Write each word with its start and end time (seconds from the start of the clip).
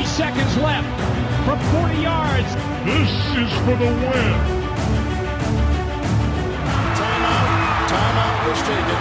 Three 0.00 0.08
seconds 0.08 0.56
left 0.56 0.88
from 1.44 1.58
40 1.76 2.00
yards. 2.00 2.48
This 2.86 3.10
is 3.36 3.52
for 3.66 3.76
the 3.76 3.84
win. 3.84 4.32
Timeout. 6.96 7.86
Timeout 7.86 8.48
was 8.48 8.62
taken. 8.62 8.96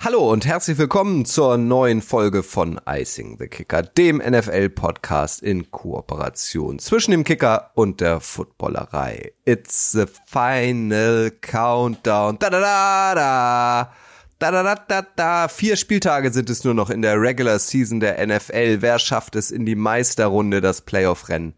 Hallo 0.00 0.30
und 0.30 0.44
herzlich 0.44 0.76
willkommen 0.76 1.24
zur 1.24 1.56
neuen 1.56 2.02
Folge 2.02 2.42
von 2.42 2.78
Icing 2.86 3.38
the 3.38 3.48
Kicker, 3.48 3.82
dem 3.82 4.18
NFL-Podcast 4.18 5.42
in 5.42 5.70
Kooperation 5.70 6.78
zwischen 6.78 7.12
dem 7.12 7.24
Kicker 7.24 7.70
und 7.74 8.02
der 8.02 8.20
Footballerei. 8.20 9.32
It's 9.46 9.92
the 9.92 10.04
final 10.26 11.30
countdown. 11.40 12.38
Da 12.38 12.50
da 12.50 12.60
da 12.60 13.14
da. 13.14 13.92
Da, 14.40 14.50
da, 14.50 14.62
da, 14.62 14.74
da, 14.74 15.06
da. 15.16 15.48
Vier 15.48 15.76
Spieltage 15.76 16.32
sind 16.32 16.48
es 16.48 16.64
nur 16.64 16.72
noch 16.72 16.88
in 16.88 17.02
der 17.02 17.20
Regular 17.20 17.58
Season 17.58 18.00
der 18.00 18.26
NFL. 18.26 18.78
Wer 18.80 18.98
schafft 18.98 19.36
es 19.36 19.50
in 19.50 19.66
die 19.66 19.74
Meisterrunde, 19.74 20.62
das 20.62 20.80
Playoff-Rennen? 20.80 21.52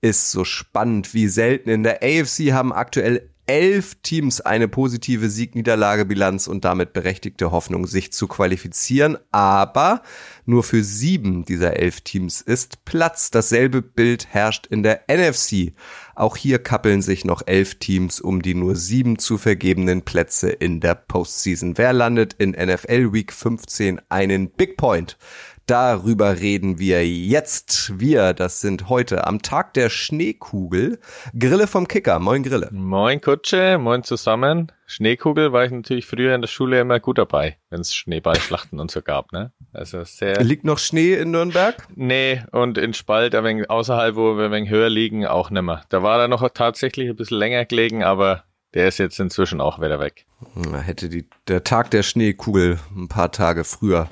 Ist 0.00 0.30
so 0.30 0.44
spannend 0.44 1.12
wie 1.12 1.26
selten. 1.26 1.70
In 1.70 1.82
der 1.82 2.04
AFC 2.04 2.52
haben 2.52 2.72
aktuell 2.72 3.29
elf 3.50 3.96
Teams 3.96 4.40
eine 4.40 4.68
positive 4.68 5.28
Sieg-Niederlage-Bilanz 5.28 6.46
und 6.46 6.64
damit 6.64 6.92
berechtigte 6.92 7.50
Hoffnung, 7.50 7.88
sich 7.88 8.12
zu 8.12 8.28
qualifizieren. 8.28 9.18
Aber 9.32 10.02
nur 10.46 10.62
für 10.62 10.84
sieben 10.84 11.44
dieser 11.44 11.76
elf 11.76 12.00
Teams 12.02 12.42
ist 12.42 12.84
Platz. 12.84 13.32
Dasselbe 13.32 13.82
Bild 13.82 14.28
herrscht 14.28 14.68
in 14.68 14.84
der 14.84 15.02
NFC. 15.08 15.72
Auch 16.14 16.36
hier 16.36 16.60
kappeln 16.60 17.02
sich 17.02 17.24
noch 17.24 17.42
elf 17.44 17.76
Teams 17.76 18.20
um 18.20 18.40
die 18.40 18.54
nur 18.54 18.76
sieben 18.76 19.18
zu 19.18 19.36
vergebenen 19.36 20.02
Plätze 20.02 20.50
in 20.50 20.78
der 20.78 20.94
Postseason. 20.94 21.76
Wer 21.76 21.92
landet 21.92 22.34
in 22.34 22.50
NFL 22.50 23.12
Week 23.12 23.32
15 23.32 24.00
einen 24.10 24.50
Big 24.50 24.76
Point? 24.76 25.18
Darüber 25.66 26.40
reden 26.40 26.78
wir 26.78 27.06
jetzt. 27.06 27.98
Wir, 28.00 28.32
das 28.32 28.60
sind 28.60 28.88
heute 28.88 29.26
am 29.26 29.40
Tag 29.40 29.74
der 29.74 29.88
Schneekugel. 29.88 30.98
Grille 31.38 31.66
vom 31.66 31.86
Kicker. 31.86 32.18
Moin 32.18 32.42
Grille. 32.42 32.68
Moin 32.72 33.20
Kutsche, 33.20 33.78
moin 33.78 34.02
zusammen. 34.02 34.72
Schneekugel 34.86 35.52
war 35.52 35.64
ich 35.64 35.70
natürlich 35.70 36.06
früher 36.06 36.34
in 36.34 36.40
der 36.40 36.48
Schule 36.48 36.80
immer 36.80 36.98
gut 36.98 37.18
dabei, 37.18 37.58
wenn 37.70 37.80
es 37.82 37.94
Schneeballschlachten 37.94 38.80
und 38.80 38.90
so 38.90 39.02
gab, 39.02 39.32
ne? 39.32 39.52
Also 39.72 40.02
sehr. 40.02 40.42
Liegt 40.42 40.64
noch 40.64 40.78
Schnee 40.78 41.14
in 41.14 41.30
Nürnberg? 41.30 41.86
Nee, 41.94 42.42
und 42.50 42.76
in 42.76 42.92
Spalt, 42.92 43.36
ein 43.36 43.44
wenig 43.44 43.70
außerhalb, 43.70 44.16
wo 44.16 44.36
wir 44.36 44.46
ein 44.46 44.50
wenig 44.50 44.70
höher 44.70 44.88
liegen, 44.88 45.26
auch 45.26 45.50
nimmer. 45.50 45.82
Da 45.90 46.02
war 46.02 46.20
er 46.20 46.26
noch 46.26 46.48
tatsächlich 46.48 47.08
ein 47.08 47.14
bisschen 47.14 47.38
länger 47.38 47.64
gelegen, 47.64 48.02
aber 48.02 48.42
der 48.74 48.88
ist 48.88 48.98
jetzt 48.98 49.20
inzwischen 49.20 49.60
auch 49.60 49.80
wieder 49.80 50.00
weg. 50.00 50.26
Na, 50.54 50.78
hätte 50.78 51.08
die, 51.08 51.28
der 51.46 51.64
Tag 51.64 51.90
der 51.90 52.02
Schneekugel 52.02 52.78
ein 52.96 53.08
paar 53.08 53.30
Tage 53.30 53.62
früher 53.62 54.08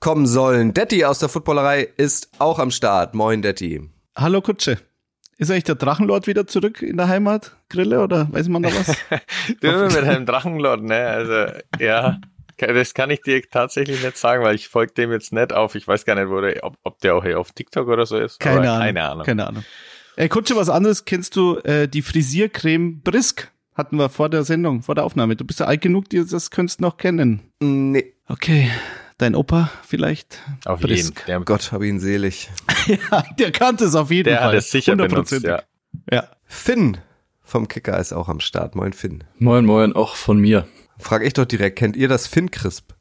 kommen 0.00 0.26
sollen. 0.26 0.74
Detti 0.74 1.04
aus 1.04 1.18
der 1.18 1.28
Footballerei 1.28 1.88
ist 1.96 2.30
auch 2.38 2.58
am 2.58 2.70
Start. 2.70 3.14
Moin, 3.14 3.42
Detti. 3.42 3.88
Hallo 4.16 4.40
Kutsche. 4.40 4.78
Ist 5.36 5.50
eigentlich 5.50 5.64
der 5.64 5.76
Drachenlord 5.76 6.26
wieder 6.26 6.46
zurück 6.46 6.82
in 6.82 6.96
der 6.96 7.08
Heimat, 7.08 7.56
Grille, 7.68 8.02
oder 8.02 8.32
weiß 8.32 8.48
man 8.48 8.64
da 8.64 8.70
was? 8.70 8.96
du 9.60 9.70
mit 9.70 9.96
einem 9.96 10.26
Drachenlord, 10.26 10.82
ne? 10.82 11.06
Also, 11.06 11.58
ja. 11.78 12.18
Das 12.56 12.92
kann 12.92 13.10
ich 13.10 13.20
dir 13.20 13.40
tatsächlich 13.48 14.02
nicht 14.02 14.16
sagen, 14.16 14.42
weil 14.42 14.56
ich 14.56 14.66
folge 14.66 14.92
dem 14.94 15.12
jetzt 15.12 15.32
nicht 15.32 15.52
auf. 15.52 15.76
Ich 15.76 15.86
weiß 15.86 16.04
gar 16.04 16.16
nicht, 16.16 16.28
wo 16.28 16.40
der, 16.40 16.64
ob, 16.64 16.76
ob 16.82 16.98
der 16.98 17.14
auch 17.14 17.22
hier 17.22 17.38
auf 17.38 17.52
TikTok 17.52 17.86
oder 17.86 18.04
so 18.04 18.18
ist. 18.18 18.40
Keine 18.40 18.68
Ahnung. 18.68 18.86
Keine 18.86 19.02
Ahnung. 19.04 19.24
Keine 19.24 19.46
Ahnung. 19.46 19.64
Ey, 20.16 20.28
Kutsche, 20.28 20.56
was 20.56 20.68
anderes 20.68 21.04
kennst 21.04 21.36
du 21.36 21.58
äh, 21.58 21.86
die 21.86 22.02
Frisiercreme 22.02 23.00
Brisk? 23.02 23.52
Hatten 23.74 23.96
wir 23.96 24.08
vor 24.08 24.28
der 24.28 24.42
Sendung, 24.42 24.82
vor 24.82 24.96
der 24.96 25.04
Aufnahme. 25.04 25.36
Du 25.36 25.44
bist 25.44 25.60
ja 25.60 25.66
alt 25.66 25.82
genug, 25.82 26.06
das 26.10 26.50
könntest 26.50 26.80
du 26.80 26.82
noch 26.82 26.96
kennen. 26.96 27.52
Nee. 27.60 28.12
Okay 28.26 28.72
dein 29.18 29.34
Opa 29.34 29.70
vielleicht? 29.86 30.38
Auf 30.64 30.82
jeden 30.82 31.14
Fall. 31.14 31.24
Der 31.26 31.40
Gott 31.40 31.72
hab 31.72 31.82
ihn 31.82 32.00
selig. 32.00 32.48
ja, 32.86 33.24
der 33.38 33.52
kannte 33.52 33.84
es 33.84 33.94
auf 33.94 34.10
jeden 34.10 34.24
der 34.24 34.38
Fall. 34.38 34.50
Der 34.50 34.56
hat 34.58 34.64
es 34.64 34.70
sicher 34.70 34.96
benutzt, 34.96 35.42
ja. 35.42 35.62
ja. 36.10 36.28
Finn 36.44 36.98
vom 37.42 37.68
Kicker 37.68 37.98
ist 37.98 38.12
auch 38.12 38.28
am 38.28 38.40
Start. 38.40 38.74
Moin 38.74 38.92
Finn. 38.92 39.24
Moin, 39.38 39.64
moin, 39.64 39.94
auch 39.94 40.16
von 40.16 40.38
mir. 40.38 40.66
Frag 40.98 41.24
ich 41.24 41.32
doch 41.32 41.44
direkt, 41.44 41.78
kennt 41.78 41.96
ihr 41.96 42.08
das 42.08 42.26
Finn 42.26 42.50
Crisp? 42.50 42.92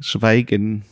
Schweigen. 0.00 0.84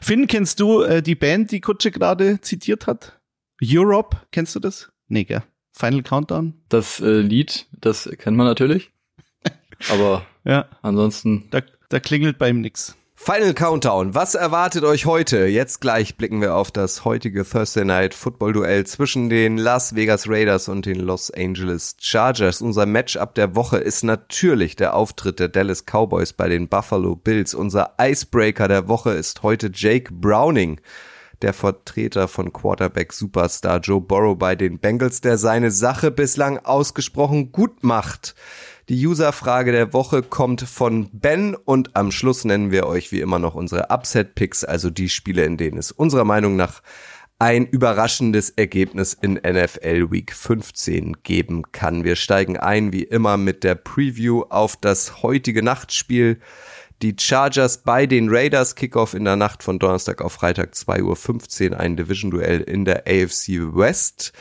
Finn, 0.00 0.26
kennst 0.26 0.60
du 0.60 0.82
äh, 0.82 1.02
die 1.02 1.14
Band, 1.14 1.50
die 1.50 1.60
Kutsche 1.60 1.90
gerade 1.90 2.40
zitiert 2.40 2.86
hat? 2.86 3.20
Europe, 3.62 4.16
kennst 4.30 4.54
du 4.54 4.60
das? 4.60 4.90
Nee, 5.08 5.24
gell? 5.24 5.42
Final 5.72 6.02
Countdown? 6.02 6.54
Das 6.68 7.00
äh, 7.00 7.20
Lied, 7.20 7.66
das 7.72 8.08
kennt 8.18 8.36
man 8.36 8.46
natürlich. 8.46 8.92
Aber 9.90 10.24
ja. 10.44 10.66
ansonsten. 10.82 11.48
Da, 11.50 11.62
da 11.88 12.00
klingelt 12.00 12.38
bei 12.38 12.48
ihm 12.48 12.60
nix. 12.60 12.96
Final 13.16 13.54
Countdown. 13.54 14.14
Was 14.14 14.34
erwartet 14.34 14.82
euch 14.82 15.06
heute? 15.06 15.46
Jetzt 15.46 15.80
gleich 15.80 16.16
blicken 16.16 16.40
wir 16.40 16.56
auf 16.56 16.72
das 16.72 17.04
heutige 17.04 17.48
Thursday 17.48 17.84
Night 17.84 18.12
Football 18.12 18.52
Duell 18.52 18.84
zwischen 18.86 19.30
den 19.30 19.56
Las 19.56 19.94
Vegas 19.94 20.28
Raiders 20.28 20.68
und 20.68 20.84
den 20.84 20.98
Los 20.98 21.30
Angeles 21.30 21.96
Chargers. 22.00 22.60
Unser 22.60 22.86
Matchup 22.86 23.34
der 23.36 23.54
Woche 23.54 23.78
ist 23.78 24.02
natürlich 24.02 24.74
der 24.74 24.94
Auftritt 24.94 25.38
der 25.38 25.48
Dallas 25.48 25.84
Cowboys 25.86 26.32
bei 26.32 26.48
den 26.48 26.68
Buffalo 26.68 27.14
Bills. 27.14 27.54
Unser 27.54 27.94
Icebreaker 27.98 28.66
der 28.66 28.88
Woche 28.88 29.12
ist 29.12 29.42
heute 29.44 29.70
Jake 29.72 30.12
Browning 30.12 30.80
der 31.40 31.52
Vertreter 31.52 32.26
von 32.26 32.52
Quarterback 32.52 33.12
Superstar 33.12 33.78
Joe 33.78 34.00
Burrow 34.00 34.36
bei 34.36 34.56
den 34.56 34.78
Bengals, 34.78 35.20
der 35.20 35.38
seine 35.38 35.70
Sache 35.70 36.10
bislang 36.10 36.58
ausgesprochen 36.58 37.52
gut 37.52 37.84
macht. 37.84 38.34
Die 38.90 39.06
User-Frage 39.06 39.72
der 39.72 39.94
Woche 39.94 40.22
kommt 40.22 40.60
von 40.60 41.08
Ben 41.10 41.54
und 41.54 41.96
am 41.96 42.12
Schluss 42.12 42.44
nennen 42.44 42.70
wir 42.70 42.86
euch 42.86 43.12
wie 43.12 43.20
immer 43.20 43.38
noch 43.38 43.54
unsere 43.54 43.88
Upset-Picks, 43.88 44.62
also 44.62 44.90
die 44.90 45.08
Spiele, 45.08 45.44
in 45.44 45.56
denen 45.56 45.78
es 45.78 45.90
unserer 45.90 46.24
Meinung 46.24 46.56
nach 46.56 46.82
ein 47.38 47.64
überraschendes 47.64 48.50
Ergebnis 48.50 49.14
in 49.14 49.34
NFL 49.34 50.10
Week 50.10 50.34
15 50.34 51.22
geben 51.22 51.72
kann. 51.72 52.04
Wir 52.04 52.14
steigen 52.14 52.58
ein 52.58 52.92
wie 52.92 53.04
immer 53.04 53.38
mit 53.38 53.64
der 53.64 53.74
Preview 53.74 54.42
auf 54.50 54.76
das 54.76 55.22
heutige 55.22 55.62
Nachtspiel. 55.62 56.38
Die 57.00 57.16
Chargers 57.18 57.84
bei 57.84 58.04
den 58.06 58.28
Raiders, 58.28 58.74
Kickoff 58.74 59.14
in 59.14 59.24
der 59.24 59.36
Nacht 59.36 59.62
von 59.62 59.78
Donnerstag 59.78 60.20
auf 60.20 60.34
Freitag 60.34 60.74
2.15 60.74 61.70
Uhr, 61.70 61.80
ein 61.80 61.96
Division-Duell 61.96 62.60
in 62.60 62.84
der 62.84 63.04
AFC 63.06 63.74
West. 63.74 64.34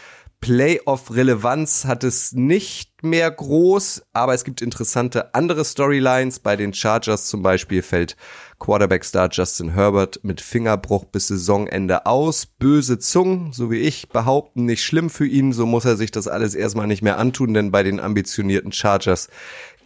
Playoff-Relevanz 0.44 1.86
hat 1.86 2.04
es 2.04 2.34
nicht 2.34 3.02
mehr 3.02 3.32
groß, 3.32 4.02
aber 4.12 4.34
es 4.34 4.44
gibt 4.44 4.62
interessante 4.62 5.34
andere 5.34 5.64
Storylines. 5.64 6.40
Bei 6.40 6.58
den 6.58 6.74
Chargers 6.74 7.28
zum 7.28 7.42
Beispiel 7.42 7.82
fällt 7.82 8.18
Quarterback-Star 8.60 9.30
Justin 9.32 9.70
Herbert 9.70 10.20
mit 10.24 10.42
Fingerbruch 10.42 11.06
bis 11.06 11.28
Saisonende 11.28 12.06
aus. 12.06 12.46
Böse 12.46 13.00
Zungen, 13.00 13.54
so 13.54 13.72
wie 13.72 13.80
ich, 13.80 14.10
behaupten 14.10 14.66
nicht 14.66 14.84
schlimm 14.84 15.10
für 15.10 15.26
ihn. 15.26 15.54
So 15.54 15.66
muss 15.66 15.86
er 15.86 15.96
sich 15.96 16.12
das 16.12 16.28
alles 16.28 16.56
erstmal 16.56 16.88
nicht 16.88 17.04
mehr 17.04 17.20
antun, 17.20 17.54
denn 17.54 17.72
bei 17.72 17.84
den 17.84 18.02
ambitionierten 18.02 18.74
Chargers 18.74 19.30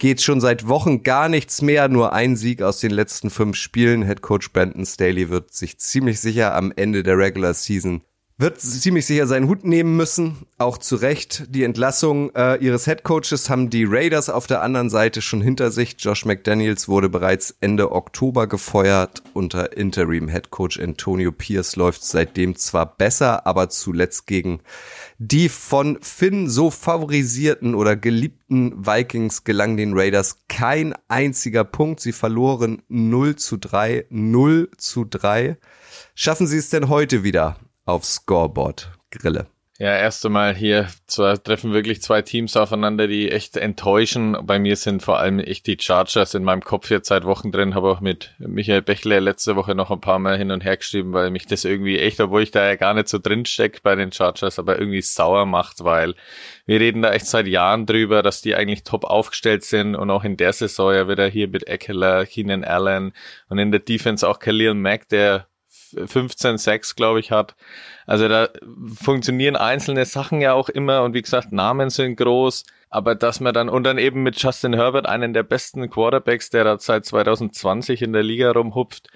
geht 0.00 0.22
schon 0.22 0.40
seit 0.40 0.66
Wochen 0.66 1.04
gar 1.04 1.28
nichts 1.28 1.62
mehr. 1.62 1.86
Nur 1.86 2.12
ein 2.14 2.34
Sieg 2.34 2.62
aus 2.62 2.80
den 2.80 2.90
letzten 2.90 3.30
fünf 3.30 3.54
Spielen. 3.54 4.04
Head 4.04 4.22
Coach 4.22 4.52
Brandon 4.52 4.84
Staley 4.84 5.30
wird 5.30 5.54
sich 5.54 5.78
ziemlich 5.78 6.18
sicher 6.18 6.52
am 6.56 6.72
Ende 6.74 7.04
der 7.04 7.16
Regular 7.16 7.54
Season 7.54 8.02
wird 8.40 8.60
ziemlich 8.60 9.04
sicher 9.04 9.26
seinen 9.26 9.48
Hut 9.48 9.64
nehmen 9.64 9.96
müssen, 9.96 10.46
auch 10.58 10.78
zu 10.78 10.94
Recht. 10.94 11.46
Die 11.48 11.64
Entlassung 11.64 12.32
äh, 12.36 12.54
ihres 12.64 12.86
Headcoaches 12.86 13.50
haben 13.50 13.68
die 13.68 13.84
Raiders 13.84 14.30
auf 14.30 14.46
der 14.46 14.62
anderen 14.62 14.90
Seite 14.90 15.22
schon 15.22 15.40
hinter 15.40 15.72
sich. 15.72 15.96
Josh 15.98 16.24
McDaniels 16.24 16.86
wurde 16.86 17.08
bereits 17.08 17.56
Ende 17.60 17.90
Oktober 17.90 18.46
gefeuert. 18.46 19.24
Unter 19.34 19.76
Interim 19.76 20.28
Headcoach 20.28 20.80
Antonio 20.80 21.32
Pierce 21.32 21.74
läuft 21.74 22.04
seitdem 22.04 22.54
zwar 22.54 22.96
besser, 22.96 23.44
aber 23.44 23.70
zuletzt 23.70 24.28
gegen 24.28 24.60
die 25.18 25.48
von 25.48 25.98
Finn 26.00 26.48
so 26.48 26.70
favorisierten 26.70 27.74
oder 27.74 27.96
geliebten 27.96 28.86
Vikings 28.86 29.42
gelang 29.42 29.76
den 29.76 29.98
Raiders 29.98 30.44
kein 30.48 30.94
einziger 31.08 31.64
Punkt. 31.64 31.98
Sie 31.98 32.12
verloren 32.12 32.82
0 32.88 33.34
zu 33.34 33.56
3, 33.56 34.06
0 34.10 34.70
zu 34.76 35.04
3. 35.04 35.56
Schaffen 36.14 36.46
sie 36.46 36.58
es 36.58 36.70
denn 36.70 36.88
heute 36.88 37.24
wieder? 37.24 37.56
Aufs 37.88 38.14
Scoreboard 38.16 38.90
grille. 39.10 39.46
Ja, 39.80 39.96
erst 39.96 40.26
einmal 40.26 40.56
hier 40.56 40.88
zwei, 41.06 41.36
treffen 41.36 41.72
wirklich 41.72 42.02
zwei 42.02 42.20
Teams 42.20 42.56
aufeinander, 42.56 43.06
die 43.06 43.30
echt 43.30 43.56
enttäuschen. 43.56 44.36
Bei 44.42 44.58
mir 44.58 44.74
sind 44.74 45.04
vor 45.04 45.20
allem 45.20 45.38
echt 45.38 45.68
die 45.68 45.76
Chargers 45.80 46.34
in 46.34 46.42
meinem 46.42 46.62
Kopf 46.62 46.90
jetzt 46.90 47.06
seit 47.06 47.24
Wochen 47.24 47.52
drin. 47.52 47.76
Habe 47.76 47.88
auch 47.88 48.00
mit 48.00 48.34
Michael 48.40 48.82
Bechler 48.82 49.20
letzte 49.20 49.54
Woche 49.54 49.76
noch 49.76 49.92
ein 49.92 50.00
paar 50.00 50.18
Mal 50.18 50.36
hin 50.36 50.50
und 50.50 50.64
her 50.64 50.76
geschrieben, 50.76 51.12
weil 51.12 51.30
mich 51.30 51.46
das 51.46 51.64
irgendwie 51.64 51.96
echt, 51.96 52.20
obwohl 52.20 52.42
ich 52.42 52.50
da 52.50 52.66
ja 52.66 52.74
gar 52.74 52.92
nicht 52.92 53.08
so 53.08 53.20
drin 53.20 53.46
steck 53.46 53.84
bei 53.84 53.94
den 53.94 54.10
Chargers, 54.10 54.58
aber 54.58 54.80
irgendwie 54.80 55.00
sauer 55.00 55.46
macht, 55.46 55.84
weil 55.84 56.16
wir 56.66 56.80
reden 56.80 57.02
da 57.02 57.12
echt 57.12 57.26
seit 57.26 57.46
Jahren 57.46 57.86
drüber, 57.86 58.24
dass 58.24 58.42
die 58.42 58.56
eigentlich 58.56 58.82
top 58.82 59.04
aufgestellt 59.04 59.62
sind 59.62 59.94
und 59.94 60.10
auch 60.10 60.24
in 60.24 60.36
der 60.36 60.52
Saison 60.52 60.92
ja 60.92 61.08
wieder 61.08 61.28
hier 61.28 61.46
mit 61.46 61.68
Eckler, 61.68 62.26
Keenan 62.26 62.64
Allen 62.64 63.12
und 63.48 63.58
in 63.58 63.70
der 63.70 63.80
Defense 63.80 64.28
auch 64.28 64.40
Khalil 64.40 64.74
Mack, 64.74 65.08
der 65.08 65.46
15, 66.06 66.58
6, 66.58 66.96
glaube 66.96 67.20
ich, 67.20 67.30
hat. 67.30 67.54
Also 68.06 68.28
da 68.28 68.48
funktionieren 68.94 69.56
einzelne 69.56 70.04
Sachen 70.04 70.40
ja 70.40 70.52
auch 70.52 70.68
immer 70.68 71.02
und 71.02 71.14
wie 71.14 71.22
gesagt, 71.22 71.52
Namen 71.52 71.90
sind 71.90 72.16
groß, 72.16 72.64
aber 72.90 73.14
dass 73.14 73.40
man 73.40 73.54
dann 73.54 73.68
und 73.68 73.84
dann 73.84 73.98
eben 73.98 74.22
mit 74.22 74.40
Justin 74.40 74.74
Herbert, 74.74 75.06
einen 75.06 75.32
der 75.34 75.42
besten 75.42 75.90
Quarterbacks, 75.90 76.50
der 76.50 76.64
da 76.64 76.78
seit 76.78 77.04
2020 77.04 78.02
in 78.02 78.12
der 78.12 78.22
Liga 78.22 78.50
rumhupft. 78.50 79.08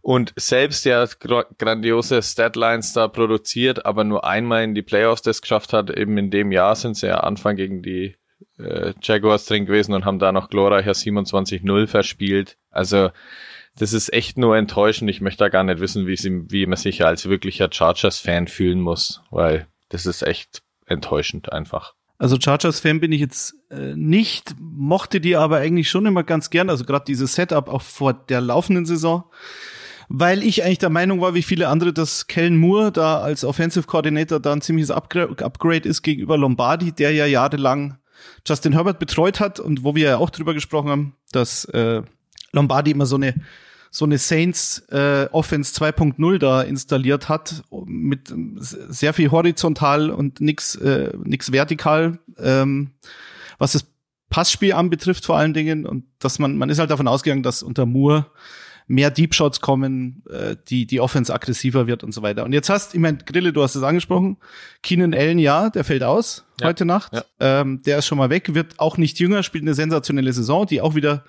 und 0.00 0.32
selbst 0.36 0.86
der 0.86 1.08
grandiose 1.58 2.22
Statlines 2.22 2.92
da 2.94 3.08
produziert, 3.08 3.84
aber 3.84 4.04
nur 4.04 4.24
einmal 4.24 4.64
in 4.64 4.74
die 4.74 4.82
Playoffs 4.82 5.22
das 5.22 5.42
geschafft 5.42 5.72
hat. 5.72 5.90
Eben 5.90 6.16
in 6.16 6.30
dem 6.30 6.52
Jahr 6.52 6.76
sind 6.76 6.96
sie 6.96 7.08
ja 7.08 7.18
Anfang 7.18 7.56
gegen 7.56 7.82
die 7.82 8.16
äh, 8.58 8.94
Jaguars 9.02 9.46
drin 9.46 9.66
gewesen 9.66 9.94
und 9.94 10.04
haben 10.04 10.18
da 10.18 10.32
noch 10.32 10.50
glorreicher 10.50 10.92
27-0 10.92 11.86
verspielt. 11.86 12.56
Also 12.70 13.10
das 13.78 13.92
ist 13.92 14.12
echt 14.12 14.38
nur 14.38 14.56
enttäuschend. 14.56 15.10
Ich 15.10 15.20
möchte 15.20 15.44
da 15.44 15.48
gar 15.48 15.64
nicht 15.64 15.80
wissen, 15.80 16.06
wie, 16.06 16.16
sie, 16.16 16.50
wie 16.50 16.66
man 16.66 16.76
sich 16.76 17.04
als 17.04 17.28
wirklicher 17.28 17.68
Chargers-Fan 17.70 18.48
fühlen 18.48 18.80
muss, 18.80 19.22
weil 19.30 19.66
das 19.88 20.06
ist 20.06 20.22
echt 20.22 20.62
enttäuschend 20.86 21.52
einfach. 21.52 21.94
Also 22.18 22.36
Chargers-Fan 22.40 23.00
bin 23.00 23.12
ich 23.12 23.20
jetzt 23.20 23.54
äh, 23.70 23.94
nicht, 23.94 24.56
mochte 24.58 25.20
die 25.20 25.36
aber 25.36 25.58
eigentlich 25.58 25.88
schon 25.88 26.06
immer 26.06 26.24
ganz 26.24 26.50
gern. 26.50 26.68
Also 26.68 26.84
gerade 26.84 27.04
dieses 27.06 27.34
Setup 27.34 27.68
auch 27.68 27.82
vor 27.82 28.12
der 28.12 28.40
laufenden 28.40 28.86
Saison 28.86 29.24
weil 30.08 30.42
ich 30.42 30.64
eigentlich 30.64 30.78
der 30.78 30.90
Meinung 30.90 31.20
war, 31.20 31.34
wie 31.34 31.42
viele 31.42 31.68
andere, 31.68 31.92
dass 31.92 32.26
Kellen 32.26 32.56
Moore 32.56 32.90
da 32.92 33.20
als 33.20 33.44
Offensive 33.44 33.86
Coordinator 33.86 34.40
da 34.40 34.52
ein 34.52 34.62
ziemliches 34.62 34.90
Upgrade 34.90 35.88
ist 35.88 36.02
gegenüber 36.02 36.38
Lombardi, 36.38 36.92
der 36.92 37.12
ja 37.12 37.26
jahrelang 37.26 37.98
Justin 38.46 38.72
Herbert 38.72 38.98
betreut 38.98 39.38
hat 39.38 39.60
und 39.60 39.84
wo 39.84 39.94
wir 39.94 40.08
ja 40.08 40.16
auch 40.16 40.30
drüber 40.30 40.54
gesprochen 40.54 40.90
haben, 40.90 41.16
dass 41.30 41.66
äh, 41.66 42.02
Lombardi 42.52 42.90
immer 42.90 43.06
so 43.06 43.16
eine 43.16 43.34
so 43.90 44.04
eine 44.04 44.18
Saints 44.18 44.80
äh, 44.90 45.26
Offense 45.32 45.74
2.0 45.74 46.38
da 46.38 46.62
installiert 46.62 47.28
hat 47.28 47.64
mit 47.86 48.32
sehr 48.56 49.14
viel 49.14 49.30
horizontal 49.30 50.10
und 50.10 50.40
nix 50.40 50.74
äh, 50.76 51.12
nix 51.24 51.52
vertikal, 51.52 52.18
ähm, 52.38 52.90
was 53.58 53.72
das 53.72 53.86
Passspiel 54.30 54.74
anbetrifft 54.74 55.24
vor 55.24 55.38
allen 55.38 55.54
Dingen 55.54 55.86
und 55.86 56.04
dass 56.18 56.38
man 56.38 56.56
man 56.56 56.68
ist 56.68 56.78
halt 56.78 56.90
davon 56.90 57.08
ausgegangen, 57.08 57.42
dass 57.42 57.62
unter 57.62 57.86
Moore 57.86 58.26
mehr 58.88 59.10
Deep 59.10 59.34
Shots 59.34 59.60
kommen, 59.60 60.24
äh, 60.30 60.56
die 60.68 60.86
die 60.86 61.00
Offense 61.00 61.32
aggressiver 61.32 61.86
wird 61.86 62.02
und 62.02 62.12
so 62.12 62.22
weiter. 62.22 62.44
Und 62.44 62.52
jetzt 62.52 62.70
hast, 62.70 62.94
ich 62.94 63.00
meine, 63.00 63.18
Grille, 63.18 63.52
du 63.52 63.62
hast 63.62 63.76
es 63.76 63.82
angesprochen, 63.82 64.38
Keenan 64.82 65.14
Allen, 65.14 65.38
ja, 65.38 65.68
der 65.68 65.84
fällt 65.84 66.02
aus 66.02 66.46
ja. 66.60 66.68
heute 66.68 66.86
Nacht. 66.86 67.12
Ja. 67.12 67.24
Ähm, 67.38 67.82
der 67.82 67.98
ist 67.98 68.06
schon 68.06 68.18
mal 68.18 68.30
weg, 68.30 68.54
wird 68.54 68.80
auch 68.80 68.96
nicht 68.96 69.20
jünger, 69.20 69.42
spielt 69.42 69.62
eine 69.62 69.74
sensationelle 69.74 70.32
Saison, 70.32 70.66
die 70.66 70.80
auch 70.80 70.94
wieder 70.94 71.24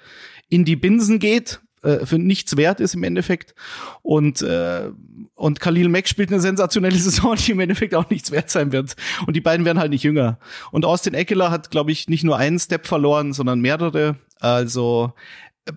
in 0.47 0.65
die 0.65 0.77
Binsen 0.77 1.19
geht, 1.19 1.59
äh, 1.81 2.05
für 2.05 2.19
nichts 2.19 2.57
wert 2.57 2.79
ist 2.79 2.95
im 2.95 3.03
Endeffekt. 3.03 3.55
Und, 4.01 4.41
äh, 4.41 4.89
und 5.35 5.59
Khalil 5.59 5.89
Mack 5.89 6.07
spielt 6.07 6.31
eine 6.31 6.41
sensationelle 6.41 6.97
Saison, 6.97 7.35
die 7.35 7.51
im 7.51 7.59
Endeffekt 7.59 7.95
auch 7.95 8.09
nichts 8.09 8.31
wert 8.31 8.49
sein 8.49 8.71
wird. 8.71 8.95
Und 9.25 9.35
die 9.35 9.41
beiden 9.41 9.65
werden 9.65 9.79
halt 9.79 9.91
nicht 9.91 10.03
jünger. 10.03 10.39
Und 10.71 10.85
Austin 10.85 11.13
Eckler 11.13 11.51
hat, 11.51 11.71
glaube 11.71 11.91
ich, 11.91 12.09
nicht 12.09 12.23
nur 12.23 12.37
einen 12.37 12.59
Step 12.59 12.87
verloren, 12.87 13.33
sondern 13.33 13.59
mehrere. 13.61 14.17
Also 14.39 15.13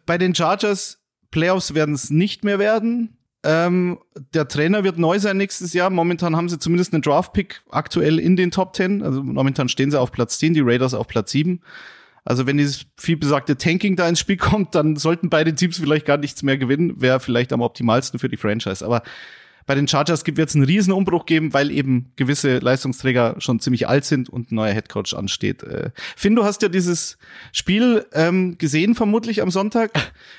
bei 0.07 0.19
den 0.19 0.35
Chargers 0.35 0.99
Playoffs 1.31 1.75
werden 1.75 1.95
es 1.95 2.11
nicht 2.11 2.45
mehr 2.45 2.59
werden. 2.59 3.17
Ähm, 3.45 3.99
der 4.35 4.47
Trainer 4.47 4.85
wird 4.85 4.99
neu 4.99 5.19
sein 5.19 5.37
nächstes 5.37 5.73
Jahr. 5.73 5.91
Momentan 5.91 6.37
haben 6.37 6.49
sie 6.49 6.59
zumindest 6.59 6.93
einen 6.93 7.03
Draft-Pick 7.03 7.63
aktuell 7.71 8.21
in 8.21 8.37
den 8.37 8.53
Top 8.53 8.77
10. 8.77 9.03
Also 9.03 9.23
momentan 9.23 9.69
stehen 9.69 9.91
sie 9.91 10.01
auf 10.01 10.13
Platz 10.13 10.39
10, 10.39 10.55
die 10.55 10.61
Raiders 10.61 10.95
auf 10.95 11.09
Platz 11.09 11.33
7. 11.33 11.61
Also 12.25 12.47
wenn 12.47 12.57
dieses 12.57 12.87
vielbesagte 12.97 13.57
Tanking 13.57 13.97
da 13.97 14.09
ins 14.09 14.21
Spiel 14.21 14.37
kommt, 14.37 14.75
dann 14.75 14.97
sollten 14.97 15.29
beide 15.29 15.55
Teams 15.55 15.79
vielleicht 15.79 16.07
gar 16.07 16.19
nichts 16.19 16.43
mehr 16.43 16.57
gewinnen. 16.57 17.01
Wäre 17.01 17.21
vielleicht 17.21 17.53
am 17.53 17.63
optimalsten 17.63 18.19
für 18.19 18.29
die 18.29 18.37
Franchise. 18.37 18.85
Aber 18.85 19.03
bei 19.67 19.75
den 19.75 19.89
Chargers 19.89 20.25
wird 20.27 20.49
es 20.49 20.55
einen 20.55 20.65
riesen 20.65 20.93
Umbruch 20.93 21.27
geben, 21.27 21.53
weil 21.53 21.71
eben 21.71 22.13
gewisse 22.17 22.59
Leistungsträger 22.59 23.37
schon 23.39 23.61
ziemlich 23.61 23.89
alt 23.89 24.05
sind 24.05 24.29
und 24.29 24.51
ein 24.51 24.57
neuer 24.57 24.73
Headcoach 24.73 25.15
ansteht. 25.15 25.63
Äh, 25.63 25.91
Finn, 26.17 26.35
du 26.37 26.45
hast 26.45 26.63
ja 26.63 26.69
dieses 26.69 27.19
Spiel 27.53 28.07
ähm, 28.13 28.59
gesehen, 28.59 28.95
vermutlich 28.95 29.43
am 29.43 29.51
Sonntag. 29.51 29.91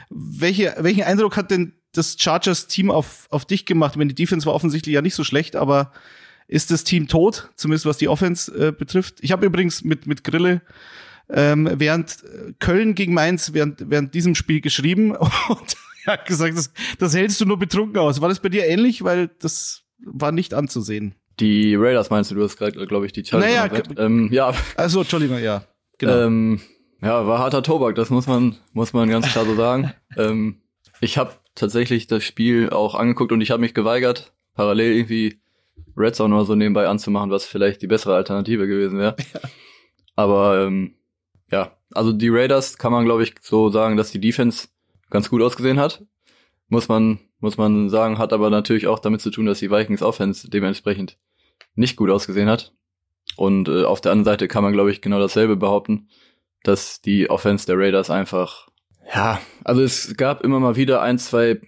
Welche, 0.09 0.75
welchen 0.79 1.03
Eindruck 1.03 1.37
hat 1.37 1.51
denn 1.51 1.73
das 1.93 2.17
Chargers-Team 2.19 2.91
auf, 2.91 3.27
auf 3.29 3.45
dich 3.45 3.65
gemacht? 3.65 3.93
Ich 3.93 3.97
meine, 3.97 4.13
die 4.13 4.23
Defense 4.23 4.45
war 4.45 4.53
offensichtlich 4.53 4.93
ja 4.93 5.01
nicht 5.01 5.15
so 5.15 5.23
schlecht, 5.23 5.55
aber 5.55 5.91
ist 6.47 6.71
das 6.71 6.83
Team 6.83 7.07
tot, 7.07 7.49
zumindest 7.55 7.85
was 7.85 7.97
die 7.97 8.09
Offense 8.09 8.51
äh, 8.51 8.71
betrifft? 8.71 9.15
Ich 9.21 9.31
habe 9.31 9.45
übrigens 9.45 9.83
mit, 9.83 10.07
mit 10.07 10.23
Grille 10.23 10.61
ähm, 11.29 11.69
während 11.75 12.23
Köln 12.59 12.95
gegen 12.95 13.13
Mainz 13.13 13.53
während, 13.53 13.89
während 13.89 14.13
diesem 14.13 14.35
Spiel 14.35 14.61
geschrieben 14.61 15.11
und 15.49 15.77
er 16.05 16.13
hat 16.13 16.25
gesagt, 16.25 16.57
das, 16.57 16.71
das 16.99 17.15
hältst 17.15 17.39
du 17.41 17.45
nur 17.45 17.57
betrunken 17.57 17.97
aus. 17.97 18.21
War 18.21 18.29
das 18.29 18.39
bei 18.39 18.49
dir 18.49 18.65
ähnlich? 18.65 19.03
Weil 19.03 19.29
das 19.39 19.83
war 20.05 20.31
nicht 20.31 20.53
anzusehen. 20.53 21.15
Die 21.39 21.75
Raiders 21.75 22.09
meinst 22.09 22.29
du, 22.31 22.35
du 22.35 22.43
hast 22.43 22.57
gerade, 22.57 22.85
glaube 22.85 23.05
ich, 23.05 23.13
die 23.13 23.23
Challenge. 23.23 23.53
Naja, 23.53 23.83
ähm, 23.97 24.29
ja. 24.31 24.53
Also, 24.75 25.01
Entschuldigung, 25.01 25.39
ja. 25.39 25.63
Genau. 25.97 26.25
Ähm, 26.25 26.59
ja, 27.01 27.25
war 27.27 27.39
harter 27.39 27.63
Tobak, 27.63 27.95
das 27.95 28.09
muss 28.09 28.27
man, 28.27 28.55
muss 28.71 28.93
man 28.93 29.09
ganz 29.09 29.27
klar 29.31 29.45
so 29.45 29.55
sagen. 29.55 29.93
ähm, 30.17 30.61
ich 31.01 31.17
habe 31.17 31.33
tatsächlich 31.55 32.07
das 32.07 32.23
Spiel 32.23 32.69
auch 32.69 32.95
angeguckt 32.95 33.31
und 33.31 33.41
ich 33.41 33.51
habe 33.51 33.61
mich 33.61 33.73
geweigert, 33.73 34.33
parallel 34.55 34.93
irgendwie 34.93 35.39
Red 35.97 36.15
Zone 36.15 36.35
oder 36.35 36.45
so 36.45 36.55
nebenbei 36.55 36.87
anzumachen, 36.87 37.29
was 37.29 37.45
vielleicht 37.45 37.81
die 37.81 37.87
bessere 37.87 38.15
Alternative 38.15 38.67
gewesen 38.67 38.99
wäre. 38.99 39.15
Ja. 39.33 39.39
Aber 40.15 40.67
ähm, 40.67 40.93
ja, 41.53 41.77
also 41.93 42.11
die 42.11 42.29
Raiders 42.29 42.79
kann 42.79 42.91
man, 42.91 43.05
glaube 43.05 43.21
ich, 43.21 43.35
so 43.41 43.69
sagen, 43.69 43.95
dass 43.95 44.11
die 44.11 44.19
Defense 44.19 44.69
ganz 45.11 45.29
gut 45.29 45.43
ausgesehen 45.43 45.79
hat. 45.79 46.03
Muss 46.67 46.87
man, 46.87 47.19
muss 47.39 47.57
man 47.57 47.89
sagen, 47.89 48.17
hat 48.17 48.33
aber 48.33 48.49
natürlich 48.49 48.87
auch 48.87 48.97
damit 48.97 49.21
zu 49.21 49.29
tun, 49.29 49.45
dass 49.45 49.59
die 49.59 49.69
Vikings 49.69 50.01
Offense 50.01 50.49
dementsprechend 50.49 51.19
nicht 51.75 51.95
gut 51.95 52.09
ausgesehen 52.09 52.49
hat. 52.49 52.73
Und 53.37 53.69
äh, 53.69 53.83
auf 53.83 54.01
der 54.01 54.13
anderen 54.13 54.25
Seite 54.33 54.47
kann 54.47 54.63
man, 54.63 54.73
glaube 54.73 54.91
ich, 54.91 55.01
genau 55.01 55.19
dasselbe 55.19 55.55
behaupten, 55.55 56.07
dass 56.63 57.01
die 57.01 57.29
Offense 57.29 57.67
der 57.67 57.77
Raiders 57.77 58.09
einfach, 58.09 58.69
ja, 59.13 59.39
also 59.63 59.83
es 59.83 60.17
gab 60.17 60.41
immer 60.43 60.59
mal 60.59 60.75
wieder 60.75 61.03
ein, 61.03 61.19
zwei 61.19 61.61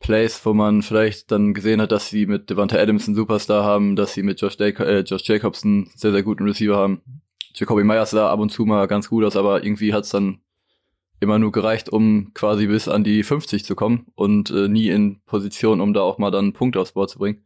Plays, 0.00 0.44
wo 0.44 0.52
man 0.52 0.82
vielleicht 0.82 1.30
dann 1.30 1.54
gesehen 1.54 1.80
hat, 1.80 1.92
dass 1.92 2.08
sie 2.08 2.26
mit 2.26 2.50
Devante 2.50 2.80
Adams 2.80 3.06
einen 3.06 3.14
Superstar 3.14 3.62
haben, 3.62 3.94
dass 3.94 4.14
sie 4.14 4.24
mit 4.24 4.40
Josh, 4.40 4.56
Jac 4.58 4.80
äh, 4.80 5.00
Josh 5.00 5.28
Jacobs 5.28 5.64
einen 5.64 5.90
sehr, 5.94 6.10
sehr 6.10 6.24
guten 6.24 6.44
Receiver 6.44 6.76
haben. 6.76 7.02
Jacoby 7.54 7.84
Myers 7.84 8.10
sah 8.10 8.30
ab 8.30 8.40
und 8.40 8.50
zu 8.50 8.64
mal 8.64 8.86
ganz 8.86 9.08
gut 9.08 9.24
aus, 9.24 9.36
aber 9.36 9.64
irgendwie 9.64 9.92
hat's 9.92 10.10
dann 10.10 10.40
immer 11.20 11.38
nur 11.38 11.50
gereicht, 11.50 11.88
um 11.88 12.32
quasi 12.34 12.66
bis 12.66 12.88
an 12.88 13.02
die 13.02 13.22
50 13.22 13.64
zu 13.64 13.74
kommen 13.74 14.06
und 14.14 14.50
äh, 14.50 14.68
nie 14.68 14.88
in 14.88 15.20
Position, 15.26 15.80
um 15.80 15.92
da 15.92 16.00
auch 16.00 16.18
mal 16.18 16.30
dann 16.30 16.46
einen 16.46 16.52
Punkt 16.52 16.76
aufs 16.76 16.92
Board 16.92 17.10
zu 17.10 17.18
bringen. 17.18 17.42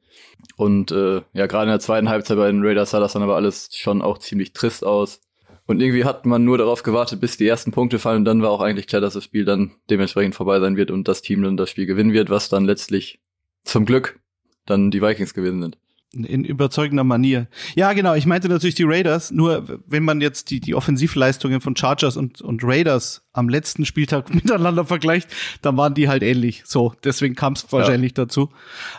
Und 0.57 0.91
äh, 0.93 1.23
ja, 1.33 1.47
gerade 1.47 1.65
in 1.65 1.71
der 1.71 1.81
zweiten 1.81 2.09
Halbzeit 2.09 2.37
bei 2.37 2.49
den 2.49 2.65
Raiders 2.65 2.91
sah 2.91 3.01
das 3.01 3.15
dann 3.15 3.23
aber 3.23 3.37
alles 3.37 3.71
schon 3.73 4.03
auch 4.03 4.19
ziemlich 4.19 4.53
trist 4.53 4.85
aus. 4.85 5.21
Und 5.67 5.81
irgendwie 5.81 6.05
hat 6.05 6.27
man 6.27 6.45
nur 6.45 6.59
darauf 6.59 6.83
gewartet, 6.83 7.21
bis 7.21 7.37
die 7.39 7.47
ersten 7.47 7.71
Punkte 7.71 7.99
fallen 7.99 8.19
und 8.19 8.25
dann 8.25 8.43
war 8.43 8.51
auch 8.51 8.61
eigentlich 8.61 8.89
klar, 8.89 9.01
dass 9.01 9.15
das 9.15 9.25
Spiel 9.25 9.45
dann 9.45 9.73
dementsprechend 9.89 10.35
vorbei 10.35 10.61
sein 10.61 10.77
wird 10.77 10.91
und 10.91 11.09
das 11.09 11.23
Team 11.23 11.43
dann 11.43 11.57
das 11.57 11.71
Spiel 11.71 11.87
gewinnen 11.87 12.13
wird, 12.13 12.31
was 12.31 12.49
dann 12.49 12.65
letztlich 12.65 13.21
zum 13.65 13.87
Glück 13.87 14.21
dann 14.67 14.91
die 14.91 15.01
Vikings 15.01 15.35
gewesen 15.35 15.63
sind 15.63 15.79
in 16.13 16.45
überzeugender 16.45 17.05
Manier. 17.05 17.49
Ja, 17.75 17.93
genau. 17.95 18.15
Ich 18.15 18.27
meinte 18.27 18.49
natürlich 18.49 18.75
die 18.75 18.85
Raiders. 18.85 19.31
Nur 19.31 19.81
wenn 19.87 20.03
man 20.03 20.21
jetzt 20.21 20.51
die, 20.51 20.61
die 20.61 20.75
Offensivleistungen 20.75 21.61
von 21.61 21.75
Chargers 21.75 22.17
und, 22.17 22.43
und 22.43 22.63
Raiders 22.63 23.23
am 23.33 23.49
letzten 23.49 23.87
Spieltag 23.87 24.35
miteinander 24.35 24.85
vergleicht, 24.85 25.29
dann 25.63 25.77
waren 25.77 25.95
die 25.95 26.09
halt 26.09 26.23
ähnlich. 26.23 26.63
So, 26.67 26.95
deswegen 27.03 27.35
kam 27.35 27.55
es 27.55 27.71
wahrscheinlich 27.73 28.13
ja. 28.13 28.25
dazu. 28.25 28.51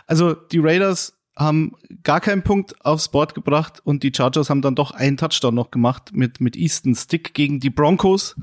Also 0.06 0.34
die 0.34 0.58
Raiders 0.58 1.16
haben 1.36 1.72
gar 2.02 2.20
keinen 2.20 2.42
Punkt 2.42 2.84
aufs 2.84 3.08
Board 3.08 3.34
gebracht 3.34 3.80
und 3.84 4.02
die 4.02 4.12
Chargers 4.14 4.50
haben 4.50 4.62
dann 4.62 4.74
doch 4.74 4.92
einen 4.92 5.16
Touchdown 5.16 5.54
noch 5.54 5.70
gemacht 5.70 6.10
mit, 6.12 6.40
mit 6.40 6.56
Easton 6.56 6.94
Stick 6.94 7.34
gegen 7.34 7.60
die 7.60 7.70
Broncos. 7.70 8.36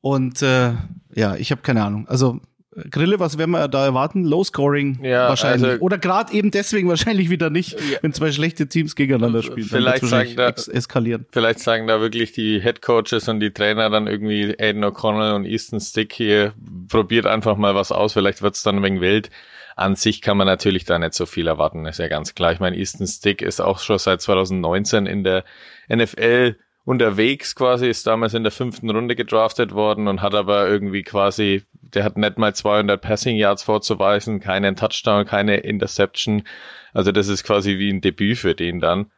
Und 0.00 0.42
äh, 0.42 0.74
ja, 1.14 1.36
ich 1.36 1.50
habe 1.52 1.62
keine 1.62 1.84
Ahnung. 1.84 2.08
Also 2.08 2.40
Grille, 2.90 3.20
was 3.20 3.36
werden 3.36 3.50
wir 3.50 3.68
da 3.68 3.84
erwarten? 3.84 4.24
Low 4.24 4.42
Scoring 4.42 5.04
ja, 5.04 5.28
wahrscheinlich. 5.28 5.72
Also, 5.72 5.82
Oder 5.82 5.98
gerade 5.98 6.32
eben 6.32 6.50
deswegen 6.50 6.88
wahrscheinlich 6.88 7.28
wieder 7.28 7.50
nicht, 7.50 7.72
ja, 7.72 7.98
wenn 8.00 8.14
zwei 8.14 8.32
schlechte 8.32 8.66
Teams 8.66 8.96
gegeneinander 8.96 9.42
spielen. 9.42 9.66
Vielleicht 9.66 10.06
sagen 10.06 10.36
da, 10.36 10.48
eskalieren. 10.48 11.26
Vielleicht 11.30 11.58
sagen 11.58 11.86
da 11.86 12.00
wirklich 12.00 12.32
die 12.32 12.60
Head 12.60 12.80
Coaches 12.80 13.28
und 13.28 13.40
die 13.40 13.52
Trainer 13.52 13.90
dann 13.90 14.06
irgendwie 14.06 14.56
Aiden 14.58 14.84
O'Connell 14.84 15.34
und 15.34 15.44
Easton 15.44 15.80
Stick 15.80 16.14
hier, 16.14 16.54
probiert 16.88 17.26
einfach 17.26 17.56
mal 17.56 17.74
was 17.74 17.92
aus, 17.92 18.14
vielleicht 18.14 18.40
wird's 18.40 18.62
dann 18.62 18.76
ein 18.76 18.82
wenig 18.82 19.00
wild. 19.02 19.30
An 19.76 19.96
sich 19.96 20.22
kann 20.22 20.36
man 20.36 20.46
natürlich 20.46 20.84
da 20.84 20.98
nicht 20.98 21.14
so 21.14 21.26
viel 21.26 21.46
erwarten, 21.46 21.84
ist 21.86 21.98
ja 21.98 22.08
ganz 22.08 22.34
klar. 22.34 22.52
Ich 22.52 22.60
meine, 22.60 22.76
Easton 22.76 23.06
Stick 23.06 23.42
ist 23.42 23.60
auch 23.60 23.80
schon 23.80 23.98
seit 23.98 24.22
2019 24.22 25.06
in 25.06 25.24
der 25.24 25.44
NFL 25.88 26.56
unterwegs 26.84 27.54
quasi, 27.54 27.88
ist 27.88 28.06
damals 28.06 28.34
in 28.34 28.42
der 28.42 28.52
fünften 28.52 28.90
Runde 28.90 29.14
gedraftet 29.14 29.72
worden 29.72 30.08
und 30.08 30.20
hat 30.20 30.34
aber 30.34 30.68
irgendwie 30.68 31.02
quasi, 31.02 31.62
der 31.80 32.04
hat 32.04 32.16
nicht 32.16 32.38
mal 32.38 32.54
200 32.54 33.00
Passing 33.00 33.36
Yards 33.36 33.62
vorzuweisen, 33.62 34.40
keinen 34.40 34.76
Touchdown, 34.76 35.24
keine 35.24 35.58
Interception. 35.58 36.42
Also 36.92 37.12
das 37.12 37.28
ist 37.28 37.44
quasi 37.44 37.78
wie 37.78 37.90
ein 37.90 38.00
Debüt 38.00 38.38
für 38.38 38.54
den 38.54 38.80
dann. 38.80 39.10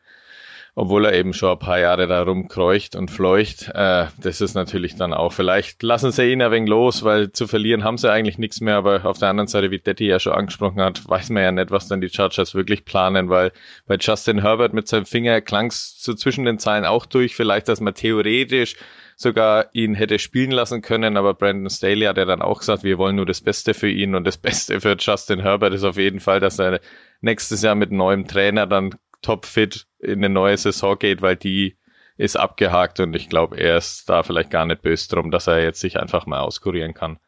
Obwohl 0.76 1.04
er 1.04 1.14
eben 1.14 1.32
schon 1.32 1.52
ein 1.52 1.58
paar 1.58 1.78
Jahre 1.78 2.08
da 2.08 2.22
rumkreucht 2.22 2.96
und 2.96 3.10
fleucht. 3.10 3.70
Äh, 3.74 4.06
das 4.20 4.40
ist 4.40 4.54
natürlich 4.54 4.96
dann 4.96 5.12
auch, 5.12 5.32
vielleicht 5.32 5.82
lassen 5.82 6.10
sie 6.10 6.32
ihn 6.32 6.42
ein 6.42 6.50
wenig 6.50 6.68
los, 6.68 7.04
weil 7.04 7.30
zu 7.30 7.46
verlieren 7.46 7.84
haben 7.84 7.98
sie 7.98 8.10
eigentlich 8.10 8.38
nichts 8.38 8.60
mehr, 8.60 8.76
aber 8.76 9.04
auf 9.04 9.18
der 9.18 9.28
anderen 9.28 9.46
Seite, 9.46 9.70
wie 9.70 9.78
Detti 9.78 10.06
ja 10.06 10.18
schon 10.18 10.32
angesprochen 10.32 10.80
hat, 10.80 11.08
weiß 11.08 11.30
man 11.30 11.42
ja 11.42 11.52
nicht, 11.52 11.70
was 11.70 11.86
dann 11.86 12.00
die 12.00 12.08
Chargers 12.08 12.54
wirklich 12.54 12.84
planen, 12.84 13.28
weil 13.28 13.52
bei 13.86 13.96
Justin 14.00 14.40
Herbert 14.40 14.72
mit 14.72 14.88
seinem 14.88 15.06
Finger 15.06 15.40
klang 15.40 15.68
es 15.68 15.96
so 16.00 16.14
zwischen 16.14 16.44
den 16.44 16.58
Zeilen 16.58 16.84
auch 16.84 17.06
durch, 17.06 17.36
vielleicht, 17.36 17.68
dass 17.68 17.80
man 17.80 17.94
theoretisch 17.94 18.74
sogar 19.16 19.66
ihn 19.74 19.94
hätte 19.94 20.18
spielen 20.18 20.50
lassen 20.50 20.82
können, 20.82 21.16
aber 21.16 21.34
Brandon 21.34 21.70
Staley 21.70 22.06
hat 22.06 22.16
ja 22.16 22.24
dann 22.24 22.42
auch 22.42 22.58
gesagt, 22.58 22.82
wir 22.82 22.98
wollen 22.98 23.14
nur 23.14 23.26
das 23.26 23.40
Beste 23.40 23.72
für 23.72 23.88
ihn 23.88 24.16
und 24.16 24.24
das 24.24 24.38
Beste 24.38 24.80
für 24.80 24.96
Justin 24.98 25.40
Herbert 25.40 25.72
ist 25.72 25.84
auf 25.84 25.96
jeden 25.96 26.18
Fall, 26.18 26.40
dass 26.40 26.58
er 26.58 26.80
nächstes 27.20 27.62
Jahr 27.62 27.76
mit 27.76 27.92
neuem 27.92 28.26
Trainer 28.26 28.66
dann 28.66 28.96
topfit 29.24 29.86
in 29.98 30.18
eine 30.24 30.28
neue 30.28 30.56
Saison 30.56 30.98
geht, 30.98 31.22
weil 31.22 31.36
die 31.36 31.76
ist 32.16 32.36
abgehakt 32.36 33.00
und 33.00 33.14
ich 33.16 33.28
glaube, 33.28 33.56
er 33.56 33.76
ist 33.76 34.08
da 34.08 34.22
vielleicht 34.22 34.50
gar 34.50 34.66
nicht 34.66 34.82
böse 34.82 35.08
drum, 35.08 35.30
dass 35.30 35.48
er 35.48 35.62
jetzt 35.62 35.80
sich 35.80 35.98
einfach 35.98 36.26
mal 36.26 36.40
auskurieren 36.40 36.94
kann. 36.94 37.18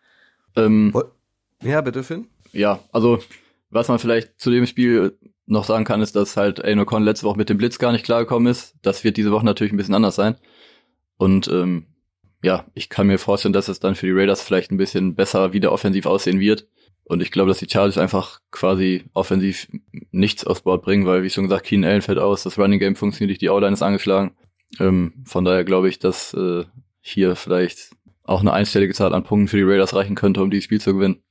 Ähm, 0.55 0.93
ja, 1.63 1.81
bitte, 1.81 2.05
Finn. 2.05 2.29
Ja, 2.53 2.79
also 2.93 3.19
was 3.71 3.89
man 3.89 3.99
vielleicht 3.99 4.41
zu 4.41 4.51
dem 4.51 4.67
Spiel 4.67 5.19
noch 5.47 5.65
sagen 5.65 5.85
kann, 5.85 6.03
ist, 6.03 6.17
dass 6.17 6.37
halt 6.37 6.65
Aino 6.65 6.85
Con 6.85 7.03
letzte 7.03 7.27
Woche 7.27 7.39
mit 7.39 7.49
dem 7.49 7.59
Blitz 7.59 7.79
gar 7.79 7.93
nicht 7.93 8.05
klargekommen 8.05 8.51
ist. 8.51 8.75
Das 8.83 9.05
wird 9.05 9.17
diese 9.17 9.33
Woche 9.33 9.45
natürlich 9.45 9.73
ein 9.73 9.77
bisschen 9.77 9.95
anders 9.95 10.17
sein. 10.17 10.37
Und 11.19 11.49
ähm, 11.49 11.87
ja, 12.43 12.67
ich 12.75 12.89
kann 12.89 13.07
mir 13.07 13.19
vorstellen, 13.19 13.53
dass 13.53 13.69
es 13.69 13.81
dann 13.81 13.95
für 13.95 14.07
die 14.07 14.13
Raiders 14.13 14.43
vielleicht 14.43 14.71
ein 14.71 14.77
bisschen 14.77 15.15
besser 15.15 15.53
wieder 15.53 15.73
offensiv 15.73 16.07
aussehen 16.07 16.41
wird. 16.41 16.67
Und 17.09 17.23
ich 17.23 17.31
glaube, 17.31 17.49
dass 17.49 17.59
die 17.59 17.69
Chargers 17.71 17.99
einfach 17.99 18.41
quasi 18.51 19.05
offensiv 19.15 19.69
nichts 20.11 20.45
aufs 20.45 20.63
Board 20.63 20.83
bringen, 20.83 21.07
weil, 21.07 21.23
wie 21.23 21.31
schon 21.31 21.45
gesagt, 21.45 21.65
Keenan 21.65 21.89
Allen 21.91 22.03
fällt 22.03 22.19
aus, 22.19 22.43
das 22.43 22.59
Running 22.59 22.81
Game 22.81 22.97
funktioniert 22.97 23.31
nicht, 23.31 23.43
die 23.43 23.49
O-Line 23.49 23.75
ist 23.75 23.83
angeschlagen. 23.83 24.33
Ähm, 24.81 25.13
von 25.25 25.45
daher 25.45 25.63
glaube 25.63 25.89
ich, 25.89 26.01
dass 26.01 26.35
äh, 26.35 26.65
hier 27.01 27.37
vielleicht 27.37 27.91
auch 28.25 28.41
eine 28.41 28.53
einstellige 28.53 28.93
Zahl 28.93 29.15
an 29.15 29.23
Punkten 29.23 29.47
für 29.47 29.57
die 29.57 29.63
Raiders 29.63 29.95
reichen 29.95 30.17
könnte, 30.17 30.43
um 30.43 30.51
dieses 30.51 30.65
Spiel 30.65 30.81
zu 30.81 30.95
gewinnen. 30.95 31.23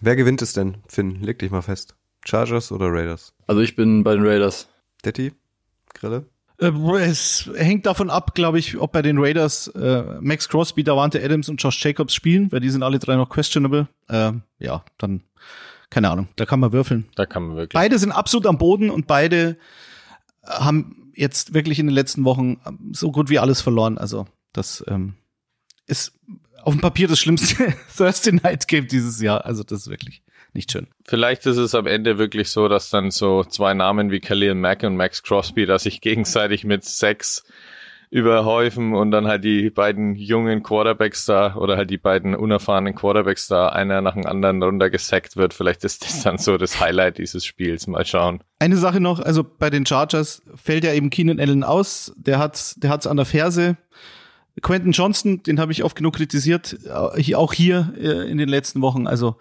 Wer 0.00 0.16
gewinnt 0.16 0.42
es 0.42 0.54
denn, 0.54 0.78
Finn? 0.88 1.22
Leg 1.22 1.38
dich 1.38 1.52
mal 1.52 1.62
fest. 1.62 1.94
Chargers 2.24 2.72
oder 2.72 2.86
Raiders? 2.88 3.32
Also 3.46 3.60
ich 3.60 3.76
bin 3.76 4.02
bei 4.02 4.14
den 4.14 4.26
Raiders. 4.26 4.68
Detti? 5.04 5.32
Grille? 5.94 6.26
Äh, 6.62 6.98
es 7.00 7.50
hängt 7.56 7.86
davon 7.86 8.08
ab, 8.08 8.34
glaube 8.34 8.58
ich, 8.58 8.78
ob 8.78 8.92
bei 8.92 9.02
den 9.02 9.18
Raiders 9.18 9.68
äh, 9.68 10.04
Max 10.20 10.48
Crosby, 10.48 10.84
Davante 10.84 11.22
Adams 11.22 11.48
und 11.48 11.62
Josh 11.62 11.84
Jacobs 11.84 12.14
spielen, 12.14 12.50
weil 12.52 12.60
die 12.60 12.70
sind 12.70 12.82
alle 12.82 12.98
drei 12.98 13.16
noch 13.16 13.28
questionable. 13.28 13.88
Äh, 14.08 14.32
ja, 14.58 14.84
dann 14.98 15.22
keine 15.90 16.08
Ahnung, 16.08 16.28
da 16.36 16.46
kann 16.46 16.58
man 16.58 16.72
würfeln. 16.72 17.06
Da 17.16 17.26
kann 17.26 17.42
man 17.42 17.56
wirklich. 17.56 17.74
Beide 17.74 17.98
sind 17.98 18.12
absolut 18.12 18.46
am 18.46 18.56
Boden 18.56 18.88
und 18.88 19.06
beide 19.06 19.58
haben 20.42 21.12
jetzt 21.14 21.52
wirklich 21.52 21.78
in 21.78 21.86
den 21.86 21.94
letzten 21.94 22.24
Wochen 22.24 22.58
so 22.92 23.12
gut 23.12 23.28
wie 23.28 23.38
alles 23.38 23.60
verloren. 23.60 23.98
Also 23.98 24.26
das 24.54 24.82
ähm, 24.88 25.14
ist 25.86 26.18
auf 26.62 26.72
dem 26.72 26.80
Papier 26.80 27.08
das 27.08 27.18
schlimmste 27.18 27.74
Thursday 27.96 28.32
Night 28.32 28.68
Game 28.68 28.88
dieses 28.88 29.20
Jahr. 29.20 29.44
Also 29.44 29.64
das 29.64 29.80
ist 29.80 29.90
wirklich 29.90 30.22
nicht 30.52 30.72
schön. 30.72 30.86
Vielleicht 31.04 31.46
ist 31.46 31.56
es 31.56 31.74
am 31.74 31.86
Ende 31.86 32.18
wirklich 32.18 32.50
so, 32.50 32.68
dass 32.68 32.90
dann 32.90 33.10
so 33.10 33.44
zwei 33.44 33.74
Namen 33.74 34.10
wie 34.10 34.20
Khalil 34.20 34.54
Mack 34.54 34.82
und 34.82 34.96
Max 34.96 35.22
Crosby, 35.22 35.66
dass 35.66 35.84
sich 35.84 36.00
gegenseitig 36.00 36.64
mit 36.64 36.84
Sex 36.84 37.44
überhäufen 38.12 38.94
und 38.94 39.10
dann 39.10 39.26
halt 39.26 39.42
die 39.42 39.70
beiden 39.70 40.14
jungen 40.16 40.62
Quarterbacks 40.62 41.24
da 41.24 41.54
oder 41.54 41.78
halt 41.78 41.88
die 41.88 41.96
beiden 41.96 42.34
unerfahrenen 42.34 42.94
Quarterbacks 42.94 43.48
da 43.48 43.70
einer 43.70 44.02
nach 44.02 44.12
dem 44.12 44.26
anderen 44.26 44.62
runtergesackt 44.62 45.38
wird. 45.38 45.54
Vielleicht 45.54 45.82
ist 45.84 46.04
das 46.04 46.22
dann 46.22 46.36
so 46.36 46.58
das 46.58 46.78
Highlight 46.78 47.16
dieses 47.16 47.46
Spiels. 47.46 47.86
Mal 47.86 48.04
schauen. 48.04 48.44
Eine 48.58 48.76
Sache 48.76 49.00
noch, 49.00 49.18
also 49.18 49.42
bei 49.42 49.70
den 49.70 49.86
Chargers 49.86 50.42
fällt 50.54 50.84
ja 50.84 50.92
eben 50.92 51.08
Keenan 51.08 51.40
Allen 51.40 51.64
aus. 51.64 52.12
Der 52.16 52.38
hat, 52.38 52.74
der 52.82 52.90
hat's 52.90 53.06
an 53.06 53.16
der 53.16 53.24
Ferse. 53.24 53.78
Quentin 54.60 54.92
Johnston, 54.92 55.42
den 55.42 55.58
habe 55.58 55.72
ich 55.72 55.82
oft 55.82 55.96
genug 55.96 56.16
kritisiert, 56.16 56.76
äh, 56.84 57.34
auch 57.34 57.54
hier 57.54 57.94
äh, 57.98 58.30
in 58.30 58.36
den 58.36 58.50
letzten 58.50 58.82
Wochen. 58.82 59.06
Also 59.06 59.36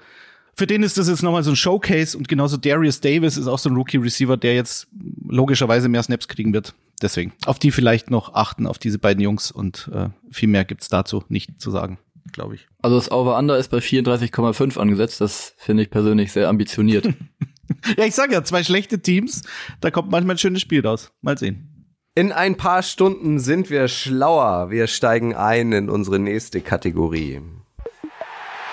für 0.56 0.68
den 0.68 0.84
ist 0.84 0.98
das 0.98 1.08
jetzt 1.08 1.24
nochmal 1.24 1.44
so 1.44 1.52
ein 1.52 1.56
Showcase 1.56 2.18
und 2.18 2.28
genauso 2.28 2.58
Darius 2.58 3.02
Davis 3.02 3.38
ist 3.38 3.48
auch 3.48 3.60
so 3.60 3.70
ein 3.70 3.76
Rookie-Receiver, 3.76 4.38
der 4.38 4.56
jetzt 4.56 4.88
logischerweise 5.28 5.90
mehr 5.90 6.04
Snaps 6.04 6.28
kriegen 6.28 6.54
wird. 6.54 6.74
Deswegen 7.02 7.34
auf 7.46 7.58
die 7.58 7.72
vielleicht 7.72 8.12
noch 8.12 8.34
achten, 8.34 8.68
auf 8.68 8.78
diese 8.78 9.00
beiden 9.00 9.24
Jungs 9.24 9.52
und 9.52 9.90
äh, 9.94 10.10
viel 10.30 10.50
mehr 10.50 10.66
gibt's 10.66 10.88
dazu 10.88 11.24
nicht 11.30 11.60
zu 11.60 11.72
sagen, 11.72 11.98
glaube 12.32 12.56
ich. 12.56 12.68
Also 12.82 12.98
das 12.98 13.12
Over-Under 13.12 13.58
ist 13.58 13.72
bei 13.72 13.78
34,5 13.78 14.78
angesetzt. 14.78 15.22
Das 15.22 15.56
finde 15.58 15.84
ich 15.84 15.90
persönlich 15.90 16.32
sehr 16.32 16.48
ambitioniert. 16.48 17.06
ja, 17.98 18.06
ich 18.06 18.14
sage 18.14 18.34
ja, 18.34 18.44
zwei 18.44 18.64
schlechte 18.64 19.02
Teams, 19.02 19.42
da 19.80 19.90
kommt 19.90 20.12
manchmal 20.12 20.36
ein 20.36 20.40
schönes 20.40 20.62
Spiel 20.62 20.86
raus. 20.86 21.12
Mal 21.22 21.38
sehen. 21.38 21.68
In 22.14 22.34
ein 22.34 22.58
paar 22.58 22.84
Stunden 22.84 23.40
sind 23.40 23.70
wir 23.70 23.88
schlauer. 23.88 24.70
Wir 24.70 24.88
steigen 24.88 25.34
ein 25.34 25.72
in 25.72 25.90
unsere 25.90 26.20
nächste 26.20 26.60
Kategorie. 26.60 27.42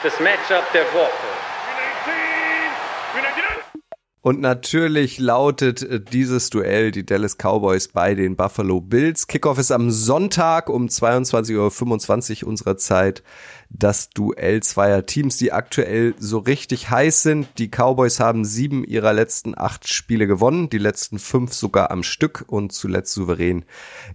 Das 0.02 0.18
Matchup 0.20 0.64
der 0.75 0.82
Woche. 0.92 1.27
Und 4.21 4.41
natürlich 4.41 5.19
lautet 5.19 5.83
äh, 5.83 6.01
dieses 6.01 6.51
Duell 6.51 6.91
die 6.91 7.07
Dallas 7.07 7.37
Cowboys 7.37 7.89
bei 7.89 8.15
den 8.15 8.35
Buffalo 8.35 8.81
Bills. 8.81 9.29
Kickoff 9.29 9.59
ist 9.59 9.71
am 9.71 9.91
Sonntag 9.91 10.69
um 10.69 10.87
22.25 10.87 12.43
Uhr 12.43 12.49
unserer 12.49 12.77
Zeit. 12.77 13.23
Das 13.71 14.11
Duell 14.11 14.63
zweier 14.63 15.07
Teams, 15.07 15.37
die 15.37 15.53
aktuell 15.53 16.15
so 16.19 16.39
richtig 16.39 16.91
heiß 16.91 17.23
sind. 17.23 17.47
Die 17.59 17.69
Cowboys 17.69 18.19
haben 18.19 18.45
sieben 18.45 18.83
ihrer 18.83 19.13
letzten 19.13 19.57
acht 19.57 19.89
Spiele 19.89 20.27
gewonnen, 20.27 20.69
die 20.69 20.79
letzten 20.79 21.19
fünf 21.19 21.53
sogar 21.53 21.91
am 21.93 22.03
Stück 22.03 22.45
und 22.49 22.73
zuletzt 22.73 23.13
souverän 23.13 23.65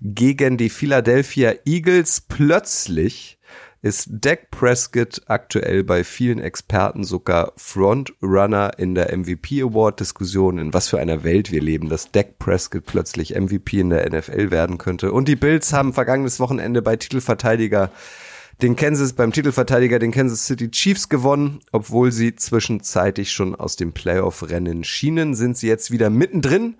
gegen 0.01 0.57
die 0.57 0.69
Philadelphia 0.69 1.53
Eagles. 1.65 2.21
Plötzlich 2.21 3.37
ist 3.83 4.07
Dak 4.09 4.49
Prescott 4.49 5.21
aktuell 5.27 5.83
bei 5.83 6.05
vielen 6.05 6.39
Experten 6.39 7.03
sogar 7.03 7.51
Frontrunner 7.57 8.79
in 8.79 8.95
der 8.95 9.15
MVP 9.15 9.61
Award 9.61 9.99
Diskussion, 9.99 10.57
in 10.57 10.73
was 10.73 10.87
für 10.87 10.99
einer 10.99 11.25
Welt 11.25 11.51
wir 11.51 11.61
leben, 11.61 11.89
dass 11.89 12.09
Dak 12.09 12.39
Prescott 12.39 12.85
plötzlich 12.85 13.35
MVP 13.35 13.81
in 13.81 13.89
der 13.89 14.09
NFL 14.09 14.51
werden 14.51 14.77
könnte. 14.77 15.11
Und 15.11 15.27
die 15.27 15.35
Bills 15.35 15.73
haben 15.73 15.91
vergangenes 15.91 16.39
Wochenende 16.39 16.81
bei 16.81 16.95
Titelverteidiger 16.95 17.91
den 18.61 18.77
Kansas 18.77 19.13
beim 19.13 19.33
Titelverteidiger 19.33 19.99
den 19.99 20.11
Kansas 20.11 20.45
City 20.45 20.71
Chiefs 20.71 21.09
gewonnen, 21.09 21.59
obwohl 21.73 22.13
sie 22.13 22.35
zwischenzeitlich 22.35 23.31
schon 23.31 23.55
aus 23.55 23.75
dem 23.75 23.91
Playoff-Rennen 23.91 24.85
schienen, 24.85 25.35
sind 25.35 25.57
sie 25.57 25.67
jetzt 25.67 25.91
wieder 25.91 26.09
mittendrin 26.09 26.75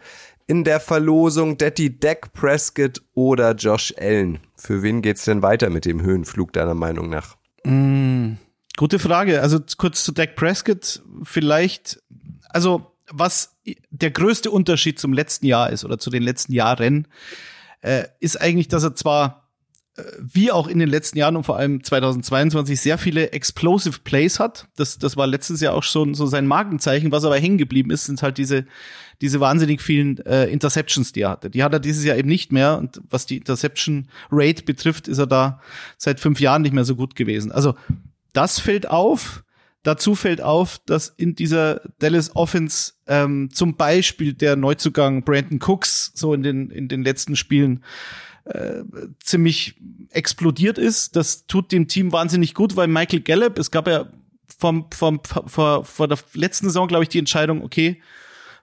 in 0.47 0.63
der 0.63 0.79
Verlosung 0.79 1.57
Detti 1.57 1.99
Dak 1.99 2.33
Prescott 2.33 3.01
oder 3.13 3.53
Josh 3.53 3.93
Allen. 3.97 4.39
Für 4.55 4.83
wen 4.83 5.01
geht's 5.01 5.25
denn 5.25 5.41
weiter 5.41 5.69
mit 5.69 5.85
dem 5.85 6.01
Höhenflug 6.01 6.53
deiner 6.53 6.73
Meinung 6.73 7.09
nach? 7.09 7.37
Mm, 7.63 8.33
gute 8.77 8.99
Frage. 8.99 9.41
Also 9.41 9.59
kurz 9.77 10.03
zu 10.03 10.11
Dak 10.11 10.35
Prescott 10.35 11.01
vielleicht. 11.23 12.01
Also 12.49 12.91
was 13.09 13.57
der 13.89 14.11
größte 14.11 14.51
Unterschied 14.51 14.99
zum 14.99 15.13
letzten 15.13 15.45
Jahr 15.45 15.69
ist 15.69 15.85
oder 15.85 15.99
zu 15.99 16.09
den 16.09 16.23
letzten 16.23 16.53
Jahren, 16.53 17.07
äh, 17.81 18.05
ist 18.19 18.39
eigentlich, 18.39 18.67
dass 18.67 18.83
er 18.83 18.95
zwar 18.95 19.43
wie 20.19 20.51
auch 20.51 20.67
in 20.67 20.79
den 20.79 20.89
letzten 20.89 21.19
Jahren 21.19 21.35
und 21.35 21.43
vor 21.43 21.57
allem 21.57 21.83
2022 21.83 22.81
sehr 22.81 22.97
viele 22.97 23.31
explosive 23.31 23.99
Plays 23.99 24.39
hat. 24.39 24.67
Das, 24.75 24.97
das 24.97 25.17
war 25.17 25.27
letztes 25.27 25.61
Jahr 25.61 25.75
auch 25.75 25.83
schon 25.83 26.15
so 26.15 26.25
sein 26.25 26.47
Markenzeichen. 26.47 27.11
Was 27.11 27.25
aber 27.25 27.37
hängen 27.37 27.59
geblieben 27.59 27.91
ist, 27.91 28.05
sind 28.05 28.23
halt 28.23 28.39
diese, 28.39 28.65
diese 29.21 29.39
wahnsinnig 29.39 29.81
vielen 29.81 30.17
äh, 30.25 30.45
Interceptions, 30.45 31.11
die 31.11 31.21
er 31.21 31.29
hatte. 31.29 31.49
Die 31.49 31.63
hat 31.63 31.73
er 31.73 31.79
dieses 31.79 32.03
Jahr 32.03 32.17
eben 32.17 32.29
nicht 32.29 32.51
mehr. 32.51 32.77
Und 32.77 33.01
was 33.09 33.25
die 33.25 33.37
Interception 33.37 34.07
Rate 34.31 34.63
betrifft, 34.63 35.07
ist 35.07 35.17
er 35.17 35.27
da 35.27 35.61
seit 35.97 36.19
fünf 36.19 36.39
Jahren 36.39 36.61
nicht 36.61 36.73
mehr 36.73 36.85
so 36.85 36.95
gut 36.95 37.15
gewesen. 37.15 37.51
Also 37.51 37.75
das 38.33 38.59
fällt 38.59 38.89
auf. 38.89 39.43
Dazu 39.83 40.15
fällt 40.15 40.41
auf, 40.41 40.79
dass 40.85 41.09
in 41.09 41.35
dieser 41.35 41.81
Dallas 41.99 42.35
Offense 42.35 42.93
ähm, 43.05 43.49
zum 43.51 43.75
Beispiel 43.75 44.33
der 44.33 44.55
Neuzugang 44.55 45.23
Brandon 45.23 45.59
Cooks 45.61 46.13
so 46.15 46.33
in 46.33 46.41
den, 46.41 46.69
in 46.69 46.87
den 46.87 47.03
letzten 47.03 47.35
Spielen 47.35 47.83
äh, 48.45 48.83
ziemlich 49.19 49.75
explodiert 50.09 50.77
ist. 50.77 51.17
Das 51.17 51.47
tut 51.47 51.71
dem 51.73 51.89
Team 51.89 52.13
wahnsinnig 52.13 52.53
gut, 52.53 52.77
weil 52.77 52.87
Michael 52.87 53.21
Gallup, 53.21 53.59
es 53.59 53.71
gab 53.71 53.87
ja 53.87 54.07
vom, 54.57 54.87
vom, 54.93 55.19
vor, 55.23 55.83
vor 55.83 56.07
der 56.07 56.17
letzten 56.33 56.67
Saison, 56.67 56.87
glaube 56.87 57.03
ich, 57.03 57.09
die 57.09 57.19
Entscheidung, 57.19 57.61
okay, 57.61 58.01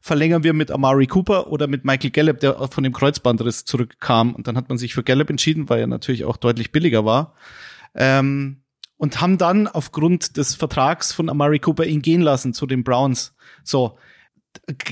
verlängern 0.01 0.43
wir 0.43 0.53
mit 0.53 0.71
Amari 0.71 1.07
Cooper 1.07 1.49
oder 1.49 1.67
mit 1.67 1.85
Michael 1.85 2.11
Gallup, 2.11 2.41
der 2.41 2.69
von 2.69 2.85
dem 2.85 2.93
Kreuzbandriss 2.93 3.65
zurückkam. 3.65 4.35
Und 4.35 4.47
dann 4.47 4.57
hat 4.57 4.69
man 4.69 4.79
sich 4.79 4.95
für 4.95 5.03
Gallup 5.03 5.31
entschieden, 5.31 5.69
weil 5.69 5.81
er 5.81 5.87
natürlich 5.87 6.25
auch 6.25 6.37
deutlich 6.37 6.73
billiger 6.73 7.05
war. 7.05 7.35
Ähm, 7.95 8.63
und 8.97 9.21
haben 9.21 9.39
dann 9.39 9.67
aufgrund 9.67 10.37
des 10.37 10.55
Vertrags 10.55 11.13
von 11.13 11.29
Amari 11.29 11.59
Cooper 11.59 11.87
ihn 11.87 12.03
gehen 12.03 12.21
lassen 12.21 12.53
zu 12.53 12.67
den 12.67 12.85
Browns. 12.85 13.35
So, 13.65 13.99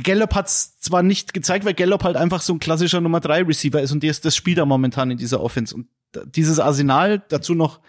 Gallup 0.03 0.35
hat's 0.35 0.79
zwar 0.79 1.03
nicht 1.03 1.35
gezeigt, 1.35 1.65
weil 1.65 1.75
Gallup 1.75 2.05
halt 2.05 2.17
einfach 2.17 2.41
so 2.41 2.55
ein 2.55 2.59
klassischer 2.59 3.01
Nummer 3.01 3.21
3 3.21 3.43
Receiver 3.43 3.83
ist 3.83 3.93
und 3.93 4.03
der 4.03 4.11
ist 4.11 4.25
das 4.25 4.37
spielt 4.37 4.59
er 4.59 4.67
momentan 4.67 5.11
in 5.11 5.19
dieser 5.19 5.43
Offense 5.43 5.75
und 5.75 5.89
dieses 6.25 6.59
Arsenal 6.59 7.23
dazu 7.29 7.55
noch 7.55 7.81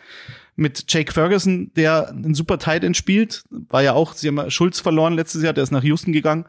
mit 0.56 0.92
Jake 0.92 1.14
Ferguson, 1.14 1.72
der 1.76 2.10
ein 2.10 2.34
super 2.34 2.60
Tight 2.60 2.84
End 2.84 2.98
spielt, 2.98 3.44
war 3.50 3.82
ja 3.82 3.94
auch, 3.94 4.14
sie 4.14 4.28
haben 4.28 4.52
Schulz 4.52 4.82
verloren 4.82 5.14
letztes 5.14 5.42
Jahr, 5.42 5.54
der 5.54 5.64
ist 5.64 5.72
nach 5.72 5.84
Houston 5.84 6.12
gegangen. 6.12 6.46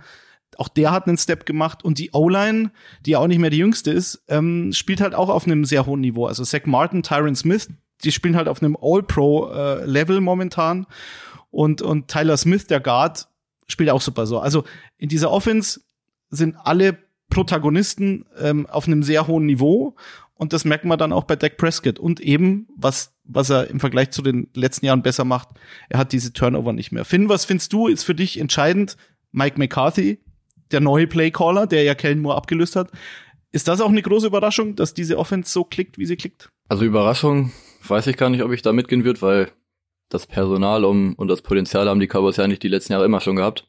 Auch 0.59 0.69
der 0.69 0.91
hat 0.91 1.07
einen 1.07 1.19
Step 1.19 1.47
gemacht 1.47 1.85
und 1.85 1.99
die 1.99 2.11
O-Line, 2.13 2.71
die 3.07 3.17
auch 3.17 3.27
nicht 3.27 3.39
mehr 3.39 3.51
die 3.51 3.59
jüngste 3.59 3.91
ist, 3.91 4.23
ähm, 4.29 4.73
spielt 4.73 5.01
halt 5.01 5.15
auch 5.15 5.29
auf 5.29 5.47
einem 5.47 5.65
sehr 5.65 5.87
hohen 5.87 6.01
Niveau. 6.01 6.27
Also 6.27 6.45
Zach 6.45 6.67
Martin, 6.67 7.03
Tyron 7.03 7.37
Smith, 7.37 7.69
die 8.05 8.13
spielen 8.13 8.37
halt 8.37 8.49
auf 8.49 8.63
einem 8.63 8.77
All-Pro-Level 8.81 10.17
äh, 10.19 10.21
momentan 10.21 10.87
und, 11.51 11.83
und 11.83 12.09
Tyler 12.09 12.37
Smith, 12.37 12.67
der 12.67 12.81
Guard, 12.81 13.29
spielt 13.67 13.91
auch 13.91 14.01
super 14.01 14.27
so. 14.27 14.39
Also 14.39 14.65
in 14.99 15.09
dieser 15.09 15.31
Offense 15.31 15.81
sind 16.31 16.57
alle 16.65 16.99
Protagonisten 17.29 18.27
ähm, 18.39 18.67
auf 18.67 18.87
einem 18.87 19.03
sehr 19.03 19.27
hohen 19.27 19.47
Niveau 19.47 19.95
und 20.35 20.53
das 20.53 20.65
merkt 20.65 20.85
man 20.85 20.99
dann 20.99 21.13
auch 21.13 21.25
bei 21.25 21.37
Dak 21.37 21.57
Prescott 21.57 21.99
und 21.99 22.21
eben 22.21 22.67
was 22.77 23.13
was 23.33 23.51
er 23.51 23.69
im 23.69 23.81
Vergleich 23.81 24.11
zu 24.11 24.23
den 24.23 24.49
letzten 24.55 24.87
Jahren 24.87 25.03
besser 25.03 25.25
macht, 25.25 25.49
er 25.89 25.99
hat 25.99 26.13
diese 26.13 26.33
Turnover 26.33 26.73
nicht 26.73 26.93
mehr. 26.93 27.05
Finn, 27.05 27.29
was 27.29 27.45
findest 27.45 27.73
du 27.73 27.87
ist 27.87 28.03
für 28.03 28.15
dich 28.15 28.39
entscheidend? 28.39 28.97
Mike 29.33 29.59
McCarthy, 29.59 30.19
der 30.73 30.81
neue 30.81 31.07
Playcaller, 31.07 31.67
der 31.67 31.83
ja 31.83 31.95
Kellen 31.95 32.21
Moore 32.21 32.37
abgelöst 32.37 32.77
hat. 32.77 32.91
Ist 33.53 33.69
das 33.69 33.81
auch 33.81 33.89
eine 33.89 34.03
große 34.03 34.29
Überraschung, 34.29 34.77
dass 34.77 34.95
diese 34.95 35.19
Offense 35.19 35.51
so 35.53 35.65
klickt, 35.65 35.99
wie 35.99 36.07
sie 36.07 36.17
klickt? 36.17 36.51
Also 36.69 36.85
Überraschung 36.85 37.53
weiß 37.87 38.07
ich 38.07 38.17
gar 38.17 38.31
nicht, 38.31 38.43
ob 38.43 38.53
ich 38.53 38.63
da 38.63 38.73
mitgehen 38.73 39.05
würde, 39.05 39.23
weil 39.23 39.53
das 40.09 40.27
Personal 40.27 40.85
um, 40.85 41.15
und 41.15 41.29
das 41.29 41.43
Potenzial 41.43 41.89
haben 41.89 42.01
die 42.01 42.07
Cowboys 42.07 42.37
ja 42.37 42.45
eigentlich 42.45 42.59
die 42.59 42.69
letzten 42.69 42.93
Jahre 42.93 43.05
immer 43.05 43.21
schon 43.21 43.37
gehabt. 43.37 43.69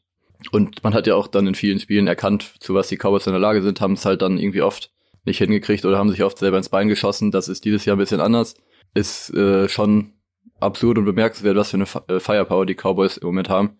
Und 0.50 0.82
man 0.82 0.94
hat 0.94 1.06
ja 1.06 1.14
auch 1.14 1.28
dann 1.28 1.46
in 1.46 1.54
vielen 1.54 1.78
Spielen 1.78 2.06
erkannt, 2.06 2.54
zu 2.58 2.74
was 2.74 2.88
die 2.88 2.96
Cowboys 2.96 3.26
in 3.26 3.32
der 3.32 3.40
Lage 3.40 3.62
sind, 3.62 3.80
haben 3.80 3.94
es 3.94 4.04
halt 4.04 4.22
dann 4.22 4.38
irgendwie 4.38 4.62
oft 4.62 4.92
nicht 5.24 5.38
hingekriegt 5.38 5.84
oder 5.84 5.98
haben 5.98 6.10
sich 6.10 6.24
oft 6.24 6.38
selber 6.38 6.58
ins 6.58 6.68
Bein 6.68 6.88
geschossen. 6.88 7.30
Das 7.30 7.48
ist 7.48 7.64
dieses 7.64 7.84
Jahr 7.84 7.96
ein 7.96 8.00
bisschen 8.00 8.20
anders. 8.20 8.54
Ist 8.94 9.30
äh, 9.30 9.68
schon 9.68 10.14
absurd 10.58 10.98
und 10.98 11.04
bemerkenswert, 11.04 11.56
was 11.56 11.70
für 11.70 11.76
eine 11.76 11.86
äh, 12.08 12.20
Firepower 12.20 12.66
die 12.66 12.74
Cowboys 12.74 13.16
im 13.16 13.26
Moment 13.26 13.48
haben. 13.48 13.78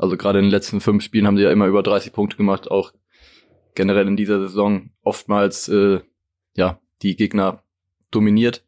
Also 0.00 0.16
gerade 0.16 0.38
in 0.38 0.46
den 0.46 0.50
letzten 0.50 0.80
fünf 0.80 1.04
Spielen 1.04 1.26
haben 1.26 1.36
sie 1.36 1.42
ja 1.42 1.52
immer 1.52 1.66
über 1.66 1.82
30 1.82 2.14
Punkte 2.14 2.38
gemacht, 2.38 2.70
auch 2.70 2.94
generell 3.74 4.08
in 4.08 4.16
dieser 4.16 4.40
Saison 4.40 4.88
oftmals 5.02 5.68
äh, 5.68 6.00
ja 6.56 6.80
die 7.02 7.16
Gegner 7.16 7.64
dominiert 8.10 8.64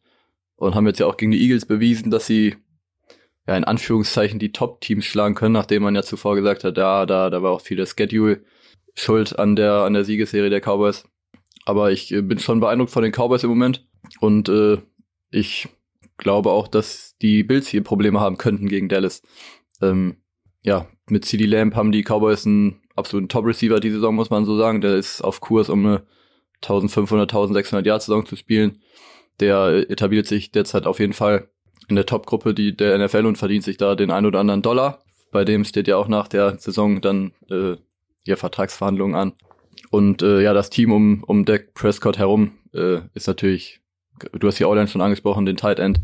und 0.57 0.75
haben 0.75 0.87
jetzt 0.87 1.01
ja 1.01 1.07
auch 1.07 1.17
gegen 1.17 1.33
die 1.33 1.41
Eagles 1.41 1.65
bewiesen, 1.65 2.11
dass 2.11 2.27
sie 2.27 2.57
ja 3.47 3.57
in 3.57 3.65
Anführungszeichen 3.65 4.39
die 4.39 4.53
Top-Teams 4.53 5.07
schlagen 5.07 5.35
können, 5.35 5.55
nachdem 5.55 5.85
man 5.85 5.95
ja 5.95 6.03
zuvor 6.03 6.37
gesagt 6.37 6.65
hat, 6.65 6.77
ja, 6.77 7.07
da, 7.07 7.31
da 7.31 7.43
war 7.43 7.53
auch 7.53 7.63
viel 7.63 7.79
der 7.79 7.87
Schedule 7.87 8.45
schuld 8.95 9.39
an 9.39 9.57
der, 9.57 9.85
an 9.85 9.95
der 9.95 10.05
Siegesserie 10.05 10.51
der 10.51 10.61
Cowboys. 10.61 11.05
Aber 11.65 11.93
ich 11.93 12.13
äh, 12.13 12.21
bin 12.21 12.41
schon 12.41 12.61
beeindruckt 12.61 12.93
von 12.93 13.03
den 13.03 13.13
Cowboys 13.13 13.43
im 13.43 13.49
Moment 13.49 13.87
und 14.21 14.51
äh, 14.51 14.83
ich 15.31 15.67
glaube 16.19 16.51
auch, 16.51 16.69
dass 16.69 17.17
die 17.23 17.43
Bills 17.43 17.69
hier 17.69 17.83
Probleme 17.83 18.21
haben 18.21 18.37
könnten 18.37 18.69
gegen 18.69 18.91
Dallas. 18.91 19.23
Ähm, 19.81 20.19
ja, 20.63 20.87
mit 21.09 21.25
CD 21.25 21.47
Lamb 21.47 21.75
haben 21.75 21.93
die 21.93 22.03
Cowboys 22.03 22.47
einen 22.47 22.81
absoluten 22.97 23.29
Top-Receiver 23.29 23.81
die 23.81 23.91
Saison, 23.91 24.15
muss 24.15 24.31
man 24.31 24.45
so 24.45 24.57
sagen. 24.57 24.81
Der 24.81 24.97
ist 24.97 25.23
auf 25.23 25.41
Kurs, 25.41 25.69
um 25.69 25.85
eine 25.85 26.03
1500, 26.63 27.31
1600 27.31 27.87
Yard 27.87 28.03
Saison 28.03 28.27
zu 28.27 28.37
spielen. 28.37 28.81
Der 29.41 29.91
etabliert 29.91 30.27
sich 30.27 30.53
derzeit 30.53 30.87
auf 30.87 31.01
jeden 31.01 31.13
Fall 31.13 31.49
in 31.89 31.97
der 31.97 32.07
Top-Gruppe 32.07 32.55
die, 32.55 32.77
der 32.77 32.99
NFL 32.99 33.27
und 33.27 33.39
verdient 33.39 33.65
sich 33.65 33.77
da 33.77 33.95
den 33.95 34.11
ein 34.11 34.27
oder 34.27 34.41
anderen 34.41 34.63
Dollar. 34.63 35.03
Bei 35.31 35.45
dem 35.45 35.65
steht 35.65 35.89
ja 35.89 35.97
auch 35.97 36.09
nach 36.09 36.29
der 36.29 36.59
Saison 36.59 37.01
dann 37.01 37.33
äh, 37.51 37.77
ja 38.27 38.37
Vertragsverhandlungen 38.37 39.17
an. 39.17 39.33
Und 39.91 40.23
äh, 40.23 40.43
ja, 40.43 40.53
das 40.53 40.71
Team 40.71 40.93
um, 40.93 41.25
um 41.25 41.45
Dak 41.45 41.75
Prescott 41.75 42.19
herum 42.19 42.53
äh, 42.73 43.01
ist 43.15 43.27
natürlich, 43.27 43.81
du 44.33 44.47
hast 44.47 44.59
ja 44.59 44.67
auch 44.67 44.87
schon 44.87 45.01
angesprochen, 45.01 45.47
den 45.47 45.57
Tight 45.57 45.79
End. 45.79 46.01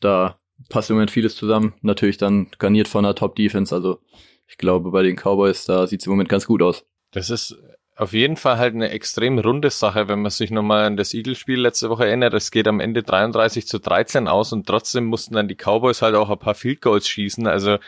Da 0.00 0.38
passt 0.68 0.90
im 0.90 0.96
Moment 0.96 1.10
vieles 1.10 1.36
zusammen. 1.36 1.74
Natürlich 1.82 2.18
dann 2.18 2.48
garniert 2.58 2.88
von 2.88 3.04
einer 3.04 3.14
Top-Defense. 3.14 3.74
Also 3.74 4.00
ich 4.46 4.58
glaube, 4.58 4.90
bei 4.90 5.02
den 5.02 5.16
Cowboys, 5.16 5.64
da 5.64 5.86
sieht 5.86 6.00
es 6.00 6.06
im 6.06 6.12
Moment 6.12 6.28
ganz 6.28 6.46
gut 6.46 6.62
aus. 6.62 6.84
Das 7.10 7.30
ist 7.30 7.56
auf 7.96 8.12
jeden 8.12 8.36
Fall 8.36 8.58
halt 8.58 8.74
eine 8.74 8.90
extrem 8.90 9.38
runde 9.40 9.70
Sache, 9.70 10.06
wenn 10.06 10.22
man 10.22 10.30
sich 10.30 10.52
nochmal 10.52 10.84
an 10.84 10.96
das 10.96 11.14
Eagles-Spiel 11.14 11.60
letzte 11.60 11.90
Woche 11.90 12.06
erinnert. 12.06 12.32
Es 12.32 12.52
geht 12.52 12.68
am 12.68 12.78
Ende 12.78 13.02
33 13.02 13.66
zu 13.66 13.80
13 13.80 14.28
aus 14.28 14.52
und 14.52 14.66
trotzdem 14.66 15.06
mussten 15.06 15.34
dann 15.34 15.48
die 15.48 15.56
Cowboys 15.56 16.00
halt 16.00 16.14
auch 16.14 16.30
ein 16.30 16.38
paar 16.38 16.54
Field 16.54 16.80
Goals 16.80 17.08
schießen. 17.08 17.48
Also 17.48 17.78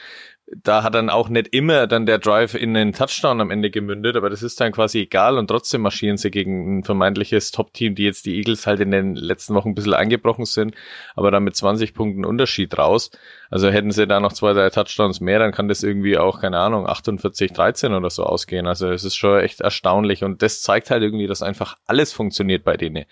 da 0.56 0.82
hat 0.82 0.94
dann 0.94 1.10
auch 1.10 1.28
nicht 1.28 1.48
immer 1.54 1.86
dann 1.86 2.06
der 2.06 2.18
Drive 2.18 2.54
in 2.54 2.74
den 2.74 2.92
Touchdown 2.92 3.40
am 3.40 3.50
Ende 3.50 3.70
gemündet, 3.70 4.16
aber 4.16 4.30
das 4.30 4.42
ist 4.42 4.60
dann 4.60 4.72
quasi 4.72 5.00
egal 5.00 5.38
und 5.38 5.46
trotzdem 5.46 5.82
marschieren 5.82 6.16
sie 6.16 6.30
gegen 6.30 6.78
ein 6.78 6.84
vermeintliches 6.84 7.52
Top-Team, 7.52 7.94
die 7.94 8.04
jetzt 8.04 8.26
die 8.26 8.36
Eagles 8.36 8.66
halt 8.66 8.80
in 8.80 8.90
den 8.90 9.14
letzten 9.14 9.54
Wochen 9.54 9.70
ein 9.70 9.74
bisschen 9.74 9.94
eingebrochen 9.94 10.44
sind, 10.44 10.74
aber 11.14 11.30
dann 11.30 11.44
mit 11.44 11.54
20 11.54 11.94
Punkten 11.94 12.24
Unterschied 12.24 12.76
raus. 12.76 13.10
Also 13.50 13.68
hätten 13.68 13.90
sie 13.90 14.06
da 14.06 14.20
noch 14.20 14.32
zwei, 14.32 14.52
drei 14.52 14.70
Touchdowns 14.70 15.20
mehr, 15.20 15.38
dann 15.38 15.52
kann 15.52 15.68
das 15.68 15.82
irgendwie 15.82 16.18
auch, 16.18 16.40
keine 16.40 16.58
Ahnung, 16.58 16.86
48, 16.86 17.52
13 17.52 17.92
oder 17.92 18.10
so 18.10 18.24
ausgehen. 18.24 18.66
Also 18.66 18.90
es 18.90 19.04
ist 19.04 19.16
schon 19.16 19.40
echt 19.40 19.60
erstaunlich 19.60 20.24
und 20.24 20.42
das 20.42 20.62
zeigt 20.62 20.90
halt 20.90 21.02
irgendwie, 21.02 21.26
dass 21.26 21.42
einfach 21.42 21.76
alles 21.86 22.12
funktioniert 22.12 22.64
bei 22.64 22.76
denen. 22.76 23.04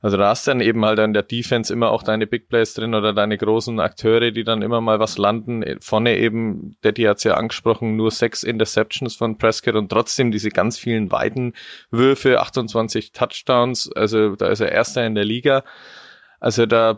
Also 0.00 0.16
da 0.16 0.28
hast 0.28 0.46
du 0.46 0.50
dann 0.50 0.60
eben 0.60 0.84
halt 0.84 1.00
an 1.00 1.12
der 1.12 1.22
Defense 1.22 1.72
immer 1.72 1.90
auch 1.90 2.02
deine 2.02 2.26
Big 2.26 2.48
Plays 2.48 2.74
drin 2.74 2.94
oder 2.94 3.12
deine 3.12 3.36
großen 3.36 3.80
Akteure, 3.80 4.30
die 4.30 4.44
dann 4.44 4.62
immer 4.62 4.80
mal 4.80 5.00
was 5.00 5.18
landen. 5.18 5.64
Vorne 5.80 6.18
eben, 6.18 6.76
Daddy 6.82 7.02
hat's 7.02 7.24
ja 7.24 7.34
angesprochen, 7.34 7.96
nur 7.96 8.10
sechs 8.10 8.42
Interceptions 8.42 9.16
von 9.16 9.38
Prescott 9.38 9.74
und 9.74 9.90
trotzdem 9.90 10.30
diese 10.30 10.50
ganz 10.50 10.78
vielen 10.78 11.10
weiten 11.10 11.54
Würfe, 11.90 12.40
28 12.40 13.12
Touchdowns. 13.12 13.90
Also 13.92 14.36
da 14.36 14.48
ist 14.48 14.60
er 14.60 14.72
Erster 14.72 15.06
in 15.06 15.14
der 15.14 15.24
Liga. 15.24 15.64
Also 16.40 16.66
da 16.66 16.96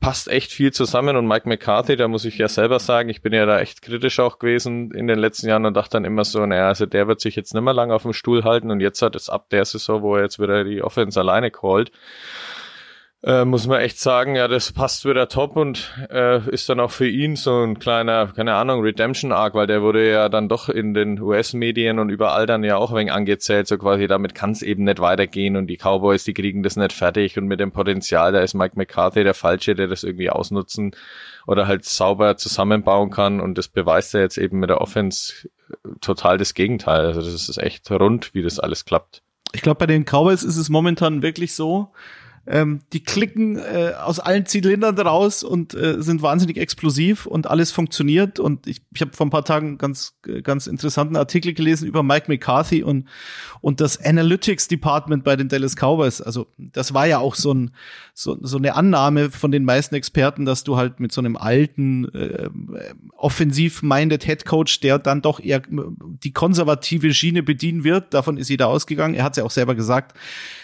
passt 0.00 0.28
echt 0.28 0.50
viel 0.50 0.72
zusammen 0.72 1.16
und 1.16 1.26
Mike 1.26 1.46
McCarthy, 1.46 1.94
da 1.94 2.08
muss 2.08 2.24
ich 2.24 2.38
ja 2.38 2.48
selber 2.48 2.78
sagen, 2.78 3.10
ich 3.10 3.20
bin 3.20 3.34
ja 3.34 3.44
da 3.44 3.60
echt 3.60 3.82
kritisch 3.82 4.18
auch 4.18 4.38
gewesen 4.38 4.90
in 4.92 5.06
den 5.06 5.18
letzten 5.18 5.46
Jahren 5.46 5.66
und 5.66 5.74
dachte 5.74 5.90
dann 5.92 6.06
immer 6.06 6.24
so, 6.24 6.44
naja, 6.46 6.68
also 6.68 6.86
der 6.86 7.06
wird 7.06 7.20
sich 7.20 7.36
jetzt 7.36 7.52
nicht 7.52 7.62
mehr 7.62 7.74
lange 7.74 7.94
auf 7.94 8.02
dem 8.02 8.14
Stuhl 8.14 8.44
halten 8.44 8.70
und 8.70 8.80
jetzt 8.80 9.02
hat 9.02 9.14
es 9.14 9.28
ab 9.28 9.50
der 9.50 9.66
Saison, 9.66 10.00
wo 10.00 10.16
er 10.16 10.22
jetzt 10.22 10.40
wieder 10.40 10.64
die 10.64 10.82
Offense 10.82 11.20
alleine 11.20 11.50
callt, 11.50 11.92
äh, 13.22 13.44
muss 13.44 13.66
man 13.66 13.80
echt 13.80 14.00
sagen, 14.00 14.34
ja, 14.34 14.48
das 14.48 14.72
passt 14.72 15.04
wieder 15.04 15.28
top 15.28 15.56
und 15.56 15.94
äh, 16.10 16.48
ist 16.50 16.68
dann 16.70 16.80
auch 16.80 16.90
für 16.90 17.06
ihn 17.06 17.36
so 17.36 17.62
ein 17.62 17.78
kleiner, 17.78 18.28
keine 18.28 18.54
Ahnung, 18.54 18.80
Redemption-Arc, 18.80 19.54
weil 19.54 19.66
der 19.66 19.82
wurde 19.82 20.10
ja 20.10 20.30
dann 20.30 20.48
doch 20.48 20.70
in 20.70 20.94
den 20.94 21.20
US-Medien 21.20 21.98
und 21.98 22.08
überall 22.08 22.46
dann 22.46 22.64
ja 22.64 22.78
auch 22.78 22.90
ein 22.90 22.96
wenig 22.96 23.12
angezählt, 23.12 23.66
so 23.66 23.76
quasi, 23.76 24.06
damit 24.06 24.34
kann 24.34 24.52
es 24.52 24.62
eben 24.62 24.84
nicht 24.84 25.00
weitergehen 25.00 25.56
und 25.56 25.66
die 25.66 25.76
Cowboys, 25.76 26.24
die 26.24 26.32
kriegen 26.32 26.62
das 26.62 26.76
nicht 26.76 26.92
fertig 26.92 27.36
und 27.36 27.46
mit 27.46 27.60
dem 27.60 27.72
Potenzial, 27.72 28.32
da 28.32 28.40
ist 28.40 28.54
Mike 28.54 28.76
McCarthy 28.76 29.22
der 29.22 29.34
Falsche, 29.34 29.74
der 29.74 29.88
das 29.88 30.02
irgendwie 30.02 30.30
ausnutzen 30.30 30.96
oder 31.46 31.66
halt 31.66 31.84
sauber 31.84 32.38
zusammenbauen 32.38 33.10
kann 33.10 33.40
und 33.40 33.58
das 33.58 33.68
beweist 33.68 34.14
er 34.14 34.22
jetzt 34.22 34.38
eben 34.38 34.60
mit 34.60 34.70
der 34.70 34.80
Offense 34.80 35.48
total 36.00 36.38
das 36.38 36.54
Gegenteil. 36.54 37.06
Also 37.06 37.20
das 37.20 37.48
ist 37.48 37.58
echt 37.58 37.90
rund, 37.90 38.34
wie 38.34 38.42
das 38.42 38.58
alles 38.58 38.86
klappt. 38.86 39.22
Ich 39.52 39.62
glaube, 39.62 39.78
bei 39.78 39.86
den 39.86 40.04
Cowboys 40.04 40.42
ist 40.42 40.56
es 40.56 40.68
momentan 40.68 41.22
wirklich 41.22 41.54
so, 41.54 41.92
ähm, 42.50 42.80
die 42.92 43.04
klicken 43.04 43.56
äh, 43.58 43.92
aus 44.02 44.18
allen 44.18 44.44
Zylindern 44.44 44.98
raus 44.98 45.44
und 45.44 45.72
äh, 45.72 46.02
sind 46.02 46.20
wahnsinnig 46.20 46.56
explosiv 46.56 47.26
und 47.26 47.46
alles 47.46 47.70
funktioniert. 47.70 48.40
Und 48.40 48.66
ich, 48.66 48.82
ich 48.92 49.00
habe 49.00 49.12
vor 49.14 49.26
ein 49.26 49.30
paar 49.30 49.44
Tagen 49.44 49.78
ganz, 49.78 50.14
ganz 50.42 50.66
interessanten 50.66 51.14
Artikel 51.16 51.54
gelesen 51.54 51.86
über 51.86 52.02
Mike 52.02 52.26
McCarthy 52.26 52.82
und, 52.82 53.06
und 53.60 53.80
das 53.80 54.04
Analytics 54.04 54.66
Department 54.66 55.22
bei 55.22 55.36
den 55.36 55.48
Dallas 55.48 55.76
Cowboys. 55.76 56.20
Also 56.20 56.48
das 56.58 56.92
war 56.92 57.06
ja 57.06 57.18
auch 57.20 57.36
so, 57.36 57.54
ein, 57.54 57.70
so, 58.14 58.36
so 58.42 58.56
eine 58.56 58.74
Annahme 58.74 59.30
von 59.30 59.52
den 59.52 59.64
meisten 59.64 59.94
Experten, 59.94 60.44
dass 60.44 60.64
du 60.64 60.76
halt 60.76 60.98
mit 60.98 61.12
so 61.12 61.20
einem 61.20 61.36
alten, 61.36 62.08
äh, 62.12 62.50
offensiv-minded 63.16 64.24
Head 64.24 64.44
Coach, 64.44 64.80
der 64.80 64.98
dann 64.98 65.22
doch 65.22 65.38
eher 65.38 65.62
die 65.68 66.32
konservative 66.32 67.14
Schiene 67.14 67.44
bedienen 67.44 67.84
wird, 67.84 68.12
davon 68.12 68.38
ist 68.38 68.48
jeder 68.48 68.66
ausgegangen. 68.66 69.14
Er 69.14 69.22
hat 69.22 69.34
es 69.34 69.36
ja 69.36 69.44
auch 69.44 69.50
selber 69.52 69.76
gesagt. 69.76 70.16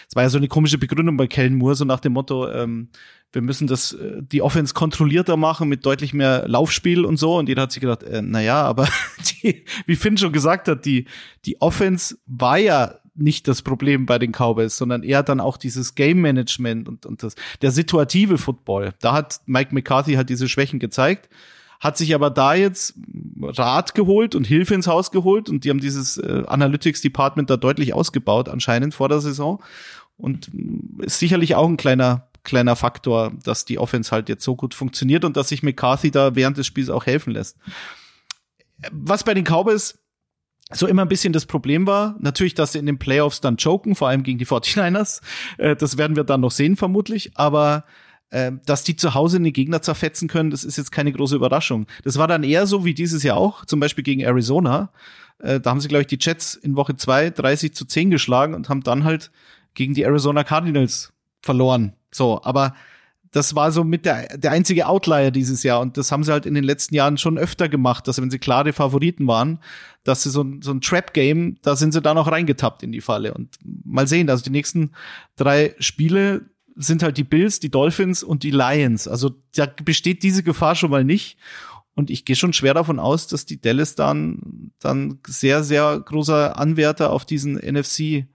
Es 0.09 0.15
war 0.15 0.23
ja 0.23 0.29
so 0.29 0.37
eine 0.37 0.47
komische 0.47 0.77
Begründung 0.77 1.17
bei 1.17 1.27
Kellen 1.27 1.55
Moore, 1.55 1.75
so 1.75 1.85
nach 1.85 1.99
dem 1.99 2.13
Motto, 2.13 2.49
ähm, 2.49 2.89
wir 3.33 3.41
müssen 3.41 3.67
das, 3.67 3.93
äh, 3.93 4.21
die 4.21 4.41
Offense 4.41 4.73
kontrollierter 4.73 5.35
machen 5.35 5.67
mit 5.67 5.85
deutlich 5.85 6.13
mehr 6.13 6.47
Laufspiel 6.47 7.05
und 7.05 7.17
so. 7.17 7.37
Und 7.37 7.49
jeder 7.49 7.63
hat 7.63 7.71
sich 7.71 7.81
gedacht, 7.81 8.03
äh, 8.03 8.21
na 8.23 8.41
ja, 8.41 8.61
aber 8.61 8.87
die, 9.43 9.65
wie 9.85 9.95
Finn 9.95 10.17
schon 10.17 10.31
gesagt 10.31 10.67
hat, 10.67 10.85
die, 10.85 11.05
die 11.45 11.61
Offense 11.61 12.17
war 12.25 12.57
ja 12.57 12.95
nicht 13.15 13.47
das 13.47 13.63
Problem 13.63 14.05
bei 14.05 14.19
den 14.19 14.31
Cowboys, 14.31 14.77
sondern 14.77 15.03
eher 15.03 15.23
dann 15.23 15.39
auch 15.39 15.57
dieses 15.57 15.95
Game 15.95 16.21
Management 16.21 16.87
und, 16.87 17.05
und 17.05 17.23
das, 17.23 17.35
der 17.61 17.71
situative 17.71 18.37
Football. 18.37 18.93
Da 19.01 19.13
hat 19.13 19.41
Mike 19.45 19.73
McCarthy 19.73 20.13
halt 20.13 20.29
diese 20.29 20.47
Schwächen 20.47 20.79
gezeigt 20.79 21.27
hat 21.79 21.97
sich 21.97 22.15
aber 22.15 22.29
da 22.29 22.53
jetzt 22.53 22.95
Rat 23.41 23.93
geholt 23.93 24.35
und 24.35 24.45
Hilfe 24.45 24.73
ins 24.73 24.87
Haus 24.87 25.11
geholt 25.11 25.49
und 25.49 25.63
die 25.63 25.69
haben 25.69 25.79
dieses 25.79 26.17
äh, 26.17 26.43
Analytics 26.47 27.01
Department 27.01 27.49
da 27.49 27.57
deutlich 27.57 27.93
ausgebaut 27.93 28.49
anscheinend 28.49 28.93
vor 28.93 29.09
der 29.09 29.19
Saison 29.19 29.61
und 30.17 30.49
ist 30.99 31.19
sicherlich 31.19 31.55
auch 31.55 31.67
ein 31.67 31.77
kleiner 31.77 32.27
kleiner 32.47 32.77
Faktor, 32.77 33.33
dass 33.43 33.65
die 33.65 33.77
Offense 33.77 34.09
halt 34.11 34.29
jetzt 34.29 34.43
so 34.43 34.55
gut 34.55 34.73
funktioniert 34.73 35.25
und 35.25 35.35
dass 35.35 35.49
sich 35.49 35.63
McCarthy 35.63 36.11
da 36.11 36.33
während 36.35 36.57
des 36.57 36.65
Spiels 36.65 36.89
auch 36.89 37.05
helfen 37.05 37.33
lässt. 37.33 37.57
Was 38.91 39.25
bei 39.25 39.33
den 39.33 39.43
Cowboys 39.43 39.99
so 40.71 40.87
immer 40.87 41.03
ein 41.03 41.09
bisschen 41.09 41.33
das 41.33 41.45
Problem 41.45 41.87
war, 41.87 42.15
natürlich, 42.19 42.53
dass 42.53 42.71
sie 42.71 42.79
in 42.79 42.85
den 42.85 42.99
Playoffs 42.99 43.41
dann 43.41 43.57
choken, 43.57 43.95
vor 43.95 44.07
allem 44.07 44.23
gegen 44.23 44.37
die 44.37 44.45
49ers. 44.45 45.21
Äh, 45.57 45.75
das 45.75 45.97
werden 45.97 46.15
wir 46.15 46.23
dann 46.23 46.41
noch 46.41 46.51
sehen, 46.51 46.75
vermutlich. 46.75 47.31
Aber 47.35 47.85
dass 48.29 48.83
die 48.83 48.95
zu 48.95 49.13
Hause 49.13 49.39
den 49.39 49.53
Gegner 49.53 49.81
zerfetzen 49.81 50.27
können, 50.27 50.49
das 50.49 50.63
ist 50.63 50.77
jetzt 50.77 50.91
keine 50.91 51.11
große 51.11 51.35
Überraschung. 51.35 51.87
Das 52.03 52.17
war 52.17 52.27
dann 52.27 52.43
eher 52.43 52.67
so 52.67 52.83
wie 52.83 52.93
dieses 52.93 53.23
Jahr 53.23 53.37
auch, 53.37 53.65
zum 53.65 53.79
Beispiel 53.79 54.03
gegen 54.03 54.21
Arizona. 54.21 54.91
Äh, 55.39 55.59
da 55.59 55.69
haben 55.69 55.79
sie, 55.79 55.87
glaube 55.87 56.01
ich, 56.01 56.07
die 56.07 56.17
Jets 56.19 56.55
in 56.55 56.75
Woche 56.75 56.95
zwei 56.97 57.29
30 57.29 57.73
zu 57.73 57.85
10 57.85 58.09
geschlagen 58.09 58.53
und 58.53 58.69
haben 58.69 58.81
dann 58.81 59.03
halt 59.03 59.31
gegen 59.73 59.93
die 59.93 60.03
Arizona 60.03 60.43
Cardinals 60.43 61.13
verloren. 61.41 61.93
So, 62.11 62.41
aber 62.43 62.73
das 63.31 63.55
war 63.55 63.71
so 63.71 63.83
mit 63.83 64.05
der, 64.05 64.37
der 64.37 64.51
einzige 64.51 64.87
Outlier 64.87 65.31
dieses 65.31 65.63
Jahr. 65.63 65.81
Und 65.81 65.97
das 65.97 66.11
haben 66.11 66.23
sie 66.23 66.31
halt 66.31 66.45
in 66.45 66.55
den 66.55 66.63
letzten 66.63 66.95
Jahren 66.95 67.17
schon 67.17 67.37
öfter 67.37 67.69
gemacht, 67.69 68.07
dass 68.07 68.21
wenn 68.21 68.31
sie 68.31 68.39
klare 68.39 68.73
Favoriten 68.73 69.27
waren, 69.27 69.59
dass 70.03 70.23
sie 70.23 70.29
so 70.29 70.43
ein, 70.43 70.61
so 70.61 70.71
ein 70.71 70.81
Trap-Game, 70.81 71.57
da 71.61 71.75
sind 71.75 71.91
sie 71.91 72.01
da 72.01 72.13
noch 72.13 72.31
reingetappt 72.31 72.83
in 72.83 72.91
die 72.91 73.01
Falle. 73.01 73.33
Und 73.33 73.57
mal 73.85 74.07
sehen, 74.07 74.29
also 74.29 74.43
die 74.43 74.49
nächsten 74.49 74.91
drei 75.35 75.75
Spiele 75.79 76.49
sind 76.77 77.03
halt 77.03 77.17
die 77.17 77.23
Bills, 77.23 77.59
die 77.59 77.71
Dolphins 77.71 78.23
und 78.23 78.43
die 78.43 78.51
Lions. 78.51 79.07
Also 79.07 79.31
da 79.55 79.67
besteht 79.83 80.23
diese 80.23 80.43
Gefahr 80.43 80.75
schon 80.75 80.91
mal 80.91 81.03
nicht. 81.03 81.37
Und 81.95 82.11
ich 82.11 82.25
gehe 82.25 82.35
schon 82.35 82.53
schwer 82.53 82.75
davon 82.75 82.99
aus, 82.99 83.25
dass 83.25 83.45
die 83.45 83.59
Dallas 83.59 83.95
dann, 83.95 84.71
dann 84.79 85.19
sehr, 85.25 85.63
sehr 85.63 85.99
großer 85.99 86.57
Anwärter 86.57 87.11
auf 87.11 87.25
diesen 87.25 87.55
NFC 87.55 88.27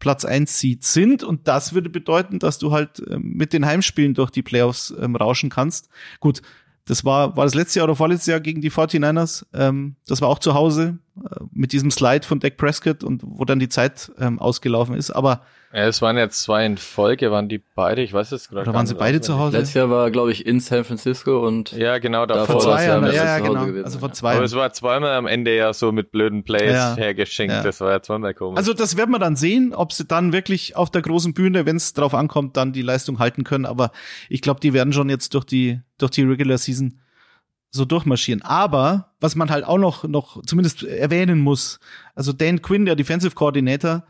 Platz 0.00 0.24
1 0.24 0.58
Seed 0.58 0.82
sind. 0.82 1.22
Und 1.22 1.46
das 1.46 1.74
würde 1.74 1.90
bedeuten, 1.90 2.40
dass 2.40 2.58
du 2.58 2.72
halt 2.72 2.98
äh, 3.08 3.16
mit 3.18 3.52
den 3.52 3.64
Heimspielen 3.64 4.14
durch 4.14 4.30
die 4.30 4.42
Playoffs 4.42 4.92
ähm, 4.98 5.14
rauschen 5.14 5.48
kannst. 5.48 5.88
Gut, 6.18 6.42
das 6.86 7.04
war, 7.04 7.36
war 7.36 7.44
das 7.44 7.54
letzte 7.54 7.78
Jahr 7.78 7.84
oder 7.84 7.96
vorletztes 7.96 8.26
Jahr 8.26 8.40
gegen 8.40 8.60
die 8.60 8.72
49ers. 8.72 9.46
Ähm, 9.54 9.94
das 10.06 10.20
war 10.20 10.28
auch 10.28 10.40
zu 10.40 10.54
Hause 10.54 10.98
mit 11.52 11.72
diesem 11.72 11.90
Slide 11.90 12.26
von 12.26 12.40
Dak 12.40 12.56
Prescott 12.56 13.04
und 13.04 13.22
wo 13.24 13.44
dann 13.44 13.58
die 13.60 13.68
Zeit 13.68 14.10
ähm, 14.18 14.38
ausgelaufen 14.40 14.96
ist. 14.96 15.10
Aber 15.10 15.42
ja, 15.72 15.86
es 15.86 16.00
waren 16.02 16.16
jetzt 16.16 16.40
zwei 16.42 16.64
in 16.66 16.76
Folge, 16.76 17.32
waren 17.32 17.48
die 17.48 17.58
beide, 17.58 18.02
ich 18.02 18.12
weiß 18.12 18.30
es 18.32 18.48
gerade. 18.48 18.62
Oder 18.62 18.74
waren 18.74 18.86
sie 18.86 18.94
beide 18.94 19.20
zu 19.20 19.38
Hause? 19.38 19.56
Letztes 19.56 19.74
Jahr 19.74 19.90
war, 19.90 20.10
glaube 20.10 20.30
ich, 20.30 20.46
in 20.46 20.60
San 20.60 20.84
Francisco 20.84 21.44
und 21.46 21.72
ja, 21.72 21.98
genau, 21.98 22.26
davor 22.26 22.46
vor 22.46 22.60
zwei 22.60 22.86
Jahren, 22.86 23.06
ja, 23.06 23.12
ja, 23.12 23.38
genau. 23.40 23.66
Gewesen. 23.66 23.84
Also 23.84 23.98
vor 23.98 24.12
zwei. 24.12 24.34
Aber 24.34 24.44
es 24.44 24.54
war 24.54 24.72
zweimal 24.72 25.12
am 25.14 25.26
Ende 25.26 25.54
ja 25.54 25.72
so 25.72 25.90
mit 25.92 26.10
blöden 26.12 26.44
Plays 26.44 26.72
Ja. 26.72 26.94
hergeschenkt. 26.96 27.52
Ja. 27.54 27.62
Das 27.62 27.80
war 27.80 27.90
ja 27.90 28.02
zweimal 28.02 28.34
komisch. 28.34 28.58
Also 28.58 28.72
das 28.72 28.96
werden 28.96 29.10
wir 29.10 29.18
dann 29.18 29.36
sehen, 29.36 29.72
ob 29.74 29.92
sie 29.92 30.04
dann 30.04 30.32
wirklich 30.32 30.76
auf 30.76 30.90
der 30.90 31.02
großen 31.02 31.34
Bühne, 31.34 31.66
wenn 31.66 31.76
es 31.76 31.92
drauf 31.92 32.14
ankommt, 32.14 32.56
dann 32.56 32.72
die 32.72 32.82
Leistung 32.82 33.18
halten 33.18 33.42
können. 33.42 33.66
Aber 33.66 33.90
ich 34.28 34.42
glaube, 34.42 34.60
die 34.60 34.72
werden 34.74 34.92
schon 34.92 35.08
jetzt 35.08 35.34
durch 35.34 35.44
die 35.44 35.80
durch 35.98 36.10
die 36.12 36.22
Regular 36.22 36.58
Season 36.58 37.00
so 37.74 37.84
durchmarschieren. 37.84 38.42
Aber 38.42 39.10
was 39.20 39.34
man 39.34 39.50
halt 39.50 39.64
auch 39.64 39.78
noch 39.78 40.04
noch 40.04 40.40
zumindest 40.42 40.84
erwähnen 40.84 41.40
muss, 41.40 41.80
also 42.14 42.32
Dan 42.32 42.62
Quinn, 42.62 42.84
der 42.84 42.94
Defensive 42.94 43.34
Coordinator, 43.34 44.04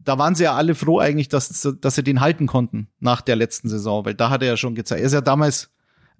da 0.00 0.18
waren 0.18 0.34
sie 0.34 0.44
ja 0.44 0.54
alle 0.54 0.74
froh 0.74 0.98
eigentlich, 0.98 1.28
dass 1.28 1.68
dass 1.80 1.94
sie 1.94 2.02
den 2.02 2.20
halten 2.20 2.48
konnten 2.48 2.88
nach 2.98 3.20
der 3.20 3.36
letzten 3.36 3.68
Saison, 3.68 4.04
weil 4.04 4.14
da 4.14 4.28
hat 4.30 4.42
er 4.42 4.48
ja 4.48 4.56
schon 4.56 4.74
gezeigt. 4.74 5.00
Er 5.00 5.06
ist 5.06 5.12
ja 5.12 5.20
damals 5.20 5.70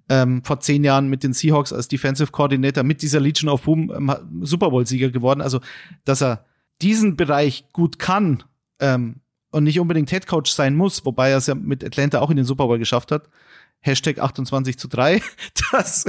ähm, 0.07 0.41
vor 0.45 0.61
zehn 0.61 0.85
Jahren 0.85 1.09
mit 1.09 1.23
den 1.23 1.33
Seahawks 1.33 1.73
als 1.73 1.89
Defensive 1.89 2.31
Coordinator 2.31 2.83
mit 2.83 3.01
dieser 3.01 3.19
Legion 3.19 3.49
of 3.49 3.63
Boom 3.63 3.91
ähm, 3.93 4.45
Super 4.45 4.69
Bowl 4.69 4.87
Sieger 4.87 5.09
geworden. 5.09 5.41
Also 5.41 5.59
dass 6.05 6.21
er 6.21 6.45
diesen 6.81 7.17
Bereich 7.17 7.65
gut 7.73 7.99
kann 7.99 8.43
ähm, 8.79 9.17
und 9.51 9.65
nicht 9.65 9.81
unbedingt 9.81 10.09
Head 10.09 10.25
Coach 10.25 10.51
sein 10.51 10.73
muss, 10.75 11.05
wobei 11.05 11.31
er 11.31 11.37
es 11.37 11.47
ja 11.47 11.55
mit 11.55 11.83
Atlanta 11.83 12.21
auch 12.21 12.29
in 12.29 12.37
den 12.37 12.45
Super 12.45 12.67
Bowl 12.67 12.79
geschafft 12.79 13.11
hat. 13.11 13.29
Hashtag 13.79 14.19
28 14.19 14.77
zu 14.77 14.87
3. 14.87 15.21
Das, 15.71 16.05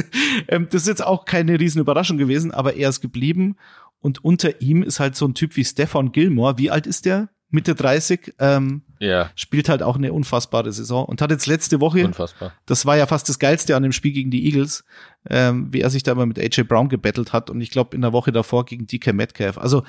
ähm, 0.46 0.68
das 0.70 0.83
ist 0.83 0.88
jetzt 0.88 1.04
auch 1.04 1.24
keine 1.24 1.59
riesen 1.59 1.81
Überraschung 1.81 2.16
gewesen, 2.16 2.52
aber 2.52 2.74
er 2.74 2.90
ist 2.90 3.00
geblieben. 3.00 3.57
Und 3.98 4.24
unter 4.24 4.61
ihm 4.61 4.85
ist 4.85 5.00
halt 5.00 5.16
so 5.16 5.26
ein 5.26 5.35
Typ 5.35 5.57
wie 5.57 5.64
Stefan 5.64 6.12
Gilmore. 6.12 6.59
Wie 6.59 6.70
alt 6.70 6.87
ist 6.87 7.07
der? 7.07 7.28
Mitte 7.50 7.74
30. 7.74 8.35
Ähm, 8.38 8.83
ja, 9.00 9.31
spielt 9.35 9.68
halt 9.68 9.83
auch 9.83 9.96
eine 9.96 10.12
unfassbare 10.12 10.72
Saison 10.72 11.04
und 11.07 11.22
hat 11.22 11.31
jetzt 11.31 11.46
letzte 11.46 11.81
Woche 11.81 12.04
unfassbar. 12.04 12.52
das 12.66 12.85
war 12.85 12.96
ja 12.96 13.07
fast 13.07 13.28
das 13.28 13.38
Geilste 13.38 13.76
an 13.76 13.83
dem 13.83 13.92
Spiel 13.92 14.12
gegen 14.12 14.31
die 14.31 14.44
Eagles, 14.44 14.85
ähm, 15.31 15.72
wie 15.72 15.81
er 15.81 15.90
sich 15.90 16.02
da 16.02 16.12
immer 16.12 16.26
mit 16.26 16.38
AJ 16.38 16.64
Brown 16.64 16.88
gebettelt 16.88 17.33
hat 17.33 17.48
und 17.48 17.61
ich 17.61 17.70
glaube 17.70 17.94
in 17.94 18.02
der 18.02 18.12
Woche 18.12 18.33
davor 18.33 18.64
gegen 18.64 18.87
DK 18.87 19.12
Metcalf. 19.12 19.57
Also 19.57 19.85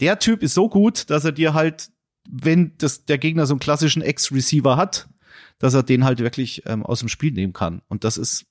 der 0.00 0.18
Typ 0.18 0.42
ist 0.42 0.54
so 0.54 0.68
gut, 0.68 1.10
dass 1.10 1.24
er 1.24 1.32
dir 1.32 1.54
halt, 1.54 1.90
wenn 2.28 2.72
das, 2.78 3.04
der 3.04 3.18
Gegner 3.18 3.46
so 3.46 3.54
einen 3.54 3.60
klassischen 3.60 4.02
Ex-Receiver 4.02 4.76
hat, 4.76 5.08
dass 5.58 5.74
er 5.74 5.82
den 5.82 6.04
halt 6.04 6.20
wirklich 6.20 6.62
ähm, 6.66 6.84
aus 6.84 7.00
dem 7.00 7.08
Spiel 7.08 7.32
nehmen 7.32 7.52
kann. 7.52 7.82
Und 7.88 8.04
das 8.04 8.16
ist 8.16 8.46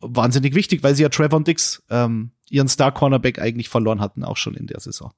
wahnsinnig 0.00 0.54
wichtig, 0.54 0.82
weil 0.82 0.94
sie 0.94 1.02
ja 1.02 1.08
Trevor 1.08 1.42
Dix, 1.42 1.82
ähm, 1.90 2.30
ihren 2.50 2.68
Star-Cornerback 2.68 3.40
eigentlich 3.40 3.68
verloren 3.68 4.00
hatten, 4.00 4.24
auch 4.24 4.36
schon 4.36 4.54
in 4.54 4.66
der 4.66 4.80
Saison. 4.80 5.12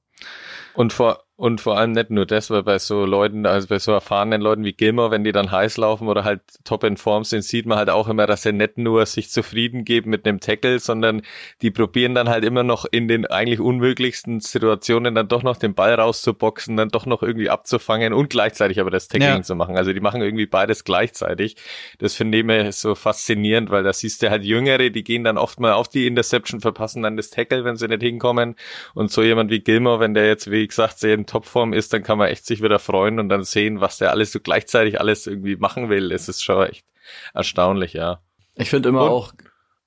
Und 0.73 0.93
vor, 0.93 1.23
und 1.41 1.59
vor 1.59 1.75
allem 1.75 1.93
nicht 1.93 2.11
nur 2.11 2.27
das, 2.27 2.51
weil 2.51 2.61
bei 2.61 2.77
so 2.77 3.03
Leuten, 3.03 3.47
also 3.47 3.67
bei 3.67 3.79
so 3.79 3.91
erfahrenen 3.91 4.41
Leuten 4.41 4.63
wie 4.63 4.73
Gilmore, 4.73 5.09
wenn 5.09 5.23
die 5.23 5.31
dann 5.31 5.51
heiß 5.51 5.77
laufen 5.77 6.07
oder 6.07 6.23
halt 6.23 6.41
top 6.65 6.83
in 6.83 6.97
Form 6.97 7.23
sind, 7.23 7.43
sieht 7.43 7.65
man 7.65 7.79
halt 7.79 7.89
auch 7.89 8.07
immer, 8.07 8.27
dass 8.27 8.43
sie 8.43 8.53
nicht 8.53 8.77
nur 8.77 9.07
sich 9.07 9.31
zufrieden 9.31 9.83
geben 9.83 10.11
mit 10.11 10.27
einem 10.27 10.39
Tackle, 10.39 10.77
sondern 10.77 11.23
die 11.63 11.71
probieren 11.71 12.13
dann 12.13 12.29
halt 12.29 12.45
immer 12.45 12.61
noch 12.61 12.85
in 12.85 13.07
den 13.07 13.25
eigentlich 13.25 13.59
unmöglichsten 13.59 14.39
Situationen 14.39 15.15
dann 15.15 15.27
doch 15.29 15.41
noch 15.41 15.57
den 15.57 15.73
Ball 15.73 15.95
rauszuboxen, 15.95 16.77
dann 16.77 16.89
doch 16.89 17.07
noch 17.07 17.23
irgendwie 17.23 17.49
abzufangen 17.49 18.13
und 18.13 18.29
gleichzeitig 18.29 18.79
aber 18.79 18.91
das 18.91 19.07
Tackling 19.07 19.37
Ja. 19.37 19.41
zu 19.41 19.55
machen. 19.55 19.75
Also 19.77 19.93
die 19.93 19.99
machen 19.99 20.21
irgendwie 20.21 20.45
beides 20.45 20.83
gleichzeitig. 20.83 21.55
Das 21.97 22.13
finde 22.13 22.37
ich 22.37 22.43
mir 22.43 22.71
so 22.71 22.93
faszinierend, 22.93 23.71
weil 23.71 23.81
da 23.81 23.93
siehst 23.93 24.21
du 24.21 24.29
halt 24.29 24.43
Jüngere, 24.43 24.91
die 24.91 25.03
gehen 25.03 25.23
dann 25.23 25.39
oft 25.39 25.59
mal 25.59 25.73
auf 25.73 25.87
die 25.89 26.05
Interception, 26.05 26.61
verpassen 26.61 27.01
dann 27.01 27.17
das 27.17 27.31
Tackle, 27.31 27.65
wenn 27.65 27.77
sie 27.77 27.87
nicht 27.87 28.03
hinkommen. 28.03 28.55
Und 28.93 29.09
so 29.09 29.23
jemand 29.23 29.49
wie 29.49 29.61
Gilmore, 29.61 29.99
wenn 29.99 30.10
der 30.13 30.27
jetzt, 30.27 30.49
wie 30.51 30.67
gesagt, 30.67 30.99
sehr 30.99 31.13
in 31.15 31.25
Topform 31.25 31.73
ist, 31.73 31.93
dann 31.93 32.03
kann 32.03 32.17
man 32.17 32.29
echt 32.29 32.45
sich 32.45 32.61
wieder 32.61 32.79
freuen 32.79 33.19
und 33.19 33.29
dann 33.29 33.43
sehen, 33.43 33.81
was 33.81 33.97
der 33.97 34.11
alles 34.11 34.31
so 34.31 34.39
gleichzeitig 34.39 34.99
alles 34.99 35.27
irgendwie 35.27 35.55
machen 35.55 35.89
will. 35.89 36.11
Es 36.11 36.29
ist 36.29 36.43
schon 36.43 36.65
echt 36.67 36.85
erstaunlich, 37.33 37.93
ja. 37.93 38.21
ich 38.55 38.69
finde 38.69 38.89
immer 38.89 39.03
Und- 39.03 39.09
auch, 39.09 39.33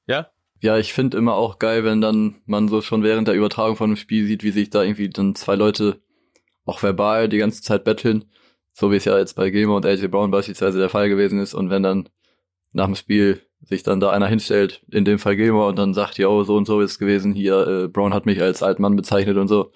Ja? 0.07 0.29
ja, 0.61 0.79
ich 0.79 0.93
finde 0.93 1.17
immer 1.19 1.35
auch 1.35 1.59
geil, 1.59 1.85
wenn 1.85 2.01
dann 2.01 2.37
man 2.47 2.69
so 2.69 2.81
schon 2.83 3.03
während 3.03 3.29
der 3.29 3.35
Übertragung 3.35 3.77
von 3.77 3.91
dem 3.91 3.97
Spiel 3.97 4.27
sieht, 4.27 4.43
wie 4.45 4.51
sich 4.51 4.71
da 4.71 4.83
irgendwie 4.83 5.09
dann 5.11 5.35
zwei 5.35 5.55
Leute 5.55 6.01
auch 6.65 6.83
verbal 6.83 7.29
die 7.29 7.39
ganze 7.39 7.63
Zeit 7.63 7.85
betteln, 7.85 8.25
so 8.73 8.91
wie 8.91 8.97
es 8.97 9.05
ja 9.05 9.19
jetzt 9.19 9.35
bei 9.37 9.51
Gilmore 9.51 9.77
und 9.77 9.87
AJ 9.87 10.09
Brown 10.09 10.31
beispielsweise 10.31 10.79
der 10.79 10.89
Fall 10.89 11.09
gewesen 11.09 11.39
ist 11.41 11.55
und 11.55 11.71
wenn 11.71 11.83
dann 11.83 12.09
nach 12.73 12.87
dem 12.87 12.97
Spiel 12.97 13.43
sich 13.61 13.83
dann 13.83 14.01
da 14.01 14.11
einer 14.11 14.27
hinstellt, 14.27 14.83
in 14.91 15.05
dem 15.05 15.19
Fall 15.19 15.37
Gilmore 15.37 15.69
und 15.69 15.79
dann 15.79 15.95
sagt, 15.95 16.19
ja, 16.19 16.27
so 16.45 16.57
und 16.57 16.67
so 16.67 16.81
ist 16.81 16.93
es 16.93 16.99
gewesen, 16.99 17.33
hier, 17.35 17.67
äh, 17.85 17.89
Brown 17.89 18.13
hat 18.13 18.27
mich 18.27 18.43
als 18.43 18.63
Altmann 18.63 18.97
bezeichnet 18.97 19.37
und 19.39 19.49
so 19.49 19.73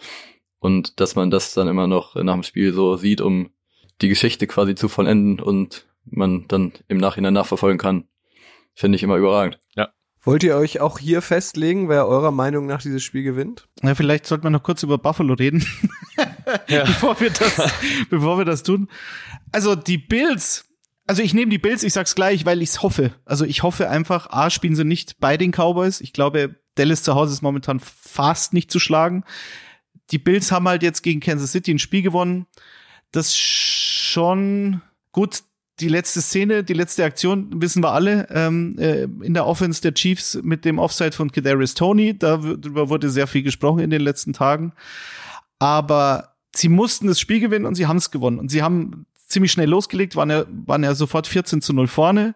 und 0.59 1.01
dass 1.01 1.15
man 1.15 1.31
das 1.31 1.55
dann 1.55 1.69
immer 1.69 1.87
noch 1.87 2.15
nach 2.15 2.35
dem 2.35 2.43
Spiel 2.43 2.73
so 2.73 2.97
sieht, 2.97 3.21
um 3.21 3.51
die 4.01 4.09
Geschichte 4.09 4.47
quasi 4.47 4.75
zu 4.75 4.89
vollenden 4.89 5.41
und 5.41 5.87
man 6.05 6.47
dann 6.49 6.73
im 6.89 6.99
Nachhinein 6.99 7.35
nachverfolgen 7.35 7.79
kann, 7.79 8.05
finde 8.75 8.97
ich 8.97 9.03
immer 9.03 9.17
überragend. 9.17 9.59
Wollt 10.29 10.43
ihr 10.43 10.57
euch 10.57 10.81
auch 10.81 10.99
hier 10.99 11.23
festlegen, 11.23 11.89
wer 11.89 12.07
eurer 12.07 12.33
Meinung 12.33 12.67
nach 12.67 12.83
dieses 12.83 13.03
Spiel 13.03 13.23
gewinnt? 13.23 13.69
Ja, 13.83 13.95
vielleicht 13.95 14.27
sollten 14.27 14.45
wir 14.45 14.51
noch 14.51 14.63
kurz 14.63 14.83
über 14.83 14.99
Buffalo 14.99 15.35
reden, 15.35 15.65
bevor, 16.67 17.19
wir 17.21 17.31
das, 17.31 17.73
bevor 18.11 18.37
wir 18.37 18.45
das 18.45 18.63
tun. 18.63 18.89
Also 19.53 19.75
die 19.75 19.97
Bills, 19.97 20.67
also 21.07 21.23
ich 21.23 21.35
nehme 21.35 21.51
die 21.51 21.59
Bills, 21.59 21.83
ich 21.83 21.93
sag's 21.93 22.15
gleich, 22.15 22.45
weil 22.45 22.61
ich's 22.61 22.83
hoffe. 22.83 23.13
Also 23.25 23.45
ich 23.45 23.63
hoffe 23.63 23.89
einfach, 23.89 24.29
A, 24.31 24.51
spielen 24.51 24.75
sie 24.75 24.85
nicht 24.85 25.19
bei 25.21 25.37
den 25.37 25.53
Cowboys. 25.53 26.01
Ich 26.01 26.13
glaube, 26.13 26.57
Dallas 26.75 27.03
zu 27.05 27.15
Hause 27.15 27.33
ist 27.33 27.43
momentan 27.43 27.81
fast 27.81 28.53
nicht 28.53 28.71
zu 28.71 28.81
schlagen. 28.81 29.25
Die 30.11 30.19
Bills 30.19 30.53
haben 30.53 30.69
halt 30.69 30.83
jetzt 30.83 31.03
gegen 31.03 31.21
Kansas 31.21 31.53
City 31.53 31.73
ein 31.73 31.79
Spiel 31.79 32.03
gewonnen. 32.03 32.47
Das 33.13 33.37
schon 33.37 34.83
gut. 35.13 35.43
Die 35.81 35.89
letzte 35.89 36.21
Szene, 36.21 36.65
die 36.65 36.73
letzte 36.73 37.05
Aktion 37.05 37.63
wissen 37.63 37.85
wir 37.85 37.93
alle 37.93 38.27
ähm, 38.31 38.77
äh, 38.79 39.05
in 39.05 39.33
der 39.33 39.47
Offense 39.47 39.81
der 39.81 39.95
Chiefs 39.95 40.37
mit 40.43 40.65
dem 40.65 40.81
Offside 40.81 41.13
von 41.13 41.31
Kadarius 41.31 41.75
Tony. 41.75 42.19
Darüber 42.19 42.89
wurde 42.89 43.11
sehr 43.11 43.29
viel 43.29 43.45
gesprochen 43.45 43.79
in 43.79 43.91
den 43.91 44.01
letzten 44.01 44.33
Tagen. 44.33 44.73
Aber 45.61 46.35
sie 46.53 46.69
mussten 46.69 47.07
das 47.07 47.21
Spiel 47.21 47.39
gewinnen 47.39 47.65
und 47.65 47.77
sie 47.77 47.87
haben 47.87 47.99
es 47.99 48.11
gewonnen. 48.11 48.41
Und 48.41 48.51
sie 48.51 48.63
haben 48.63 49.07
ziemlich 49.29 49.53
schnell 49.53 49.69
losgelegt, 49.69 50.17
waren 50.17 50.31
ja, 50.31 50.45
waren 50.49 50.83
ja 50.83 50.95
sofort 50.95 51.27
14 51.27 51.63
zu 51.63 51.73
0 51.73 51.87
vorne, 51.87 52.35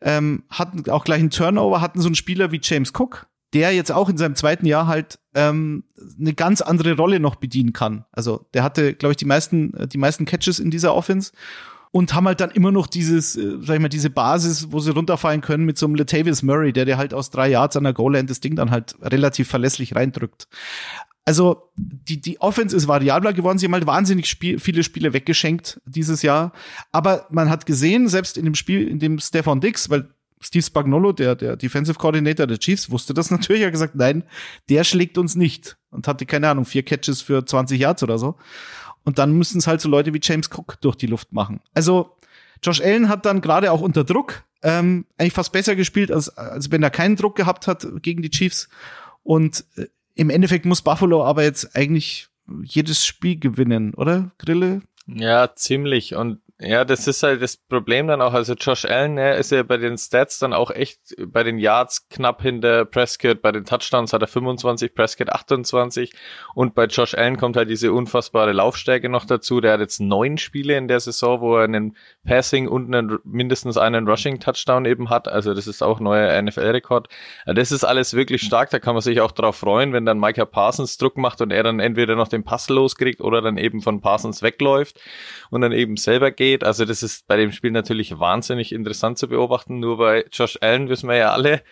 ähm, 0.00 0.42
hatten 0.48 0.88
auch 0.90 1.04
gleich 1.04 1.20
einen 1.20 1.30
Turnover, 1.30 1.80
hatten 1.80 2.00
so 2.00 2.08
einen 2.08 2.14
Spieler 2.14 2.50
wie 2.50 2.60
James 2.62 2.92
Cook, 2.98 3.26
der 3.52 3.72
jetzt 3.72 3.90
auch 3.92 4.08
in 4.08 4.16
seinem 4.16 4.36
zweiten 4.36 4.66
Jahr 4.66 4.86
halt 4.86 5.18
ähm, 5.34 5.84
eine 6.18 6.34
ganz 6.34 6.60
andere 6.60 6.96
Rolle 6.96 7.20
noch 7.20 7.36
bedienen 7.36 7.72
kann. 7.72 8.04
Also 8.12 8.46
der 8.54 8.62
hatte, 8.62 8.94
glaube 8.94 9.12
ich, 9.12 9.16
die 9.16 9.24
meisten, 9.24 9.74
äh, 9.74 9.88
die 9.88 9.98
meisten 9.98 10.24
Catches 10.24 10.58
in 10.58 10.70
dieser 10.70 10.94
Offense 10.94 11.32
und 11.92 12.14
haben 12.14 12.26
halt 12.26 12.40
dann 12.40 12.50
immer 12.50 12.70
noch 12.70 12.86
dieses, 12.86 13.36
äh, 13.36 13.58
sag 13.60 13.76
ich 13.76 13.80
mal, 13.80 13.88
diese 13.88 14.10
Basis, 14.10 14.70
wo 14.70 14.78
sie 14.78 14.92
runterfallen 14.92 15.40
können 15.40 15.64
mit 15.64 15.78
so 15.78 15.86
einem 15.86 15.96
Latavius 15.96 16.42
Murray, 16.42 16.72
der 16.72 16.84
dir 16.84 16.96
halt 16.96 17.12
aus 17.12 17.30
drei 17.30 17.48
Yards 17.48 17.76
an 17.76 17.84
der 17.84 17.92
Goal-Line 17.92 18.26
das 18.26 18.40
Ding 18.40 18.54
dann 18.54 18.70
halt 18.70 18.96
relativ 19.02 19.48
verlässlich 19.48 19.96
reindrückt. 19.96 20.46
Also 21.24 21.70
die, 21.76 22.20
die 22.20 22.40
Offense 22.40 22.74
ist 22.74 22.88
variabler 22.88 23.32
geworden. 23.32 23.58
Sie 23.58 23.66
haben 23.66 23.74
halt 23.74 23.86
wahnsinnig 23.86 24.28
Spiel, 24.28 24.58
viele 24.58 24.82
Spiele 24.82 25.12
weggeschenkt 25.12 25.80
dieses 25.84 26.22
Jahr. 26.22 26.52
Aber 26.92 27.26
man 27.30 27.50
hat 27.50 27.66
gesehen, 27.66 28.08
selbst 28.08 28.38
in 28.38 28.44
dem 28.44 28.54
Spiel, 28.54 28.88
in 28.88 28.98
dem 28.98 29.18
Stefan 29.18 29.60
Dix, 29.60 29.90
weil 29.90 30.08
Steve 30.42 30.64
Spagnolo, 30.64 31.12
der, 31.12 31.36
der 31.36 31.56
Defensive 31.56 31.98
Coordinator 31.98 32.46
der 32.46 32.58
Chiefs, 32.58 32.90
wusste 32.90 33.14
das 33.14 33.30
natürlich. 33.30 33.64
Hat 33.64 33.72
gesagt, 33.72 33.94
nein, 33.94 34.24
der 34.68 34.84
schlägt 34.84 35.18
uns 35.18 35.36
nicht. 35.36 35.76
Und 35.90 36.06
hatte, 36.08 36.26
keine 36.26 36.48
Ahnung, 36.48 36.64
vier 36.64 36.82
Catches 36.82 37.20
für 37.20 37.44
20 37.44 37.78
Yards 37.80 38.02
oder 38.02 38.18
so. 38.18 38.36
Und 39.04 39.18
dann 39.18 39.32
müssen 39.32 39.58
es 39.58 39.66
halt 39.66 39.80
so 39.80 39.88
Leute 39.88 40.14
wie 40.14 40.20
James 40.22 40.50
Cook 40.52 40.80
durch 40.80 40.96
die 40.96 41.06
Luft 41.06 41.32
machen. 41.32 41.60
Also 41.74 42.16
Josh 42.62 42.80
Allen 42.80 43.08
hat 43.08 43.26
dann 43.26 43.40
gerade 43.40 43.72
auch 43.72 43.80
unter 43.80 44.04
Druck 44.04 44.44
ähm, 44.62 45.06
eigentlich 45.16 45.32
fast 45.32 45.52
besser 45.52 45.74
gespielt, 45.74 46.12
als, 46.12 46.36
als 46.36 46.70
wenn 46.70 46.82
er 46.82 46.90
keinen 46.90 47.16
Druck 47.16 47.36
gehabt 47.36 47.66
hat 47.66 47.86
gegen 48.02 48.22
die 48.22 48.30
Chiefs. 48.30 48.68
Und 49.22 49.64
äh, 49.76 49.86
im 50.14 50.30
Endeffekt 50.30 50.66
muss 50.66 50.82
Buffalo 50.82 51.24
aber 51.24 51.42
jetzt 51.42 51.74
eigentlich 51.74 52.28
jedes 52.62 53.04
Spiel 53.06 53.38
gewinnen, 53.38 53.94
oder? 53.94 54.32
Grille? 54.38 54.82
Ja, 55.06 55.54
ziemlich. 55.54 56.14
Und 56.14 56.40
ja, 56.62 56.84
das 56.84 57.06
ist 57.06 57.22
halt 57.22 57.40
das 57.40 57.56
Problem 57.56 58.06
dann 58.06 58.20
auch. 58.20 58.34
Also 58.34 58.52
Josh 58.52 58.84
Allen, 58.84 59.16
er 59.16 59.36
ist 59.36 59.50
ja 59.50 59.62
bei 59.62 59.78
den 59.78 59.96
Stats 59.96 60.38
dann 60.38 60.52
auch 60.52 60.70
echt 60.70 61.00
bei 61.18 61.42
den 61.42 61.56
Yards 61.58 62.06
knapp 62.10 62.42
hinter 62.42 62.84
Prescott. 62.84 63.40
Bei 63.40 63.50
den 63.50 63.64
Touchdowns 63.64 64.12
hat 64.12 64.20
er 64.20 64.28
25, 64.28 64.94
Prescott 64.94 65.30
28. 65.30 66.12
Und 66.54 66.74
bei 66.74 66.84
Josh 66.84 67.14
Allen 67.14 67.38
kommt 67.38 67.56
halt 67.56 67.70
diese 67.70 67.94
unfassbare 67.94 68.52
Laufstärke 68.52 69.08
noch 69.08 69.24
dazu. 69.24 69.62
Der 69.62 69.72
hat 69.72 69.80
jetzt 69.80 70.00
neun 70.00 70.36
Spiele 70.36 70.76
in 70.76 70.86
der 70.86 71.00
Saison, 71.00 71.40
wo 71.40 71.56
er 71.56 71.64
einen 71.64 71.96
Passing 72.26 72.68
und 72.68 72.94
einen, 72.94 73.18
mindestens 73.24 73.78
einen 73.78 74.06
Rushing-Touchdown 74.06 74.84
eben 74.84 75.08
hat. 75.08 75.28
Also 75.28 75.54
das 75.54 75.66
ist 75.66 75.82
auch 75.82 75.98
neuer 75.98 76.42
NFL-Rekord. 76.42 77.08
Das 77.46 77.72
ist 77.72 77.84
alles 77.84 78.12
wirklich 78.12 78.42
stark. 78.42 78.68
Da 78.68 78.80
kann 78.80 78.94
man 78.94 79.00
sich 79.00 79.22
auch 79.22 79.32
drauf 79.32 79.56
freuen, 79.56 79.94
wenn 79.94 80.04
dann 80.04 80.20
Micah 80.20 80.44
Parsons 80.44 80.98
Druck 80.98 81.16
macht 81.16 81.40
und 81.40 81.52
er 81.52 81.62
dann 81.62 81.80
entweder 81.80 82.16
noch 82.16 82.28
den 82.28 82.44
Pass 82.44 82.68
loskriegt 82.68 83.22
oder 83.22 83.40
dann 83.40 83.56
eben 83.56 83.80
von 83.80 84.02
Parsons 84.02 84.42
wegläuft 84.42 85.00
und 85.48 85.62
dann 85.62 85.72
eben 85.72 85.96
selber 85.96 86.30
geht 86.30 86.49
geht. 86.50 86.64
Also 86.64 86.84
das 86.84 87.02
ist 87.02 87.26
bei 87.26 87.36
dem 87.36 87.52
Spiel 87.52 87.70
natürlich 87.70 88.18
wahnsinnig 88.18 88.72
interessant 88.72 89.18
zu 89.18 89.28
beobachten. 89.28 89.78
Nur 89.78 89.98
bei 89.98 90.24
Josh 90.32 90.58
Allen 90.60 90.88
wissen 90.88 91.08
wir 91.08 91.16
ja 91.16 91.32
alle. 91.32 91.62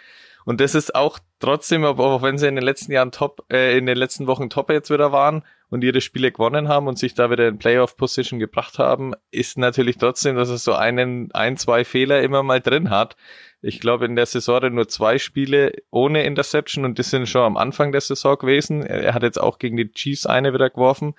Und 0.44 0.60
das 0.60 0.74
ist 0.74 0.94
auch 0.94 1.18
trotzdem, 1.40 1.84
auch 1.84 2.22
wenn 2.22 2.38
sie 2.38 2.48
in 2.48 2.54
den 2.54 2.64
letzten 2.64 2.92
Jahren 2.92 3.12
top, 3.12 3.44
äh, 3.52 3.76
in 3.76 3.84
den 3.84 3.98
letzten 3.98 4.26
Wochen 4.26 4.48
top 4.48 4.70
jetzt 4.70 4.90
wieder 4.90 5.12
waren 5.12 5.42
und 5.68 5.84
ihre 5.84 6.00
Spiele 6.00 6.32
gewonnen 6.32 6.68
haben 6.68 6.86
und 6.86 6.98
sich 6.98 7.12
da 7.12 7.30
wieder 7.30 7.48
in 7.48 7.58
Playoff-Position 7.58 8.38
gebracht 8.38 8.78
haben, 8.78 9.12
ist 9.30 9.58
natürlich 9.58 9.98
trotzdem, 9.98 10.36
dass 10.36 10.48
er 10.48 10.56
so 10.56 10.72
einen, 10.72 11.30
ein, 11.32 11.58
zwei 11.58 11.84
Fehler 11.84 12.22
immer 12.22 12.42
mal 12.42 12.62
drin 12.62 12.88
hat. 12.88 13.16
Ich 13.60 13.78
glaube, 13.80 14.06
in 14.06 14.16
der 14.16 14.24
Saison 14.24 14.72
nur 14.72 14.88
zwei 14.88 15.18
Spiele 15.18 15.72
ohne 15.90 16.22
Interception 16.22 16.86
und 16.86 16.98
das 16.98 17.10
sind 17.10 17.28
schon 17.28 17.42
am 17.42 17.56
Anfang 17.58 17.92
der 17.92 18.00
Saison 18.00 18.38
gewesen. 18.38 18.82
Er 18.82 19.12
hat 19.12 19.24
jetzt 19.24 19.40
auch 19.40 19.58
gegen 19.58 19.76
die 19.76 19.90
Chiefs 19.92 20.24
eine 20.24 20.54
wieder 20.54 20.70
geworfen. 20.70 21.14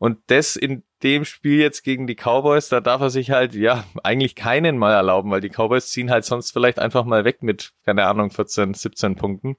Und 0.00 0.18
das 0.28 0.56
in 0.56 0.82
dem 1.02 1.26
Spiel 1.26 1.60
jetzt 1.60 1.82
gegen 1.82 2.06
die 2.06 2.14
Cowboys, 2.14 2.70
da 2.70 2.80
darf 2.80 3.02
er 3.02 3.10
sich 3.10 3.30
halt, 3.30 3.54
ja, 3.54 3.84
eigentlich 4.02 4.34
keinen 4.34 4.78
mal 4.78 4.94
erlauben, 4.94 5.30
weil 5.30 5.42
die 5.42 5.50
Cowboys 5.50 5.90
ziehen 5.90 6.10
halt 6.10 6.24
sonst 6.24 6.52
vielleicht 6.52 6.78
einfach 6.78 7.04
mal 7.04 7.26
weg 7.26 7.42
mit, 7.42 7.72
keine 7.84 8.06
Ahnung, 8.06 8.30
14, 8.30 8.72
17 8.72 9.16
Punkten. 9.16 9.56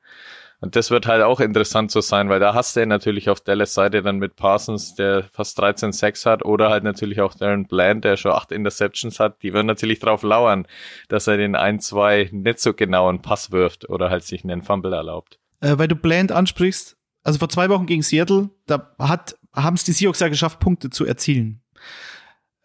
Und 0.60 0.76
das 0.76 0.90
wird 0.90 1.06
halt 1.06 1.22
auch 1.22 1.40
interessant 1.42 1.92
zu 1.92 2.02
sein, 2.02 2.28
weil 2.30 2.40
da 2.40 2.56
hast 2.56 2.76
du 2.76 2.84
natürlich 2.88 3.30
auf 3.30 3.40
Dallas 3.42 3.76
Seite 3.76 4.02
dann 4.02 4.18
mit 4.18 4.36
Parsons, 4.36 4.96
der 4.96 5.30
fast 5.32 5.60
13 5.60 5.92
Sacks 5.92 6.26
hat, 6.26 6.44
oder 6.44 6.72
halt 6.72 6.84
natürlich 6.84 7.22
auch 7.22 7.36
Darren 7.36 7.68
Bland, 7.68 8.04
der 8.04 8.18
schon 8.18 8.32
acht 8.32 8.52
Interceptions 8.52 9.20
hat. 9.20 9.44
Die 9.44 9.54
werden 9.54 9.68
natürlich 9.68 10.00
drauf 10.00 10.24
lauern, 10.24 10.68
dass 11.08 11.28
er 11.28 11.38
den 11.38 11.56
ein, 11.56 11.80
zwei 11.80 12.30
nicht 12.32 12.60
so 12.60 12.74
genauen 12.74 13.22
Pass 13.22 13.52
wirft 13.52 13.90
oder 13.90 14.10
halt 14.10 14.24
sich 14.24 14.44
einen 14.44 14.64
Fumble 14.64 14.94
erlaubt. 14.94 15.40
Äh, 15.60 15.78
weil 15.78 15.88
du 15.88 15.96
Bland 15.96 16.32
ansprichst, 16.32 16.98
also 17.24 17.38
vor 17.38 17.50
zwei 17.50 17.70
Wochen 17.70 17.86
gegen 17.86 18.02
Seattle, 18.02 18.50
da 18.66 18.96
hat 18.98 19.36
haben 19.54 19.76
es 19.76 19.84
die 19.84 19.94
Seahawks 19.94 20.20
ja 20.20 20.28
geschafft, 20.28 20.60
Punkte 20.60 20.90
zu 20.90 21.06
erzielen. 21.06 21.62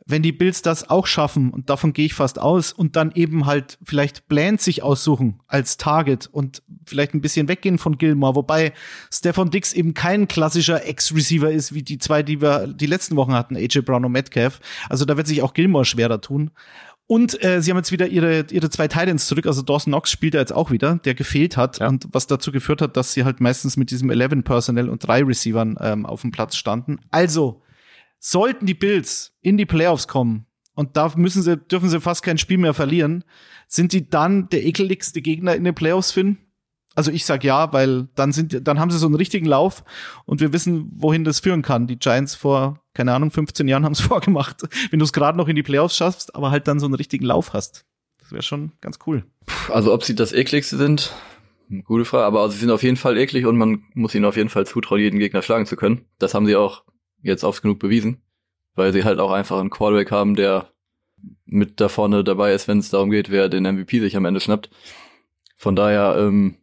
Wenn 0.09 0.23
die 0.23 0.31
Bills 0.31 0.63
das 0.63 0.89
auch 0.89 1.09
schaffen, 1.09 1.51
und 1.51 1.69
davon 1.69 1.93
gehe 1.93 2.07
ich 2.07 2.15
fast 2.15 2.39
aus, 2.39 2.73
und 2.73 2.95
dann 2.95 3.11
eben 3.13 3.45
halt 3.45 3.77
vielleicht 3.83 4.29
Bland 4.29 4.61
sich 4.61 4.85
aussuchen 4.85 5.41
als 5.49 5.79
Target 5.79 6.29
und 6.29 6.63
vielleicht 6.85 7.13
ein 7.15 7.21
bisschen 7.21 7.49
weggehen 7.49 7.77
von 7.77 7.99
Gilmore, 7.99 8.37
wobei 8.37 8.73
Stefan 9.13 9.51
Dix 9.51 9.73
eben 9.73 9.95
kein 9.95 10.29
klassischer 10.29 10.87
Ex-Receiver 10.87 11.51
ist, 11.51 11.75
wie 11.75 11.83
die 11.83 11.99
zwei, 11.99 12.23
die 12.23 12.41
wir 12.41 12.69
die 12.69 12.87
letzten 12.87 13.17
Wochen 13.17 13.33
hatten, 13.33 13.57
AJ 13.57 13.81
Brown 13.81 14.05
und 14.05 14.13
Metcalf. 14.13 14.61
Also 14.89 15.05
da 15.05 15.17
wird 15.17 15.27
sich 15.27 15.43
auch 15.43 15.55
Gilmore 15.55 15.85
schwerer 15.85 16.21
tun. 16.21 16.53
Und 17.09 17.43
äh, 17.45 17.63
sie 17.63 17.71
haben 17.71 17.79
jetzt 17.79 17.93
wieder 17.93 18.09
ihre, 18.09 18.47
ihre 18.51 18.69
zwei 18.69 18.89
Titans 18.89 19.27
zurück. 19.27 19.47
Also 19.47 19.63
Dawson 19.63 19.93
Knox 19.93 20.11
spielt 20.11 20.35
er 20.35 20.41
jetzt 20.41 20.53
auch 20.53 20.73
wieder, 20.73 20.97
der 20.97 21.15
gefehlt 21.15 21.57
hat 21.57 21.79
ja. 21.79 21.89
und 21.89 22.09
was 22.11 22.27
dazu 22.27 22.51
geführt 22.51 22.83
hat, 22.83 22.97
dass 22.97 23.13
sie 23.13 23.25
halt 23.25 23.41
meistens 23.41 23.77
mit 23.77 23.91
diesem 23.91 24.11
11 24.11 24.43
Personnel 24.45 24.89
und 24.89 25.07
drei 25.07 25.23
Receivern 25.23 25.77
ähm, 25.81 26.05
auf 26.05 26.23
dem 26.23 26.33
Platz 26.33 26.57
standen. 26.57 26.99
Also 27.11 27.63
sollten 28.19 28.67
die 28.67 28.75
Bills 28.75 29.37
in 29.41 29.57
die 29.57 29.67
Playoffs 29.67 30.09
kommen 30.09 30.47
und 30.75 30.97
da 30.97 31.13
müssen 31.17 31.43
sie, 31.43 31.57
dürfen 31.57 31.89
sie 31.89 32.01
fast 32.01 32.25
kein 32.25 32.39
Spiel 32.39 32.59
mehr 32.59 32.75
verlieren, 32.75 33.23
sind 33.69 33.93
die 33.93 34.11
dann 34.11 34.49
der 34.49 34.65
ekeligste 34.65 35.23
Gegner 35.23 35.55
in 35.55 35.65
den 35.65 35.75
Playoffs, 35.75 36.11
Finn? 36.11 36.39
Also 36.97 37.13
ich 37.13 37.27
sag 37.27 37.45
ja, 37.45 37.73
weil 37.73 38.09
dann 38.15 38.33
sind, 38.33 38.67
dann 38.67 38.81
haben 38.81 38.91
sie 38.91 38.99
so 38.99 39.07
einen 39.07 39.15
richtigen 39.15 39.47
Lauf 39.47 39.85
und 40.25 40.41
wir 40.41 40.53
wissen, 40.53 40.91
wohin 40.97 41.25
das 41.25 41.41
führen 41.41 41.63
kann. 41.63 41.87
Die 41.87 41.99
Giants 41.99 42.35
vor, 42.35 42.81
keine 42.95 43.13
Ahnung, 43.13 43.31
15 43.31 43.69
Jahren 43.69 43.85
haben 43.85 43.93
es 43.93 44.01
vorgemacht. 44.13 44.63
Wenn 44.91 44.99
du 44.99 45.05
es 45.05 45.13
gerade 45.13 45.37
noch 45.37 45.47
in 45.47 45.57
die 45.57 45.63
Playoffs 45.63 45.97
schaffst, 45.97 46.35
aber 46.35 46.51
halt 46.51 46.67
dann 46.67 46.81
so 46.81 46.87
einen 46.87 46.95
richtigen 46.95 47.27
Lauf 47.27 47.53
hast. 47.53 47.85
Das 48.19 48.33
wäre 48.33 48.43
schon 48.43 48.73
ganz 48.81 48.99
cool. 49.07 49.25
Also 49.69 49.93
ob 49.93 50.03
sie 50.03 50.15
das 50.15 50.33
ekligste 50.33 50.79
sind, 50.79 51.13
gute 51.85 52.07
Frage, 52.07 52.25
aber 52.25 52.49
sie 52.49 52.59
sind 52.59 52.71
auf 52.71 52.83
jeden 52.83 52.97
Fall 52.97 53.19
eklig 53.19 53.47
und 53.47 53.57
man 53.59 53.85
muss 53.95 54.15
ihnen 54.15 54.25
auf 54.25 54.37
jeden 54.37 54.49
Fall 54.49 54.67
zutrauen, 54.67 55.01
jeden 55.01 55.19
Gegner 55.19 55.43
schlagen 55.43 55.67
zu 55.67 55.77
können. 55.77 56.07
Das 56.19 56.35
haben 56.35 56.47
sie 56.47 56.57
auch 56.57 56.85
jetzt 57.23 57.45
oft 57.45 57.63
genug 57.63 57.79
bewiesen, 57.79 58.23
weil 58.75 58.93
sie 58.93 59.05
halt 59.05 59.19
auch 59.19 59.33
einfach 59.33 59.61
einen 59.61 59.71
Quarterback 59.71 60.11
haben, 60.11 60.35
der 60.35 60.71
mit 61.45 61.81
da 61.81 61.89
vorne 61.89 62.25
dabei 62.25 62.55
ist, 62.55 62.69
wenn 62.69 62.79
es 62.79 62.91
darum 62.91 63.11
geht, 63.11 63.31
wer 63.31 63.49
den 63.49 63.65
MVP 63.65 64.01
sich 64.01 64.17
am 64.17 64.25
Ende 64.25 64.41
schnappt. 64.41 64.71
Von 65.57 65.77
daher 65.77 66.17
ähm, 66.19 66.57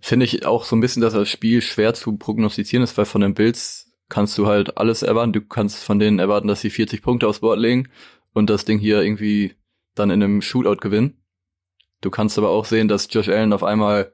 finde 0.00 0.24
ich 0.24 0.46
auch 0.46 0.64
so 0.64 0.76
ein 0.76 0.80
bisschen, 0.80 1.02
dass 1.02 1.14
das 1.14 1.28
Spiel 1.28 1.62
schwer 1.62 1.94
zu 1.94 2.16
prognostizieren 2.16 2.82
ist, 2.82 2.96
weil 2.98 3.04
von 3.04 3.20
den 3.20 3.34
Bills 3.34 3.92
kannst 4.08 4.36
du 4.38 4.46
halt 4.46 4.76
alles 4.76 5.02
erwarten. 5.02 5.32
Du 5.32 5.40
kannst 5.40 5.82
von 5.82 5.98
denen 5.98 6.18
erwarten, 6.18 6.48
dass 6.48 6.60
sie 6.60 6.70
40 6.70 7.02
Punkte 7.02 7.28
aufs 7.28 7.40
Board 7.40 7.58
legen 7.58 7.88
und 8.32 8.50
das 8.50 8.64
Ding 8.64 8.78
hier 8.78 9.02
irgendwie 9.02 9.54
dann 9.94 10.10
in 10.10 10.22
einem 10.22 10.42
Shootout 10.42 10.76
gewinnen. 10.76 11.22
Du 12.00 12.10
kannst 12.10 12.38
aber 12.38 12.50
auch 12.50 12.66
sehen, 12.66 12.88
dass 12.88 13.08
Josh 13.10 13.28
Allen 13.28 13.52
auf 13.52 13.64
einmal, 13.64 14.12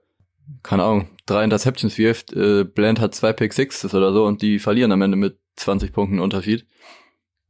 keine 0.62 0.84
Ahnung, 0.84 1.08
drei 1.26 1.44
Interceptions 1.44 1.98
wirft, 1.98 2.32
äh, 2.32 2.64
Bland 2.64 3.00
hat 3.00 3.14
zwei 3.14 3.32
Pick 3.32 3.52
Sixes 3.52 3.94
oder 3.94 4.12
so 4.12 4.24
und 4.24 4.42
die 4.42 4.58
verlieren 4.58 4.92
am 4.92 5.02
Ende 5.02 5.16
mit 5.16 5.38
20 5.56 5.92
Punkten 5.92 6.20
Unterschied. 6.20 6.66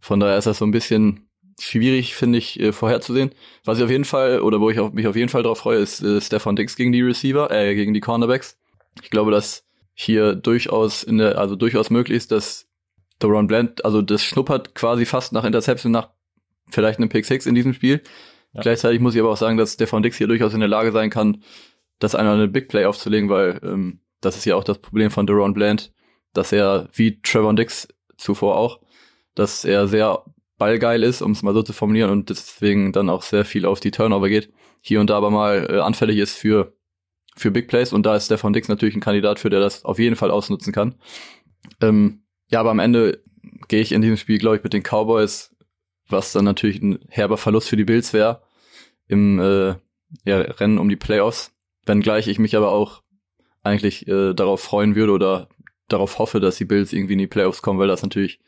Von 0.01 0.19
daher 0.19 0.39
ist 0.39 0.47
das 0.47 0.59
so 0.59 0.65
ein 0.65 0.73
bisschen 0.73 1.29
schwierig, 1.63 2.15
finde 2.15 2.39
ich, 2.39 2.59
äh, 2.61 2.73
vorherzusehen. 2.73 3.31
Was 3.65 3.79
ich 3.79 3.85
auf 3.85 3.91
jeden 3.91 4.05
Fall, 4.05 4.41
oder 4.41 4.61
wo 4.61 4.71
ich 4.71 4.79
auf, 4.81 4.93
mich 4.93 5.07
auf 5.07 5.17
jeden 5.17 5.29
Fall 5.29 5.43
drauf 5.43 5.59
freue, 5.59 5.79
ist 5.79 6.03
äh, 6.03 6.21
Stefan 6.21 6.57
Dix 6.57 6.77
gegen 6.77 6.93
die 6.93 7.03
Receiver, 7.03 7.51
äh, 7.51 7.75
gegen 7.75 7.95
die 7.95 8.01
Cornerbacks. 8.01 8.59
Ich 9.03 9.11
glaube, 9.11 9.31
dass 9.31 9.65
hier 9.95 10.35
durchaus 10.35 11.03
in 11.03 11.19
der, 11.19 11.39
also 11.39 11.57
durchaus 11.57 11.91
möglich 11.91 12.17
ist, 12.17 12.33
dass 12.33 12.69
Doron 13.19 13.47
Bland, 13.47 13.85
also 13.85 14.03
das 14.03 14.25
schnuppert 14.25 14.75
quasi 14.75 15.07
fast 15.07 15.33
nach 15.33 15.45
Interception, 15.45 15.93
nach 15.93 16.11
vielleicht 16.71 16.99
einem 16.99 17.09
Pick 17.09 17.25
Six 17.25 17.47
in 17.47 17.55
diesem 17.55 17.75
Spiel. 17.75 18.03
Ja. 18.53 18.63
Gleichzeitig 18.63 19.01
muss 19.01 19.15
ich 19.15 19.21
aber 19.21 19.31
auch 19.31 19.37
sagen, 19.37 19.57
dass 19.57 19.75
Stefan 19.75 20.03
Dix 20.03 20.17
hier 20.17 20.27
durchaus 20.27 20.55
in 20.55 20.61
der 20.61 20.69
Lage 20.69 20.93
sein 20.93 21.11
kann, 21.11 21.43
das 21.99 22.15
einer 22.15 22.33
eine 22.33 22.49
Big 22.49 22.69
Play 22.69 22.85
aufzulegen, 22.85 23.29
weil 23.29 23.61
ähm, 23.63 24.01
das 24.21 24.37
ist 24.37 24.45
ja 24.45 24.57
auch 24.57 24.65
das 24.65 24.79
Problem 24.79 25.11
von 25.11 25.27
Doron 25.27 25.55
Bland, 25.55 25.93
dass 26.33 26.53
er 26.53 26.89
wie 26.93 27.21
Trevor 27.23 27.55
Dix 27.55 27.89
zuvor 28.17 28.57
auch, 28.57 28.81
dass 29.35 29.65
er 29.65 29.87
sehr 29.87 30.25
ballgeil 30.63 31.03
ist, 31.03 31.23
um 31.23 31.33
es 31.33 31.43
mal 31.43 31.55
so 31.55 31.65
zu 31.65 31.73
formulieren, 31.73 32.11
und 32.11 32.31
deswegen 32.31 32.93
dann 32.93 33.11
auch 33.11 33.23
sehr 33.23 33.45
viel 33.45 33.67
auf 33.67 33.81
die 33.81 33.91
Turnover 33.91 34.29
geht. 34.29 34.53
Hier 34.81 35.01
und 35.01 35.11
da 35.11 35.17
aber 35.17 35.29
mal 35.29 35.67
äh, 35.69 35.81
anfällig 35.81 36.19
ist 36.19 36.37
für, 36.37 36.77
für 37.35 37.51
Big 37.51 37.67
Plays 37.67 37.93
und 37.93 38.07
da 38.07 38.15
ist 38.15 38.27
Stefan 38.27 38.53
Dix 38.53 38.69
natürlich 38.69 38.95
ein 38.95 39.01
Kandidat 39.01 39.41
für, 39.41 39.51
der 39.51 39.59
das 39.59 39.85
auf 39.85 39.99
jeden 39.99 40.15
Fall 40.15 40.31
ausnutzen 40.31 40.73
kann. 40.73 40.95
Ähm, 41.81 42.23
ja, 42.49 42.61
aber 42.61 42.71
am 42.71 42.79
Ende 42.79 43.25
gehe 43.67 43.81
ich 43.81 43.91
in 43.91 44.03
diesem 44.03 44.17
Spiel, 44.17 44.39
glaube 44.39 44.57
ich, 44.57 44.63
mit 44.63 44.73
den 44.73 44.85
Cowboys, 44.85 45.53
was 46.09 46.31
dann 46.31 46.45
natürlich 46.45 46.81
ein 46.81 47.01
herber 47.09 47.39
Verlust 47.39 47.69
für 47.69 47.77
die 47.77 47.85
Bills 47.85 48.13
wäre, 48.13 48.43
im 49.09 49.41
äh, 49.41 49.75
ja, 50.25 50.39
Rennen 50.43 50.79
um 50.79 50.89
die 50.89 50.95
Playoffs. 50.95 51.53
Wenngleich 51.87 52.29
ich 52.29 52.39
mich 52.39 52.55
aber 52.55 52.71
auch 52.71 53.03
eigentlich 53.65 54.07
äh, 54.07 54.33
darauf 54.33 54.61
freuen 54.61 54.95
würde 54.95 55.13
oder 55.13 55.49
darauf 55.89 56.21
hoffe, 56.21 56.39
dass 56.39 56.57
die 56.57 56.67
Bills 56.67 56.93
irgendwie 56.93 57.15
in 57.15 57.19
die 57.19 57.27
Playoffs 57.27 57.63
kommen, 57.63 57.81
weil 57.81 57.89
das 57.89 58.05
natürlich 58.05 58.39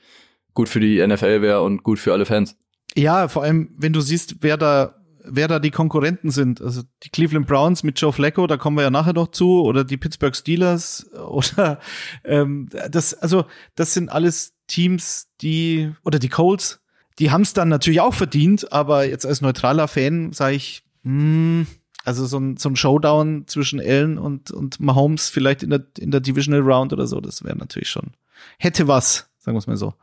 gut 0.55 0.69
für 0.69 0.81
die 0.81 1.05
NFL 1.05 1.43
wäre 1.43 1.62
und 1.62 1.83
gut 1.83 1.99
für 1.99 2.12
alle 2.12 2.27
Fans. 2.27 2.57
Ja, 2.97 3.29
vor 3.29 3.43
allem, 3.43 3.75
wenn 3.77 3.93
du 3.93 4.01
siehst, 4.01 4.37
wer 4.40 4.57
da 4.57 4.95
wer 5.25 5.49
da 5.49 5.59
die 5.59 5.71
Konkurrenten 5.71 6.31
sind. 6.31 6.61
Also 6.61 6.83
die 7.03 7.09
Cleveland 7.09 7.47
Browns 7.47 7.83
mit 7.83 7.99
Joe 7.99 8.12
Flacco, 8.12 8.47
da 8.47 8.57
kommen 8.57 8.77
wir 8.77 8.83
ja 8.83 8.90
nachher 8.90 9.14
noch 9.14 9.29
zu, 9.29 9.62
oder 9.62 9.85
die 9.85 9.97
Pittsburgh 9.97 10.37
Steelers 10.37 11.11
oder 11.29 11.81
ähm, 12.25 12.69
das, 12.90 13.14
also 13.14 13.47
das 13.75 13.95
sind 13.95 14.11
alles 14.11 14.55
Teams, 14.67 15.29
die 15.40 15.93
oder 16.05 16.19
die 16.19 16.29
Colts, 16.29 16.81
die 17.19 17.31
haben 17.31 17.43
es 17.43 17.53
dann 17.53 17.69
natürlich 17.69 18.01
auch 18.01 18.14
verdient, 18.14 18.73
aber 18.73 19.07
jetzt 19.07 19.27
als 19.27 19.40
neutraler 19.40 19.88
Fan 19.88 20.33
sage 20.33 20.57
ich, 20.57 20.85
mh, 21.03 21.67
also 22.05 22.27
so 22.27 22.38
ein, 22.38 22.57
so 22.57 22.69
ein 22.69 22.77
Showdown 22.77 23.45
zwischen 23.47 23.81
Allen 23.81 24.19
und 24.19 24.51
und 24.51 24.79
Mahomes 24.81 25.31
vielleicht 25.31 25.62
in 25.62 25.71
der 25.71 25.87
in 25.99 26.11
der 26.11 26.21
Divisional 26.21 26.61
Round 26.61 26.93
oder 26.93 27.07
so, 27.07 27.21
das 27.21 27.45
wäre 27.45 27.57
natürlich 27.57 27.88
schon 27.88 28.12
hätte 28.59 28.88
was, 28.88 29.31
sagen 29.44 29.54
wir 29.54 29.59
es 29.59 29.66
mal 29.66 29.76
so. 29.76 29.94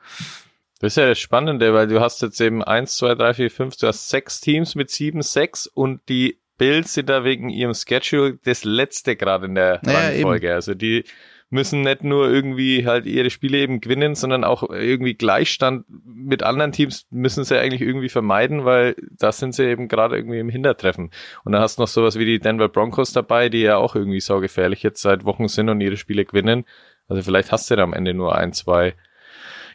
Das 0.80 0.94
ist 0.94 0.98
ja 0.98 1.08
das 1.08 1.20
Spannende, 1.20 1.74
weil 1.74 1.88
du 1.88 2.00
hast 2.00 2.22
jetzt 2.22 2.42
eben 2.42 2.64
eins, 2.64 2.98
zwei, 2.98 3.14
drei, 3.16 3.34
vier, 3.34 3.52
fünf, 3.52 3.76
du 3.78 3.88
hast 3.88 4.10
sechs 4.10 4.42
Teams 4.42 4.76
mit 4.76 4.90
sieben, 4.90 5.22
sechs 5.22 5.68
und 5.68 6.02
die 6.10 6.40
Bills 6.58 6.94
sind 6.94 7.10
da 7.10 7.24
wegen 7.24 7.50
ihrem 7.50 7.74
Schedule 7.74 8.38
das 8.44 8.64
letzte 8.64 9.16
gerade 9.16 9.48
in 9.48 9.56
der 9.56 9.80
naja, 9.84 10.00
Reihenfolge. 10.00 10.48
Eben. 10.48 10.56
Also 10.56 10.74
die 10.74 11.04
müssen 11.52 11.82
nicht 11.82 12.04
nur 12.04 12.30
irgendwie 12.30 12.88
halt 12.88 13.06
ihre 13.06 13.30
Spiele 13.30 13.58
eben 13.58 13.82
gewinnen, 13.82 14.16
sondern 14.16 14.44
auch 14.44 14.70
irgendwie 14.70 15.14
Gleichstand 15.14 15.86
mit 15.90 16.44
anderen 16.44 16.72
Teams 16.72 17.08
müssen 17.12 17.44
sie 17.44 17.60
eigentlich 17.60 17.82
irgendwie 17.82 18.10
vermeiden, 18.10 18.64
weil 18.64 18.96
da 19.12 19.32
sind 19.32 19.54
sie 19.54 19.66
eben 19.66 19.88
gerade 19.88 20.16
irgendwie 20.16 20.40
im 20.40 20.50
Hintertreffen. 20.50 21.12
Und 21.44 21.52
dann 21.52 21.62
hast 21.62 21.78
du 21.78 21.82
noch 21.82 21.90
sowas 21.90 22.18
wie 22.18 22.26
die 22.26 22.40
Denver 22.40 22.70
Broncos 22.70 23.12
dabei, 23.12 23.50
die 23.50 23.62
ja 23.62 23.76
auch 23.76 23.96
irgendwie 23.96 24.22
saugefährlich 24.22 24.82
jetzt 24.82 25.02
seit 25.02 25.26
Wochen 25.26 25.50
sind 25.50 25.68
und 25.68 25.82
ihre 25.82 25.98
Spiele 25.98 26.26
gewinnen. 26.26 26.64
Also 27.10 27.22
vielleicht 27.22 27.52
hast 27.52 27.70
du 27.70 27.76
da 27.76 27.84
am 27.84 27.94
Ende 27.94 28.14
nur 28.14 28.36
ein, 28.36 28.54
zwei. 28.54 28.96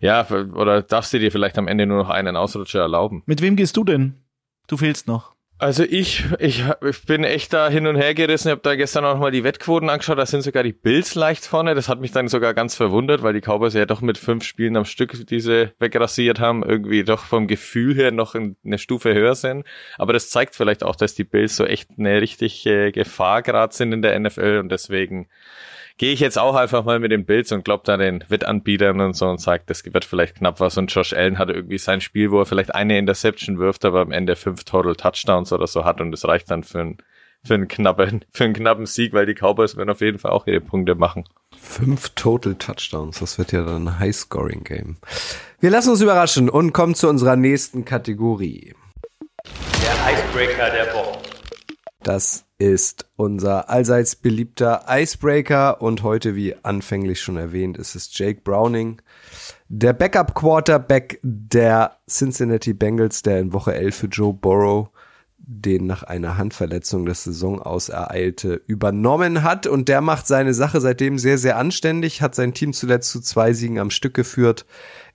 Ja, 0.01 0.27
oder 0.31 0.83
darfst 0.83 1.13
du 1.13 1.19
dir 1.19 1.33
vielleicht 1.33 1.59
am 1.59 1.69
Ende 1.69 1.87
nur 1.87 1.99
noch 1.99 2.11
einen 2.11 2.37
Ausrutscher 2.37 2.81
erlauben? 2.81 3.23
Mit 3.27 3.43
wem 3.43 3.57
gehst 3.57 3.77
du 3.77 3.85
denn? 3.85 4.23
Du 4.67 4.77
fehlst 4.77 5.07
noch. 5.07 5.37
Also 5.59 5.85
ich, 5.85 6.23
ich, 6.39 6.65
ich 6.87 7.07
bin 7.07 7.25
echt 7.25 7.55
da 7.55 7.71
hin 7.71 7.87
und 7.87 7.97
her 7.97 8.13
gerissen. 8.13 8.49
Ich 8.49 8.53
habe 8.53 8.61
da 8.61 8.75
gestern 8.75 9.07
auch 9.07 9.15
noch 9.15 9.21
mal 9.21 9.31
die 9.31 9.43
Wettquoten 9.43 9.89
angeschaut. 9.89 10.19
Da 10.19 10.27
sind 10.27 10.43
sogar 10.43 10.63
die 10.63 10.75
Bills 10.75 11.15
leicht 11.15 11.47
vorne. 11.47 11.75
Das 11.75 11.89
hat 11.89 11.99
mich 11.99 12.13
dann 12.13 12.29
sogar 12.29 12.53
ganz 12.53 12.75
verwundert, 12.75 13.23
weil 13.23 13.33
die 13.33 13.41
Cowboys 13.41 13.73
ja 13.73 13.87
doch 13.87 14.03
mit 14.03 14.19
fünf 14.19 14.45
Spielen 14.45 14.77
am 14.77 14.85
Stück 14.85 15.27
diese 15.27 15.73
wegrasiert 15.79 16.41
haben, 16.41 16.63
irgendwie 16.63 17.05
doch 17.05 17.25
vom 17.25 17.47
Gefühl 17.47 17.95
her 17.95 18.11
noch 18.11 18.35
eine 18.35 18.77
Stufe 18.77 19.15
höher 19.15 19.35
sind. 19.35 19.65
Aber 19.97 20.13
das 20.13 20.29
zeigt 20.29 20.55
vielleicht 20.55 20.85
auch, 20.85 20.95
dass 20.95 21.15
die 21.15 21.25
Bills 21.25 21.57
so 21.57 21.65
echt 21.65 21.89
eine 21.97 22.21
richtige 22.21 22.93
Gefahr 22.93 23.41
gerade 23.41 23.75
sind 23.75 23.93
in 23.93 24.03
der 24.03 24.19
NFL 24.21 24.59
und 24.63 24.69
deswegen 24.69 25.27
gehe 25.99 26.13
ich 26.13 26.21
jetzt 26.21 26.39
auch 26.39 26.55
einfach 26.55 26.85
mal 26.85 26.99
mit 26.99 27.11
den 27.11 27.25
Bills 27.25 27.53
und 27.53 27.65
glaube 27.65 27.83
da 27.87 27.97
den 27.97 28.25
Wettanbietern 28.29 29.01
und 29.01 29.15
so 29.15 29.27
und 29.29 29.41
sage, 29.41 29.63
das 29.67 29.85
wird 29.85 30.05
vielleicht 30.05 30.37
knapp 30.37 30.61
was. 30.61 30.77
Und 30.77 30.93
Josh 30.95 31.13
Allen 31.13 31.39
hat 31.39 31.49
irgendwie 31.49 31.79
sein 31.79 32.01
Spiel, 32.01 32.31
wo 32.31 32.41
er 32.41 32.47
vielleicht 32.47 32.75
eine 32.75 32.99
Interception 32.99 33.59
wirft, 33.59 33.85
aber 33.85 34.01
am 34.01 34.13
Ende 34.13 34.37
fünf 34.37 34.65
Total 34.65 34.95
Touchdowns 34.95 35.53
oder 35.53 35.67
so 35.67 35.85
hat 35.85 36.01
und 36.01 36.13
das 36.13 36.25
reicht 36.27 36.51
dann 36.51 36.65
für 36.65 36.81
einen 36.81 36.99
für 37.45 37.55
einen 37.55 37.69
knappen, 37.69 38.25
für 38.33 38.45
einen 38.45 38.55
knappen 38.55 38.87
Sieg, 38.87 39.13
weil 39.13 39.27
die 39.27 39.35
Cowboys 39.35 39.77
werden 39.77 39.91
auf 39.91 40.01
jeden 40.01 40.19
Fall 40.19 40.33
auch 40.33 40.47
ihre 40.47 40.61
Punkte 40.61 40.95
machen. 40.95 41.25
Fünf 41.57 42.11
Total 42.11 42.55
Touchdowns, 42.55 43.21
das 43.21 43.39
wird 43.39 43.53
ja 43.53 43.63
dann 43.63 43.89
ein 43.89 43.99
High-Scoring-Game. 43.99 44.97
Wir 45.61 45.71
lassen 45.71 45.91
uns 45.91 46.01
überraschen 46.01 46.51
und 46.51 46.73
kommen 46.73 46.95
zu 46.95 47.09
unserer 47.09 47.37
nächsten 47.37 47.85
Kategorie. 47.85 48.75
Der 49.81 50.13
Icebreaker 50.13 50.71
der 50.71 50.93
Woche. 50.93 51.19
Das 52.03 52.46
ist 52.59 53.07
unser 53.17 53.69
allseits 53.69 54.17
beliebter 54.17 54.85
Icebreaker 54.89 55.83
und 55.83 56.03
heute, 56.03 56.35
wie 56.35 56.55
anfänglich 56.65 57.21
schon 57.21 57.37
erwähnt, 57.37 57.77
ist 57.77 57.95
es 57.95 58.17
Jake 58.17 58.41
Browning, 58.43 59.03
der 59.69 59.93
Backup 59.93 60.35
Quarterback 60.35 61.21
der 61.23 61.99
Cincinnati 62.09 62.73
Bengals, 62.73 63.23
der 63.23 63.41
in 63.41 63.53
Woche 63.53 63.75
11 63.75 63.97
für 63.97 64.07
Joe 64.07 64.33
Burrow 64.33 64.89
den 65.47 65.87
nach 65.87 66.03
einer 66.03 66.37
Handverletzung 66.37 67.07
das 67.07 67.23
Saison 67.23 67.63
aus 67.63 67.89
ereilte, 67.89 68.61
übernommen 68.67 69.45
hat. 69.45 69.67
Und 69.67 69.89
der 69.89 70.01
macht 70.01 70.27
seine 70.27 70.55
Sache 70.55 70.81
seitdem 70.81 71.19
sehr, 71.19 71.39
sehr 71.39 71.57
anständig, 71.57 72.21
hat 72.21 72.35
sein 72.35 72.53
Team 72.53 72.73
zuletzt 72.73 73.11
zu 73.11 73.21
zwei 73.21 73.53
Siegen 73.53 73.79
am 73.79 73.91
Stück 73.91 74.15
geführt 74.15 74.67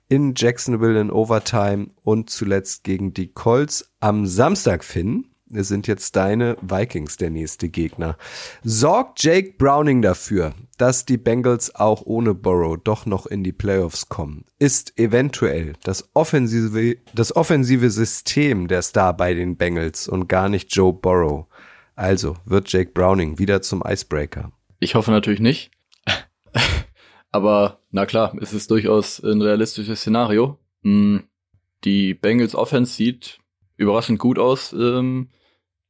in 0.08 0.34
Jacksonville 0.36 1.00
in 1.00 1.10
Overtime 1.10 1.88
und 2.02 2.30
zuletzt 2.30 2.84
gegen 2.84 3.14
die 3.14 3.28
Colts 3.28 3.92
am 4.00 4.26
Samstag, 4.26 4.84
Finn 4.84 5.31
sind 5.52 5.86
jetzt 5.86 6.16
deine 6.16 6.56
Vikings 6.62 7.16
der 7.16 7.30
nächste 7.30 7.68
Gegner. 7.68 8.16
Sorgt 8.62 9.22
Jake 9.22 9.54
Browning 9.58 10.02
dafür, 10.02 10.54
dass 10.78 11.04
die 11.04 11.18
Bengals 11.18 11.74
auch 11.74 12.02
ohne 12.04 12.34
Burrow 12.34 12.76
doch 12.82 13.06
noch 13.06 13.26
in 13.26 13.44
die 13.44 13.52
Playoffs 13.52 14.08
kommen? 14.08 14.44
Ist 14.58 14.98
eventuell 14.98 15.74
das 15.84 16.08
offensive, 16.14 16.96
das 17.14 17.36
offensive 17.36 17.90
System 17.90 18.68
der 18.68 18.82
Star 18.82 19.16
bei 19.16 19.34
den 19.34 19.56
Bengals 19.56 20.08
und 20.08 20.28
gar 20.28 20.48
nicht 20.48 20.74
Joe 20.74 20.92
Burrow? 20.92 21.46
Also 21.94 22.36
wird 22.44 22.72
Jake 22.72 22.92
Browning 22.92 23.38
wieder 23.38 23.62
zum 23.62 23.82
Icebreaker. 23.86 24.50
Ich 24.80 24.94
hoffe 24.94 25.10
natürlich 25.10 25.40
nicht. 25.40 25.70
Aber 27.30 27.78
na 27.90 28.06
klar, 28.06 28.34
es 28.40 28.52
ist 28.52 28.70
durchaus 28.70 29.22
ein 29.22 29.40
realistisches 29.40 30.00
Szenario. 30.00 30.58
Hm, 30.82 31.24
die 31.84 32.14
Bengals 32.14 32.54
Offense 32.54 32.94
sieht 32.94 33.38
überraschend 33.76 34.18
gut 34.18 34.38
aus. 34.38 34.72
Ähm, 34.72 35.28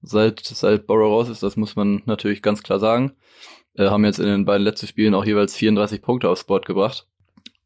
seit, 0.02 0.40
seit 0.40 0.86
Borrow 0.86 1.10
raus 1.10 1.28
ist, 1.28 1.42
das 1.42 1.56
muss 1.56 1.76
man 1.76 2.02
natürlich 2.04 2.42
ganz 2.42 2.62
klar 2.62 2.78
sagen. 2.78 3.12
Äh, 3.74 3.88
haben 3.88 4.04
jetzt 4.04 4.18
in 4.18 4.26
den 4.26 4.44
beiden 4.44 4.64
letzten 4.64 4.86
Spielen 4.86 5.14
auch 5.14 5.24
jeweils 5.24 5.56
34 5.56 6.02
Punkte 6.02 6.28
aufs 6.28 6.44
Board 6.44 6.66
gebracht. 6.66 7.06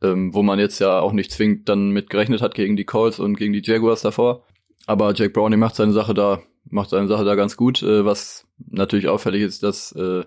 Ähm, 0.03 0.35
wo 0.35 0.43
man 0.43 0.59
jetzt 0.59 0.79
ja 0.79 1.01
auch 1.01 1.13
nicht 1.13 1.33
zwingend 1.33 1.71
dann 1.71 1.89
mit 1.91 2.11
gerechnet 2.11 2.43
hat 2.43 2.55
gegen 2.55 2.77
die 2.77 2.85
Colts 2.85 3.19
und 3.19 3.37
gegen 3.37 3.55
die 3.55 3.63
Jaguars 3.65 4.03
davor. 4.03 4.45
Aber 4.87 5.15
Jake 5.15 5.31
Browning 5.31 5.59
macht 5.59 5.75
seine 5.75 5.93
Sache 5.93 6.13
da, 6.13 6.43
macht 6.69 6.91
seine 6.91 7.09
Sache 7.09 7.25
da 7.25 7.35
ganz 7.35 7.57
gut. 7.57 7.83
Äh, 7.83 8.05
was 8.05 8.47
natürlich 8.59 9.09
auffällig 9.09 9.43
ist, 9.43 9.63
dass 9.63 9.93
äh, 9.93 10.25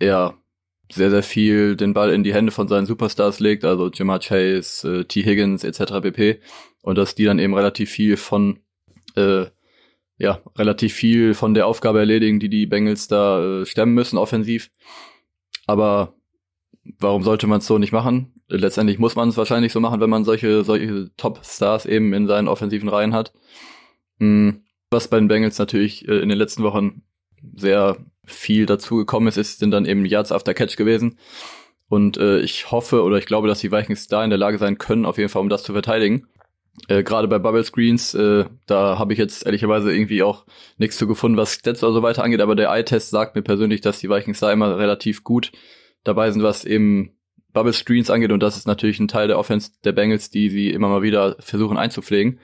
er 0.00 0.34
sehr, 0.92 1.10
sehr 1.10 1.22
viel 1.22 1.76
den 1.76 1.94
Ball 1.94 2.12
in 2.12 2.24
die 2.24 2.34
Hände 2.34 2.52
von 2.52 2.68
seinen 2.68 2.86
Superstars 2.86 3.40
legt, 3.40 3.64
also 3.64 3.90
Jamar 3.90 4.18
Chase, 4.18 5.00
äh, 5.00 5.04
T. 5.04 5.22
Higgins 5.24 5.64
etc. 5.64 6.00
pp. 6.02 6.40
Und 6.82 6.98
dass 6.98 7.14
die 7.14 7.24
dann 7.24 7.38
eben 7.38 7.54
relativ 7.54 7.90
viel 7.90 8.16
von 8.16 8.58
äh, 9.14 9.46
ja, 10.22 10.40
relativ 10.56 10.94
viel 10.94 11.34
von 11.34 11.52
der 11.52 11.66
Aufgabe 11.66 11.98
erledigen, 11.98 12.38
die 12.38 12.48
die 12.48 12.66
Bengals 12.66 13.08
da 13.08 13.62
äh, 13.62 13.66
stemmen 13.66 13.92
müssen, 13.92 14.18
offensiv. 14.18 14.70
Aber 15.66 16.14
warum 17.00 17.24
sollte 17.24 17.48
man 17.48 17.58
es 17.58 17.66
so 17.66 17.76
nicht 17.76 17.90
machen? 17.90 18.32
Letztendlich 18.46 19.00
muss 19.00 19.16
man 19.16 19.30
es 19.30 19.36
wahrscheinlich 19.36 19.72
so 19.72 19.80
machen, 19.80 20.00
wenn 20.00 20.10
man 20.10 20.24
solche, 20.24 20.62
solche 20.62 21.10
Top-Stars 21.16 21.86
eben 21.86 22.12
in 22.12 22.28
seinen 22.28 22.46
offensiven 22.46 22.88
Reihen 22.88 23.14
hat. 23.14 23.32
Hm, 24.20 24.62
was 24.90 25.08
bei 25.08 25.18
den 25.18 25.26
Bengals 25.26 25.58
natürlich 25.58 26.06
äh, 26.06 26.20
in 26.20 26.28
den 26.28 26.38
letzten 26.38 26.62
Wochen 26.62 27.02
sehr 27.56 27.96
viel 28.24 28.66
dazu 28.66 28.98
gekommen 28.98 29.26
ist, 29.26 29.38
ist, 29.38 29.58
sind 29.58 29.72
dann 29.72 29.86
eben 29.86 30.04
Yards 30.04 30.30
after 30.30 30.54
Catch 30.54 30.76
gewesen. 30.76 31.18
Und 31.88 32.16
äh, 32.16 32.38
ich 32.38 32.70
hoffe 32.70 33.02
oder 33.02 33.18
ich 33.18 33.26
glaube, 33.26 33.48
dass 33.48 33.58
die 33.58 33.72
Vikings 33.72 34.06
da 34.06 34.22
in 34.22 34.30
der 34.30 34.38
Lage 34.38 34.58
sein 34.58 34.78
können, 34.78 35.04
auf 35.04 35.18
jeden 35.18 35.30
Fall, 35.30 35.42
um 35.42 35.48
das 35.48 35.64
zu 35.64 35.72
verteidigen. 35.72 36.28
Äh, 36.88 37.02
Gerade 37.02 37.28
bei 37.28 37.38
Bubble 37.38 37.64
Screens, 37.64 38.14
äh, 38.14 38.46
da 38.66 38.98
habe 38.98 39.12
ich 39.12 39.18
jetzt 39.18 39.44
ehrlicherweise 39.44 39.92
irgendwie 39.92 40.22
auch 40.22 40.46
nichts 40.78 40.96
zu 40.96 41.06
gefunden, 41.06 41.36
was 41.36 41.54
Stats 41.54 41.82
oder 41.82 41.92
so 41.92 42.02
weiter 42.02 42.24
angeht, 42.24 42.40
aber 42.40 42.56
der 42.56 42.70
Eye-Test 42.70 43.10
sagt 43.10 43.34
mir 43.36 43.42
persönlich, 43.42 43.80
dass 43.80 44.00
die 44.00 44.08
Vikings 44.08 44.40
da 44.40 44.50
immer 44.50 44.78
relativ 44.78 45.22
gut 45.22 45.52
dabei 46.04 46.30
sind, 46.30 46.42
was 46.42 46.64
eben 46.64 47.12
Bubble 47.52 47.74
Screens 47.74 48.10
angeht 48.10 48.32
und 48.32 48.42
das 48.42 48.56
ist 48.56 48.66
natürlich 48.66 48.98
ein 49.00 49.08
Teil 49.08 49.28
der 49.28 49.38
Offense 49.38 49.72
der 49.84 49.92
Bengals, 49.92 50.30
die 50.30 50.48
sie 50.48 50.70
immer 50.70 50.88
mal 50.88 51.02
wieder 51.02 51.36
versuchen 51.40 51.76
einzupflegen. 51.76 52.40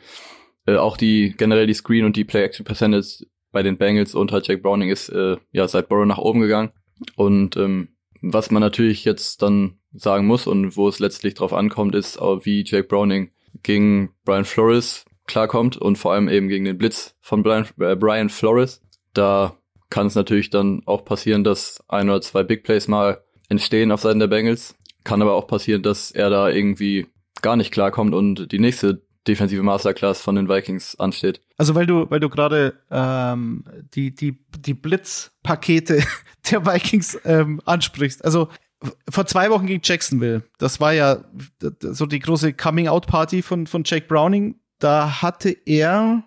Äh, 0.66 0.76
auch 0.76 0.98
die 0.98 1.34
generell 1.36 1.66
die 1.66 1.74
Screen 1.74 2.04
und 2.04 2.14
die 2.16 2.24
Play 2.24 2.42
Action 2.42 2.66
Percentage 2.66 3.26
bei 3.50 3.62
den 3.62 3.78
Bengals 3.78 4.14
unter 4.14 4.42
Jack 4.42 4.62
Browning 4.62 4.90
ist 4.90 5.08
äh, 5.08 5.38
ja 5.52 5.66
seit 5.66 5.88
Burrow 5.88 6.04
nach 6.04 6.18
oben 6.18 6.40
gegangen 6.40 6.70
und 7.16 7.56
ähm, 7.56 7.88
was 8.20 8.50
man 8.50 8.60
natürlich 8.60 9.04
jetzt 9.06 9.40
dann 9.40 9.78
sagen 9.94 10.26
muss 10.26 10.46
und 10.46 10.76
wo 10.76 10.88
es 10.88 10.98
letztlich 10.98 11.34
drauf 11.34 11.52
ankommt, 11.52 11.94
ist, 11.94 12.20
wie 12.20 12.64
Jake 12.66 12.88
Browning 12.88 13.30
gegen 13.62 14.14
Brian 14.24 14.44
Flores 14.44 15.04
klarkommt 15.26 15.76
und 15.76 15.96
vor 15.96 16.12
allem 16.12 16.28
eben 16.28 16.48
gegen 16.48 16.64
den 16.64 16.78
Blitz 16.78 17.14
von 17.20 17.42
Brian, 17.42 17.66
äh, 17.78 17.96
Brian 17.96 18.30
Flores. 18.30 18.82
Da 19.14 19.56
kann 19.90 20.06
es 20.06 20.14
natürlich 20.14 20.50
dann 20.50 20.82
auch 20.87 21.04
passieren, 21.04 21.44
dass 21.44 21.82
ein 21.88 22.08
oder 22.08 22.20
zwei 22.20 22.42
Big 22.42 22.64
Plays 22.64 22.88
mal 22.88 23.22
entstehen 23.48 23.92
auf 23.92 24.00
Seiten 24.00 24.18
der 24.18 24.26
Bengals. 24.26 24.74
Kann 25.04 25.22
aber 25.22 25.34
auch 25.34 25.46
passieren, 25.46 25.82
dass 25.82 26.11
er 26.11 26.30
da 26.30 26.48
irgendwie 26.48 27.06
gar 27.40 27.56
nicht 27.56 27.72
klarkommt 27.72 28.14
und 28.14 28.52
die 28.52 28.58
nächste 28.58 29.02
defensive 29.26 29.62
Masterclass 29.62 30.20
von 30.20 30.34
den 30.34 30.48
Vikings 30.48 30.98
ansteht. 30.98 31.40
Also 31.56 31.74
weil 31.74 31.87
du, 31.87 32.11
weil 32.11 32.20
du 32.20 32.28
gerade 32.28 32.80
ähm, 32.90 33.64
die, 33.94 34.14
die, 34.14 34.44
die 34.58 34.74
Blitzpakete 34.74 36.02
der 36.50 36.66
Vikings 36.66 37.18
ähm, 37.24 37.61
ansprichst. 37.64 38.24
Also 38.24 38.48
vor 39.08 39.26
zwei 39.26 39.50
Wochen 39.50 39.66
gegen 39.66 39.80
Jacksonville. 39.82 40.42
Das 40.58 40.80
war 40.80 40.92
ja 40.92 41.24
so 41.80 42.06
die 42.06 42.20
große 42.20 42.52
Coming-out-Party 42.52 43.42
von, 43.42 43.66
von 43.66 43.82
Jake 43.84 44.06
Browning. 44.06 44.60
Da 44.78 45.22
hatte 45.22 45.50
er 45.66 46.22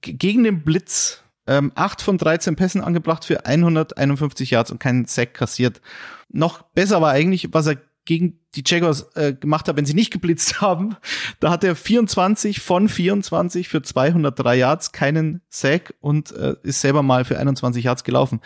gegen 0.00 0.44
den 0.44 0.62
Blitz 0.62 1.22
ähm, 1.46 1.72
8 1.74 2.02
von 2.02 2.18
13 2.18 2.56
Pässen 2.56 2.80
angebracht 2.80 3.24
für 3.24 3.46
151 3.46 4.50
Yards 4.50 4.70
und 4.70 4.78
keinen 4.78 5.06
Sack 5.06 5.34
kassiert. 5.34 5.80
Noch 6.28 6.62
besser 6.62 7.00
war 7.00 7.12
eigentlich, 7.12 7.52
was 7.52 7.66
er 7.66 7.76
gegen 8.04 8.38
die 8.54 8.62
Jaguars 8.64 9.14
äh, 9.16 9.34
gemacht 9.34 9.68
hat, 9.68 9.76
wenn 9.76 9.84
sie 9.84 9.94
nicht 9.94 10.12
geblitzt 10.12 10.60
haben. 10.60 10.96
Da 11.40 11.50
hat 11.50 11.64
er 11.64 11.76
24 11.76 12.60
von 12.60 12.88
24 12.88 13.68
für 13.68 13.82
203 13.82 14.56
Yards, 14.56 14.92
keinen 14.92 15.42
Sack 15.48 15.94
und 16.00 16.32
äh, 16.32 16.54
ist 16.62 16.80
selber 16.80 17.02
mal 17.02 17.24
für 17.24 17.38
21 17.38 17.84
Yards 17.84 18.04
gelaufen. 18.04 18.40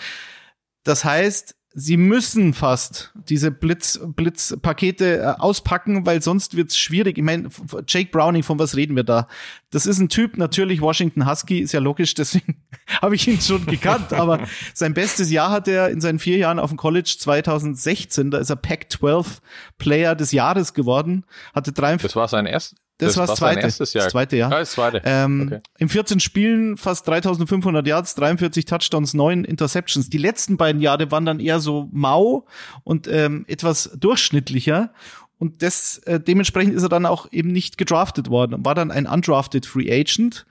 Das 0.83 1.05
heißt, 1.05 1.57
sie 1.73 1.97
müssen 1.97 2.53
fast 2.53 3.13
diese 3.29 3.51
Blitz, 3.51 4.01
Blitzpakete 4.03 5.19
äh, 5.19 5.25
auspacken, 5.39 6.05
weil 6.05 6.21
sonst 6.21 6.57
wird's 6.57 6.77
schwierig. 6.77 7.19
Ich 7.19 7.25
meine, 7.25 7.49
Jake 7.87 8.11
Browning, 8.11 8.43
von 8.43 8.59
was 8.59 8.77
reden 8.77 8.97
wir 8.97 9.05
da? 9.05 9.29
Das 9.71 9.87
ist 9.87 10.01
ein 10.01 10.09
Typ, 10.09 10.37
natürlich 10.37 10.81
Washington 10.81 11.29
Husky, 11.29 11.61
ist 11.61 11.73
ja 11.73 11.81
logisch, 11.81 12.15
deswegen 12.21 12.57
habe 13.01 13.15
ich 13.15 13.27
ihn 13.29 13.41
schon 13.41 13.67
gekannt, 13.67 14.13
aber 14.13 14.41
sein 14.75 14.95
bestes 14.95 15.31
Jahr 15.31 15.51
hat 15.51 15.69
er 15.69 15.91
in 15.91 16.01
seinen 16.01 16.19
vier 16.19 16.39
Jahren 16.39 16.59
auf 16.59 16.71
dem 16.71 16.77
College 16.77 17.15
2016, 17.19 18.31
da 18.31 18.39
ist 18.39 18.51
er 18.51 18.57
Pac-12 18.57 19.39
Player 19.79 20.15
des 20.15 20.33
Jahres 20.33 20.75
geworden, 20.75 21.25
hatte 21.55 21.73
drei. 21.73 21.97
Das 21.97 22.17
war 22.17 22.29
sein 22.29 22.47
erst, 22.47 22.77
das, 23.01 23.15
das 23.15 23.17
war 23.19 23.27
das 23.27 23.39
zweite. 23.39 23.61
Erstes 23.61 23.93
Jahr. 23.93 24.05
Das 24.05 24.13
zweite 24.13 24.37
Jahr. 24.37 24.53
Ah, 24.53 24.59
das 24.61 24.73
zweite. 24.73 25.03
Ähm, 25.05 25.43
okay. 25.53 25.61
In 25.79 25.89
14 25.89 26.21
Spielen 26.21 26.77
fast 26.77 27.07
3500 27.09 27.87
Yards, 27.87 28.15
43 28.15 28.65
Touchdowns, 28.65 29.15
9 29.15 29.45
Interceptions. 29.45 30.09
Die 30.11 30.19
letzten 30.19 30.57
beiden 30.57 30.81
Jahre 30.81 31.11
waren 31.11 31.25
dann 31.25 31.41
eher 31.41 31.61
so 31.61 31.89
mau 31.93 32.47
und 32.85 33.09
ähm, 33.09 33.45
etwas 33.49 33.91
durchschnittlicher. 33.99 34.93
und 35.39 35.63
das, 35.63 35.99
äh, 36.05 36.21
dementsprechend 36.21 36.75
ist 36.75 36.83
er 36.83 36.89
dann 36.91 37.07
auch 37.07 37.27
eben 37.33 37.51
nicht 37.51 37.79
gedraftet 37.79 38.29
worden. 38.29 38.65
War 38.65 38.75
dann 38.75 38.91
ein 38.91 39.07
undrafted 39.07 39.65
Free 39.67 39.91
Agent, 39.91 40.47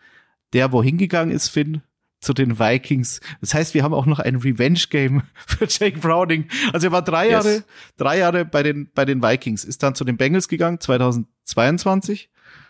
der 0.53 0.71
wohin 0.71 0.97
gegangen 0.97 1.31
ist, 1.31 1.49
Finn? 1.49 1.81
Zu 2.21 2.33
den 2.33 2.59
Vikings. 2.59 3.21
Das 3.39 3.53
heißt, 3.53 3.73
wir 3.73 3.81
haben 3.83 3.93
auch 3.93 4.05
noch 4.05 4.19
ein 4.19 4.35
Revenge-Game 4.35 5.21
für 5.47 5.65
Jake 5.69 5.99
Browning. 5.99 6.49
Also 6.73 6.87
er 6.87 6.91
war 6.91 7.01
drei 7.01 7.29
Yes. 7.29 7.45
Jahre, 7.45 7.63
drei 7.95 8.17
Jahre 8.17 8.43
bei 8.43 8.61
den, 8.61 8.89
bei 8.93 9.05
den 9.05 9.23
Vikings, 9.23 9.63
ist 9.63 9.83
dann 9.83 9.95
zu 9.95 10.03
den 10.03 10.17
Bengals 10.17 10.49
gegangen, 10.49 10.81
2022. 10.81 12.29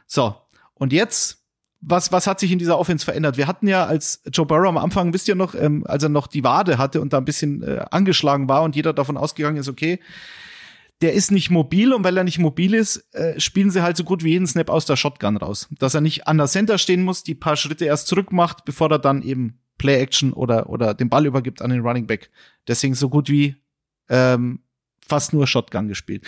So. 0.09 0.35
Und 0.73 0.91
jetzt, 0.91 1.45
was, 1.79 2.11
was 2.11 2.27
hat 2.27 2.39
sich 2.39 2.51
in 2.51 2.59
dieser 2.59 2.77
Offense 2.77 3.05
verändert? 3.05 3.37
Wir 3.37 3.47
hatten 3.47 3.67
ja, 3.67 3.85
als 3.85 4.21
Joe 4.33 4.45
Burrow 4.45 4.67
am 4.67 4.77
Anfang, 4.77 5.13
wisst 5.13 5.27
ihr 5.27 5.35
noch, 5.35 5.55
ähm, 5.55 5.85
als 5.87 6.03
er 6.03 6.09
noch 6.09 6.27
die 6.27 6.43
Wade 6.43 6.77
hatte 6.77 6.99
und 6.99 7.13
da 7.13 7.19
ein 7.19 7.25
bisschen 7.25 7.61
äh, 7.61 7.85
angeschlagen 7.91 8.49
war 8.49 8.63
und 8.63 8.75
jeder 8.75 8.91
davon 8.91 9.15
ausgegangen 9.15 9.57
ist, 9.57 9.69
okay, 9.69 9.99
der 11.01 11.13
ist 11.13 11.31
nicht 11.31 11.49
mobil 11.49 11.93
und 11.93 12.03
weil 12.03 12.17
er 12.17 12.25
nicht 12.25 12.39
mobil 12.39 12.73
ist, 12.73 13.13
äh, 13.13 13.39
spielen 13.39 13.71
sie 13.71 13.83
halt 13.83 13.95
so 13.95 14.03
gut 14.03 14.23
wie 14.23 14.31
jeden 14.31 14.47
Snap 14.47 14.69
aus 14.69 14.85
der 14.85 14.97
Shotgun 14.97 15.37
raus. 15.37 15.69
Dass 15.77 15.93
er 15.93 16.01
nicht 16.01 16.27
an 16.27 16.37
der 16.37 16.47
Center 16.47 16.77
stehen 16.77 17.03
muss, 17.03 17.23
die 17.23 17.35
paar 17.35 17.55
Schritte 17.55 17.85
erst 17.85 18.07
zurück 18.07 18.33
macht, 18.33 18.65
bevor 18.65 18.91
er 18.91 18.99
dann 18.99 19.21
eben 19.21 19.59
Play-Action 19.77 20.33
oder, 20.33 20.69
oder 20.69 20.93
den 20.93 21.09
Ball 21.09 21.25
übergibt 21.25 21.61
an 21.61 21.69
den 21.69 21.81
Running 21.81 22.07
Back. 22.07 22.31
Deswegen 22.67 22.95
so 22.95 23.09
gut 23.09 23.29
wie 23.29 23.55
ähm, 24.09 24.59
fast 25.07 25.33
nur 25.33 25.47
Shotgun 25.47 25.87
gespielt. 25.87 26.25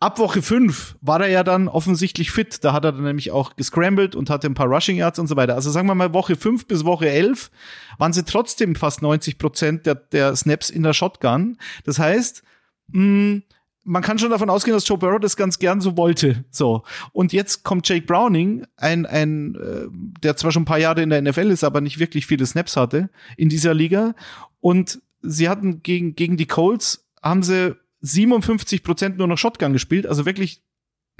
Ab 0.00 0.18
Woche 0.18 0.42
5 0.42 0.96
war 1.00 1.20
er 1.20 1.28
ja 1.28 1.44
dann 1.44 1.68
offensichtlich 1.68 2.30
fit. 2.30 2.62
Da 2.62 2.72
hat 2.72 2.84
er 2.84 2.92
dann 2.92 3.04
nämlich 3.04 3.30
auch 3.30 3.56
gescrambled 3.56 4.14
und 4.14 4.28
hatte 4.28 4.46
ein 4.46 4.54
paar 4.54 4.66
Rushing 4.66 4.96
Yards 4.96 5.18
und 5.18 5.28
so 5.28 5.36
weiter. 5.36 5.54
Also 5.54 5.70
sagen 5.70 5.86
wir 5.86 5.94
mal, 5.94 6.12
Woche 6.12 6.36
5 6.36 6.66
bis 6.66 6.84
Woche 6.84 7.08
11 7.08 7.50
waren 7.98 8.12
sie 8.12 8.24
trotzdem 8.24 8.74
fast 8.74 9.02
90 9.02 9.38
Prozent 9.38 9.86
der, 9.86 9.94
der 9.94 10.36
Snaps 10.36 10.68
in 10.68 10.82
der 10.82 10.92
Shotgun. 10.92 11.56
Das 11.84 11.98
heißt, 11.98 12.42
mh, 12.88 13.40
man 13.84 14.02
kann 14.02 14.18
schon 14.18 14.30
davon 14.30 14.50
ausgehen, 14.50 14.74
dass 14.74 14.88
Joe 14.88 14.98
Burrow 14.98 15.20
das 15.20 15.36
ganz 15.36 15.58
gern 15.58 15.80
so 15.80 15.96
wollte. 15.96 16.44
So. 16.50 16.82
Und 17.12 17.32
jetzt 17.32 17.64
kommt 17.64 17.88
Jake 17.88 18.06
Browning, 18.06 18.66
ein, 18.76 19.06
ein, 19.06 19.54
äh, 19.54 19.86
der 20.22 20.36
zwar 20.36 20.52
schon 20.52 20.62
ein 20.62 20.66
paar 20.66 20.78
Jahre 20.78 21.02
in 21.02 21.10
der 21.10 21.22
NFL 21.22 21.50
ist, 21.50 21.64
aber 21.64 21.80
nicht 21.80 21.98
wirklich 21.98 22.26
viele 22.26 22.46
Snaps 22.46 22.76
hatte 22.76 23.10
in 23.36 23.48
dieser 23.48 23.74
Liga. 23.74 24.14
Und 24.60 25.00
sie 25.22 25.48
hatten 25.48 25.82
gegen, 25.82 26.14
gegen 26.14 26.36
die 26.36 26.46
Colts 26.46 27.06
haben 27.22 27.42
sie 27.42 27.76
57 28.04 28.82
Prozent 28.82 29.18
nur 29.18 29.26
noch 29.26 29.38
Shotgun 29.38 29.72
gespielt, 29.72 30.06
also 30.06 30.26
wirklich 30.26 30.62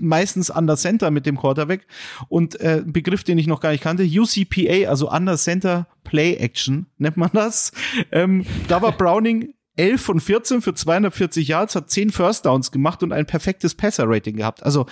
meistens 0.00 0.50
Under 0.50 0.76
Center 0.76 1.10
mit 1.10 1.24
dem 1.24 1.38
Quarterback 1.38 1.86
und 2.28 2.60
äh, 2.60 2.82
Begriff, 2.84 3.24
den 3.24 3.38
ich 3.38 3.46
noch 3.46 3.60
gar 3.60 3.70
nicht 3.70 3.82
kannte, 3.82 4.04
UCPA, 4.04 4.88
also 4.88 5.10
Under 5.10 5.36
Center 5.36 5.86
Play 6.02 6.34
Action 6.34 6.86
nennt 6.98 7.16
man 7.16 7.30
das. 7.32 7.72
Ähm, 8.10 8.44
da 8.68 8.82
war 8.82 8.92
Browning 8.92 9.54
11 9.76 10.02
von 10.02 10.20
14 10.20 10.62
für 10.62 10.74
240 10.74 11.48
Yards, 11.48 11.74
hat 11.74 11.90
10 11.90 12.10
First 12.10 12.44
Downs 12.46 12.70
gemacht 12.70 13.02
und 13.02 13.12
ein 13.12 13.26
perfektes 13.26 13.74
Passer-Rating 13.74 14.36
gehabt. 14.36 14.62
Also 14.62 14.86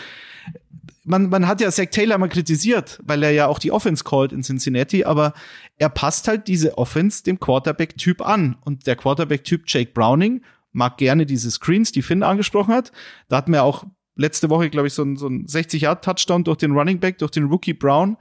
man, 1.04 1.28
man 1.28 1.46
hat 1.46 1.60
ja 1.60 1.70
Zach 1.70 1.86
Taylor 1.90 2.18
mal 2.18 2.28
kritisiert, 2.28 3.00
weil 3.04 3.22
er 3.22 3.32
ja 3.32 3.46
auch 3.48 3.58
die 3.58 3.72
Offense 3.72 4.04
called 4.04 4.32
in 4.32 4.42
Cincinnati, 4.42 5.04
aber 5.04 5.34
er 5.78 5.88
passt 5.88 6.28
halt 6.28 6.48
diese 6.48 6.78
Offense 6.78 7.24
dem 7.24 7.40
Quarterback-Typ 7.40 8.22
an. 8.22 8.56
Und 8.60 8.86
der 8.86 8.96
Quarterback-Typ 8.96 9.64
Jake 9.66 9.90
Browning 9.92 10.42
mag 10.72 10.96
gerne 10.96 11.26
diese 11.26 11.50
Screens, 11.50 11.92
die 11.92 12.02
Finn 12.02 12.22
angesprochen 12.22 12.74
hat. 12.74 12.92
Da 13.28 13.36
hatten 13.36 13.52
wir 13.52 13.62
auch 13.62 13.84
letzte 14.16 14.50
Woche, 14.50 14.70
glaube 14.70 14.88
ich, 14.88 14.94
so 14.94 15.02
ein, 15.02 15.16
so 15.16 15.28
ein 15.28 15.46
60-Yard-Touchdown 15.46 16.44
durch 16.44 16.58
den 16.58 16.72
Running 16.72 16.98
Back, 16.98 17.18
durch 17.18 17.30
den 17.30 17.44
Rookie 17.44 17.74
Brown. 17.74 18.16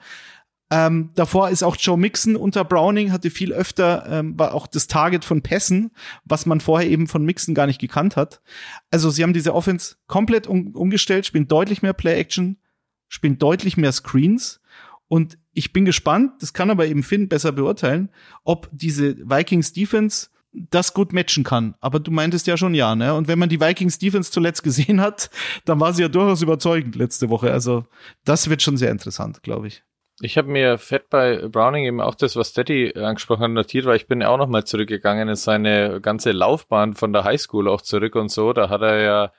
Ähm, 0.71 1.09
davor 1.15 1.49
ist 1.49 1.63
auch 1.63 1.75
Joe 1.77 1.97
Mixon 1.97 2.37
unter 2.37 2.63
Browning, 2.63 3.11
hatte 3.11 3.29
viel 3.29 3.51
öfter, 3.51 4.05
ähm, 4.09 4.39
war 4.39 4.53
auch 4.53 4.67
das 4.67 4.87
Target 4.87 5.25
von 5.25 5.41
Pässen, 5.41 5.91
was 6.23 6.45
man 6.45 6.61
vorher 6.61 6.89
eben 6.89 7.07
von 7.07 7.25
Mixon 7.25 7.53
gar 7.53 7.67
nicht 7.67 7.81
gekannt 7.81 8.15
hat. 8.15 8.41
Also 8.89 9.09
sie 9.09 9.23
haben 9.23 9.33
diese 9.33 9.53
Offense 9.53 9.97
komplett 10.07 10.47
um, 10.47 10.73
umgestellt, 10.73 11.25
spielen 11.25 11.49
deutlich 11.49 11.81
mehr 11.81 11.91
Play-Action, 11.91 12.57
spielen 13.09 13.37
deutlich 13.37 13.75
mehr 13.75 13.91
Screens. 13.91 14.61
Und 15.09 15.37
ich 15.51 15.73
bin 15.73 15.83
gespannt, 15.83 16.41
das 16.41 16.53
kann 16.53 16.69
aber 16.69 16.87
eben 16.87 17.03
Finn 17.03 17.27
besser 17.27 17.51
beurteilen, 17.51 18.09
ob 18.45 18.69
diese 18.71 19.17
Vikings 19.17 19.73
Defense 19.73 20.29
das 20.53 20.93
gut 20.93 21.13
matchen 21.13 21.43
kann. 21.43 21.75
Aber 21.79 21.99
du 21.99 22.11
meintest 22.11 22.47
ja 22.47 22.57
schon 22.57 22.73
ja, 22.73 22.95
ne? 22.95 23.13
Und 23.13 23.27
wenn 23.27 23.39
man 23.39 23.49
die 23.49 23.61
Vikings 23.61 23.99
Defense 23.99 24.31
zuletzt 24.31 24.63
gesehen 24.63 25.01
hat, 25.01 25.29
dann 25.65 25.79
war 25.79 25.93
sie 25.93 26.01
ja 26.01 26.09
durchaus 26.09 26.41
überzeugend 26.41 26.95
letzte 26.95 27.29
Woche. 27.29 27.51
Also 27.51 27.85
das 28.25 28.49
wird 28.49 28.61
schon 28.61 28.77
sehr 28.77 28.91
interessant, 28.91 29.43
glaube 29.43 29.67
ich. 29.67 29.83
Ich 30.23 30.37
habe 30.37 30.49
mir 30.49 30.77
fett 30.77 31.09
bei 31.09 31.47
Browning 31.47 31.85
eben 31.85 32.01
auch 32.01 32.13
das, 32.13 32.35
was 32.35 32.49
Steady 32.49 32.93
angesprochen 32.95 33.43
hat, 33.43 33.51
notiert, 33.51 33.85
weil 33.85 33.95
ich 33.95 34.07
bin 34.07 34.21
ja 34.21 34.29
auch 34.29 34.37
nochmal 34.37 34.65
zurückgegangen 34.65 35.29
in 35.29 35.35
seine 35.35 35.99
ganze 35.99 36.31
Laufbahn 36.31 36.93
von 36.93 37.11
der 37.11 37.23
Highschool 37.23 37.67
auch 37.67 37.81
zurück 37.81 38.15
und 38.15 38.29
so. 38.29 38.53
Da 38.53 38.69
hat 38.69 38.81
er 38.81 39.01
ja 39.01 39.31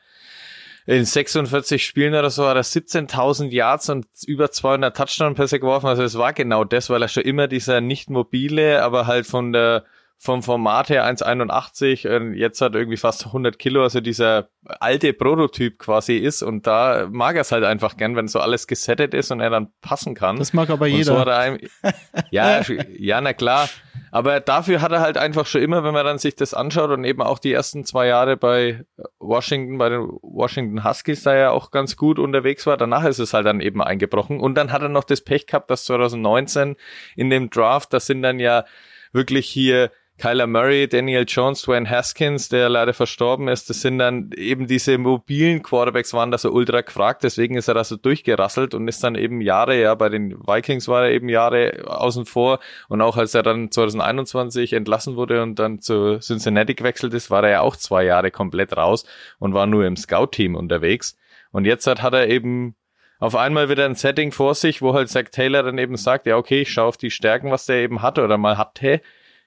in 0.87 1.05
46 1.05 1.85
Spielen 1.87 2.15
oder 2.15 2.31
so 2.31 2.49
hat 2.49 2.57
er 2.57 2.65
17.000 2.65 3.51
Yards 3.51 3.91
und 3.91 4.07
über 4.27 4.51
200 4.51 4.97
Touchdown-Pässe 4.97 5.61
geworfen. 5.61 5.87
Also 5.87 6.03
es 6.03 6.19
war 6.19 6.33
genau 6.33 6.65
das, 6.65 6.91
weil 6.91 7.03
er 7.03 7.09
schon 7.09 7.23
immer 7.23 7.47
dieser 7.47 7.81
nicht 7.81 8.11
mobile, 8.11 8.83
aber 8.83 9.07
halt 9.07 9.27
von 9.27 9.53
der 9.53 9.85
vom 10.25 10.45
Format 10.45 10.89
her 10.89 11.05
1,81 11.05 12.09
und 12.17 12.35
jetzt 12.35 12.61
hat 12.61 12.77
irgendwie 12.77 12.97
fast 12.97 13.27
100 13.27 13.59
Kilo, 13.59 13.83
also 13.83 14.01
dieser 14.01 14.51
alte 14.65 15.13
Prototyp 15.13 15.81
quasi 15.81 16.17
ist 16.17 16.43
und 16.43 16.65
da 16.69 17.09
mag 17.11 17.35
er 17.35 17.41
es 17.41 17.51
halt 17.51 17.65
einfach 17.65 17.97
gern, 17.97 18.15
wenn 18.15 18.29
so 18.29 18.39
alles 18.39 18.69
gesettet 18.69 19.15
ist 19.15 19.33
und 19.33 19.41
er 19.41 19.51
dann 19.51 19.73
passen 19.81 20.15
kann. 20.15 20.37
Das 20.37 20.53
mag 20.53 20.71
aber 20.71 20.85
Und 20.85 20.93
jeder. 20.93 21.05
So 21.05 21.19
hat 21.19 21.27
er 21.27 21.39
einem, 21.39 21.59
ja, 22.31 22.63
ja, 22.97 23.21
na 23.21 23.33
klar. 23.33 23.69
Aber 24.13 24.39
dafür 24.39 24.81
hat 24.81 24.93
er 24.93 25.01
halt 25.01 25.19
einfach 25.19 25.45
schon 25.45 25.61
immer, 25.61 25.83
wenn 25.83 25.93
man 25.93 26.05
dann 26.05 26.19
sich 26.19 26.37
das 26.37 26.55
anschaut 26.55 26.91
und 26.91 27.03
eben 27.03 27.21
auch 27.21 27.41
die 27.41 27.53
ersten 27.53 27.85
zwei 27.85 28.07
Jahre 28.07 28.37
bei 28.37 28.85
Washington, 29.19 29.77
bei 29.79 29.89
den 29.89 30.07
Washington 30.23 30.85
Huskies 30.85 31.25
da 31.25 31.35
ja 31.35 31.51
auch 31.51 31.73
ganz 31.73 31.97
gut 31.97 32.21
unterwegs 32.21 32.65
war. 32.65 32.77
Danach 32.77 33.05
ist 33.05 33.19
es 33.19 33.35
halt 33.35 33.47
dann 33.47 33.61
eben 33.61 33.83
eingebrochen. 33.83 34.39
Und 34.39 34.55
dann 34.55 34.71
hat 34.71 34.83
er 34.83 34.89
noch 34.89 35.05
das 35.05 35.23
Pech 35.23 35.49
gehabt, 35.49 35.69
dass 35.69 35.87
2019 35.87 36.77
in 37.17 37.29
dem 37.29 37.51
Draft, 37.51 37.93
das 37.93 38.07
sind 38.07 38.23
dann 38.23 38.39
ja 38.39 38.65
wirklich 39.13 39.49
hier 39.49 39.91
Kyler 40.19 40.47
Murray, 40.47 40.87
Daniel 40.89 41.25
Jones, 41.27 41.63
Dwayne 41.63 41.89
Haskins, 41.89 42.49
der 42.49 42.69
leider 42.69 42.93
verstorben 42.93 43.49
ist, 43.49 43.71
das 43.71 43.81
sind 43.81 43.99
dann 43.99 44.31
eben 44.37 44.67
diese 44.67 44.97
mobilen 44.99 45.63
Quarterbacks 45.63 46.13
waren 46.13 46.31
da 46.31 46.39
so 46.39 46.53
ultra 46.53 46.83
gefragt, 46.83 47.25
deswegen 47.25 47.57
ist 47.57 47.69
er 47.69 47.75
da 47.75 47.83
so 47.83 47.97
durchgerasselt 47.97 48.75
und 48.75 48.87
ist 48.87 49.03
dann 49.03 49.15
eben 49.15 49.41
Jahre, 49.41 49.81
ja, 49.81 49.95
bei 49.95 50.11
den 50.11 50.39
Vikings 50.47 50.87
war 50.87 51.07
er 51.07 51.13
eben 51.13 51.29
Jahre 51.29 51.85
außen 51.87 52.27
vor. 52.27 52.61
Und 52.89 53.01
auch 53.01 53.17
als 53.17 53.35
er 53.35 53.43
dann 53.43 53.71
2021 53.71 54.75
entlassen 54.75 55.17
wurde 55.17 55.43
und 55.43 55.59
dann 55.59 55.81
zu 55.81 56.19
Cincinnati 56.21 56.75
gewechselt 56.75 57.15
ist, 57.15 57.31
war 57.31 57.43
er 57.43 57.51
ja 57.51 57.61
auch 57.63 57.75
zwei 57.77 58.05
Jahre 58.05 58.31
komplett 58.31 58.77
raus 58.77 59.05
und 59.39 59.55
war 59.55 59.67
nur 59.67 59.87
im 59.87 59.97
Scout-Team 59.97 60.55
unterwegs. 60.55 61.17
Und 61.51 61.65
jetzt 61.65 61.87
hat, 61.87 62.03
hat 62.03 62.15
er 62.15 62.29
eben 62.29 62.77
auf 63.19 63.35
einmal 63.35 63.69
wieder 63.69 63.87
ein 63.87 63.95
Setting 63.95 64.31
vor 64.31 64.55
sich, 64.55 64.83
wo 64.83 64.95
halt 64.95 65.09
Zach 65.09 65.31
Taylor 65.33 65.63
dann 65.63 65.79
eben 65.79 65.97
sagt, 65.97 66.27
ja 66.27 66.37
okay, 66.37 66.63
ich 66.63 66.73
schaue 66.73 66.87
auf 66.87 66.97
die 66.97 67.11
Stärken, 67.11 67.51
was 67.51 67.67
der 67.67 67.77
eben 67.77 68.03
hatte 68.03 68.23
oder 68.23 68.39
mal 68.39 68.59
hatte 68.59 69.01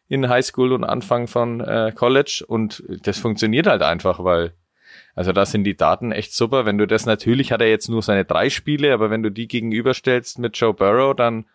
in 0.07 0.29
Highschool 0.29 0.73
und 0.73 0.83
Anfang 0.83 1.27
von 1.27 1.61
äh, 1.61 1.91
College 1.95 2.43
und 2.47 2.83
das 3.03 3.17
funktioniert 3.17 3.67
halt 3.67 3.81
einfach, 3.81 4.23
weil 4.23 4.53
also 5.15 5.31
da 5.31 5.45
sind 5.45 5.63
die 5.63 5.77
Daten 5.77 6.11
echt 6.11 6.33
super. 6.33 6.65
Wenn 6.65 6.77
du 6.77 6.85
das 6.85 7.05
natürlich 7.05 7.51
hat 7.51 7.61
er 7.61 7.69
jetzt 7.69 7.89
nur 7.89 8.01
seine 8.01 8.25
drei 8.25 8.49
Spiele, 8.49 8.93
aber 8.93 9.09
wenn 9.09 9.23
du 9.23 9.31
die 9.31 9.47
gegenüberstellst 9.47 10.39
mit 10.39 10.57
Joe 10.57 10.73
Burrow, 10.73 11.15
dann 11.15 11.45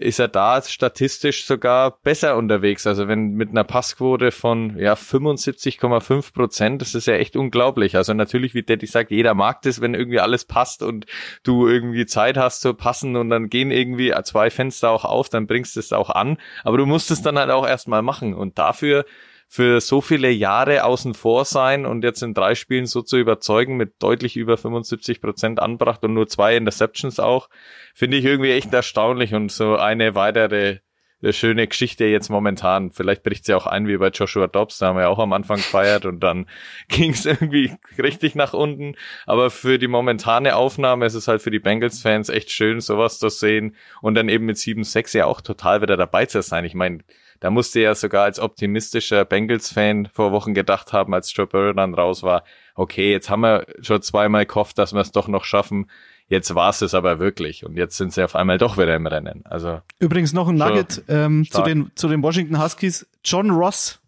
ist 0.00 0.18
er 0.18 0.28
da 0.28 0.62
statistisch 0.62 1.44
sogar 1.44 1.98
besser 2.02 2.36
unterwegs. 2.38 2.86
Also 2.86 3.06
wenn 3.06 3.32
mit 3.32 3.50
einer 3.50 3.64
Passquote 3.64 4.30
von 4.30 4.78
ja 4.78 4.94
75,5 4.94 6.32
Prozent, 6.32 6.80
das 6.80 6.94
ist 6.94 7.06
ja 7.06 7.14
echt 7.14 7.36
unglaublich. 7.36 7.96
Also 7.96 8.14
natürlich, 8.14 8.54
wie 8.54 8.62
Daddy 8.62 8.86
sagt, 8.86 9.10
jeder 9.10 9.34
mag 9.34 9.60
das, 9.62 9.82
wenn 9.82 9.94
irgendwie 9.94 10.20
alles 10.20 10.46
passt 10.46 10.82
und 10.82 11.04
du 11.42 11.68
irgendwie 11.68 12.06
Zeit 12.06 12.38
hast 12.38 12.62
zu 12.62 12.72
passen 12.72 13.14
und 13.14 13.28
dann 13.28 13.50
gehen 13.50 13.70
irgendwie 13.70 14.14
zwei 14.24 14.48
Fenster 14.48 14.90
auch 14.90 15.04
auf, 15.04 15.28
dann 15.28 15.46
bringst 15.46 15.76
du 15.76 15.80
es 15.80 15.92
auch 15.92 16.08
an. 16.08 16.38
Aber 16.64 16.78
du 16.78 16.86
musst 16.86 17.10
es 17.10 17.20
dann 17.20 17.38
halt 17.38 17.50
auch 17.50 17.66
erstmal 17.66 18.00
machen 18.00 18.32
und 18.32 18.58
dafür 18.58 19.04
für 19.52 19.80
so 19.80 20.00
viele 20.00 20.30
Jahre 20.30 20.84
außen 20.84 21.12
vor 21.12 21.44
sein 21.44 21.84
und 21.84 22.04
jetzt 22.04 22.22
in 22.22 22.34
drei 22.34 22.54
Spielen 22.54 22.86
so 22.86 23.02
zu 23.02 23.18
überzeugen 23.18 23.76
mit 23.76 24.00
deutlich 24.00 24.36
über 24.36 24.56
75 24.56 25.20
Prozent 25.20 25.58
anbracht 25.60 26.04
und 26.04 26.14
nur 26.14 26.28
zwei 26.28 26.56
Interceptions 26.56 27.18
auch, 27.18 27.48
finde 27.92 28.18
ich 28.18 28.24
irgendwie 28.24 28.52
echt 28.52 28.72
erstaunlich 28.72 29.34
und 29.34 29.50
so 29.50 29.74
eine 29.74 30.14
weitere 30.14 30.78
äh, 31.20 31.32
schöne 31.32 31.66
Geschichte 31.66 32.04
jetzt 32.04 32.28
momentan. 32.28 32.92
Vielleicht 32.92 33.24
bricht 33.24 33.44
sie 33.44 33.54
auch 33.54 33.66
ein 33.66 33.88
wie 33.88 33.96
bei 33.96 34.10
Joshua 34.10 34.46
Dobbs, 34.46 34.78
da 34.78 34.86
haben 34.86 34.98
wir 34.98 35.08
auch 35.08 35.18
am 35.18 35.32
Anfang 35.32 35.56
gefeiert 35.56 36.06
und 36.06 36.20
dann 36.20 36.46
ging 36.88 37.10
es 37.10 37.26
irgendwie 37.26 37.72
richtig 37.98 38.36
nach 38.36 38.52
unten. 38.52 38.94
Aber 39.26 39.50
für 39.50 39.80
die 39.80 39.88
momentane 39.88 40.54
Aufnahme 40.54 41.06
ist 41.06 41.14
es 41.14 41.26
halt 41.26 41.42
für 41.42 41.50
die 41.50 41.58
Bengals-Fans 41.58 42.28
echt 42.28 42.52
schön, 42.52 42.80
sowas 42.80 43.18
zu 43.18 43.28
sehen 43.28 43.74
und 44.00 44.14
dann 44.14 44.28
eben 44.28 44.46
mit 44.46 44.58
7-6 44.58 45.18
ja 45.18 45.26
auch 45.26 45.40
total 45.40 45.82
wieder 45.82 45.96
dabei 45.96 46.26
zu 46.26 46.40
sein. 46.40 46.64
Ich 46.64 46.74
meine, 46.74 47.00
da 47.40 47.50
musste 47.50 47.80
ja 47.80 47.94
sogar 47.94 48.24
als 48.24 48.38
optimistischer 48.38 49.24
Bengals-Fan 49.24 50.08
vor 50.12 50.32
Wochen 50.32 50.54
gedacht 50.54 50.92
haben, 50.92 51.14
als 51.14 51.34
Joe 51.34 51.46
Burrow 51.46 51.74
dann 51.74 51.94
raus 51.94 52.22
war, 52.22 52.44
okay, 52.74 53.10
jetzt 53.10 53.30
haben 53.30 53.40
wir 53.40 53.66
schon 53.80 54.02
zweimal 54.02 54.46
gehofft, 54.46 54.78
dass 54.78 54.92
wir 54.92 55.00
es 55.00 55.12
doch 55.12 55.28
noch 55.28 55.44
schaffen. 55.44 55.90
Jetzt 56.28 56.54
war 56.54 56.70
es 56.70 56.80
es 56.80 56.94
aber 56.94 57.18
wirklich 57.18 57.64
und 57.64 57.76
jetzt 57.76 57.96
sind 57.96 58.12
sie 58.12 58.22
auf 58.22 58.36
einmal 58.36 58.58
doch 58.58 58.78
wieder 58.78 58.94
im 58.94 59.06
Rennen. 59.06 59.42
Also 59.44 59.80
Übrigens 59.98 60.32
noch 60.32 60.48
ein 60.48 60.56
Nugget 60.56 61.02
ähm, 61.08 61.44
zu, 61.50 61.62
den, 61.62 61.90
zu 61.96 62.08
den 62.08 62.22
Washington 62.22 62.62
Huskies. 62.62 63.08
John 63.24 63.50
Ross 63.50 64.00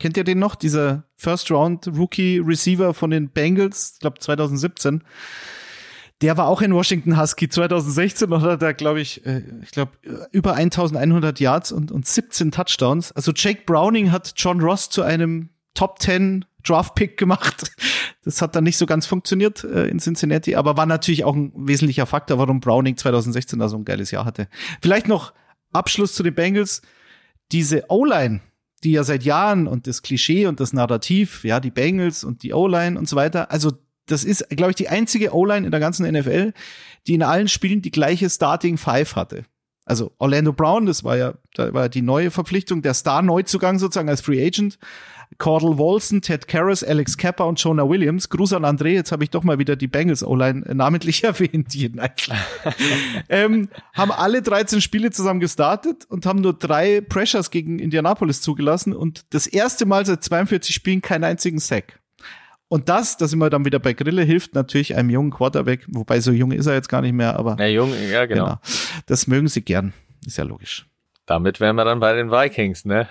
Kennt 0.00 0.16
ihr 0.16 0.24
den 0.24 0.38
noch? 0.38 0.54
Dieser 0.54 1.04
First 1.16 1.50
Round 1.50 1.86
Rookie 1.88 2.38
Receiver 2.38 2.94
von 2.94 3.10
den 3.10 3.28
Bengals, 3.28 3.92
ich 3.94 4.00
glaube 4.00 4.18
2017. 4.18 5.04
Der 6.20 6.36
war 6.36 6.48
auch 6.48 6.60
in 6.60 6.74
Washington 6.74 7.18
Husky 7.18 7.48
2016 7.48 8.30
und 8.30 8.42
hat 8.42 8.60
da, 8.60 8.72
glaube 8.72 9.00
ich, 9.00 9.24
äh, 9.24 9.42
ich 9.62 9.70
glaube, 9.70 9.92
über 10.32 10.54
1100 10.54 11.40
Yards 11.40 11.72
und, 11.72 11.90
und 11.90 12.06
17 12.06 12.50
Touchdowns. 12.50 13.12
Also 13.12 13.32
Jake 13.34 13.62
Browning 13.64 14.12
hat 14.12 14.34
John 14.36 14.60
Ross 14.60 14.90
zu 14.90 15.02
einem 15.02 15.48
Top 15.74 16.00
10 16.00 16.44
Draft 16.64 16.94
Pick 16.94 17.16
gemacht. 17.16 17.72
Das 18.22 18.42
hat 18.42 18.54
dann 18.54 18.64
nicht 18.64 18.76
so 18.76 18.84
ganz 18.84 19.06
funktioniert 19.06 19.64
äh, 19.64 19.86
in 19.86 19.98
Cincinnati, 19.98 20.54
aber 20.54 20.76
war 20.76 20.84
natürlich 20.84 21.24
auch 21.24 21.34
ein 21.34 21.52
wesentlicher 21.56 22.04
Faktor, 22.04 22.36
warum 22.36 22.60
Browning 22.60 22.98
2016 22.98 23.58
da 23.58 23.66
so 23.66 23.78
ein 23.78 23.86
geiles 23.86 24.10
Jahr 24.10 24.26
hatte. 24.26 24.46
Vielleicht 24.82 25.08
noch 25.08 25.32
Abschluss 25.72 26.14
zu 26.14 26.22
den 26.22 26.34
Bengals. 26.34 26.82
Diese 27.50 27.86
O-Line, 27.88 28.42
die 28.84 28.92
ja 28.92 29.04
seit 29.04 29.22
Jahren 29.22 29.66
und 29.66 29.86
das 29.86 30.02
Klischee 30.02 30.46
und 30.46 30.60
das 30.60 30.74
Narrativ, 30.74 31.44
ja, 31.44 31.60
die 31.60 31.70
Bengals 31.70 32.22
und 32.22 32.42
die 32.42 32.52
O-Line 32.52 32.98
und 32.98 33.08
so 33.08 33.16
weiter. 33.16 33.50
Also 33.50 33.72
das 34.06 34.24
ist, 34.24 34.48
glaube 34.50 34.70
ich, 34.70 34.76
die 34.76 34.88
einzige 34.88 35.34
O-Line 35.34 35.64
in 35.64 35.70
der 35.70 35.80
ganzen 35.80 36.10
NFL, 36.10 36.52
die 37.06 37.14
in 37.14 37.22
allen 37.22 37.48
Spielen 37.48 37.82
die 37.82 37.90
gleiche 37.90 38.28
Starting 38.28 38.76
Five 38.76 39.16
hatte. 39.16 39.44
Also 39.84 40.12
Orlando 40.18 40.52
Brown, 40.52 40.86
das 40.86 41.02
war 41.02 41.16
ja, 41.16 41.34
da 41.54 41.72
war 41.74 41.88
die 41.88 42.02
neue 42.02 42.30
Verpflichtung, 42.30 42.82
der 42.82 42.94
Star-Neuzugang 42.94 43.78
sozusagen 43.78 44.08
als 44.08 44.20
Free 44.20 44.44
Agent. 44.44 44.78
Cordell 45.38 45.78
Wolson, 45.78 46.22
Ted 46.22 46.48
Karras, 46.48 46.82
Alex 46.82 47.16
Kappa 47.16 47.44
und 47.44 47.62
Jonah 47.62 47.88
Williams. 47.88 48.28
Gruß 48.28 48.52
an 48.52 48.64
André, 48.64 48.88
jetzt 48.88 49.12
habe 49.12 49.24
ich 49.24 49.30
doch 49.30 49.44
mal 49.44 49.58
wieder 49.58 49.76
die 49.76 49.86
Bengals 49.86 50.24
O-Line 50.24 50.64
namentlich 50.74 51.24
erwähnt, 51.24 51.74
jeden 51.74 52.00
einzelnen. 52.00 52.40
ähm, 53.28 53.68
haben 53.92 54.10
alle 54.10 54.42
13 54.42 54.80
Spiele 54.80 55.10
zusammen 55.10 55.40
gestartet 55.40 56.04
und 56.08 56.26
haben 56.26 56.40
nur 56.40 56.52
drei 56.52 57.00
Pressures 57.00 57.50
gegen 57.50 57.78
Indianapolis 57.78 58.42
zugelassen 58.42 58.92
und 58.92 59.24
das 59.30 59.46
erste 59.46 59.86
Mal 59.86 60.04
seit 60.04 60.24
42 60.24 60.74
Spielen 60.74 61.00
keinen 61.00 61.24
einzigen 61.24 61.58
Sack. 61.58 61.99
Und 62.72 62.88
das, 62.88 63.16
da 63.16 63.26
sind 63.26 63.40
wir 63.40 63.50
dann 63.50 63.64
wieder 63.64 63.80
bei 63.80 63.94
Grille, 63.94 64.22
hilft 64.22 64.54
natürlich 64.54 64.94
einem 64.94 65.10
jungen 65.10 65.32
Quarterback, 65.32 65.86
wobei 65.88 66.20
so 66.20 66.30
jung 66.30 66.52
ist 66.52 66.66
er 66.66 66.74
jetzt 66.74 66.88
gar 66.88 67.02
nicht 67.02 67.14
mehr, 67.14 67.36
aber. 67.36 67.56
Na, 67.58 67.66
jung, 67.66 67.92
ja, 68.08 68.26
genau. 68.26 68.44
genau. 68.44 68.58
Das 69.06 69.26
mögen 69.26 69.48
sie 69.48 69.62
gern. 69.62 69.92
Ist 70.24 70.38
ja 70.38 70.44
logisch. 70.44 70.86
Damit 71.26 71.58
wären 71.58 71.74
wir 71.74 71.84
dann 71.84 71.98
bei 71.98 72.12
den 72.12 72.30
Vikings, 72.30 72.84
ne? 72.84 73.08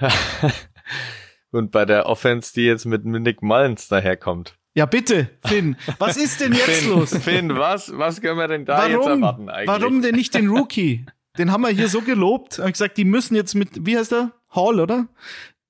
Und 1.51 1.71
bei 1.71 1.83
der 1.83 2.05
Offense, 2.05 2.53
die 2.53 2.61
jetzt 2.61 2.85
mit 2.85 3.03
Nick 3.03 3.41
Mullins 3.41 3.89
daherkommt. 3.89 4.55
Ja, 4.75 4.85
bitte, 4.85 5.29
Finn. 5.45 5.75
Was 5.97 6.15
ist 6.15 6.39
denn 6.39 6.53
jetzt 6.53 6.63
Finn, 6.63 6.89
los? 6.91 7.17
Finn, 7.17 7.57
was, 7.57 7.91
was 7.97 8.21
können 8.21 8.37
wir 8.37 8.47
denn 8.47 8.63
da 8.63 8.77
warum, 8.77 8.91
jetzt 8.91 9.07
erwarten 9.07 9.49
eigentlich? 9.49 9.67
Warum 9.67 10.01
denn 10.01 10.15
nicht 10.15 10.33
den 10.35 10.47
Rookie? 10.47 11.05
Den 11.37 11.51
haben 11.51 11.63
wir 11.63 11.69
hier 11.69 11.89
so 11.89 11.99
gelobt. 12.01 12.59
Hab 12.59 12.71
gesagt, 12.71 12.95
die 12.95 13.03
müssen 13.03 13.35
jetzt 13.35 13.55
mit, 13.55 13.85
wie 13.85 13.97
heißt 13.97 14.13
der? 14.13 14.31
Hall, 14.51 14.79
oder? 14.79 15.09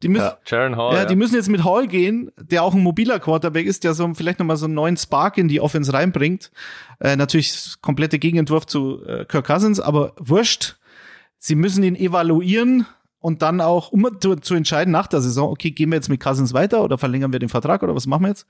Die 0.01 0.07
müssen, 0.07 0.23
ja, 0.23 0.37
Jaron 0.45 0.77
Hall. 0.77 0.95
Ja, 0.95 1.05
die 1.05 1.15
müssen 1.15 1.35
jetzt 1.35 1.49
mit 1.49 1.65
Hall 1.65 1.87
gehen, 1.87 2.31
der 2.37 2.63
auch 2.63 2.73
ein 2.73 2.81
mobiler 2.81 3.19
Quarterback 3.19 3.65
ist, 3.65 3.83
der 3.83 3.93
so 3.93 4.13
vielleicht 4.13 4.39
nochmal 4.39 4.55
so 4.55 4.65
einen 4.65 4.73
neuen 4.73 4.95
Spark 4.95 5.37
in 5.37 5.49
die 5.49 5.59
Offense 5.59 5.91
reinbringt. 5.91 6.51
Äh, 6.99 7.17
natürlich 7.17 7.75
komplette 7.81 8.17
Gegenentwurf 8.17 8.65
zu 8.65 9.03
äh, 9.05 9.25
Kirk 9.25 9.47
Cousins, 9.47 9.79
aber 9.79 10.13
wurscht. 10.17 10.77
Sie 11.37 11.55
müssen 11.55 11.83
ihn 11.83 11.95
evaluieren 11.95 12.85
und 13.19 13.41
dann 13.41 13.59
auch, 13.61 13.91
um 13.91 14.07
zu, 14.19 14.35
zu, 14.37 14.55
entscheiden 14.55 14.91
nach 14.91 15.07
der 15.07 15.21
Saison, 15.21 15.49
okay, 15.49 15.71
gehen 15.71 15.89
wir 15.89 15.95
jetzt 15.95 16.09
mit 16.09 16.21
Cousins 16.21 16.53
weiter 16.53 16.83
oder 16.83 16.97
verlängern 16.97 17.31
wir 17.33 17.39
den 17.39 17.49
Vertrag 17.49 17.83
oder 17.83 17.95
was 17.95 18.07
machen 18.07 18.23
wir 18.23 18.29
jetzt? 18.29 18.47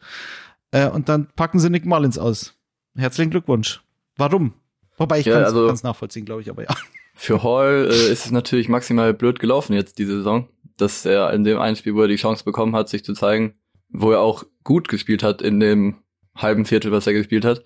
Äh, 0.72 0.90
und 0.90 1.10
dann 1.10 1.28
packen 1.36 1.60
sie 1.60 1.70
Nick 1.70 1.86
Mullins 1.86 2.18
aus. 2.18 2.56
Herzlichen 2.96 3.32
Glückwunsch. 3.32 3.82
Warum? 4.18 4.54
Wobei 4.98 5.20
ich 5.20 5.26
ja, 5.26 5.34
kann 5.34 5.44
es 5.44 5.54
also, 5.54 5.88
nachvollziehen, 5.88 6.26
glaube 6.26 6.42
ich, 6.42 6.50
aber 6.50 6.64
ja. 6.64 6.76
Für 7.16 7.44
Hall 7.44 7.90
äh, 7.92 8.12
ist 8.12 8.26
es 8.26 8.32
natürlich 8.32 8.70
maximal 8.70 9.14
blöd 9.14 9.40
gelaufen 9.40 9.74
jetzt 9.74 9.98
diese 9.98 10.18
Saison 10.18 10.48
dass 10.82 11.06
er 11.06 11.34
in 11.34 11.44
dem 11.44 11.60
einen 11.60 11.76
Spiel, 11.76 11.96
wo 11.96 12.02
er 12.02 12.08
die 12.08 12.16
Chance 12.16 12.44
bekommen 12.44 12.76
hat, 12.76 12.90
sich 12.90 13.04
zu 13.04 13.14
zeigen, 13.14 13.56
wo 13.90 14.12
er 14.12 14.22
auch 14.22 14.44
gut 14.64 14.88
gespielt 14.88 15.24
hat 15.24 15.42
in 15.42 15.60
dem 15.60 15.98
halben 16.36 16.66
Viertel, 16.66 16.92
was 16.92 17.08
er 17.08 17.14
gespielt 17.14 17.46
hat, 17.46 17.64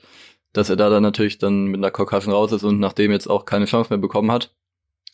dass 0.53 0.69
er 0.69 0.75
da 0.75 0.89
dann 0.89 1.03
natürlich 1.03 1.37
dann 1.37 1.65
mit 1.65 1.79
einer 1.79 1.91
Concussion 1.91 2.33
raus 2.33 2.51
ist 2.51 2.63
und 2.63 2.79
nachdem 2.79 3.11
jetzt 3.11 3.27
auch 3.27 3.45
keine 3.45 3.65
Chance 3.65 3.89
mehr 3.89 3.99
bekommen 3.99 4.31
hat, 4.31 4.55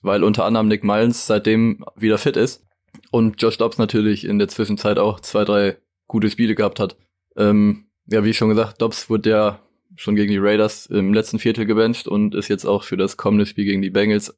weil 0.01 0.23
unter 0.23 0.45
anderem 0.45 0.67
Nick 0.67 0.83
Mullins 0.83 1.25
seitdem 1.25 1.83
wieder 1.95 2.17
fit 2.17 2.37
ist 2.37 2.65
und 3.11 3.41
Josh 3.41 3.57
Dobbs 3.57 3.77
natürlich 3.77 4.25
in 4.25 4.39
der 4.39 4.47
Zwischenzeit 4.47 4.99
auch 4.99 5.19
zwei, 5.19 5.45
drei 5.45 5.77
gute 6.07 6.29
Spiele 6.29 6.55
gehabt 6.55 6.79
hat. 6.79 6.97
Ähm, 7.35 7.85
ja, 8.07 8.23
wie 8.23 8.33
schon 8.33 8.49
gesagt, 8.49 8.81
Dobbs 8.81 9.09
wurde 9.09 9.29
ja 9.29 9.59
schon 9.95 10.15
gegen 10.15 10.31
die 10.31 10.37
Raiders 10.37 10.85
im 10.85 11.13
letzten 11.13 11.39
Viertel 11.39 11.65
gebencht 11.65 12.07
und 12.07 12.35
ist 12.35 12.47
jetzt 12.47 12.65
auch 12.65 12.83
für 12.83 12.97
das 12.97 13.17
kommende 13.17 13.45
Spiel 13.45 13.65
gegen 13.65 13.81
die 13.81 13.89
Bengals 13.89 14.37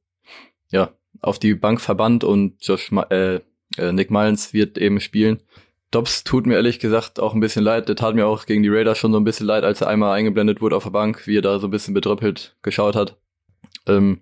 ja 0.71 0.91
auf 1.21 1.39
die 1.39 1.53
Bank 1.53 1.81
verbannt 1.81 2.23
und 2.23 2.55
Josh 2.65 2.91
äh, 3.09 3.41
äh, 3.77 3.91
Nick 3.91 4.11
Mullins 4.11 4.53
wird 4.53 4.77
eben 4.77 4.99
spielen. 4.99 5.41
Dobbs 5.91 6.23
tut 6.23 6.45
mir 6.45 6.55
ehrlich 6.55 6.79
gesagt 6.79 7.19
auch 7.19 7.33
ein 7.33 7.41
bisschen 7.41 7.63
leid. 7.63 7.89
Der 7.89 7.97
tat 7.97 8.15
mir 8.15 8.25
auch 8.25 8.45
gegen 8.45 8.63
die 8.63 8.69
Raiders 8.69 8.97
schon 8.97 9.11
so 9.11 9.19
ein 9.19 9.25
bisschen 9.25 9.45
leid, 9.45 9.63
als 9.63 9.81
er 9.81 9.87
einmal 9.87 10.13
eingeblendet 10.13 10.61
wurde 10.61 10.77
auf 10.77 10.83
der 10.83 10.91
Bank, 10.91 11.27
wie 11.27 11.37
er 11.37 11.41
da 11.41 11.59
so 11.59 11.67
ein 11.67 11.71
bisschen 11.71 11.93
bedröppelt 11.93 12.55
geschaut 12.61 12.95
hat. 12.95 13.17
Ähm, 13.87 14.21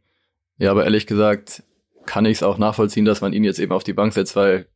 ja, 0.57 0.71
aber 0.71 0.83
ehrlich 0.83 1.05
gesagt 1.05 1.63
kann 2.05 2.25
ich 2.25 2.37
es 2.37 2.43
auch 2.43 2.57
nachvollziehen, 2.57 3.05
dass 3.05 3.21
man 3.21 3.33
ihn 3.33 3.43
jetzt 3.43 3.59
eben 3.59 3.71
auf 3.71 3.83
die 3.83 3.93
Bank 3.93 4.13
setzt, 4.13 4.35
weil 4.35 4.67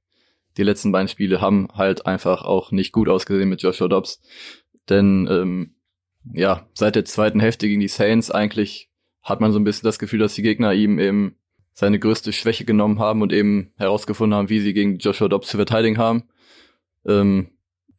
die 0.57 0.63
letzten 0.63 0.91
beiden 0.91 1.07
Spiele 1.07 1.41
haben 1.41 1.67
halt 1.74 2.05
einfach 2.05 2.43
auch 2.43 2.71
nicht 2.71 2.91
gut 2.91 3.09
ausgesehen 3.09 3.49
mit 3.49 3.63
Joshua 3.63 3.88
Dobbs. 3.88 4.21
Denn 4.88 5.28
ähm, 5.32 5.76
ja, 6.32 6.67
seit 6.76 6.95
der 6.95 7.05
zweiten 7.05 7.39
Hälfte 7.39 7.67
gegen 7.67 7.82
die 7.82 7.88
Saints 7.88 8.30
eigentlich 8.30 8.91
hat 9.24 9.41
man 9.41 9.51
so 9.51 9.59
ein 9.59 9.63
bisschen 9.63 9.86
das 9.86 9.97
Gefühl, 9.97 10.19
dass 10.19 10.36
die 10.36 10.43
Gegner 10.43 10.74
ihm 10.74 10.99
eben 10.99 11.38
seine 11.74 11.99
größte 11.99 12.32
Schwäche 12.34 12.65
genommen 12.65 12.99
haben 12.99 13.21
und 13.21 13.34
eben 13.34 13.74
herausgefunden 13.78 14.38
haben, 14.38 14.49
wie 14.49 14.59
sie 14.59 14.74
gegen 14.74 14.97
Joshua 14.97 15.28
Dobbs 15.28 15.49
zu 15.49 15.57
verteidigen 15.57 15.97
haben. 15.97 16.24
Ähm, 17.05 17.49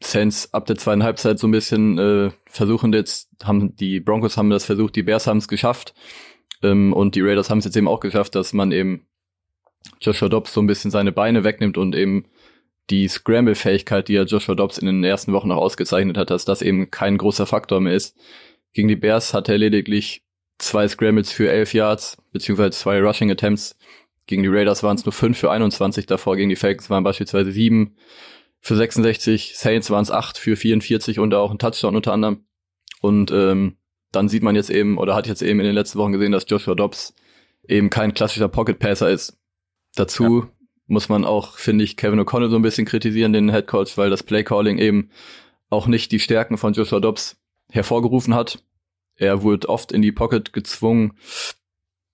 Saints 0.01 0.53
ab 0.53 0.66
der 0.66 0.77
zweiten 0.77 1.03
Halbzeit 1.03 1.39
so 1.39 1.47
ein 1.47 1.53
bisschen 1.53 1.99
äh, 1.99 2.31
versuchen 2.47 2.93
jetzt, 2.93 3.31
haben 3.43 3.75
die 3.77 4.01
Broncos 4.01 4.37
haben 4.37 4.51
das 4.51 4.64
versucht, 4.64 4.97
die 4.97 5.03
Bears 5.03 5.27
haben 5.27 5.39
es 5.39 5.49
geschafft 5.49 5.95
ähm, 6.62 6.93
und 6.93 7.14
die 7.14 7.20
Raiders 7.20 7.51
haben 7.51 7.59
es 7.59 7.64
jetzt 7.64 7.77
eben 7.77 7.89
auch 7.89 8.01
geschafft, 8.01 8.35
dass 8.35 8.53
man 8.53 8.72
eben 8.72 9.07
Joshua 10.01 10.29
Dobbs 10.29 10.53
so 10.53 10.61
ein 10.61 10.66
bisschen 10.66 10.91
seine 10.91 11.12
Beine 11.12 11.45
wegnimmt 11.45 11.79
und 11.79 11.95
eben 11.95 12.27
die 12.91 13.09
Scramble-Fähigkeit, 13.09 14.09
die 14.09 14.14
ja 14.14 14.25
Joshua 14.25 14.55
Dobbs 14.55 14.79
in 14.79 14.87
den 14.87 15.05
ersten 15.05 15.33
Wochen 15.33 15.49
noch 15.49 15.57
ausgezeichnet 15.57 16.18
hat, 16.18 16.31
dass 16.31 16.45
das 16.45 16.62
eben 16.62 16.91
kein 16.91 17.16
großer 17.16 17.47
Faktor 17.47 17.81
mehr 17.81 17.95
ist. 17.95 18.16
Gegen 18.72 18.89
die 18.89 18.97
Bears 18.97 19.33
hat 19.33 19.49
er 19.49 19.57
lediglich 19.57 20.22
zwei 20.59 20.89
Scrambles 20.89 21.33
für 21.33 21.51
elf 21.51 21.75
Yards, 21.75 22.17
beziehungsweise 22.33 22.71
zwei 22.71 23.01
Rushing 23.01 23.31
Attempts. 23.31 23.77
Gegen 24.27 24.43
die 24.43 24.49
Raiders 24.49 24.83
waren 24.83 24.97
es 24.97 25.05
nur 25.05 25.13
fünf 25.13 25.39
für 25.39 25.51
21, 25.51 26.07
davor 26.07 26.37
gegen 26.37 26.49
die 26.49 26.57
Falcons 26.57 26.89
waren 26.89 27.05
beispielsweise 27.05 27.53
sieben 27.53 27.97
für 28.65 28.77
66, 28.77 29.59
Saints 29.59 29.91
waren 29.91 30.03
es 30.03 30.11
acht 30.11 30.39
für 30.39 30.57
44 30.57 31.19
und 31.19 31.35
auch 31.35 31.51
ein 31.51 31.59
Touchdown 31.59 31.97
unter 31.97 32.15
anderem. 32.15 32.47
Und 33.03 33.31
ähm, 33.31 33.77
dann 34.11 34.31
sieht 34.31 34.43
man 34.43 34.57
jetzt 34.57 34.71
eben, 34.71 34.97
oder 34.97 35.15
hat 35.15 35.27
jetzt 35.27 35.43
eben 35.43 35.61
in 35.61 35.67
den 35.67 35.75
letzten 35.75 35.99
Wochen 35.99 36.13
gesehen, 36.13 36.33
dass 36.33 36.47
Joshua 36.49 36.75
Dobbs 36.75 37.15
eben 37.69 37.91
kein 37.91 38.15
klassischer 38.15 38.49
Pocket 38.49 38.79
Passer 38.79 39.11
ist. 39.11 39.37
Dazu 39.97 40.45
ja. 40.45 40.51
muss 40.87 41.11
man 41.11 41.27
auch, 41.27 41.59
finde 41.59 41.85
ich, 41.85 41.99
Kevin 41.99 42.21
O'Connell 42.21 42.49
so 42.49 42.57
ein 42.57 42.63
bisschen 42.63 42.87
kritisieren, 42.87 43.35
den 43.35 43.51
Head 43.51 43.67
Coach, 43.67 43.99
weil 43.99 44.09
das 44.09 44.23
Play 44.23 44.45
Calling 44.45 44.79
eben 44.79 45.11
auch 45.69 45.87
nicht 45.87 46.11
die 46.11 46.21
Stärken 46.21 46.57
von 46.57 46.73
Joshua 46.73 47.01
Dobbs 47.01 47.37
hervorgerufen 47.71 48.35
hat. 48.35 48.65
Er 49.17 49.43
wurde 49.43 49.69
oft 49.69 49.93
in 49.93 50.03
die 50.03 50.12
Pocket 50.12 50.53
gezwungen, 50.53 51.15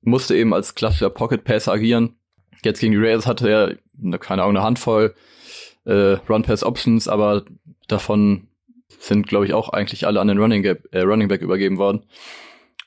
musste 0.03 0.36
eben 0.36 0.55
als 0.55 0.74
klassischer 0.74 1.11
Pocket 1.11 1.44
Passer 1.44 1.72
agieren. 1.72 2.16
Jetzt 2.62 2.80
gegen 2.80 2.92
die 2.92 2.98
Raiders 2.98 3.26
hatte 3.26 3.48
er, 3.48 3.78
eine, 4.03 4.18
keine 4.18 4.42
Ahnung, 4.42 4.57
eine 4.57 4.64
Handvoll 4.64 5.14
äh, 5.84 6.16
Run 6.28 6.42
Pass 6.42 6.62
Options, 6.62 7.09
aber 7.09 7.44
davon 7.88 8.48
sind, 8.98 9.26
glaube 9.26 9.46
ich, 9.46 9.55
auch 9.55 9.70
eigentlich 9.70 10.07
alle 10.07 10.20
an 10.20 10.28
den 10.28 10.38
Running, 10.38 10.62
Gap, 10.62 10.86
äh, 10.92 11.01
Running 11.01 11.28
Back 11.28 11.42
übergeben 11.42 11.78
worden. 11.78 12.05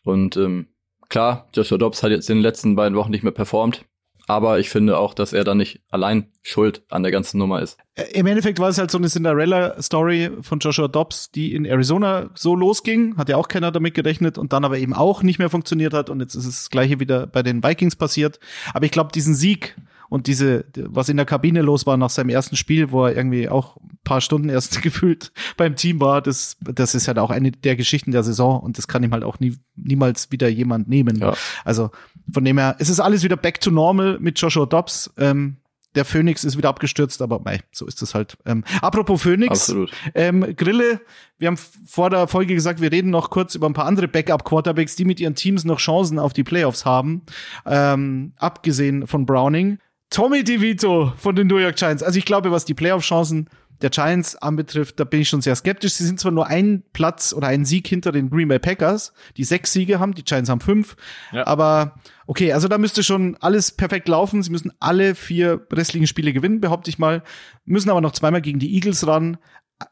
Und 0.04 0.38
ähm, 0.38 0.68
klar, 1.10 1.50
Joshua 1.54 1.78
Dobbs 1.78 2.04
hat 2.04 2.12
jetzt 2.12 2.30
in 2.30 2.38
den 2.38 2.44
letzten 2.44 2.76
beiden 2.76 2.98
Wochen 2.98 3.12
nicht 3.12 3.24
mehr 3.24 3.32
performt. 3.32 3.86
Aber 4.28 4.60
ich 4.60 4.70
finde 4.70 4.98
auch, 4.98 5.14
dass 5.14 5.34
er 5.34 5.44
da 5.44 5.54
nicht 5.54 5.82
allein 5.90 6.28
schuld 6.42 6.84
an 6.90 7.04
der 7.04 7.12
ganzen 7.12 7.38
Nummer 7.38 7.62
ist. 7.62 7.78
Äh, 7.96 8.06
Im 8.14 8.26
Endeffekt 8.26 8.60
war 8.60 8.70
es 8.70 8.78
halt 8.78 8.90
so 8.90 8.98
eine 8.98 9.10
Cinderella-Story 9.10 10.32
von 10.42 10.60
Joshua 10.60 10.88
Dobbs, 10.88 11.32
die 11.32 11.54
in 11.54 11.66
Arizona 11.66 12.30
so 12.34 12.56
losging. 12.56 13.18
Hat 13.18 13.30
ja 13.30 13.38
auch 13.38 13.50
keiner 13.50 13.72
damit 13.72 13.96
gerechnet 13.96 14.38
und 14.38 14.54
dann 14.54 14.64
aber 14.64 14.78
eben 14.78 14.94
auch 14.94 15.24
nicht 15.24 15.40
mehr 15.40 15.50
funktioniert 15.50 15.94
hat. 15.94 16.10
Und 16.10 16.22
jetzt 16.22 16.36
ist 16.36 16.46
es 16.46 16.56
das 16.56 16.70
Gleiche 16.70 17.00
wieder 17.00 17.28
bei 17.28 17.44
den 17.44 17.64
Vikings 17.64 17.96
passiert. 17.96 18.40
Aber 18.74 18.86
ich 18.86 18.92
glaube, 18.92 19.12
diesen 19.12 19.36
Sieg 19.36 19.76
und 20.14 20.28
diese, 20.28 20.66
was 20.76 21.10
in 21.10 21.18
der 21.18 21.26
Kabine 21.26 21.64
los 21.64 21.88
war 21.88 21.98
nach 21.98 22.12
seinem 22.12 22.30
ersten 22.30 22.56
Spiel, 22.56 22.92
wo 22.92 23.04
er 23.04 23.18
irgendwie 23.18 23.50
auch 23.50 23.78
ein 23.78 23.98
paar 24.04 24.22
Stunden 24.22 24.48
erst 24.48 24.80
gefühlt 24.84 25.32
beim 25.58 25.76
Team 25.76 26.00
war, 26.00 26.22
das, 26.22 26.56
das 26.62 26.94
ist 26.94 27.08
halt 27.08 27.18
auch 27.18 27.32
eine 27.32 27.52
der 27.52 27.76
Geschichten 27.76 28.12
der 28.12 28.22
Saison 28.22 28.60
und 28.60 28.78
das 28.78 28.88
kann 28.88 29.02
ihm 29.02 29.12
halt 29.12 29.24
auch 29.24 29.40
nie, 29.40 29.58
niemals 29.76 30.32
wieder 30.32 30.48
jemand 30.50 30.88
nehmen. 30.88 31.18
Ja. 31.18 31.34
Also 31.66 31.90
von 32.32 32.46
dem 32.46 32.60
her, 32.60 32.76
es 32.78 32.90
ist 32.90 33.00
alles 33.00 33.24
wieder 33.24 33.38
back 33.38 33.60
to 33.60 33.72
normal 33.72 34.20
mit 34.20 34.40
Joshua 34.40 34.68
Dobbs. 34.68 35.12
Ähm, 35.18 35.58
der 35.96 36.06
Phoenix 36.06 36.44
ist 36.44 36.58
wieder 36.58 36.70
abgestürzt, 36.70 37.20
aber 37.24 37.40
mei, 37.40 37.62
so 37.72 37.88
ist 37.88 38.04
es 38.04 38.14
halt. 38.14 38.38
Ähm, 38.46 38.64
apropos 38.84 39.24
Phoenix, 39.24 39.76
ähm, 40.14 40.56
Grille, 40.56 41.02
wir 41.40 41.48
haben 41.48 41.58
vor 41.58 42.12
der 42.12 42.28
Folge 42.28 42.54
gesagt, 42.54 42.82
wir 42.82 42.92
reden 42.92 43.10
noch 43.10 43.32
kurz 43.32 43.56
über 43.56 43.68
ein 43.68 43.74
paar 43.74 43.88
andere 43.88 44.08
Backup-Quarterbacks, 44.08 44.96
die 44.96 45.06
mit 45.06 45.20
ihren 45.20 45.34
Teams 45.34 45.66
noch 45.66 45.80
Chancen 45.80 46.20
auf 46.20 46.34
die 46.34 46.44
Playoffs 46.44 46.86
haben, 46.86 47.24
ähm, 47.66 48.34
abgesehen 48.38 49.08
von 49.08 49.26
Browning. 49.26 49.80
Tommy 50.14 50.44
DeVito 50.44 51.12
von 51.18 51.36
den 51.36 51.48
New 51.48 51.58
York 51.58 51.76
Giants. 51.76 52.04
Also 52.04 52.20
ich 52.20 52.26
glaube, 52.26 52.52
was 52.52 52.66
die 52.66 52.76
Playoff-Chancen 52.76 53.50
der 53.82 53.90
Giants 53.90 54.36
anbetrifft, 54.36 55.00
da 55.00 55.06
bin 55.06 55.22
ich 55.22 55.30
schon 55.30 55.42
sehr 55.42 55.56
skeptisch. 55.56 55.94
Sie 55.94 56.06
sind 56.06 56.20
zwar 56.20 56.32
nur 56.32 56.46
einen 56.46 56.84
Platz 56.94 57.34
oder 57.34 57.48
einen 57.48 57.66
Sieg 57.66 57.88
hinter 57.88 58.12
den 58.12 58.30
Green 58.30 58.48
Bay 58.48 58.60
Packers, 58.60 59.12
die 59.38 59.44
sechs 59.44 59.74
Siege 59.74 60.00
haben, 60.00 60.14
die 60.14 60.24
Giants 60.24 60.52
haben 60.52 60.62
fünf. 60.62 60.96
Ja. 61.32 61.48
Aber 61.48 61.96
okay, 62.28 62.54
also 62.54 62.68
da 62.68 62.78
müsste 62.78 63.02
schon 63.02 63.38
alles 63.42 63.72
perfekt 63.72 64.08
laufen. 64.08 64.44
Sie 64.44 64.52
müssen 64.52 64.72
alle 64.80 65.16
vier 65.16 65.66
restlichen 65.74 66.06
Spiele 66.06 66.32
gewinnen, 66.32 66.62
behaupte 66.62 66.92
ich 66.92 67.00
mal. 67.00 67.24
Müssen 67.66 67.90
aber 67.90 68.00
noch 68.00 68.12
zweimal 68.12 68.42
gegen 68.42 68.60
die 68.60 68.76
Eagles 68.76 69.08
ran. 69.08 69.38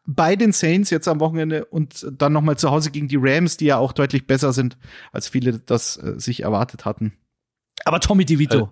Bei 0.05 0.35
den 0.35 0.51
Saints 0.51 0.91
jetzt 0.91 1.07
am 1.07 1.19
Wochenende 1.19 1.65
und 1.65 2.05
dann 2.11 2.31
nochmal 2.31 2.57
zu 2.57 2.69
Hause 2.69 2.91
gegen 2.91 3.07
die 3.07 3.17
Rams, 3.19 3.57
die 3.57 3.65
ja 3.65 3.77
auch 3.77 3.91
deutlich 3.91 4.27
besser 4.27 4.53
sind, 4.53 4.77
als 5.11 5.27
viele 5.27 5.57
das 5.57 5.97
äh, 5.97 6.13
sich 6.19 6.43
erwartet 6.43 6.85
hatten. 6.85 7.13
Aber 7.85 7.99
Tommy 7.99 8.25
DeVito. 8.25 8.71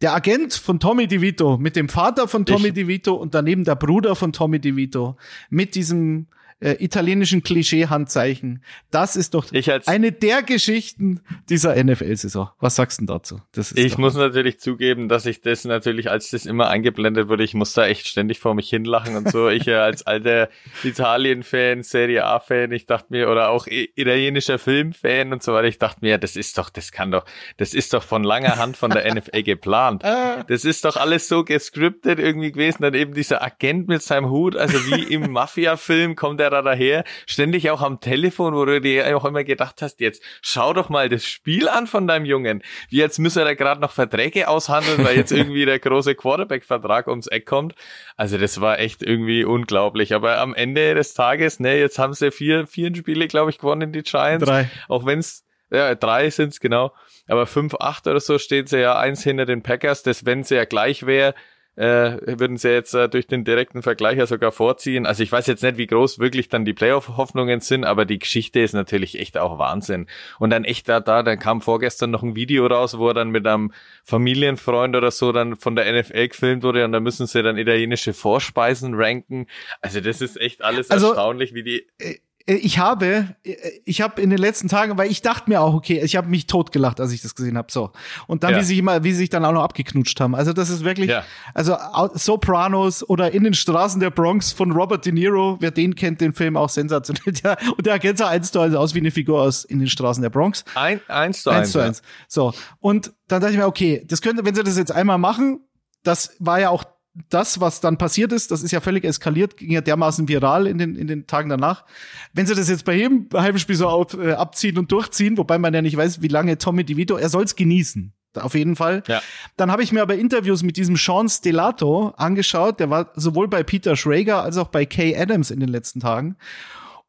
Der 0.00 0.14
Agent 0.14 0.54
von 0.54 0.80
Tommy 0.80 1.06
DeVito, 1.06 1.58
mit 1.58 1.76
dem 1.76 1.88
Vater 1.88 2.26
von 2.26 2.44
Tommy 2.44 2.68
Ich- 2.68 2.74
DeVito 2.74 3.14
und 3.14 3.34
daneben 3.34 3.64
der 3.64 3.76
Bruder 3.76 4.16
von 4.16 4.32
Tommy 4.32 4.58
DeVito, 4.60 5.16
mit 5.48 5.74
diesem 5.74 6.26
äh, 6.62 6.76
italienischen 6.78 7.42
Klischee-Handzeichen. 7.42 8.62
Das 8.90 9.16
ist 9.16 9.34
doch 9.34 9.46
eine 9.86 10.12
der 10.12 10.42
Geschichten 10.42 11.20
dieser 11.48 11.82
NFL-Saison. 11.82 12.50
Was 12.60 12.76
sagst 12.76 13.00
du 13.00 13.06
dazu? 13.06 13.40
Das 13.52 13.72
ist 13.72 13.78
Ich 13.78 13.98
muss 13.98 14.14
natürlich 14.14 14.60
zugeben, 14.60 15.08
dass 15.08 15.26
ich 15.26 15.40
das 15.40 15.64
natürlich, 15.64 16.10
als 16.10 16.30
das 16.30 16.46
immer 16.46 16.68
eingeblendet 16.68 17.28
wurde, 17.28 17.42
ich 17.42 17.54
muss 17.54 17.72
da 17.72 17.86
echt 17.86 18.06
ständig 18.06 18.38
vor 18.38 18.54
mich 18.54 18.68
hinlachen 18.68 19.16
und 19.16 19.30
so. 19.30 19.48
Ich 19.48 19.64
ja 19.64 19.82
als 19.82 20.06
alter 20.06 20.48
Italien-Fan, 20.84 21.82
Serie 21.82 22.24
A-Fan, 22.24 22.70
ich 22.70 22.86
dachte 22.86 23.06
mir, 23.10 23.28
oder 23.28 23.50
auch 23.50 23.66
italienischer 23.66 24.58
Film-Fan 24.58 25.32
und 25.32 25.42
so 25.42 25.52
weiter, 25.54 25.66
ich 25.66 25.78
dachte 25.78 25.98
mir, 26.02 26.18
das 26.18 26.36
ist 26.36 26.58
doch, 26.58 26.70
das 26.70 26.92
kann 26.92 27.10
doch, 27.10 27.24
das 27.56 27.74
ist 27.74 27.92
doch 27.92 28.04
von 28.04 28.22
langer 28.22 28.56
Hand 28.56 28.76
von 28.76 28.90
der 28.90 29.12
NFL 29.12 29.42
geplant. 29.42 30.04
Das 30.04 30.64
ist 30.64 30.84
doch 30.84 30.96
alles 30.96 31.26
so 31.26 31.44
gescriptet 31.44 32.20
irgendwie 32.20 32.52
gewesen. 32.52 32.82
Dann 32.82 32.94
eben 32.94 33.14
dieser 33.14 33.42
Agent 33.42 33.88
mit 33.88 34.02
seinem 34.02 34.30
Hut, 34.30 34.56
also 34.56 34.78
wie 34.86 35.12
im 35.12 35.32
Mafia-Film 35.32 36.14
kommt 36.14 36.40
er 36.40 36.51
da 36.52 36.62
daher, 36.62 37.04
ständig 37.26 37.70
auch 37.70 37.82
am 37.82 38.00
Telefon, 38.00 38.54
wo 38.54 38.64
du 38.64 38.80
dir 38.80 39.16
auch 39.16 39.24
immer 39.24 39.42
gedacht 39.42 39.82
hast, 39.82 40.00
jetzt 40.00 40.22
schau 40.40 40.72
doch 40.72 40.88
mal 40.88 41.08
das 41.08 41.24
Spiel 41.24 41.68
an 41.68 41.86
von 41.86 42.06
deinem 42.06 42.24
Jungen. 42.24 42.62
Wie 42.88 42.98
jetzt 42.98 43.18
müsste 43.18 43.42
er 43.42 43.56
gerade 43.56 43.80
noch 43.80 43.92
Verträge 43.92 44.48
aushandeln, 44.48 45.04
weil 45.04 45.16
jetzt 45.16 45.32
irgendwie 45.32 45.64
der 45.64 45.78
große 45.78 46.14
Quarterback-Vertrag 46.14 47.08
ums 47.08 47.26
Eck 47.26 47.46
kommt. 47.46 47.74
Also 48.16 48.38
das 48.38 48.60
war 48.60 48.78
echt 48.78 49.02
irgendwie 49.02 49.44
unglaublich. 49.44 50.14
Aber 50.14 50.38
am 50.38 50.54
Ende 50.54 50.94
des 50.94 51.14
Tages, 51.14 51.58
ne, 51.58 51.78
jetzt 51.78 51.98
haben 51.98 52.12
sie 52.12 52.30
vier, 52.30 52.66
vier 52.66 52.94
Spiele, 52.94 53.26
glaube 53.26 53.50
ich, 53.50 53.58
gewonnen, 53.58 53.92
die 53.92 54.02
Giants. 54.02 54.44
Drei. 54.44 54.70
Auch 54.88 55.06
wenn's 55.06 55.44
ja, 55.72 55.94
drei 55.94 56.28
sind's 56.28 56.60
genau. 56.60 56.92
Aber 57.26 57.44
5-8 57.44 58.10
oder 58.10 58.20
so 58.20 58.38
stehen 58.38 58.66
sie 58.66 58.80
ja 58.80 58.98
eins 58.98 59.22
hinter 59.22 59.46
den 59.46 59.62
Packers. 59.62 60.02
Das, 60.02 60.26
wenn 60.26 60.44
sie 60.44 60.56
ja 60.56 60.66
gleich 60.66 61.06
wäre, 61.06 61.34
äh, 61.76 62.38
würden 62.38 62.56
sie 62.58 62.68
jetzt 62.70 62.92
äh, 62.94 63.08
durch 63.08 63.26
den 63.26 63.44
direkten 63.44 63.82
Vergleich 63.82 64.18
ja 64.18 64.26
sogar 64.26 64.52
vorziehen. 64.52 65.06
Also 65.06 65.22
ich 65.22 65.32
weiß 65.32 65.46
jetzt 65.46 65.62
nicht, 65.62 65.78
wie 65.78 65.86
groß 65.86 66.18
wirklich 66.18 66.48
dann 66.50 66.64
die 66.64 66.74
Playoff-Hoffnungen 66.74 67.60
sind, 67.60 67.84
aber 67.84 68.04
die 68.04 68.18
Geschichte 68.18 68.60
ist 68.60 68.74
natürlich 68.74 69.18
echt 69.18 69.38
auch 69.38 69.58
Wahnsinn. 69.58 70.06
Und 70.38 70.50
dann 70.50 70.64
echt 70.64 70.88
da, 70.88 71.00
da, 71.00 71.22
dann 71.22 71.38
kam 71.38 71.62
vorgestern 71.62 72.10
noch 72.10 72.22
ein 72.22 72.36
Video 72.36 72.66
raus, 72.66 72.98
wo 72.98 73.08
er 73.08 73.14
dann 73.14 73.30
mit 73.30 73.46
einem 73.46 73.72
Familienfreund 74.04 74.94
oder 74.94 75.10
so 75.10 75.32
dann 75.32 75.56
von 75.56 75.74
der 75.74 75.90
NFL 75.92 76.28
gefilmt 76.28 76.62
wurde 76.62 76.84
und 76.84 76.92
da 76.92 77.00
müssen 77.00 77.26
sie 77.26 77.42
dann 77.42 77.56
italienische 77.56 78.12
Vorspeisen 78.12 78.94
ranken. 78.94 79.46
Also 79.80 80.00
das 80.00 80.20
ist 80.20 80.38
echt 80.40 80.62
alles 80.62 80.90
Also- 80.90 81.08
erstaunlich, 81.08 81.54
wie 81.54 81.62
die 81.62 81.86
Äh, 81.98 82.16
ich 82.46 82.78
habe, 82.78 83.34
äh, 83.44 83.54
ich 83.84 84.00
habe 84.00 84.20
in 84.20 84.30
den 84.30 84.38
letzten 84.38 84.68
Tagen, 84.68 84.98
weil 84.98 85.10
ich 85.10 85.22
dachte 85.22 85.48
mir 85.50 85.60
auch, 85.60 85.74
okay, 85.74 86.00
ich 86.04 86.16
habe 86.16 86.28
mich 86.28 86.46
totgelacht, 86.46 87.00
als 87.00 87.12
ich 87.12 87.22
das 87.22 87.34
gesehen 87.34 87.56
habe. 87.58 87.70
So 87.70 87.90
und 88.26 88.42
dann 88.44 88.52
Ja. 88.52 88.60
wie 88.60 88.64
sich 88.64 88.78
immer, 88.78 89.04
wie 89.04 89.12
sie 89.12 89.18
sich 89.18 89.30
dann 89.30 89.44
auch 89.44 89.52
noch 89.52 89.62
abgeknutscht 89.62 90.20
haben. 90.20 90.34
Also 90.34 90.52
das 90.52 90.70
ist 90.70 90.84
wirklich, 90.84 91.08
Ja. 91.10 91.24
also 91.54 91.76
Sopranos 92.14 93.08
oder 93.08 93.32
in 93.32 93.44
den 93.44 93.54
Straßen 93.54 94.00
der 94.00 94.10
Bronx 94.10 94.52
von 94.52 94.72
Robert 94.72 95.04
De 95.04 95.12
Niro. 95.12 95.56
Wer 95.60 95.70
den 95.70 95.94
kennt, 95.94 96.20
den 96.20 96.32
Film 96.32 96.56
auch 96.56 96.68
sensationell. 96.68 97.32
Der, 97.42 97.56
und 97.76 97.86
der 97.86 97.94
erkennt 97.94 98.18
so 98.18 98.24
eins 98.24 98.52
zu 98.52 98.60
eins 98.60 98.74
aus 98.74 98.94
wie 98.94 98.98
eine 99.00 99.10
Figur 99.10 99.40
aus 99.42 99.64
in 99.64 99.78
den 99.78 99.88
Straßen 99.88 100.22
der 100.22 100.30
Bronx. 100.30 100.64
ein, 100.74 101.00
eins 101.08 101.42
zu 101.42 101.50
Eins 101.50 101.58
eins. 101.60 101.72
zu 101.72 101.78
ja. 101.78 101.84
eins. 101.86 102.02
So. 102.28 102.52
Und 102.78 103.12
dann 103.28 103.40
dachte 103.40 103.52
ich 103.52 103.58
mir, 103.58 103.66
okay, 103.66 104.04
das 104.06 104.20
könnte, 104.22 104.44
wenn 104.44 104.54
sie 104.54 104.62
das 104.62 104.76
jetzt 104.76 104.92
einmal 104.92 105.18
machen, 105.18 105.60
das 106.04 106.34
war 106.38 106.60
ja 106.60 106.70
auch 106.70 106.84
das, 107.28 107.60
was 107.60 107.80
dann 107.80 107.98
passiert 107.98 108.32
ist, 108.32 108.50
das 108.50 108.62
ist 108.62 108.70
ja 108.70 108.80
völlig 108.80 109.04
eskaliert, 109.04 109.56
ging 109.56 109.70
ja 109.70 109.82
dermaßen 109.82 110.28
viral 110.28 110.66
in 110.66 110.78
den, 110.78 110.96
in 110.96 111.06
den 111.06 111.26
Tagen 111.26 111.50
danach. 111.50 111.84
Wenn 112.32 112.46
sie 112.46 112.54
das 112.54 112.68
jetzt 112.68 112.84
bei 112.84 112.94
jedem 112.94 113.28
halben 113.34 113.58
Spiel 113.58 113.76
so 113.76 113.88
auf, 113.88 114.14
äh, 114.14 114.32
abziehen 114.32 114.78
und 114.78 114.90
durchziehen, 114.90 115.36
wobei 115.36 115.58
man 115.58 115.74
ja 115.74 115.82
nicht 115.82 115.96
weiß, 115.96 116.22
wie 116.22 116.28
lange 116.28 116.56
Tommy 116.56 116.84
DeVito, 116.84 117.16
er 117.16 117.28
soll's 117.28 117.56
genießen. 117.56 118.12
Auf 118.34 118.54
jeden 118.54 118.76
Fall. 118.76 119.02
Ja. 119.08 119.20
Dann 119.58 119.70
habe 119.70 119.82
ich 119.82 119.92
mir 119.92 120.00
aber 120.00 120.14
Interviews 120.14 120.62
mit 120.62 120.78
diesem 120.78 120.96
Sean 120.96 121.28
Stellato 121.28 122.14
angeschaut. 122.16 122.80
Der 122.80 122.88
war 122.88 123.12
sowohl 123.14 123.46
bei 123.46 123.62
Peter 123.62 123.94
Schrager 123.94 124.42
als 124.42 124.56
auch 124.56 124.68
bei 124.68 124.86
Kay 124.86 125.14
Adams 125.14 125.50
in 125.50 125.60
den 125.60 125.68
letzten 125.68 126.00
Tagen. 126.00 126.36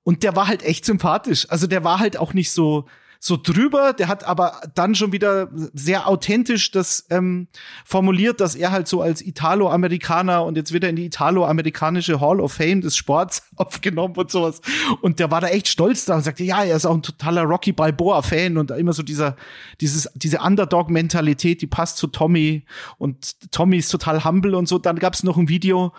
Und 0.04 0.24
der 0.24 0.36
war 0.36 0.47
halt 0.47 0.64
echt 0.64 0.84
sympathisch. 0.84 1.49
Also 1.49 1.66
der 1.66 1.86
war 1.86 1.99
halt 1.99 2.18
auch 2.18 2.34
nicht 2.34 2.51
so 2.51 2.88
so 3.26 3.38
drüber. 3.38 3.93
Der 3.93 4.09
hat 4.09 4.26
aber 4.26 4.59
dann 4.76 4.95
schon 4.95 5.13
wieder 5.13 5.47
sehr 5.74 6.09
authentisch 6.09 6.71
das 6.71 7.05
ähm, 7.09 7.47
formuliert, 7.86 8.41
dass 8.41 8.53
er 8.53 8.71
halt 8.71 8.89
so 8.89 9.01
als 9.01 9.21
Italo-Amerikaner 9.21 10.43
und 10.43 10.57
jetzt 10.57 10.74
wird 10.74 10.84
er 10.84 10.89
in 10.89 10.97
die 10.97 11.05
Italo-amerikanische 11.05 12.19
Hall 12.19 12.41
of 12.41 12.51
Fame 12.51 12.82
des 12.82 12.97
Sports 12.97 13.43
aufgenommen 13.55 14.15
und 14.17 14.30
sowas. 14.30 14.59
Und 15.01 15.19
der 15.19 15.32
war 15.32 15.39
da 15.39 15.47
echt 15.47 15.69
stolz 15.69 16.03
da 16.03 16.15
und 16.15 16.24
sagte, 16.24 16.43
ja, 16.43 16.65
er 16.65 16.76
ist 16.76 16.86
auch 16.86 16.95
ein 16.95 17.01
totaler 17.01 17.43
Rocky 17.43 17.71
Balboa-Fan 17.71 18.57
und 18.57 18.71
immer 18.71 18.91
so 18.91 19.03
dieser, 19.03 19.38
dieses, 19.80 20.09
diese 20.15 20.39
Underdog-Mentalität, 20.39 21.61
die 21.61 21.67
passt 21.67 21.97
zu 21.97 22.07
Tommy 22.07 22.65
und 22.97 23.51
Tommy 23.51 23.78
ist 23.78 23.88
total 23.88 24.26
humble 24.26 24.53
und 24.53 24.67
so. 24.67 24.80
Dann 24.80 24.99
gab 24.99 25.13
es 25.13 25.24
noch 25.24 25.38
ein 25.38 25.47
Video, 25.47 25.93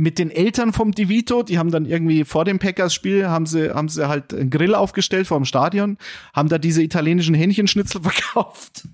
mit 0.00 0.18
den 0.18 0.30
Eltern 0.30 0.72
vom 0.72 0.92
DeVito, 0.92 1.42
die 1.42 1.58
haben 1.58 1.70
dann 1.70 1.84
irgendwie 1.84 2.24
vor 2.24 2.46
dem 2.46 2.58
Packers-Spiel, 2.58 3.28
haben 3.28 3.44
sie, 3.44 3.74
haben 3.74 3.90
sie 3.90 4.08
halt 4.08 4.32
einen 4.32 4.48
Grill 4.48 4.74
aufgestellt 4.74 5.26
vor 5.26 5.38
dem 5.38 5.44
Stadion, 5.44 5.98
haben 6.32 6.48
da 6.48 6.56
diese 6.56 6.82
italienischen 6.82 7.34
Hähnchenschnitzel 7.34 8.00
verkauft 8.02 8.88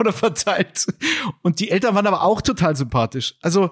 oder 0.00 0.10
verteilt. 0.10 0.86
Und 1.42 1.60
die 1.60 1.70
Eltern 1.70 1.94
waren 1.94 2.06
aber 2.06 2.22
auch 2.22 2.40
total 2.40 2.74
sympathisch. 2.76 3.34
Also 3.42 3.70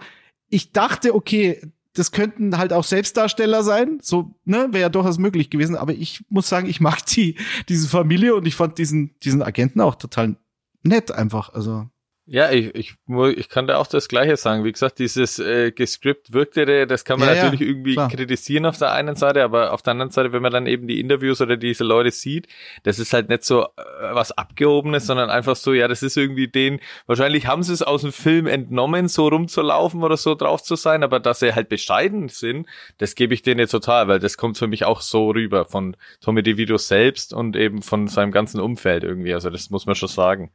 ich 0.51 0.73
dachte, 0.73 1.15
okay, 1.15 1.63
das 1.95 2.13
könnten 2.13 2.59
halt 2.59 2.75
auch 2.75 2.85
Selbstdarsteller 2.85 3.63
sein, 3.63 3.99
so, 4.03 4.35
ne, 4.45 4.69
wäre 4.73 4.83
ja 4.83 4.89
durchaus 4.91 5.17
möglich 5.17 5.49
gewesen, 5.49 5.77
aber 5.77 5.95
ich 5.95 6.27
muss 6.29 6.47
sagen, 6.47 6.69
ich 6.69 6.83
mag 6.83 7.07
die, 7.07 7.37
diese 7.71 7.89
Familie 7.89 8.35
und 8.35 8.47
ich 8.47 8.55
fand 8.55 8.77
diesen, 8.77 9.15
diesen 9.21 9.43
Agenten 9.43 9.81
auch 9.81 9.95
total 9.95 10.37
nett 10.83 11.11
einfach, 11.11 11.55
also. 11.55 11.89
Ja, 12.29 12.51
ich, 12.51 12.75
ich, 12.75 12.97
ich 13.37 13.49
kann 13.49 13.69
da 13.69 13.79
auch 13.79 13.87
das 13.87 14.09
Gleiche 14.09 14.37
sagen. 14.37 14.65
Wie 14.65 14.73
gesagt, 14.73 14.99
dieses 14.99 15.39
äh, 15.39 15.71
gescript 15.71 16.33
wirkte, 16.33 16.85
das 16.89 17.05
kann 17.05 17.21
man 17.21 17.29
Ja, 17.29 17.35
ja, 17.35 17.45
natürlich 17.45 17.69
irgendwie 17.69 17.93
klar. 17.93 18.11
kritisieren 18.11 18.67
auf 18.67 18.79
der 18.79 18.91
einen 18.91 19.15
Seite, 19.15 19.45
aber 19.45 19.73
auf 19.73 19.83
der 19.83 19.93
anderen 19.93 20.11
Seite, 20.11 20.33
wenn 20.33 20.43
man 20.43 20.51
dann 20.51 20.67
eben 20.67 20.89
die 20.89 20.99
Interviews 20.99 21.41
oder 21.41 21.57
diese 21.57 21.85
Leute 21.85 22.11
sieht, 22.11 22.49
das 22.83 22.99
ist 22.99 23.13
halt 23.13 23.29
nicht 23.29 23.45
so 23.45 23.63
äh, 23.63 23.67
was 24.11 24.33
Abgehobenes, 24.33 25.07
sondern 25.07 25.31
einfach 25.31 25.55
so, 25.55 25.73
ja, 25.73 25.87
das 25.87 26.03
ist 26.03 26.17
irgendwie 26.17 26.49
den, 26.49 26.81
wahrscheinlich 27.07 27.47
haben 27.47 27.63
sie 27.63 27.73
es 27.73 27.83
aus 27.83 28.03
dem 28.03 28.13
Film 28.13 28.49
entnommen, 28.49 29.07
so 29.07 29.29
rumzulaufen 29.29 30.03
oder 30.03 30.17
so 30.17 30.35
drauf 30.35 30.65
zu 30.65 30.75
sein, 30.75 31.05
aber 31.05 31.21
dass 31.21 31.39
sie 31.39 31.55
halt 31.55 31.69
bescheiden 31.69 32.29
sind, 32.29 32.67
das 32.99 33.15
gebe 33.15 33.35
ich 33.35 33.43
denen 33.43 33.69
total, 33.69 34.09
weil 34.09 34.19
das 34.19 34.37
kommt 34.37 34.59
für 34.59 34.67
mich 34.67 34.85
auch 34.85 35.01
so 35.01 35.31
rüber 35.31 35.65
von 35.65 35.97
Tommy 36.21 36.43
DeVito 36.43 36.77
selbst 36.77 37.33
und 37.33 37.55
eben 37.55 37.83
von 37.83 38.09
seinem 38.09 38.33
ganzen 38.33 38.61
Umfeld 38.61 39.05
irgendwie. 39.05 39.33
Also 39.33 39.49
das 39.49 39.71
muss 39.71 39.87
man 39.87 39.95
schon 39.95 40.09
sagen. 40.09 40.51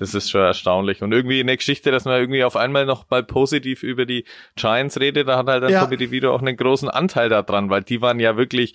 Das 0.00 0.14
ist 0.14 0.30
schon 0.30 0.40
erstaunlich. 0.40 1.02
Und 1.02 1.12
irgendwie 1.12 1.40
in 1.40 1.46
der 1.46 1.58
Geschichte, 1.58 1.90
dass 1.90 2.06
man 2.06 2.18
irgendwie 2.18 2.42
auf 2.42 2.56
einmal 2.56 2.86
noch 2.86 3.08
mal 3.10 3.22
positiv 3.22 3.82
über 3.82 4.06
die 4.06 4.24
Giants 4.56 4.98
redet, 4.98 5.28
da 5.28 5.36
hat 5.36 5.46
halt 5.46 5.62
dann 5.62 5.70
Ja. 5.70 5.84
Tommy 5.84 5.98
DeVito 5.98 6.34
auch 6.34 6.40
einen 6.40 6.56
großen 6.56 6.88
Anteil 6.88 7.28
daran, 7.28 7.68
weil 7.68 7.82
die 7.82 8.00
waren 8.00 8.18
ja 8.18 8.38
wirklich 8.38 8.74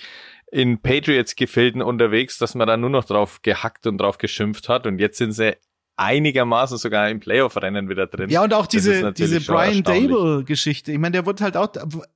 in 0.51 0.79
Patriots-Gefilden 0.79 1.81
unterwegs, 1.81 2.37
dass 2.37 2.53
man 2.53 2.67
da 2.67 2.77
nur 2.77 2.91
noch 2.91 3.05
drauf 3.05 3.41
gehackt 3.41 3.87
und 3.87 3.97
drauf 3.97 4.19
geschimpft 4.19 4.69
hat. 4.69 4.85
Und 4.85 4.99
jetzt 4.99 5.17
sind 5.17 5.31
sie 5.31 5.57
einigermaßen 5.97 6.77
sogar 6.77 7.09
im 7.09 7.19
Playoff-Rennen 7.19 7.87
wieder 7.89 8.07
drin. 8.07 8.29
Ja, 8.29 8.43
und 8.43 8.53
auch 8.53 8.67
diese, 8.67 9.13
diese 9.13 9.39
Brian. 9.41 9.81
Dable-Geschichte. 9.83 10.91
Ich 10.91 10.97
meine, 10.97 11.13
der 11.13 11.25
wurde 11.25 11.43
halt 11.43 11.55
auch, 11.55 11.69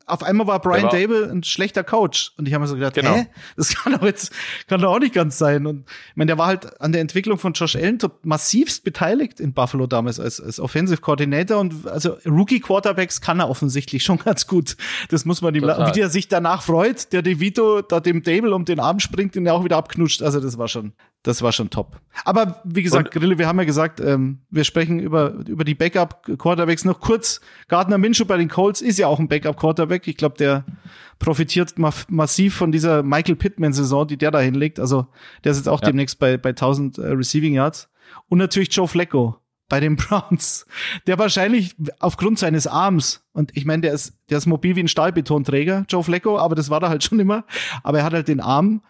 auf 0.06 0.24
einmal 0.24 0.48
war 0.48 0.60
Brian 0.60 0.84
war- 0.84 0.90
Dable 0.92 1.30
ein 1.32 1.44
schlechter 1.44 1.84
Coach. 1.84 2.34
Und 2.38 2.48
ich 2.48 2.54
habe 2.54 2.62
mir 2.64 2.68
so 2.68 2.76
gedacht, 2.76 2.96
Genau. 2.96 3.16
hä? 3.16 3.28
Das 3.56 3.74
kann 3.76 3.94
doch 3.94 4.04
jetzt, 4.04 4.34
kann 4.68 4.82
doch 4.82 4.94
auch 4.94 5.00
nicht 5.00 5.14
ganz 5.14 5.38
sein. 5.38 5.66
Und 5.66 5.86
ich 6.10 6.16
meine, 6.16 6.28
der 6.28 6.38
war 6.38 6.48
halt 6.48 6.82
an 6.82 6.92
der 6.92 7.02
Entwicklung 7.02 7.38
von 7.38 7.54
Josh 7.54 7.76
Allen 7.76 8.00
massivst 8.24 8.84
beteiligt 8.84 9.40
in 9.40 9.54
Buffalo 9.54 9.88
damals 9.88 10.20
als, 10.20 10.42
als 10.42 10.60
Offensive 10.60 11.02
Coordinator. 11.02 11.60
Und 11.60 11.88
also 11.88 12.18
Rookie 12.26 12.60
Quarterbacks 12.60 13.22
kann 13.22 13.40
er 13.40 13.50
offensichtlich 13.50 14.04
schon 14.04 14.18
ganz 14.20 14.46
gut. 14.48 14.76
Das 15.10 15.24
muss 15.26 15.42
man 15.42 15.56
ihm, 15.56 15.64
wie 15.64 15.92
der 15.94 16.10
sich 16.10 16.28
danach 16.28 16.64
freut, 16.64 17.14
der 17.14 17.22
DeVito 17.22 17.82
da 17.82 18.00
dem 18.00 18.24
Dable 18.24 18.54
um 18.54 18.66
den 18.66 18.80
Arm 18.80 19.00
springt 19.00 19.38
und 19.38 19.46
er 19.46 19.54
auch 19.54 19.64
wieder 19.64 19.78
abknutscht. 19.78 20.22
Also 20.22 20.40
das 20.42 20.58
war 20.58 20.68
schon, 20.68 20.92
das 21.24 21.42
war 21.42 21.52
schon 21.52 21.70
top. 21.70 22.00
Aber 22.24 22.62
wie 22.64 22.82
gesagt, 22.82 23.12
Grille, 23.12 23.38
wir 23.38 23.48
haben 23.48 23.60
ja 23.60 23.66
gesagt, 23.66 24.00
ähm, 24.00 24.40
wir 24.50 24.64
sprechen 24.64 25.00
über, 25.00 25.32
über 25.48 25.66
die 25.66 25.76
Backup-Quarterbacks 25.76 26.86
noch 26.86 27.00
kurz. 27.02 27.42
Gardner 27.68 27.98
Minshew 27.98 28.26
bei 28.26 28.38
den 28.38 28.48
Colts 28.48 28.80
ist 28.82 28.98
ja 28.98 29.08
auch 29.08 29.20
ein 29.20 29.28
Backup-Quarterback. 29.28 30.08
Ich 30.08 30.16
glaube, 30.18 30.38
der 30.38 30.66
profitiert 31.20 31.78
ma 31.78 31.92
massiv 32.08 32.56
von 32.56 32.72
dieser 32.72 33.04
Michael 33.04 33.36
Pittman-Saison, 33.36 34.08
die 34.08 34.18
der 34.18 34.32
da 34.32 34.40
hinlegt. 34.40 34.80
Also 34.80 35.08
der 35.44 35.52
ist 35.52 35.58
jetzt 35.58 35.68
auch 35.68 35.82
Ja. 35.82 35.88
demnächst 35.88 36.20
bei, 36.20 36.38
bei 36.38 36.50
1000 36.50 36.98
äh, 36.98 37.02
Receiving 37.08 37.54
Yards. 37.54 37.90
Und 38.30 38.38
natürlich 38.38 38.74
Joe 38.74 38.88
Flacco 38.88 39.36
bei 39.68 39.80
den 39.80 39.96
Browns, 39.98 40.66
der 41.06 41.20
wahrscheinlich 41.20 41.76
aufgrund 42.00 42.40
seines 42.40 42.66
Arms, 42.66 43.24
und 43.34 43.56
ich 43.56 43.66
meine, 43.66 43.82
der 43.84 43.94
ist, 43.94 44.14
der 44.30 44.40
ist 44.40 44.48
mobil 44.48 44.76
wie 44.76 44.80
ein 44.84 44.88
Stahlbetonträger, 44.88 45.86
Joe 45.88 46.04
Flacco, 46.04 46.40
aber 46.40 46.56
das 46.56 46.70
war 46.72 46.82
er 46.82 46.90
halt 46.90 47.04
schon 47.04 47.20
immer, 47.20 47.44
aber 47.84 48.00
er 48.00 48.04
hat 48.06 48.14
halt 48.14 48.28
den 48.30 48.40
Arm, 48.40 48.82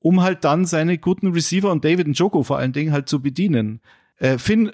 um 0.00 0.22
halt 0.22 0.44
dann 0.44 0.64
seine 0.64 0.98
guten 0.98 1.28
Receiver 1.32 1.70
und 1.70 1.84
David 1.84 2.06
und 2.06 2.18
Joko 2.18 2.42
vor 2.42 2.58
allen 2.58 2.72
Dingen 2.72 2.92
halt 2.92 3.08
zu 3.08 3.20
bedienen. 3.20 3.80
Äh, 4.18 4.38
Finn, 4.38 4.72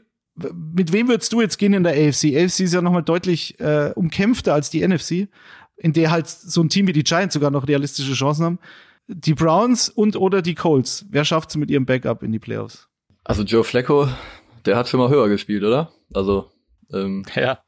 mit 0.53 0.93
wem 0.93 1.09
würdest 1.09 1.33
du 1.33 1.41
jetzt 1.41 1.59
gehen 1.59 1.75
in 1.75 1.85
der 1.85 1.93
AFC? 1.93 2.35
AFC 2.37 2.61
ist 2.61 2.75
ja 2.75 2.83
nochmal 2.83 3.03
deutlich 3.03 3.59
äh, 3.61 3.93
umkämpfter 3.95 4.53
als 4.53 4.71
die 4.71 4.87
NFC, 4.87 5.29
in 5.77 5.93
der 5.93 6.11
halt 6.11 6.29
so 6.29 6.61
ein 6.63 6.69
Team 6.69 6.87
wie 6.87 6.93
die 6.93 7.05
Giants 7.05 7.35
sogar 7.35 7.51
noch 7.51 7.69
realistische 7.69 8.15
Chancen 8.15 8.45
haben. 8.45 8.59
Die 9.07 9.35
Browns 9.35 9.89
und 9.89 10.17
oder 10.17 10.43
die 10.43 10.55
Colts. 10.55 11.07
Wer 11.11 11.25
schafft 11.25 11.51
es 11.51 11.57
mit 11.57 11.71
ihrem 11.71 11.87
Backup 11.87 12.23
in 12.23 12.33
die 12.33 12.39
Playoffs? 12.39 12.89
Also 13.23 13.43
Joe 13.43 13.65
Flacco, 13.65 14.09
der 14.65 14.77
hat 14.77 14.89
schon 14.89 15.01
mal 15.01 15.11
höher 15.11 15.29
gespielt, 15.29 15.63
oder? 15.63 15.93
Also, 16.13 16.51
ähm, 16.93 17.25
Ja. 17.35 17.59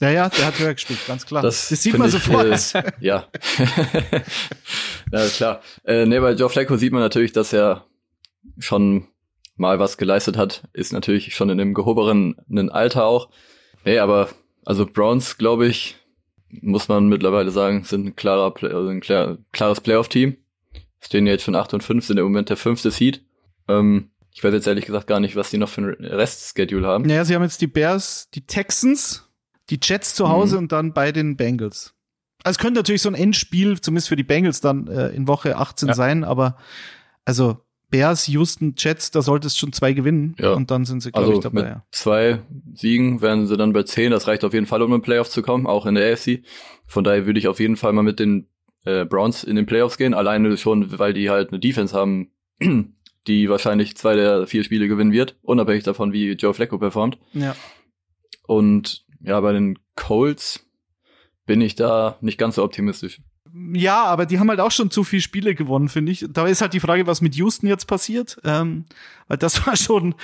Ja, 0.00 0.10
ja, 0.10 0.28
der 0.30 0.46
hat 0.46 0.58
höher 0.58 0.72
gespielt, 0.72 1.00
ganz 1.06 1.26
klar. 1.26 1.42
Das, 1.42 1.68
das 1.68 1.82
sieht 1.82 1.98
man 1.98 2.08
ich, 2.08 2.14
sofort. 2.14 2.74
Äh, 2.74 2.92
ja. 3.00 3.26
ja, 5.12 5.26
klar. 5.28 5.62
Äh, 5.84 6.06
nee, 6.06 6.18
bei 6.18 6.32
Joe 6.32 6.48
Flacco 6.48 6.76
sieht 6.76 6.92
man 6.92 7.02
natürlich, 7.02 7.32
dass 7.32 7.52
er 7.52 7.84
schon 8.58 9.08
mal 9.56 9.78
was 9.78 9.98
geleistet 9.98 10.38
hat. 10.38 10.62
Ist 10.72 10.92
natürlich 10.92 11.34
schon 11.34 11.50
in 11.50 11.60
einem 11.60 11.74
gehobenen 11.74 12.70
Alter 12.70 13.04
auch. 13.04 13.28
Nee, 13.84 13.98
aber 13.98 14.30
also 14.64 14.86
Browns, 14.86 15.36
glaube 15.36 15.66
ich, 15.66 15.96
muss 16.48 16.88
man 16.88 17.08
mittlerweile 17.08 17.50
sagen, 17.50 17.84
sind 17.84 18.06
ein, 18.06 18.16
klarer, 18.16 18.54
also 18.62 18.88
ein 18.88 19.00
klar, 19.00 19.38
klares 19.52 19.80
Playoff-Team. 19.80 20.36
Stehen 21.00 21.26
jetzt 21.26 21.44
schon 21.44 21.54
8 21.54 21.74
und 21.74 21.82
5, 21.82 22.04
sind 22.04 22.18
im 22.18 22.24
Moment 22.24 22.48
der 22.48 22.56
fünfte 22.56 22.90
Seed. 22.90 23.22
Ähm, 23.68 24.10
ich 24.32 24.42
weiß 24.42 24.52
jetzt 24.52 24.66
ehrlich 24.66 24.86
gesagt 24.86 25.06
gar 25.06 25.20
nicht, 25.20 25.36
was 25.36 25.50
die 25.50 25.58
noch 25.58 25.68
für 25.68 25.82
ein 25.82 26.04
Restschedule 26.04 26.86
haben. 26.86 27.04
Naja, 27.04 27.24
sie 27.24 27.34
haben 27.34 27.42
jetzt 27.42 27.60
die 27.60 27.66
Bears, 27.66 28.28
die 28.30 28.46
Texans, 28.46 29.29
die 29.70 29.78
Jets 29.82 30.14
zu 30.14 30.28
Hause 30.28 30.56
Mhm. 30.56 30.62
und 30.64 30.72
dann 30.72 30.92
bei 30.92 31.12
den 31.12 31.36
Bengals. 31.36 31.94
Also 32.42 32.56
es 32.56 32.58
könnte 32.58 32.80
natürlich 32.80 33.02
so 33.02 33.08
ein 33.08 33.14
Endspiel, 33.14 33.80
zumindest 33.80 34.08
für 34.08 34.16
die 34.16 34.24
Bengals, 34.24 34.60
dann 34.60 34.86
äh, 34.88 35.08
in 35.08 35.28
Woche 35.28 35.56
18 35.56 35.88
Ja. 35.88 35.94
sein, 35.94 36.24
aber 36.24 36.56
also 37.24 37.58
Bears, 37.90 38.28
Houston, 38.28 38.74
Jets, 38.78 39.10
da 39.10 39.20
sollte 39.20 39.48
es 39.48 39.56
schon 39.56 39.72
zwei 39.72 39.92
gewinnen 39.92 40.36
Ja. 40.38 40.52
und 40.52 40.70
dann 40.70 40.84
sind 40.84 41.02
sie, 41.02 41.10
glaube 41.10 41.26
Also 41.26 41.38
ich, 41.38 41.42
dabei. 41.42 41.60
mit 41.62 41.70
Ja. 41.70 41.84
zwei 41.90 42.38
Siegen 42.74 43.20
wären 43.20 43.46
sie 43.48 43.56
dann 43.56 43.72
bei 43.72 43.82
10. 43.82 44.12
Das 44.12 44.26
reicht 44.28 44.44
auf 44.44 44.54
jeden 44.54 44.66
Fall, 44.66 44.80
um 44.82 44.92
in 44.92 44.98
den 45.00 45.02
Playoffs 45.04 45.32
zu 45.32 45.42
kommen, 45.42 45.66
auch 45.66 45.86
in 45.86 45.96
der 45.96 46.12
AFC. 46.12 46.42
Von 46.86 47.02
daher 47.04 47.26
würde 47.26 47.38
ich 47.40 47.48
auf 47.48 47.58
jeden 47.60 47.76
Fall 47.76 47.92
mal 47.92 48.02
mit 48.02 48.20
den 48.20 48.48
äh, 48.84 49.04
Browns 49.04 49.42
in 49.44 49.56
den 49.56 49.66
Playoffs 49.66 49.98
gehen. 49.98 50.14
Alleine 50.14 50.56
schon, 50.56 50.98
weil 50.98 51.12
die 51.12 51.28
halt 51.30 51.50
eine 51.50 51.58
Defense 51.58 51.94
haben, 51.94 52.30
die 53.26 53.50
wahrscheinlich 53.50 53.96
zwei 53.96 54.14
der 54.14 54.46
vier 54.46 54.62
Spiele 54.64 54.86
gewinnen 54.88 55.12
wird, 55.12 55.36
unabhängig 55.42 55.82
davon, 55.84 56.12
wie 56.14 56.30
Joe 56.32 56.54
Flacco 56.54 56.78
performt. 56.78 57.18
ja. 57.34 57.54
Und 58.46 59.04
ja, 59.22 59.40
bei 59.40 59.52
den 59.52 59.78
Colts 59.96 60.66
bin 61.46 61.60
ich 61.60 61.74
da 61.74 62.16
nicht 62.20 62.38
ganz 62.38 62.56
so 62.56 62.64
optimistisch. 62.64 63.20
Ja, 63.72 64.04
aber 64.04 64.26
die 64.26 64.38
haben 64.38 64.48
halt 64.48 64.60
auch 64.60 64.70
schon 64.70 64.90
zu 64.90 65.02
viele 65.02 65.22
Spiele 65.22 65.54
gewonnen, 65.56 65.88
finde 65.88 66.12
ich. 66.12 66.24
Da 66.30 66.46
ist 66.46 66.60
halt 66.60 66.72
die 66.72 66.78
Frage, 66.80 67.08
was 67.08 67.20
mit 67.20 67.34
Houston 67.34 67.66
jetzt 67.66 67.86
passiert. 67.86 68.38
Ähm, 68.44 68.84
weil 69.26 69.38
das 69.38 69.66
war 69.66 69.76
schon 69.76 70.14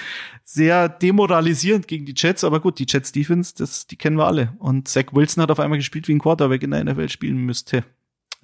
sehr 0.44 0.88
demoralisierend 0.88 1.88
gegen 1.88 2.06
die 2.06 2.14
Jets. 2.16 2.44
Aber 2.44 2.60
gut, 2.60 2.78
die 2.78 2.86
Jets 2.88 3.10
Defense, 3.10 3.54
das, 3.56 3.86
die 3.86 3.96
kennen 3.96 4.16
wir 4.16 4.26
alle. 4.26 4.52
Und 4.58 4.86
Zach 4.86 5.06
Wilson 5.12 5.42
hat 5.42 5.50
auf 5.50 5.58
einmal 5.58 5.78
gespielt, 5.78 6.06
wie 6.06 6.14
ein 6.14 6.20
Quarterback 6.20 6.62
in 6.62 6.70
der 6.70 6.84
NFL 6.84 7.08
spielen 7.08 7.38
müsste. 7.38 7.84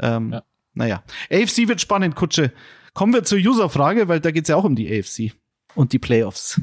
Ähm, 0.00 0.32
Ja. 0.32 0.42
Naja. 0.74 1.02
AFC 1.30 1.68
wird 1.68 1.80
spannend, 1.80 2.16
Kutsche. 2.16 2.52
Kommen 2.94 3.12
wir 3.12 3.24
zur 3.24 3.38
User-Frage, 3.38 4.08
weil 4.08 4.20
da 4.20 4.30
geht's 4.30 4.48
ja 4.48 4.56
auch 4.56 4.64
um 4.64 4.74
die 4.74 4.88
AFC 4.90 5.32
und 5.74 5.92
die 5.92 5.98
Playoffs. 5.98 6.60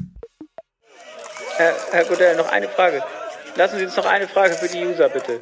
Herr, 1.56 1.74
Herr 1.92 2.04
Godell, 2.04 2.36
noch 2.36 2.48
eine 2.48 2.68
Frage. 2.68 3.02
Lassen 3.56 3.78
Sie 3.78 3.84
uns 3.84 3.96
noch 3.96 4.06
eine 4.06 4.28
Frage 4.28 4.54
für 4.54 4.68
die 4.68 4.84
User, 4.84 5.08
bitte. 5.08 5.40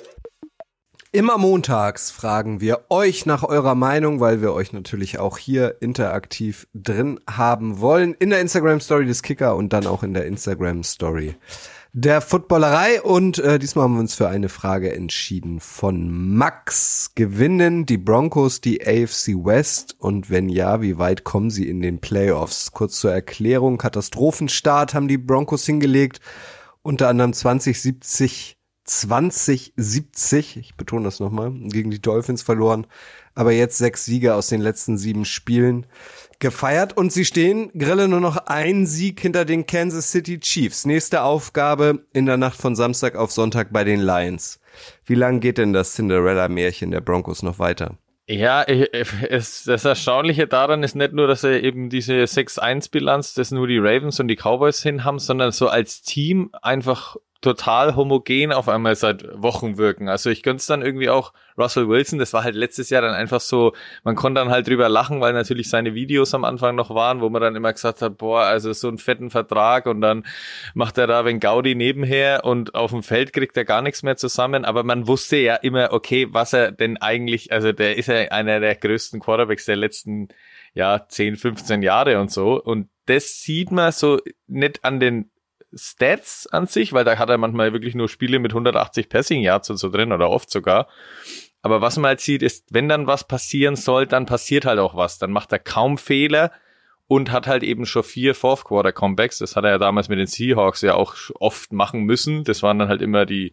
Immer 1.11 1.38
montags 1.38 2.11
fragen 2.11 2.61
wir 2.61 2.84
euch 2.90 3.24
nach 3.24 3.42
eurer 3.42 3.74
Meinung, 3.74 4.20
weil 4.20 4.42
wir 4.42 4.52
euch 4.52 4.74
natürlich 4.74 5.18
auch 5.18 5.38
hier 5.38 5.76
interaktiv 5.80 6.68
drin 6.74 7.18
haben 7.28 7.80
wollen. 7.80 8.12
In 8.14 8.28
der 8.28 8.40
Instagram 8.40 8.80
Story 8.80 9.06
des 9.06 9.22
Kicker 9.22 9.56
und 9.56 9.72
dann 9.72 9.86
auch 9.86 10.02
in 10.02 10.12
der 10.12 10.26
Instagram 10.26 10.82
Story 10.82 11.34
der 11.92 12.20
Footballerei. 12.20 13.00
Und 13.02 13.38
äh, 13.38 13.59
diesmal 13.59 13.84
haben 13.84 13.94
wir 13.94 14.00
uns 14.00 14.14
für 14.14 14.28
eine 14.28 14.48
Frage 14.48 14.92
entschieden 14.92 15.61
von 15.61 16.36
Max. 16.36 17.12
Gewinnen 17.14 17.86
die 17.86 17.98
Broncos 17.98 18.61
die 18.61 18.86
AFC 18.86 19.28
West? 19.28 19.96
Und 19.98 20.30
wenn 20.30 20.48
ja, 20.48 20.82
wie 20.82 20.98
weit 20.98 21.24
kommen 21.24 21.50
sie 21.50 21.68
in 21.68 21.80
den 21.80 22.00
Playoffs? 22.00 22.72
Kurz 22.72 23.00
zur 23.00 23.12
Erklärung. 23.12 23.78
Katastrophenstart 23.78 24.94
haben 24.94 25.09
die 25.09 25.18
Broncos 25.18 25.64
hingelegt. 25.64 26.20
Unter 26.83 27.09
anderem 27.09 27.33
2070 27.33 28.59
2070, 28.89 30.57
ich 30.57 30.74
betone 30.74 31.05
das 31.05 31.20
nochmal, 31.20 31.53
gegen 31.53 31.91
die 31.91 32.01
Dolphins 32.01 32.43
verloren, 32.43 32.87
aber 33.35 33.53
jetzt 33.53 33.79
sechs 33.79 34.05
Siege 34.05 34.35
aus 34.35 34.49
den 34.49 34.61
letzten 34.61 34.97
sieben 34.97 35.24
Spielen 35.24 35.87
gefeiert 36.39 36.97
und 36.97 37.12
sie 37.12 37.24
stehen, 37.24 37.70
Grille, 37.76 38.09
nur 38.09 38.20
noch 38.20 38.37
ein 38.47 38.87
Sieg 38.87 39.20
hinter 39.20 39.45
den 39.45 39.66
Kansas 39.66 40.11
City 40.11 40.41
Chiefs. 40.41 40.87
Nächste 40.87 41.22
Aufgabe 41.22 42.07
in 42.12 42.26
der 42.26 42.37
Nacht 42.37 42.61
von 42.61 42.74
Samstag 42.74 43.14
auf 43.14 43.31
Sonntag 43.31 43.72
bei 43.72 43.85
den 43.85 44.01
Lions. 44.01 44.59
Wie 45.05 45.14
lang 45.14 45.41
geht 45.41 45.59
denn 45.59 45.72
das 45.72 45.93
Cinderella-Märchen 45.93 46.91
der 46.91 47.01
Broncos 47.01 47.43
noch 47.43 47.59
weiter? 47.59 47.99
Ja, 48.31 48.62
es, 48.62 49.64
das 49.64 49.87
Erstaunliche 49.87 50.47
daran 50.47 50.83
ist 50.83 50.95
nicht 50.95 51.14
nur, 51.14 51.26
dass 51.26 51.41
sie 51.41 51.61
eben 51.61 51.89
diese 51.89 52.12
6-1-Bilanz, 52.24 53.33
das 53.33 53.53
nur 53.53 53.66
die 53.66 53.79
Ravens 53.79 54.20
und 54.20 54.29
die 54.29 54.37
Cowboys 54.37 54.83
hin 54.83 55.05
haben, 55.05 55.18
sondern 55.18 55.51
so 55.51 55.68
als 55.68 56.03
Team 56.03 56.51
einfach 56.61 57.16
total 57.41 57.95
homogen 57.95 58.53
auf 58.53 58.68
einmal 58.68 58.97
seit 58.97 59.24
Wochen 59.41 59.78
wirken. 59.78 60.09
Also 60.09 60.28
ich 60.28 60.43
gönn's 60.43 60.66
dann 60.66 60.82
irgendwie 60.82 61.09
auch 61.09 61.32
Russell 61.57 61.89
Wilson, 61.89 62.18
das 62.18 62.32
war 62.32 62.43
halt 62.43 62.57
letztes 62.57 62.91
Jahr 62.91 63.03
dann 63.03 63.14
einfach 63.14 63.41
so, 63.41 63.74
man 64.03 64.16
konnte 64.16 64.41
dann 64.41 64.51
halt 64.51 64.66
drüber 64.66 64.89
lachen, 64.89 65.20
weil 65.20 65.32
natürlich 65.32 65.70
seine 65.70 65.95
Videos 65.95 66.34
am 66.34 66.45
Anfang 66.45 66.74
noch 66.74 66.91
waren, 66.91 67.20
wo 67.20 67.28
man 67.28 67.41
dann 67.41 67.55
immer 67.55 67.72
gesagt 67.72 68.03
hat, 68.03 68.18
boah, 68.18 68.43
also 68.43 68.72
so 68.72 68.89
einen 68.89 68.99
fetten 68.99 69.30
Vertrag 69.30 69.86
und 69.86 70.01
dann 70.01 70.24
macht 70.74 70.99
er 70.99 71.07
da 71.07 71.24
wenn 71.24 71.39
Gaudi 71.41 71.74
nebenher 71.74 72.45
und 72.45 72.74
auf 72.74 72.91
dem 72.91 73.03
Feld 73.03 73.32
kriegt 73.32 73.57
er 73.57 73.64
gar 73.64 73.82
nichts 73.82 74.03
mehr 74.03 74.16
zusammen, 74.16 74.64
aber 74.64 74.82
man 74.82 75.07
wusste 75.07 75.36
ja 75.36 75.55
immer, 75.57 75.93
okay, 75.93 76.26
was 76.30 76.53
er 76.53 76.72
denn 76.72 76.97
eigentlich, 76.97 77.53
also 77.53 77.72
der 77.72 77.97
ist 77.97 78.09
ja 78.09 78.16
einer 78.30 78.59
der 78.59 78.74
größten 78.74 79.20
Quarterbacks 79.20 79.64
der 79.64 79.76
letzten 79.76 80.28
ja, 80.74 81.07
10, 81.09 81.36
15 81.36 81.82
Jahre 81.82 82.20
und 82.20 82.30
so. 82.30 82.62
Und 82.62 82.89
das 83.07 83.41
sieht 83.41 83.70
man 83.70 83.93
so 83.93 84.20
nicht 84.47 84.84
an 84.84 85.01
den 85.01 85.30
Stats 85.75 86.47
an 86.47 86.66
sich, 86.66 86.93
weil 86.93 87.05
da 87.05 87.19
hat 87.19 87.29
er 87.29 87.39
manchmal 87.39 87.73
wirklich 87.73 87.95
nur 87.95 88.09
Spiele 88.09 88.39
mit 88.39 88.53
180 88.53 89.09
Passing 89.09 89.43
Yards 89.43 89.71
und 89.71 89.77
so 89.77 89.91
drin 89.91 90.12
oder 90.12 90.31
oft 90.31 90.51
sogar. 90.51 90.89
Aber 91.62 91.81
was 91.81 91.97
man 91.97 92.09
halt 92.09 92.21
sieht, 92.21 92.43
ist, 92.43 92.73
wenn 92.73 92.89
dann 92.89 93.07
was 93.07 93.27
passieren 93.27 93.77
soll, 93.77 94.07
dann 94.07 94.27
passiert 94.27 94.64
halt 94.64 94.79
auch 94.79 94.95
was. 94.95 95.19
Dann 95.19 95.33
macht 95.33 95.53
er 95.53 95.59
kaum 95.59 95.99
Fehler 95.99 96.53
und 97.09 97.32
hat 97.32 97.46
halt 97.46 97.62
eben 97.62 97.86
schon 97.86 98.04
vier 98.04 98.34
Fourth 98.34 98.64
Quarter 98.64 98.92
Comebacks. 98.92 99.38
Das 99.38 99.56
hat 99.56 99.64
er 99.64 99.70
ja 99.70 99.78
damals 99.78 100.11
mit 100.11 100.18
den 100.18 100.26
Seahawks 100.26 100.82
ja 100.82 100.94
auch 100.94 101.16
oft 101.40 101.72
machen 101.72 102.04
müssen. 102.04 102.44
Das 102.44 102.62
waren 102.62 102.78
dann 102.78 102.88
halt 102.88 103.02
immer 103.02 103.24
die 103.26 103.52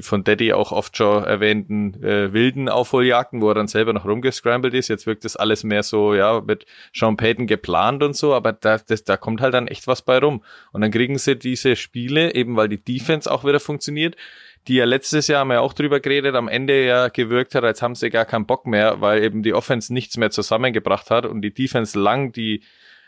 von 0.00 0.24
Daddy 0.24 0.52
auch 0.52 0.72
oft 0.72 0.96
schon 0.96 1.24
erwähnten 1.24 2.02
äh, 2.02 2.32
wilden 2.34 2.68
Aufholjagden, 2.68 3.40
wo 3.40 3.48
er 3.48 3.54
dann 3.54 3.68
selber 3.68 3.92
noch 3.92 4.04
rumgescrambled 4.04 4.74
ist. 4.74 4.88
Jetzt 4.88 5.06
wirkt 5.06 5.24
das 5.24 5.36
alles 5.36 5.64
mehr 5.64 5.82
so, 5.82 6.14
ja, 6.14 6.40
mit 6.40 6.66
Sean 6.92 7.16
Payton 7.16 7.46
geplant 7.46 8.02
und 8.02 8.14
so, 8.14 8.34
aber 8.34 8.52
da, 8.52 8.78
das, 8.78 9.04
da 9.04 9.16
kommt 9.16 9.40
halt 9.40 9.54
dann 9.54 9.68
echt 9.68 9.86
was 9.86 10.02
bei 10.02 10.18
rum. 10.18 10.44
Und 10.72 10.82
dann 10.82 10.90
kriegen 10.90 11.16
sie 11.16 11.36
diese 11.36 11.76
Spiele, 11.76 12.34
eben 12.34 12.56
weil 12.56 12.68
die 12.68 12.82
Defense 12.82 13.30
auch 13.30 13.44
wieder 13.44 13.60
funktioniert, 13.60 14.16
die 14.68 14.74
ja 14.74 14.84
letztes 14.84 15.28
Jahr 15.28 15.40
haben 15.40 15.48
wir 15.48 15.62
auch 15.62 15.72
drüber 15.72 16.00
geredet, 16.00 16.34
am 16.34 16.48
Ende 16.48 16.84
ja 16.84 17.08
gewirkt 17.08 17.54
hat, 17.54 17.64
als 17.64 17.80
haben 17.80 17.94
sie 17.94 18.10
gar 18.10 18.26
keinen 18.26 18.46
Bock 18.46 18.66
mehr, 18.66 19.00
weil 19.00 19.22
eben 19.22 19.42
die 19.42 19.54
Offense 19.54 19.94
nichts 19.94 20.18
mehr 20.18 20.30
zusammengebracht 20.30 21.10
hat 21.10 21.24
und 21.24 21.40
die 21.40 21.54
Defense 21.54 21.98
lang 21.98 22.32
die 22.32 22.62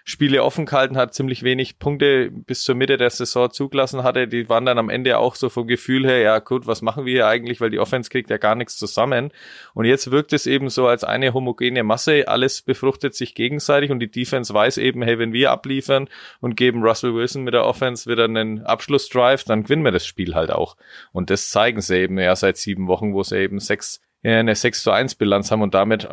Spiele 0.05 0.42
offen 0.42 0.66
gehalten 0.66 0.96
hat, 0.96 1.14
ziemlich 1.14 1.42
wenig 1.42 1.78
Punkte 1.78 2.30
bis 2.30 2.62
zur 2.62 2.74
Mitte 2.74 2.96
der 2.96 3.11
Saison 3.11 3.50
zugelassen 3.50 4.03
hatte. 4.03 4.26
Die 4.28 4.48
waren 4.48 4.66
dann 4.66 4.78
am 4.78 4.90
Ende 4.90 5.18
auch 5.18 5.34
so 5.34 5.48
vom 5.48 5.66
Gefühl 5.66 6.07
her, 6.07 6.18
ja 6.18 6.38
gut, 6.38 6.66
was 6.66 6.82
machen 6.82 7.05
wir 7.05 7.12
hier 7.12 7.26
eigentlich, 7.26 7.61
weil 7.61 7.70
die 7.70 7.78
Offense 7.78 8.11
kriegt 8.11 8.30
ja 8.30 8.36
gar 8.36 8.55
nichts 8.55 8.76
zusammen. 8.76 9.32
Und 9.74 9.84
jetzt 9.84 10.11
wirkt 10.11 10.32
es 10.32 10.46
eben 10.46 10.68
so 10.68 10.86
als 10.86 11.05
eine 11.05 11.34
homogene 11.34 11.82
Masse, 11.82 12.28
alles 12.28 12.62
befruchtet 12.62 13.14
sich 13.14 13.34
gegenseitig 13.34 13.90
und 13.90 14.00
die 14.00 14.11
Defense 14.11 14.53
weiß 14.53 14.78
eben, 14.78 15.03
hey, 15.03 15.18
wenn 15.18 15.32
wir 15.32 15.50
abliefern 15.50 16.09
und 16.40 16.57
geben 16.57 16.82
Russell 16.82 17.14
Wilson 17.14 17.44
mit 17.44 17.55
der 17.55 17.64
Offense 17.64 18.11
wieder 18.11 18.24
einen 18.24 18.62
Abschlussdrive, 18.64 19.44
dann 19.44 19.64
gewinnen 19.64 19.84
wir 19.84 19.92
das 19.92 20.07
Spiel 20.07 20.34
halt 20.34 20.50
auch. 20.50 20.76
Und 21.12 21.30
das 21.30 21.50
zeigen 21.50 21.80
sie 21.80 21.98
eben 21.98 22.18
ja 22.18 22.34
seit 22.34 22.57
sieben 22.57 22.86
Wochen, 22.88 23.14
wo 23.14 23.22
sie 23.22 23.38
eben 23.38 23.61
sechs 23.61 24.00
eine 24.24 24.54
6 24.54 24.82
zu 24.82 24.90
1 24.92 25.16
Bilanz 25.16 25.50
haben 25.50 25.62
und 25.62 25.74
damit 25.74 26.04
äh, 26.04 26.08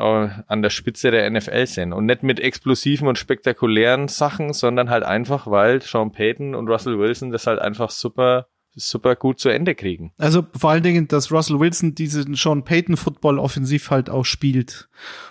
an 0.47 0.61
der 0.61 0.69
Spitze 0.71 1.11
der 1.11 1.29
NFL 1.29 1.67
sind. 1.67 1.93
Und 1.93 2.07
nicht 2.07 2.23
mit 2.23 2.39
explosiven 2.39 3.07
und 3.07 3.17
spektakulären 3.17 4.07
Sachen, 4.07 4.53
sondern 4.53 4.89
halt 4.89 5.03
einfach, 5.03 5.47
weil 5.47 5.81
Sean 5.81 6.11
Payton 6.11 6.55
und 6.55 6.67
Russell 6.67 6.97
Wilson 6.97 7.31
das 7.31 7.45
halt 7.45 7.59
einfach 7.59 7.91
super 7.91 8.47
super 8.75 9.15
gut 9.15 9.39
zu 9.39 9.49
Ende 9.49 9.75
kriegen. 9.75 10.13
Also 10.17 10.45
vor 10.55 10.71
allen 10.71 10.83
Dingen, 10.83 11.07
dass 11.07 11.31
Russell 11.31 11.59
Wilson 11.59 11.95
diesen 11.95 12.35
Sean 12.35 12.63
Payton 12.63 12.97
Football 12.97 13.39
offensiv 13.39 13.89
halt 13.89 14.09
auch 14.09 14.25
spielt 14.25 14.89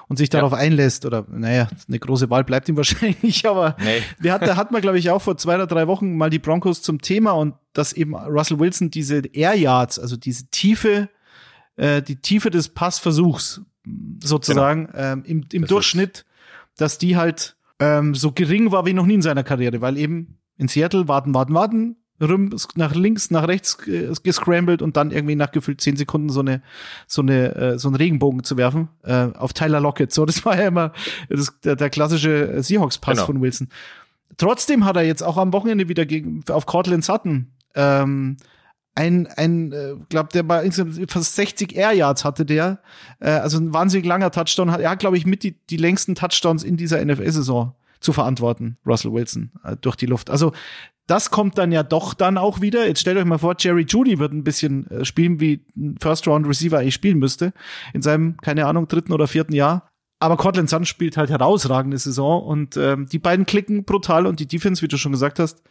und 0.08 0.16
sich 0.16 0.28
darauf 0.28 0.52
ja. 0.52 0.58
einlässt 0.58 1.06
oder 1.06 1.26
naja, 1.30 1.68
eine 1.86 1.98
große 1.98 2.30
Wahl 2.30 2.44
bleibt 2.44 2.68
ihm 2.68 2.76
wahrscheinlich 2.76 3.46
aber 3.46 3.76
nee. 3.80 4.02
wir 4.18 4.32
hat, 4.32 4.42
da 4.42 4.56
hat 4.56 4.72
man 4.72 4.82
glaube 4.82 4.98
ich 4.98 5.10
auch 5.10 5.22
vor 5.22 5.36
zwei 5.36 5.54
oder 5.54 5.66
drei 5.66 5.86
Wochen 5.86 6.16
mal 6.16 6.30
die 6.30 6.38
Broncos 6.38 6.82
zum 6.82 7.00
Thema 7.00 7.32
und 7.32 7.54
dass 7.72 7.92
eben 7.92 8.14
Russell 8.14 8.58
Wilson 8.58 8.90
diese 8.90 9.22
Air 9.32 9.54
Yards, 9.54 9.98
also 9.98 10.16
diese 10.16 10.50
Tiefe, 10.50 11.08
äh, 11.78 12.02
die 12.02 12.16
Tiefe 12.16 12.50
des 12.50 12.68
Passversuchs 12.68 13.62
sozusagen 14.22 14.86
genau. 14.86 14.98
ähm, 14.98 15.22
im, 15.24 15.44
im 15.52 15.62
das 15.62 15.68
Durchschnitt, 15.70 16.26
dass 16.76 16.98
die 16.98 17.16
halt 17.16 17.56
ähm, 17.78 18.14
so 18.14 18.32
gering 18.32 18.72
war 18.72 18.84
wie 18.84 18.92
noch 18.92 19.06
nie 19.06 19.14
in 19.14 19.22
seiner 19.22 19.44
Karriere, 19.44 19.80
weil 19.80 19.96
eben 19.96 20.38
in 20.56 20.68
Seattle 20.68 21.08
warten, 21.08 21.32
warten, 21.34 21.54
warten, 21.54 21.96
rum, 22.20 22.50
nach 22.74 22.94
links, 22.94 23.30
nach 23.30 23.46
rechts 23.46 23.78
äh, 23.86 24.12
gescrambled 24.22 24.82
und 24.82 24.96
dann 24.96 25.12
irgendwie 25.12 25.36
nach 25.36 25.52
gefühlt 25.52 25.80
zehn 25.80 25.96
Sekunden 25.96 26.30
so 26.30 26.40
eine, 26.40 26.62
so 27.06 27.22
eine, 27.22 27.54
äh, 27.54 27.78
so 27.78 27.88
einen 27.88 27.94
Regenbogen 27.94 28.42
zu 28.42 28.56
werfen 28.56 28.88
äh, 29.04 29.28
auf 29.34 29.52
Tyler 29.52 29.80
Lockett. 29.80 30.12
So, 30.12 30.26
das 30.26 30.44
war 30.44 30.58
ja 30.58 30.66
immer 30.66 30.92
das, 31.28 31.58
der, 31.60 31.76
der 31.76 31.90
klassische 31.90 32.60
Seahawks-Pass 32.62 33.18
genau. 33.18 33.26
von 33.26 33.40
Wilson. 33.40 33.68
Trotzdem 34.36 34.84
hat 34.84 34.96
er 34.96 35.02
jetzt 35.02 35.22
auch 35.22 35.36
am 35.36 35.52
Wochenende 35.52 35.88
wieder 35.88 36.06
gegen 36.06 36.44
auf 36.48 36.66
Cortland 36.66 37.04
Sutton 37.04 37.52
ähm, 37.74 38.36
ein, 38.94 39.26
ein 39.28 39.72
äh, 39.72 39.94
glaube 40.08 40.30
der 40.32 40.62
insgesamt 40.62 41.10
fast 41.10 41.36
60 41.36 41.76
Air 41.76 41.92
Yards 41.92 42.24
hatte 42.24 42.44
der, 42.44 42.80
äh, 43.20 43.30
also 43.30 43.58
ein 43.58 43.72
wahnsinnig 43.72 44.06
langer 44.06 44.30
Touchdown. 44.30 44.68
Er 44.68 44.90
hat, 44.90 44.98
glaube 44.98 45.16
ich, 45.16 45.26
mit 45.26 45.42
die, 45.42 45.56
die 45.70 45.76
längsten 45.76 46.14
Touchdowns 46.14 46.64
in 46.64 46.76
dieser 46.76 47.04
NFL-Saison 47.04 47.74
zu 48.00 48.12
verantworten, 48.12 48.76
Russell 48.86 49.12
Wilson, 49.12 49.52
äh, 49.64 49.76
durch 49.80 49.96
die 49.96 50.06
Luft. 50.06 50.30
Also 50.30 50.52
das 51.06 51.30
kommt 51.30 51.56
dann 51.56 51.72
ja 51.72 51.82
doch 51.82 52.12
dann 52.12 52.36
auch 52.36 52.60
wieder. 52.60 52.86
Jetzt 52.86 53.00
stellt 53.00 53.16
euch 53.16 53.24
mal 53.24 53.38
vor, 53.38 53.56
Jerry 53.58 53.86
Judy 53.88 54.18
wird 54.18 54.32
ein 54.32 54.44
bisschen 54.44 54.90
äh, 54.90 55.04
spielen, 55.04 55.40
wie 55.40 55.64
ein 55.76 55.96
First-Round-Receiver 56.00 56.78
eigentlich 56.78 56.94
spielen 56.94 57.18
müsste. 57.18 57.52
In 57.94 58.02
seinem, 58.02 58.36
keine 58.38 58.66
Ahnung, 58.66 58.88
dritten 58.88 59.12
oder 59.12 59.26
vierten 59.26 59.54
Jahr. 59.54 59.88
Aber 60.20 60.36
Cortland 60.36 60.68
Sun 60.68 60.84
spielt 60.84 61.16
halt 61.16 61.30
herausragende 61.30 61.96
Saison 61.96 62.42
und 62.42 62.76
ähm, 62.76 63.06
die 63.06 63.20
beiden 63.20 63.46
klicken 63.46 63.84
brutal 63.84 64.26
und 64.26 64.40
die 64.40 64.48
Defense, 64.48 64.82
wie 64.82 64.88
du 64.88 64.98
schon 64.98 65.12
gesagt 65.12 65.38
hast, 65.38 65.62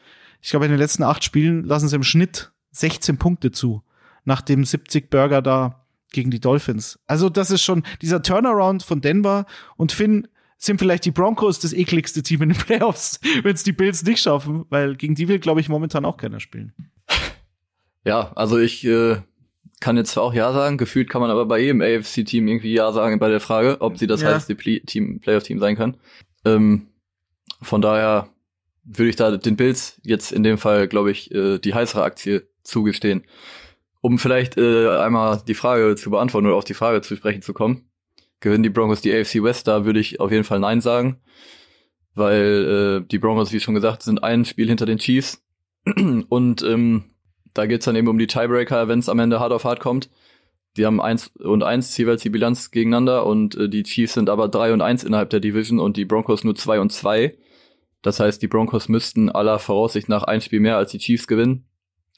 ich 0.41 0.51
glaube, 0.51 0.65
in 0.65 0.71
den 0.71 0.79
letzten 0.79 1.03
acht 1.03 1.23
Spielen 1.23 1.63
lassen 1.63 1.87
sie 1.87 1.95
im 1.95 2.03
Schnitt 2.03 2.51
16 2.71 3.17
Punkte 3.17 3.51
zu. 3.51 3.83
Nach 4.25 4.41
dem 4.41 4.65
70 4.65 5.09
Burger 5.09 5.41
da 5.41 5.85
gegen 6.11 6.31
die 6.31 6.39
Dolphins. 6.39 6.99
Also 7.07 7.29
das 7.29 7.51
ist 7.51 7.63
schon 7.63 7.83
dieser 8.01 8.21
Turnaround 8.21 8.83
von 8.83 9.01
Denver 9.01 9.45
und 9.75 9.91
Finn 9.91 10.27
sind 10.57 10.79
vielleicht 10.79 11.05
die 11.05 11.11
Broncos 11.11 11.59
das 11.59 11.73
ekligste 11.73 12.23
Team 12.23 12.41
in 12.41 12.49
den 12.49 12.57
Playoffs, 12.65 13.19
wenn 13.43 13.53
es 13.53 13.63
die 13.63 13.71
Bills 13.71 14.03
nicht 14.03 14.21
schaffen, 14.21 14.65
weil 14.69 14.95
gegen 14.95 15.15
die 15.15 15.27
will, 15.27 15.39
glaube 15.39 15.61
ich, 15.61 15.69
momentan 15.69 16.05
auch 16.05 16.17
keiner 16.17 16.39
spielen. 16.39 16.73
Ja, 18.03 18.31
also 18.35 18.57
ich 18.57 18.85
äh, 18.85 19.17
kann 19.79 19.97
jetzt 19.97 20.11
zwar 20.11 20.23
auch 20.23 20.33
Ja 20.33 20.53
sagen, 20.53 20.77
gefühlt 20.77 21.09
kann 21.09 21.21
man 21.21 21.29
aber 21.29 21.45
bei 21.45 21.59
jedem 21.59 21.81
AFC-Team 21.81 22.47
irgendwie 22.47 22.73
Ja 22.73 22.91
sagen 22.91 23.19
bei 23.19 23.29
der 23.29 23.39
Frage, 23.39 23.81
ob 23.81 23.97
sie 23.97 24.07
das 24.07 24.21
ja. 24.21 24.33
heiße 24.33 24.55
Team, 24.55 25.19
Playoff-Team 25.19 25.59
sein 25.59 25.75
können. 25.75 25.97
Ähm, 26.45 26.87
von 27.61 27.81
daher 27.81 28.29
würde 28.83 29.09
ich 29.09 29.15
da 29.17 29.35
den 29.35 29.57
Bills 29.57 29.99
jetzt 30.03 30.31
in 30.31 30.43
dem 30.43 30.57
Fall, 30.57 30.87
glaube 30.87 31.11
ich, 31.11 31.31
äh, 31.31 31.59
die 31.59 31.73
heißere 31.73 32.03
Aktie 32.03 32.47
zugestehen. 32.67 33.23
Um 34.01 34.19
vielleicht 34.19 34.57
äh, 34.57 34.89
einmal 34.89 35.41
die 35.47 35.55
Frage 35.55 35.95
zu 35.95 36.11
beantworten 36.11 36.47
oder 36.47 36.55
auf 36.55 36.63
die 36.63 36.73
Frage 36.73 37.01
zu 37.01 37.15
sprechen 37.15 37.41
zu 37.41 37.53
kommen. 37.53 37.89
Gewinnen 38.39 38.63
die 38.63 38.69
Broncos 38.69 39.01
die 39.01 39.13
AFC 39.13 39.41
West, 39.41 39.67
da 39.67 39.85
würde 39.85 39.99
ich 39.99 40.19
auf 40.19 40.31
jeden 40.31 40.43
Fall 40.43 40.59
Nein 40.59 40.81
sagen. 40.81 41.19
Weil 42.13 43.01
äh, 43.03 43.07
die 43.07 43.17
Broncos, 43.17 43.51
wie 43.51 43.59
schon 43.59 43.73
gesagt, 43.73 44.03
sind 44.03 44.23
ein 44.23 44.45
Spiel 44.45 44.67
hinter 44.67 44.85
den 44.85 44.99
Chiefs. 44.99 45.43
Und 46.29 46.61
ähm, 46.61 47.05
da 47.53 47.65
geht's 47.65 47.85
dann 47.85 47.95
eben 47.95 48.07
um 48.07 48.19
die 48.19 48.27
Tiebreaker, 48.27 48.87
wenn 48.87 48.99
es 48.99 49.09
am 49.09 49.19
Ende 49.19 49.39
hart 49.39 49.51
auf 49.51 49.65
hart 49.65 49.79
kommt. 49.79 50.09
Die 50.75 50.85
haben 50.85 51.01
eins 51.01 51.31
und 51.39 51.63
eins 51.63 51.97
jeweils 51.97 52.21
die 52.21 52.29
Bilanz 52.29 52.69
gegeneinander 52.69 53.25
und 53.25 53.55
äh, 53.55 53.67
die 53.67 53.81
Chiefs 53.81 54.13
sind 54.13 54.29
aber 54.29 54.47
drei 54.47 54.71
und 54.73 54.81
eins 54.81 55.03
innerhalb 55.03 55.31
der 55.31 55.39
Division 55.39 55.79
und 55.79 55.97
die 55.97 56.05
Broncos 56.05 56.43
nur 56.43 56.53
zwei 56.53 56.79
und 56.79 56.91
zwei. 56.91 57.35
Das 58.03 58.19
heißt, 58.19 58.43
die 58.43 58.47
Broncos 58.47 58.87
müssten 58.87 59.31
aller 59.31 59.57
Voraussicht 59.57 60.07
nach 60.07 60.21
ein 60.21 60.39
Spiel 60.39 60.59
mehr 60.59 60.77
als 60.77 60.91
die 60.91 60.99
Chiefs 60.99 61.25
gewinnen 61.25 61.67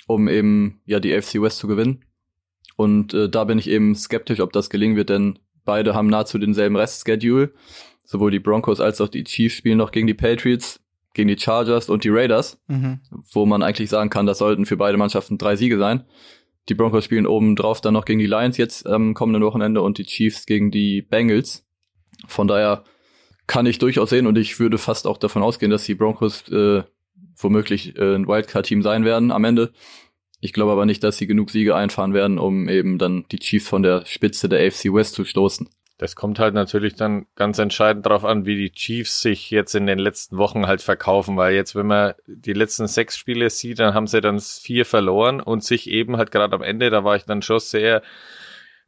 um 0.10 0.28
eben 0.28 0.82
ja 0.86 1.00
die 1.00 1.14
AFC 1.14 1.40
West 1.40 1.60
zu 1.60 1.68
gewinnen. 1.68 2.04
Und 2.76 3.14
äh, 3.14 3.30
da 3.30 3.44
bin 3.44 3.60
ich 3.60 3.70
eben 3.70 3.94
skeptisch, 3.94 4.40
ob 4.40 4.52
das 4.52 4.72
gelingen 4.72 4.96
wird, 4.96 5.10
denn 5.10 5.38
beide 5.66 5.94
haben 5.94 6.08
nahezu 6.08 6.40
denselben 6.40 6.76
Restschedule. 6.76 7.54
Sowohl 8.06 8.32
die 8.32 8.40
Broncos 8.40 8.80
als 8.80 9.00
auch 9.02 9.08
die 9.08 9.24
Chiefs 9.24 9.56
spielen 9.56 9.78
noch 9.78 9.92
gegen 9.92 10.08
die 10.08 10.16
Patriots, 10.16 10.80
gegen 11.14 11.28
die 11.28 11.38
Chargers 11.38 11.90
und 11.90 12.04
die 12.04 12.10
Raiders, 12.10 12.60
mhm. 12.68 13.02
wo 13.34 13.46
man 13.46 13.62
eigentlich 13.62 13.92
sagen 13.92 14.10
kann, 14.10 14.26
das 14.26 14.40
sollten 14.40 14.66
für 14.66 14.78
beide 14.78 14.98
Mannschaften 14.98 15.38
drei 15.38 15.56
Siege 15.56 15.78
sein. 15.78 16.04
Die 16.70 16.74
Broncos 16.74 17.06
spielen 17.06 17.28
oben 17.28 17.56
drauf 17.56 17.80
dann 17.80 17.94
noch 17.94 18.06
gegen 18.06 18.20
die 18.20 18.26
Lions 18.26 18.58
jetzt 18.58 18.88
am 18.88 19.14
kommenden 19.14 19.44
Wochenende 19.44 19.84
und 19.84 20.00
die 20.00 20.06
Chiefs 20.06 20.48
gegen 20.48 20.72
die 20.72 21.04
Bengals. 21.04 21.68
Von 22.28 22.48
daher 22.48 22.84
kann 23.46 23.68
ich 23.68 23.78
durchaus 23.78 24.10
sehen 24.10 24.26
und 24.26 24.40
ich 24.40 24.60
würde 24.60 24.80
fast 24.80 25.06
auch 25.06 25.18
davon 25.18 25.44
ausgehen, 25.44 25.72
dass 25.72 25.84
die 25.84 25.96
Broncos 25.96 26.50
äh, 26.50 26.82
womöglich 27.40 27.98
äh, 27.98 28.16
ein 28.16 28.28
Wildcard-Team 28.28 28.82
sein 28.82 29.06
werden 29.06 29.32
am 29.32 29.44
Ende. 29.44 29.72
Ich 30.42 30.54
glaube 30.54 30.72
aber 30.72 30.86
nicht, 30.86 31.04
dass 31.04 31.18
sie 31.18 31.28
genug 31.28 31.50
Siege 31.50 31.76
einfahren 31.76 32.14
werden, 32.14 32.40
um 32.40 32.70
eben 32.70 32.98
dann 32.98 33.26
die 33.32 33.40
Chiefs 33.40 33.68
von 33.68 33.84
der 33.84 34.06
Spitze 34.06 34.48
der 34.48 34.66
AFC 34.66 34.94
West 34.94 35.16
zu 35.16 35.26
stoßen. 35.26 35.70
Das 35.98 36.16
kommt 36.16 36.40
halt 36.40 36.54
natürlich 36.54 36.96
dann 36.96 37.26
ganz 37.36 37.60
entscheidend 37.60 38.06
darauf 38.06 38.24
an, 38.24 38.46
wie 38.46 38.56
die 38.56 38.72
Chiefs 38.72 39.22
sich 39.22 39.52
jetzt 39.52 39.76
in 39.76 39.86
den 39.86 40.00
letzten 40.00 40.38
Wochen 40.38 40.66
halt 40.66 40.82
verkaufen, 40.82 41.36
weil 41.36 41.54
jetzt, 41.54 41.76
wenn 41.76 41.88
man 41.88 42.14
die 42.26 42.54
letzten 42.54 42.88
sechs 42.88 43.18
Spiele 43.18 43.50
sieht, 43.50 43.80
dann 43.80 43.94
haben 43.94 44.08
sie 44.08 44.22
dann 44.22 44.40
vier 44.40 44.86
verloren 44.86 45.42
und 45.42 45.62
sich 45.62 45.90
eben 45.90 46.16
halt 46.16 46.32
gerade 46.32 46.56
am 46.56 46.62
Ende, 46.62 46.90
da 46.90 47.04
war 47.04 47.18
ich 47.18 47.26
dann 47.26 47.42
schon 47.42 47.60
sehr 47.60 48.02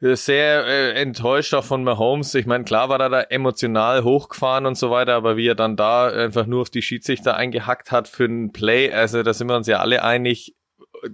sehr 0.02 0.66
äh, 0.66 0.94
enttäuscht 0.94 1.54
auch 1.54 1.64
von 1.64 1.84
Mahomes. 1.84 2.34
Ich 2.34 2.48
meine, 2.48 2.64
klar 2.64 2.90
war 2.90 3.00
er 3.00 3.10
da 3.10 3.22
emotional 3.22 4.04
hochgefahren 4.04 4.66
und 4.66 4.76
so 4.76 4.90
weiter, 4.90 5.14
aber 5.14 5.38
wie 5.38 5.48
er 5.48 5.56
dann 5.56 5.76
da 5.76 6.08
einfach 6.08 6.48
nur 6.48 6.62
auf 6.62 6.70
die 6.72 6.82
Schiedsrichter 6.82 7.38
eingehackt 7.38 7.92
hat 7.92 8.08
für 8.08 8.26
ein 8.26 8.52
Play, 8.52 8.92
also 8.92 9.22
da 9.22 9.34
sind 9.34 9.48
wir 9.48 9.56
uns 9.56 9.68
ja 9.68 9.80
alle 9.80 10.04
einig, 10.04 10.56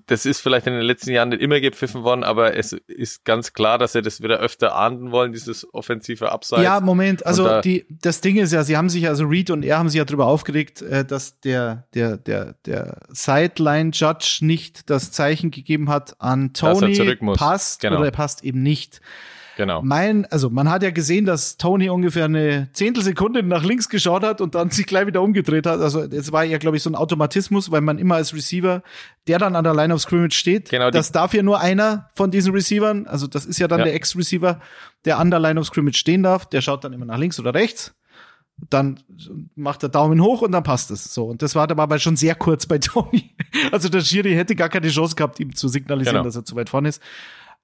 das 0.07 0.25
ist 0.25 0.41
vielleicht 0.41 0.67
in 0.67 0.73
den 0.73 0.81
letzten 0.81 1.11
Jahren 1.11 1.29
nicht 1.29 1.41
immer 1.41 1.59
gepfiffen 1.59 2.03
worden, 2.03 2.23
aber 2.23 2.55
es 2.55 2.73
ist 2.73 3.25
ganz 3.25 3.53
klar, 3.53 3.77
dass 3.77 3.93
sie 3.93 4.01
das 4.01 4.21
wieder 4.21 4.39
öfter 4.39 4.75
ahnden 4.75 5.11
wollen, 5.11 5.31
dieses 5.31 5.71
offensive 5.73 6.31
Abseits. 6.31 6.63
Ja, 6.63 6.79
Moment, 6.79 7.25
also 7.25 7.45
da 7.45 7.61
die, 7.61 7.85
das 7.89 8.21
Ding 8.21 8.37
ist 8.37 8.53
ja, 8.53 8.63
sie 8.63 8.77
haben 8.77 8.89
sich, 8.89 9.07
also 9.07 9.25
Reed 9.25 9.49
und 9.49 9.63
er 9.63 9.77
haben 9.77 9.89
sich 9.89 9.97
ja 9.97 10.05
darüber 10.05 10.27
aufgeregt, 10.27 10.81
äh, 10.81 11.05
dass 11.05 11.39
der, 11.39 11.87
der, 11.93 12.17
der, 12.17 12.55
der 12.65 13.01
Sideline-Judge 13.09 14.39
nicht 14.41 14.89
das 14.89 15.11
Zeichen 15.11 15.51
gegeben 15.51 15.89
hat 15.89 16.19
an 16.19 16.53
Tony, 16.53 17.15
passt 17.35 17.81
genau. 17.81 17.97
oder 17.97 18.05
er 18.05 18.11
passt 18.11 18.43
eben 18.43 18.61
nicht. 18.63 19.01
Genau. 19.57 19.81
Mein, 19.81 20.27
also 20.27 20.51
man 20.51 20.69
hat 20.69 20.83
ja 20.83 20.91
gesehen, 20.91 21.25
dass 21.25 21.57
Tony 21.57 21.89
ungefähr 21.89 22.25
eine 22.25 22.69
Zehntelsekunde 22.73 23.41
nach 23.41 23.63
links 23.63 23.89
geschaut 23.89 24.23
hat 24.23 24.39
und 24.39 24.53
dann 24.53 24.69
sich 24.71 24.85
gleich 24.85 25.07
wieder 25.07 25.23
umgedreht 25.23 25.65
hat. 25.65 25.81
Also 25.81 26.01
es 26.03 26.31
war 26.31 26.43
ja, 26.43 26.59
glaube 26.59 26.77
ich, 26.77 26.83
so 26.83 26.91
ein 26.91 26.95
Automatismus, 26.95 27.71
weil 27.71 27.81
man 27.81 27.97
immer 27.97 28.15
als 28.15 28.35
Receiver, 28.35 28.83
der 29.25 29.39
dann 29.39 29.55
an 29.55 29.63
der 29.63 29.73
Line 29.73 29.91
of 29.91 30.01
Scrimmage 30.01 30.35
steht, 30.35 30.69
genau, 30.69 30.91
das 30.91 31.11
darf 31.11 31.33
ja 31.33 31.41
nur 31.41 31.59
einer 31.59 32.11
von 32.13 32.29
diesen 32.29 32.53
Receivern, 32.53 33.07
also 33.07 33.25
das 33.25 33.47
ist 33.47 33.57
ja 33.57 33.67
dann 33.67 33.79
ja. 33.79 33.85
der 33.85 33.95
Ex-Receiver, 33.95 34.61
der 35.05 35.17
an 35.17 35.31
der 35.31 35.39
Line 35.39 35.59
of 35.59 35.65
Scrimmage 35.65 35.97
stehen 35.97 36.21
darf, 36.21 36.45
der 36.45 36.61
schaut 36.61 36.83
dann 36.83 36.93
immer 36.93 37.05
nach 37.05 37.17
links 37.17 37.39
oder 37.39 37.55
rechts 37.55 37.95
dann 38.69 38.99
macht 39.55 39.83
er 39.83 39.89
Daumen 39.89 40.21
hoch 40.21 40.41
und 40.41 40.51
dann 40.51 40.63
passt 40.63 40.89
es. 40.89 41.13
So. 41.13 41.25
Und 41.25 41.43
das 41.43 41.53
war 41.53 41.69
aber 41.69 41.99
schon 41.99 42.15
sehr 42.15 42.33
kurz 42.33 42.65
bei 42.65 42.77
Tony. 42.79 43.35
Also 43.71 43.87
der 43.87 44.01
Schiri 44.01 44.33
hätte 44.33 44.55
gar 44.55 44.69
keine 44.69 44.89
Chance 44.89 45.15
gehabt, 45.15 45.39
ihm 45.39 45.55
zu 45.55 45.67
signalisieren, 45.67 46.15
genau. 46.15 46.25
dass 46.25 46.35
er 46.35 46.43
zu 46.43 46.55
weit 46.55 46.69
vorne 46.69 46.89
ist. 46.89 47.01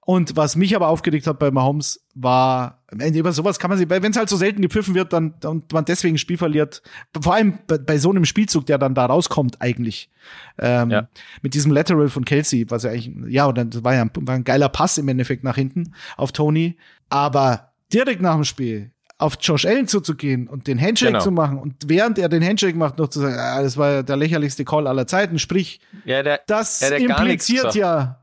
Und 0.06 0.36
was 0.36 0.54
mich 0.54 0.76
aber 0.76 0.88
aufgeregt 0.88 1.26
hat 1.26 1.38
bei 1.38 1.50
Mahomes 1.50 2.04
war, 2.14 2.82
über 2.92 3.32
sowas 3.32 3.58
kann 3.58 3.70
man 3.70 3.78
sich, 3.78 3.88
wenn 3.88 4.04
es 4.04 4.16
halt 4.18 4.28
so 4.28 4.36
selten 4.36 4.60
gepfiffen 4.60 4.94
wird, 4.94 5.14
dann 5.14 5.34
und 5.44 5.72
man 5.72 5.86
deswegen 5.86 6.16
ein 6.16 6.18
Spiel 6.18 6.36
verliert, 6.36 6.82
vor 7.18 7.34
allem 7.34 7.58
bei, 7.66 7.78
bei, 7.78 7.96
so 7.96 8.10
einem 8.10 8.26
Spielzug, 8.26 8.66
der 8.66 8.76
dann 8.76 8.94
da 8.94 9.06
rauskommt 9.06 9.62
eigentlich, 9.62 10.10
ähm, 10.58 10.90
ja. 10.90 11.08
mit 11.40 11.54
diesem 11.54 11.72
Lateral 11.72 12.08
von 12.10 12.26
Kelsey, 12.26 12.70
was 12.70 12.82
ja 12.82 12.90
eigentlich, 12.90 13.32
ja, 13.32 13.46
und 13.46 13.56
dann 13.56 13.82
war 13.82 13.94
ja 13.94 14.02
ein, 14.02 14.10
war 14.14 14.34
ein 14.34 14.44
geiler 14.44 14.68
Pass 14.68 14.98
im 14.98 15.08
Endeffekt 15.08 15.42
nach 15.42 15.56
hinten 15.56 15.94
auf 16.18 16.32
Tony, 16.32 16.76
aber 17.08 17.72
direkt 17.92 18.20
nach 18.20 18.34
dem 18.34 18.44
Spiel 18.44 18.90
auf 19.16 19.38
Josh 19.40 19.64
Allen 19.64 19.88
zuzugehen 19.88 20.48
und 20.48 20.66
den 20.66 20.78
Handshake 20.78 21.12
genau. 21.12 21.24
zu 21.24 21.30
machen 21.30 21.58
und 21.58 21.74
während 21.86 22.18
er 22.18 22.28
den 22.28 22.44
Handshake 22.44 22.76
macht, 22.76 22.98
noch 22.98 23.08
zu 23.08 23.20
sagen, 23.20 23.36
ah, 23.38 23.62
das 23.62 23.78
war 23.78 23.90
ja 23.90 24.02
der 24.02 24.16
lächerlichste 24.16 24.66
Call 24.66 24.86
aller 24.86 25.06
Zeiten, 25.06 25.38
sprich, 25.38 25.80
ja, 26.04 26.22
der, 26.22 26.40
das 26.46 26.80
ja, 26.80 26.96
impliziert 26.96 27.74
ja, 27.74 28.20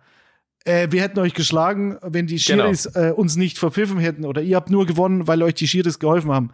äh, 0.66 0.88
wir 0.92 1.02
hätten 1.02 1.20
euch 1.20 1.34
geschlagen, 1.34 1.98
wenn 2.02 2.28
die 2.28 2.38
genau. 2.38 2.66
Schiris 2.66 2.92
genau. 2.94 3.08
äh, 3.08 3.12
uns 3.12 3.36
nicht 3.36 3.58
verpfiffen 3.58 3.98
hätten 4.00 4.26
oder 4.26 4.42
ihr 4.42 4.56
habt 4.56 4.70
nur 4.70 4.86
gewonnen, 4.86 5.28
weil 5.28 5.42
euch 5.44 5.56
die 5.56 5.68
Schiris 5.68 6.00
geholfen 6.00 6.32
haben. 6.32 6.52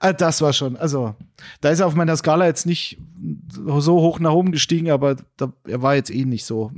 Äh, 0.00 0.14
das 0.14 0.40
war 0.42 0.52
schon, 0.52 0.76
also 0.76 1.14
da 1.60 1.70
ist 1.70 1.80
er 1.80 1.86
auf 1.86 1.94
meiner 1.94 2.16
Skala 2.16 2.46
jetzt 2.46 2.66
nicht 2.66 2.98
so 3.78 4.00
hoch 4.00 4.20
nach 4.20 4.32
oben 4.32 4.52
gestiegen, 4.52 4.90
aber 4.90 5.16
da, 5.36 5.52
er 5.66 5.82
war 5.82 5.94
jetzt 5.94 6.10
eh 6.10 6.24
nicht 6.24 6.44
so. 6.44 6.72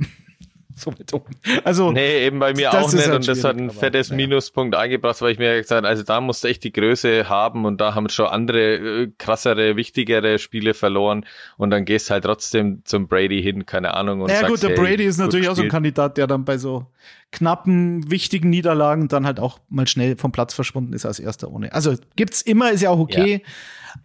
so 0.75 0.91
weit 0.91 1.13
oben. 1.13 1.33
Also, 1.63 1.91
Nee, 1.91 2.25
eben 2.25 2.39
bei 2.39 2.53
mir 2.53 2.71
auch 2.73 2.91
nicht 2.91 3.07
und 3.07 3.27
das 3.27 3.43
hat 3.43 3.57
ein 3.57 3.69
aber, 3.69 3.79
fettes 3.79 4.09
naja. 4.09 4.17
Minuspunkt 4.27 4.75
eingebracht, 4.75 5.21
weil 5.21 5.31
ich 5.33 5.39
mir 5.39 5.57
gesagt 5.57 5.77
habe, 5.77 5.87
also 5.87 6.03
da 6.03 6.21
musst 6.21 6.43
du 6.43 6.47
echt 6.47 6.63
die 6.63 6.71
Größe 6.71 7.27
haben 7.29 7.65
und 7.65 7.79
da 7.81 7.95
haben 7.95 8.09
schon 8.09 8.27
andere 8.27 8.75
äh, 9.03 9.11
krassere, 9.17 9.75
wichtigere 9.75 10.39
Spiele 10.39 10.73
verloren 10.73 11.25
und 11.57 11.69
dann 11.71 11.85
gehst 11.85 12.09
halt 12.09 12.23
trotzdem 12.25 12.81
zum 12.85 13.07
Brady 13.07 13.41
hin, 13.41 13.65
keine 13.65 13.93
Ahnung. 13.93 14.21
Und 14.21 14.29
ja 14.29 14.37
sagst, 14.37 14.49
gut, 14.51 14.63
der 14.63 14.69
hey, 14.71 14.77
Brady 14.79 15.03
ist 15.05 15.17
natürlich 15.17 15.49
auch 15.49 15.55
so 15.55 15.63
ein. 15.63 15.69
Kandidat, 15.69 16.17
der 16.17 16.27
dann 16.27 16.45
bei 16.45 16.57
so 16.57 16.87
knappen, 17.31 18.09
wichtigen 18.11 18.49
Niederlagen 18.49 19.07
dann 19.07 19.25
halt 19.25 19.39
auch 19.39 19.59
mal 19.69 19.87
schnell 19.87 20.17
vom 20.17 20.31
Platz 20.31 20.53
verschwunden 20.53 20.93
ist 20.93 21.05
als 21.05 21.19
erster 21.19 21.49
ohne. 21.51 21.73
Also 21.73 21.95
gibt's 22.15 22.41
immer, 22.41 22.71
ist 22.71 22.81
ja 22.81 22.89
auch 22.89 22.99
okay, 22.99 23.41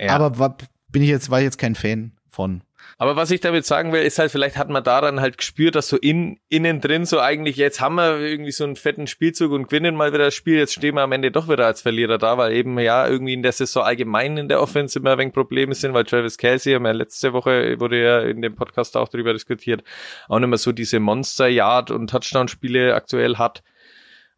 Ja. 0.00 0.14
aber 0.14 0.38
wa- 0.38 0.56
bin 0.90 1.02
ich 1.02 1.08
jetzt, 1.08 1.30
war 1.30 1.40
ich 1.40 1.44
jetzt 1.44 1.58
kein 1.58 1.74
Fan 1.74 2.12
von. 2.30 2.62
Aber 2.99 3.14
was 3.14 3.30
ich 3.30 3.40
damit 3.40 3.66
sagen 3.66 3.92
will, 3.92 4.03
ist 4.03 4.18
halt, 4.18 4.32
vielleicht 4.32 4.57
hat 4.57 4.70
man 4.70 4.82
daran 4.82 5.20
halt 5.20 5.36
gespürt, 5.36 5.74
dass 5.74 5.88
so 5.88 5.99
in, 5.99 6.40
innen 6.49 6.80
drin 6.80 7.05
so 7.05 7.20
eigentlich, 7.20 7.57
jetzt 7.57 7.78
haben 7.78 7.97
wir 7.97 8.20
irgendwie 8.20 8.53
so 8.53 8.64
einen 8.64 8.74
fetten 8.74 9.07
Spielzug 9.07 9.53
und 9.53 9.68
gewinnen 9.68 9.97
mal 9.97 10.14
wieder 10.14 10.24
das 10.24 10.34
Spiel, 10.34 10.57
jetzt 10.57 10.72
stehen 10.72 10.94
wir 10.94 11.03
am 11.03 11.12
Ende 11.12 11.30
doch 11.30 11.47
wieder 11.47 11.66
als 11.66 11.82
Verlierer 11.82 12.16
da, 12.16 12.38
weil 12.38 12.55
eben 12.55 12.78
ja 12.78 13.07
irgendwie 13.07 13.34
in 13.34 13.42
der 13.42 13.53
Saison 13.53 13.82
allgemein 13.82 14.38
in 14.38 14.49
der 14.49 14.62
Offense 14.62 14.99
immer 14.99 15.12
ein 15.12 15.18
wenig 15.18 15.34
Probleme 15.34 15.74
sind, 15.74 15.92
weil 15.92 16.05
Travis 16.05 16.38
Kelsey, 16.38 16.72
haben 16.72 16.84
wir 16.84 16.94
letzte 16.94 17.34
Woche, 17.34 17.78
wurde 17.78 18.03
ja 18.03 18.20
in 18.20 18.40
dem 18.40 18.55
Podcast 18.55 18.97
auch 18.97 19.09
darüber 19.09 19.34
diskutiert, 19.34 19.84
auch 20.28 20.38
nicht 20.38 20.49
mehr 20.49 20.57
so 20.57 20.72
diese 20.72 20.99
Monster-Yard- 20.99 21.90
und 21.90 22.09
Touchdown-Spiele 22.09 22.94
aktuell 22.94 23.36
hat. 23.36 23.62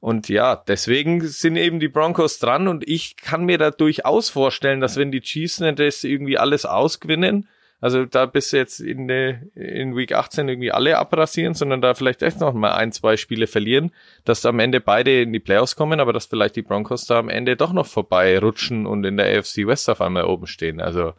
Und 0.00 0.28
ja, 0.28 0.56
deswegen 0.56 1.20
sind 1.20 1.56
eben 1.56 1.78
die 1.78 1.88
Broncos 1.88 2.40
dran 2.40 2.66
und 2.66 2.88
ich 2.88 3.16
kann 3.16 3.44
mir 3.44 3.58
da 3.58 3.70
durchaus 3.70 4.30
vorstellen, 4.30 4.80
dass 4.80 4.96
wenn 4.96 5.12
die 5.12 5.20
Chiefs 5.20 5.60
nicht 5.60 5.78
das 5.78 6.02
irgendwie 6.02 6.38
alles 6.38 6.66
ausgewinnen, 6.66 7.48
also 7.80 8.04
da 8.04 8.26
bis 8.26 8.50
jetzt 8.50 8.80
in, 8.80 9.08
in 9.08 9.96
Week 9.96 10.12
18 10.12 10.48
irgendwie 10.48 10.72
alle 10.72 10.98
abrasieren, 10.98 11.54
sondern 11.54 11.80
da 11.80 11.94
vielleicht 11.94 12.22
echt 12.22 12.40
noch 12.40 12.52
mal 12.52 12.72
ein, 12.72 12.90
zwei 12.90 13.16
Spiele 13.16 13.46
verlieren, 13.46 13.92
dass 14.24 14.40
da 14.40 14.48
am 14.48 14.58
Ende 14.58 14.80
beide 14.80 15.22
in 15.22 15.32
die 15.32 15.38
Playoffs 15.38 15.76
kommen, 15.76 16.00
aber 16.00 16.12
dass 16.12 16.26
vielleicht 16.26 16.56
die 16.56 16.62
Broncos 16.62 17.06
da 17.06 17.20
am 17.20 17.28
Ende 17.28 17.56
doch 17.56 17.72
noch 17.72 17.86
vorbei 17.86 18.38
rutschen 18.38 18.86
und 18.86 19.04
in 19.04 19.16
der 19.16 19.38
AFC 19.38 19.66
West 19.66 19.88
auf 19.88 20.00
einmal 20.00 20.24
oben 20.24 20.48
stehen. 20.48 20.80
Also 20.80 21.12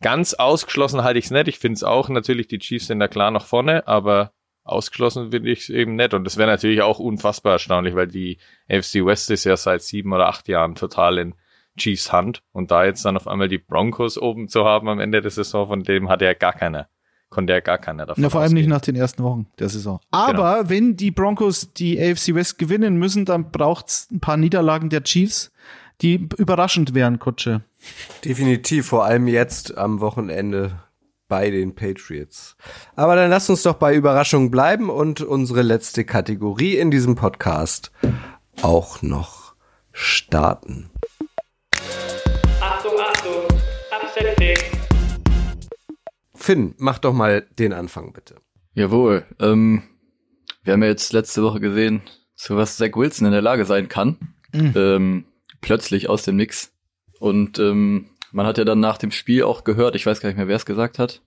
ganz 0.00 0.34
ausgeschlossen 0.34 1.02
halte 1.02 1.18
ich 1.18 1.26
es 1.26 1.30
nicht. 1.32 1.48
Ich 1.48 1.58
finde 1.58 1.74
es 1.74 1.84
auch 1.84 2.08
natürlich, 2.08 2.46
die 2.46 2.60
Chiefs 2.60 2.86
sind 2.86 3.00
da 3.00 3.08
klar 3.08 3.32
nach 3.32 3.46
vorne, 3.46 3.88
aber 3.88 4.32
ausgeschlossen 4.62 5.32
finde 5.32 5.50
ich 5.50 5.62
es 5.62 5.70
eben 5.70 5.96
nicht. 5.96 6.14
Und 6.14 6.22
das 6.22 6.36
wäre 6.36 6.48
natürlich 6.48 6.82
auch 6.82 7.00
unfassbar 7.00 7.54
erstaunlich, 7.54 7.96
weil 7.96 8.06
die 8.06 8.38
AFC 8.70 9.04
West 9.04 9.32
ist 9.32 9.44
ja 9.44 9.56
seit 9.56 9.82
sieben 9.82 10.12
oder 10.12 10.28
acht 10.28 10.46
Jahren 10.46 10.76
total 10.76 11.18
in 11.18 11.34
Chiefs 11.78 12.12
Hand. 12.12 12.42
Und 12.52 12.70
da 12.70 12.84
jetzt 12.84 13.04
dann 13.04 13.16
auf 13.16 13.26
einmal 13.26 13.48
die 13.48 13.58
Broncos 13.58 14.18
oben 14.18 14.48
zu 14.48 14.64
haben 14.64 14.88
am 14.88 15.00
Ende 15.00 15.22
der 15.22 15.30
Saison, 15.30 15.68
von 15.68 15.82
dem 15.82 16.08
hat 16.08 16.20
ja 16.20 16.34
gar 16.34 16.52
keiner, 16.52 16.88
konnte 17.30 17.52
ja 17.54 17.60
gar 17.60 17.78
keiner 17.78 18.06
davon 18.06 18.22
Ja, 18.22 18.30
vor 18.30 18.42
allem 18.42 18.52
nicht 18.52 18.68
nach 18.68 18.80
den 18.80 18.96
ersten 18.96 19.22
Wochen 19.22 19.46
der 19.58 19.68
Saison. 19.68 20.00
Aber 20.10 20.68
wenn 20.68 20.96
die 20.96 21.10
Broncos 21.10 21.72
die 21.72 21.98
AFC 21.98 22.34
West 22.34 22.58
gewinnen 22.58 22.96
müssen, 22.96 23.24
dann 23.24 23.50
braucht's 23.50 24.08
ein 24.10 24.20
paar 24.20 24.36
Niederlagen 24.36 24.90
der 24.90 25.02
Chiefs, 25.04 25.50
die 26.02 26.28
überraschend 26.36 26.94
wären, 26.94 27.18
Kutsche. 27.18 27.62
Definitiv, 28.24 28.86
vor 28.86 29.04
allem 29.04 29.26
jetzt 29.26 29.76
am 29.78 30.00
Wochenende 30.00 30.80
bei 31.28 31.50
den 31.50 31.74
Patriots. 31.74 32.56
Aber 32.96 33.14
dann 33.14 33.30
lasst 33.30 33.50
uns 33.50 33.62
doch 33.62 33.74
bei 33.74 33.94
Überraschungen 33.94 34.50
bleiben 34.50 34.90
und 34.90 35.20
unsere 35.20 35.62
letzte 35.62 36.04
Kategorie 36.04 36.76
in 36.76 36.90
diesem 36.90 37.14
Podcast 37.14 37.92
auch 38.62 39.02
noch 39.02 39.54
starten. 39.92 40.90
Finn, 46.48 46.74
mach 46.78 46.98
doch 46.98 47.12
mal 47.12 47.46
den 47.58 47.74
Anfang 47.74 48.14
bitte. 48.14 48.36
Jawohl. 48.72 49.26
Ähm, 49.38 49.82
wir 50.62 50.72
haben 50.72 50.82
ja 50.82 50.88
jetzt 50.88 51.12
letzte 51.12 51.42
Woche 51.42 51.60
gesehen, 51.60 52.00
zu 52.36 52.56
was 52.56 52.78
Zach 52.78 52.96
Wilson 52.96 53.26
in 53.26 53.32
der 53.32 53.42
Lage 53.42 53.66
sein 53.66 53.90
kann. 53.90 54.16
Ähm, 54.54 55.26
plötzlich 55.60 56.08
aus 56.08 56.22
dem 56.22 56.36
Nix. 56.36 56.72
Und 57.20 57.58
ähm, 57.58 58.08
man 58.32 58.46
hat 58.46 58.56
ja 58.56 58.64
dann 58.64 58.80
nach 58.80 58.96
dem 58.96 59.10
Spiel 59.10 59.42
auch 59.42 59.62
gehört, 59.62 59.94
ich 59.94 60.06
weiß 60.06 60.20
gar 60.20 60.30
nicht 60.30 60.38
mehr, 60.38 60.48
wer 60.48 60.56
es 60.56 60.64
gesagt 60.64 60.98
hat, 60.98 61.20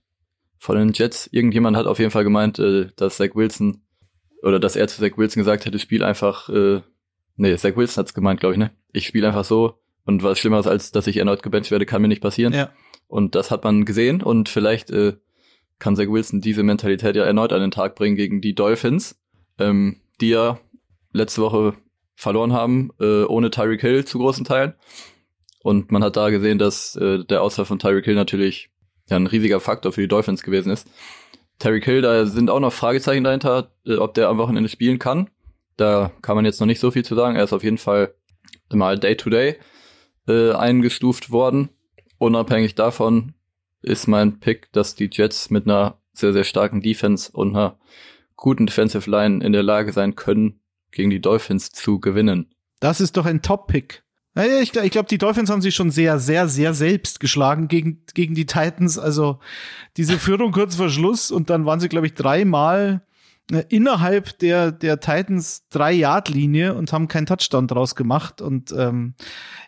von 0.58 0.76
den 0.76 0.92
Jets. 0.92 1.28
Irgendjemand 1.28 1.76
hat 1.76 1.86
auf 1.86 2.00
jeden 2.00 2.10
Fall 2.10 2.24
gemeint, 2.24 2.58
äh, 2.58 2.88
dass 2.96 3.18
Zach 3.18 3.36
Wilson 3.36 3.80
oder 4.42 4.58
dass 4.58 4.74
er 4.74 4.88
zu 4.88 5.00
Zach 5.00 5.16
Wilson 5.16 5.42
gesagt 5.42 5.66
hätte, 5.66 5.78
spiel 5.78 6.02
einfach, 6.02 6.48
äh, 6.48 6.80
nee, 7.36 7.56
Zach 7.58 7.76
Wilson 7.76 8.02
hat's 8.02 8.14
gemeint, 8.14 8.40
glaube 8.40 8.54
ich, 8.54 8.58
ne? 8.58 8.72
Ich 8.92 9.06
spiele 9.06 9.28
einfach 9.28 9.44
so 9.44 9.78
und 10.04 10.24
was 10.24 10.40
Schlimmeres 10.40 10.66
als, 10.66 10.90
dass 10.90 11.06
ich 11.06 11.18
erneut 11.18 11.44
gebencht 11.44 11.70
werde, 11.70 11.86
kann 11.86 12.02
mir 12.02 12.08
nicht 12.08 12.22
passieren. 12.22 12.52
Ja. 12.52 12.72
Und 13.12 13.34
das 13.34 13.50
hat 13.50 13.62
man 13.62 13.84
gesehen 13.84 14.22
und 14.22 14.48
vielleicht 14.48 14.90
äh, 14.90 15.12
kann 15.78 15.96
Zach 15.96 16.08
Wilson 16.08 16.40
diese 16.40 16.62
Mentalität 16.62 17.14
ja 17.14 17.24
erneut 17.24 17.52
an 17.52 17.60
den 17.60 17.70
Tag 17.70 17.94
bringen 17.94 18.16
gegen 18.16 18.40
die 18.40 18.54
Dolphins, 18.54 19.20
ähm, 19.58 20.00
die 20.22 20.30
ja 20.30 20.58
letzte 21.12 21.42
Woche 21.42 21.74
verloren 22.14 22.54
haben, 22.54 22.90
äh, 23.00 23.24
ohne 23.24 23.50
Tyreek 23.50 23.82
Hill 23.82 24.06
zu 24.06 24.16
großen 24.16 24.46
Teilen. 24.46 24.72
Und 25.62 25.92
man 25.92 26.02
hat 26.02 26.16
da 26.16 26.30
gesehen, 26.30 26.58
dass 26.58 26.96
äh, 26.96 27.22
der 27.22 27.42
Ausfall 27.42 27.66
von 27.66 27.78
Tyreek 27.78 28.06
Hill 28.06 28.14
natürlich 28.14 28.70
ja 29.10 29.18
ein 29.18 29.26
riesiger 29.26 29.60
Faktor 29.60 29.92
für 29.92 30.00
die 30.00 30.08
Dolphins 30.08 30.42
gewesen 30.42 30.72
ist. 30.72 30.88
Tyreek 31.58 31.84
Hill, 31.84 32.00
da 32.00 32.24
sind 32.24 32.48
auch 32.48 32.60
noch 32.60 32.72
Fragezeichen 32.72 33.24
dahinter, 33.24 33.74
äh, 33.84 33.96
ob 33.96 34.14
der 34.14 34.30
am 34.30 34.38
Wochenende 34.38 34.70
spielen 34.70 34.98
kann. 34.98 35.28
Da 35.76 36.12
kann 36.22 36.34
man 36.34 36.46
jetzt 36.46 36.60
noch 36.60 36.66
nicht 36.66 36.80
so 36.80 36.90
viel 36.90 37.04
zu 37.04 37.14
sagen. 37.14 37.36
Er 37.36 37.44
ist 37.44 37.52
auf 37.52 37.62
jeden 37.62 37.76
Fall 37.76 38.14
mal 38.72 38.98
Day-to-Day 38.98 39.56
äh, 40.28 40.52
eingestuft 40.52 41.30
worden. 41.30 41.68
Unabhängig 42.22 42.76
davon 42.76 43.34
ist 43.80 44.06
mein 44.06 44.38
Pick, 44.38 44.70
dass 44.70 44.94
die 44.94 45.10
Jets 45.12 45.50
mit 45.50 45.66
einer 45.66 45.98
sehr, 46.12 46.32
sehr 46.32 46.44
starken 46.44 46.80
Defense 46.80 47.32
und 47.32 47.48
einer 47.56 47.80
guten 48.36 48.66
Defensive 48.66 49.10
Line 49.10 49.44
in 49.44 49.52
der 49.52 49.64
Lage 49.64 49.92
sein 49.92 50.14
können, 50.14 50.60
gegen 50.92 51.10
die 51.10 51.20
Dolphins 51.20 51.72
zu 51.72 51.98
gewinnen. 51.98 52.54
Das 52.78 53.00
ist 53.00 53.16
doch 53.16 53.26
ein 53.26 53.42
Top-Pick. 53.42 54.04
Naja, 54.34 54.60
ich, 54.60 54.70
glaub- 54.70 54.84
ich 54.84 54.92
glaube, 54.92 55.08
die 55.08 55.18
Dolphins 55.18 55.50
haben 55.50 55.62
sich 55.62 55.74
schon 55.74 55.90
sehr, 55.90 56.20
sehr, 56.20 56.46
sehr 56.46 56.74
selbst 56.74 57.18
geschlagen 57.18 57.66
gegen, 57.66 58.04
gegen 58.14 58.36
die 58.36 58.46
Titans. 58.46 59.00
Also 59.00 59.40
diese 59.96 60.16
Führung 60.16 60.52
kurz 60.52 60.76
vor 60.76 60.90
Schluss 60.90 61.32
und 61.32 61.50
dann 61.50 61.66
waren 61.66 61.80
sie, 61.80 61.88
glaube 61.88 62.06
ich, 62.06 62.14
dreimal 62.14 63.00
äh, 63.00 63.11
innerhalb 63.68 64.38
der, 64.38 64.72
der 64.72 65.00
Titans 65.00 65.68
drei 65.68 65.92
Yard 65.92 66.28
Linie 66.28 66.74
und 66.74 66.92
haben 66.92 67.08
keinen 67.08 67.26
Touchdown 67.26 67.66
draus 67.66 67.94
gemacht. 67.94 68.40
Und 68.40 68.72
ähm, 68.72 69.14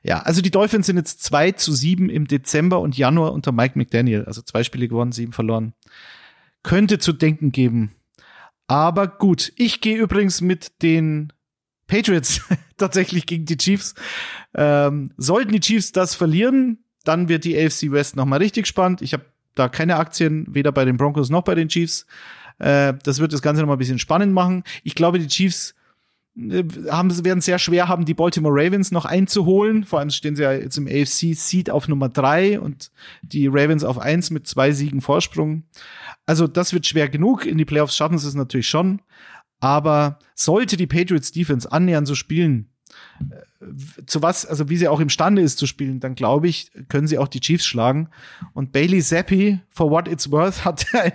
ja, 0.02 0.20
also 0.20 0.40
die 0.40 0.50
Dolphins 0.50 0.86
sind 0.86 0.96
jetzt 0.96 1.22
zwei 1.22 1.52
zu 1.52 1.72
sieben 1.72 2.08
im 2.08 2.26
Dezember 2.26 2.80
und 2.80 2.96
Januar 2.96 3.32
unter 3.32 3.52
Mike 3.52 3.78
McDaniel. 3.78 4.24
Also 4.24 4.42
zwei 4.42 4.64
Spiele 4.64 4.88
gewonnen, 4.88 5.12
sieben 5.12 5.32
verloren. 5.32 5.74
Könnte 6.62 6.98
zu 6.98 7.12
denken 7.12 7.52
geben. 7.52 7.94
Aber 8.66 9.06
gut, 9.06 9.52
ich 9.56 9.80
gehe 9.80 9.98
übrigens 9.98 10.40
mit 10.40 10.82
den 10.82 11.32
Patriots 11.86 12.40
tatsächlich 12.78 13.26
gegen 13.26 13.44
die 13.44 13.58
Chiefs. 13.58 13.94
Ähm, 14.54 15.12
sollten 15.16 15.52
die 15.52 15.60
Chiefs 15.60 15.92
das 15.92 16.14
verlieren, 16.14 16.78
dann 17.04 17.28
wird 17.28 17.44
die 17.44 17.58
AFC 17.58 17.90
West 17.90 18.16
nochmal 18.16 18.38
richtig 18.38 18.66
spannend. 18.66 19.02
Ich 19.02 19.12
habe 19.12 19.26
da 19.54 19.68
keine 19.68 19.96
Aktien, 19.96 20.46
weder 20.48 20.72
bei 20.72 20.84
den 20.84 20.96
Broncos 20.96 21.28
noch 21.28 21.42
bei 21.42 21.54
den 21.54 21.68
Chiefs. 21.68 22.06
Äh, 22.58 22.94
das 23.02 23.18
wird 23.18 23.32
das 23.32 23.42
Ganze 23.42 23.62
nochmal 23.62 23.76
ein 23.76 23.80
bisschen 23.80 23.98
spannend 23.98 24.32
machen. 24.32 24.64
Ich 24.82 24.94
glaube, 24.94 25.18
die 25.18 25.26
Chiefs 25.26 25.74
äh, 26.36 26.64
haben, 26.90 27.24
werden 27.24 27.40
sehr 27.40 27.58
schwer 27.58 27.88
haben, 27.88 28.04
die 28.04 28.14
Baltimore 28.14 28.54
Ravens 28.54 28.90
noch 28.90 29.04
einzuholen. 29.04 29.84
Vor 29.84 30.00
allem 30.00 30.10
stehen 30.10 30.36
sie 30.36 30.42
ja 30.42 30.52
jetzt 30.52 30.76
im 30.76 30.86
AFC 30.86 31.34
Seed 31.34 31.70
auf 31.70 31.88
Nummer 31.88 32.08
drei 32.08 32.60
und 32.60 32.90
die 33.22 33.46
Ravens 33.46 33.84
auf 33.84 33.98
eins 33.98 34.30
mit 34.30 34.46
zwei 34.46 34.72
Siegen 34.72 35.00
Vorsprung. 35.00 35.64
Also 36.26 36.46
das 36.46 36.72
wird 36.72 36.86
schwer 36.86 37.08
genug. 37.08 37.46
In 37.46 37.58
die 37.58 37.64
Playoffs 37.64 37.96
schaffen 37.96 38.18
sie 38.18 38.28
es 38.28 38.34
natürlich 38.34 38.68
schon. 38.68 39.00
Aber 39.60 40.18
sollte 40.34 40.76
die 40.76 40.86
Patriots 40.86 41.32
Defense 41.32 41.70
annähernd 41.70 42.06
so 42.06 42.14
spielen, 42.14 42.68
zu 44.06 44.22
was, 44.22 44.44
also 44.46 44.68
wie 44.68 44.76
sie 44.76 44.88
auch 44.88 45.00
imstande 45.00 45.42
ist 45.42 45.58
zu 45.58 45.66
spielen, 45.66 46.00
dann 46.00 46.14
glaube 46.14 46.48
ich, 46.48 46.70
können 46.88 47.06
sie 47.06 47.18
auch 47.18 47.28
die 47.28 47.40
Chiefs 47.40 47.66
schlagen. 47.66 48.08
Und 48.52 48.72
Bailey 48.72 49.02
Zappi, 49.02 49.60
for 49.70 49.90
what 49.90 50.08
it's 50.08 50.30
worth, 50.30 50.64
hat 50.64 50.86
ein, 50.94 51.12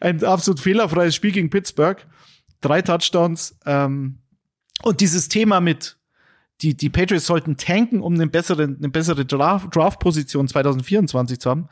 ein 0.00 0.24
absolut 0.24 0.60
fehlerfreies 0.60 1.14
Spiel 1.14 1.32
gegen 1.32 1.50
Pittsburgh. 1.50 2.04
Drei 2.60 2.82
Touchdowns. 2.82 3.56
Ähm, 3.66 4.18
und 4.82 5.00
dieses 5.00 5.28
Thema 5.28 5.60
mit, 5.60 5.96
die, 6.62 6.76
die 6.76 6.90
Patriots 6.90 7.26
sollten 7.26 7.56
tanken, 7.56 8.00
um 8.00 8.14
eine 8.14 8.26
bessere, 8.26 8.64
eine 8.64 8.88
bessere 8.88 9.24
Draft- 9.24 9.74
Draft-Position 9.74 10.48
2024 10.48 11.40
zu 11.40 11.50
haben. 11.50 11.68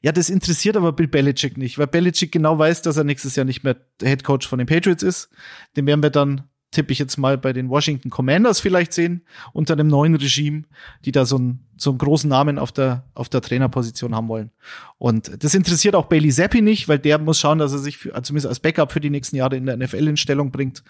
Ja, 0.00 0.12
das 0.12 0.30
interessiert 0.30 0.76
aber 0.76 0.92
Bill 0.92 1.06
Belichick 1.08 1.56
nicht, 1.56 1.78
weil 1.78 1.86
Belichick 1.86 2.32
genau 2.32 2.58
weiß, 2.58 2.82
dass 2.82 2.96
er 2.96 3.04
nächstes 3.04 3.36
Jahr 3.36 3.44
nicht 3.44 3.62
mehr 3.62 3.76
Head 4.00 4.24
Coach 4.24 4.48
von 4.48 4.58
den 4.58 4.66
Patriots 4.66 5.02
ist. 5.02 5.30
Den 5.76 5.86
werden 5.86 6.02
wir 6.02 6.10
dann, 6.10 6.48
tippe 6.72 6.92
ich 6.92 6.98
jetzt 6.98 7.16
mal, 7.18 7.38
bei 7.38 7.52
den 7.52 7.68
Washington 7.68 8.10
Commanders 8.10 8.58
vielleicht 8.58 8.92
sehen, 8.92 9.22
unter 9.52 9.76
dem 9.76 9.86
neuen 9.86 10.16
Regime, 10.16 10.64
die 11.04 11.12
da 11.12 11.24
so 11.24 11.36
einen, 11.36 11.60
so 11.76 11.90
einen 11.90 11.98
großen 11.98 12.28
Namen 12.28 12.58
auf 12.58 12.72
der, 12.72 13.04
auf 13.14 13.28
der 13.28 13.42
Trainerposition 13.42 14.14
haben 14.14 14.28
wollen. 14.28 14.50
Und 14.98 15.44
das 15.44 15.54
interessiert 15.54 15.94
auch 15.94 16.06
Bailey 16.06 16.30
Zappi 16.30 16.62
nicht, 16.62 16.88
weil 16.88 16.98
der 16.98 17.18
muss 17.18 17.38
schauen, 17.38 17.58
dass 17.58 17.72
er 17.72 17.78
sich 17.78 17.98
für, 17.98 18.10
zumindest 18.22 18.48
als 18.48 18.60
Backup 18.60 18.90
für 18.90 19.00
die 19.00 19.10
nächsten 19.10 19.36
Jahre 19.36 19.56
in 19.56 19.66
der 19.66 19.76
NFL 19.76 20.08
in 20.08 20.16
Stellung 20.16 20.50
bringt. 20.50 20.82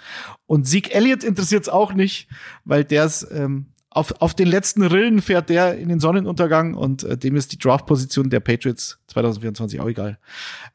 Und 0.47 0.67
Zeke 0.67 0.95
Elliott 0.95 1.25
interessiert 1.25 1.63
es 1.63 1.69
auch 1.69 1.93
nicht, 1.93 2.29
weil 2.65 2.85
der 2.85 3.05
ist, 3.05 3.27
ähm, 3.33 3.67
auf, 3.91 4.23
auf 4.23 4.35
den 4.35 4.49
letzten 4.49 4.83
Rillen 4.83 5.21
fährt 5.21 5.51
der 5.51 5.77
in 5.77 5.89
den 5.89 6.01
Sonnenuntergang 6.01 6.75
und 6.75 7.05
äh, 7.05 7.19
dem 7.19 7.37
ist 7.37 7.53
die 7.53 7.59
Draftposition 7.59 8.31
der 8.31 8.41
Patriots 8.41 8.99
2024 9.09 9.81
auch 9.81 9.89
egal. 9.89 10.19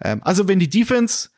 Ähm, 0.04 0.22
also 0.24 0.48
wenn 0.48 0.60
die 0.60 0.70
Defense 0.70 1.30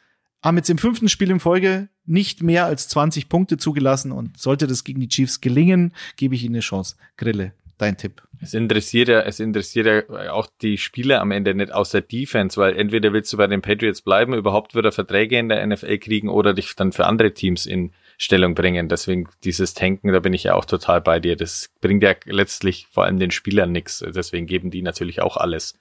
haben 0.43 0.57
jetzt 0.57 0.69
im 0.69 0.77
fünften 0.77 1.09
Spiel 1.09 1.31
in 1.31 1.39
Folge 1.39 1.89
nicht 2.09 2.43
mehr 2.43 2.65
als 2.65 2.87
20 2.89 3.29
Punkte 3.29 3.57
zugelassen 3.57 4.11
und 4.11 4.37
sollte 4.37 4.67
das 4.67 4.83
gegen 4.83 4.99
die 4.99 5.07
Chiefs 5.07 5.41
gelingen, 5.41 5.93
gebe 6.17 6.35
ich 6.35 6.43
ihnen 6.43 6.55
eine 6.55 6.61
Chance. 6.61 6.95
Grille, 7.17 7.53
dein 7.77 7.97
Tipp. 7.97 8.21
Es 8.41 8.53
interessiert 8.53 9.09
ja, 9.09 9.21
es 9.21 9.39
interessiert 9.39 9.85
ja 9.85 10.31
auch 10.31 10.47
die 10.61 10.77
Spieler 10.77 11.21
am 11.21 11.31
Ende 11.31 11.53
nicht 11.53 11.73
aus 11.73 11.91
der 11.91 12.01
Defense, 12.01 12.59
weil 12.59 12.75
entweder 12.77 13.11
willst 13.11 13.33
du 13.33 13.37
bei 13.37 13.47
den 13.47 13.61
Patriots 13.61 14.01
bleiben, 14.01 14.33
überhaupt 14.33 14.75
wieder 14.75 14.91
Verträge 14.91 15.37
in 15.37 15.49
der 15.49 15.65
NFL 15.65 15.97
kriegen 15.97 16.29
oder 16.29 16.53
dich 16.53 16.75
dann 16.75 16.93
für 16.93 17.05
andere 17.05 17.33
Teams 17.33 17.65
in 17.65 17.91
Stellung 18.17 18.55
bringen. 18.55 18.89
Deswegen 18.89 19.27
dieses 19.43 19.73
Tanken, 19.73 20.11
da 20.11 20.19
bin 20.19 20.33
ich 20.33 20.43
ja 20.43 20.55
auch 20.55 20.65
total 20.65 21.01
bei 21.01 21.19
dir. 21.19 21.35
Das 21.35 21.69
bringt 21.81 22.03
ja 22.03 22.15
letztlich 22.25 22.87
vor 22.91 23.05
allem 23.05 23.19
den 23.19 23.31
Spielern 23.31 23.71
nichts. 23.71 24.03
Deswegen 24.07 24.45
geben 24.45 24.71
die 24.71 24.81
natürlich 24.81 25.21
auch 25.21 25.37
alles. 25.37 25.77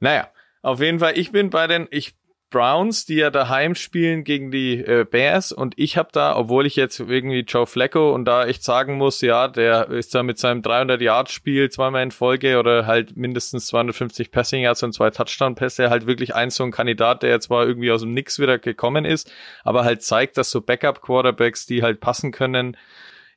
Naja, 0.00 0.28
auf 0.62 0.80
jeden 0.80 1.00
Fall, 1.00 1.18
ich 1.18 1.32
bin 1.32 1.50
bei 1.50 1.66
den, 1.66 1.88
ich 1.90 2.14
Browns, 2.52 3.06
die 3.06 3.16
ja 3.16 3.30
daheim 3.30 3.74
spielen 3.74 4.22
gegen 4.22 4.52
die 4.52 4.78
äh, 4.78 5.04
Bears. 5.04 5.50
Und 5.50 5.74
ich 5.76 5.96
habe 5.96 6.10
da, 6.12 6.36
obwohl 6.36 6.66
ich 6.66 6.76
jetzt 6.76 7.00
irgendwie 7.00 7.40
Joe 7.40 7.66
Flacco 7.66 8.14
und 8.14 8.24
da 8.26 8.46
echt 8.46 8.62
sagen 8.62 8.96
muss, 8.96 9.20
ja, 9.20 9.48
der 9.48 9.88
ist 9.88 10.14
da 10.14 10.22
mit 10.22 10.38
seinem 10.38 10.62
300 10.62 11.00
Yard 11.00 11.30
Spiel 11.30 11.70
zweimal 11.70 12.04
in 12.04 12.12
Folge 12.12 12.60
oder 12.60 12.86
halt 12.86 13.16
mindestens 13.16 13.66
250 13.66 14.30
Passing 14.30 14.62
Yards 14.62 14.84
und 14.84 14.92
zwei 14.92 15.10
Touchdown 15.10 15.56
Pässe 15.56 15.90
halt 15.90 16.06
wirklich 16.06 16.36
ein 16.36 16.50
so 16.50 16.62
ein 16.62 16.70
Kandidat, 16.70 17.24
der 17.24 17.30
jetzt 17.30 17.46
zwar 17.46 17.66
irgendwie 17.66 17.90
aus 17.90 18.02
dem 18.02 18.14
Nix 18.14 18.38
wieder 18.38 18.58
gekommen 18.58 19.04
ist, 19.04 19.32
aber 19.64 19.84
halt 19.84 20.02
zeigt, 20.02 20.36
dass 20.36 20.50
so 20.50 20.60
Backup 20.60 21.02
Quarterbacks, 21.02 21.66
die 21.66 21.82
halt 21.82 21.98
passen 21.98 22.30
können, 22.30 22.76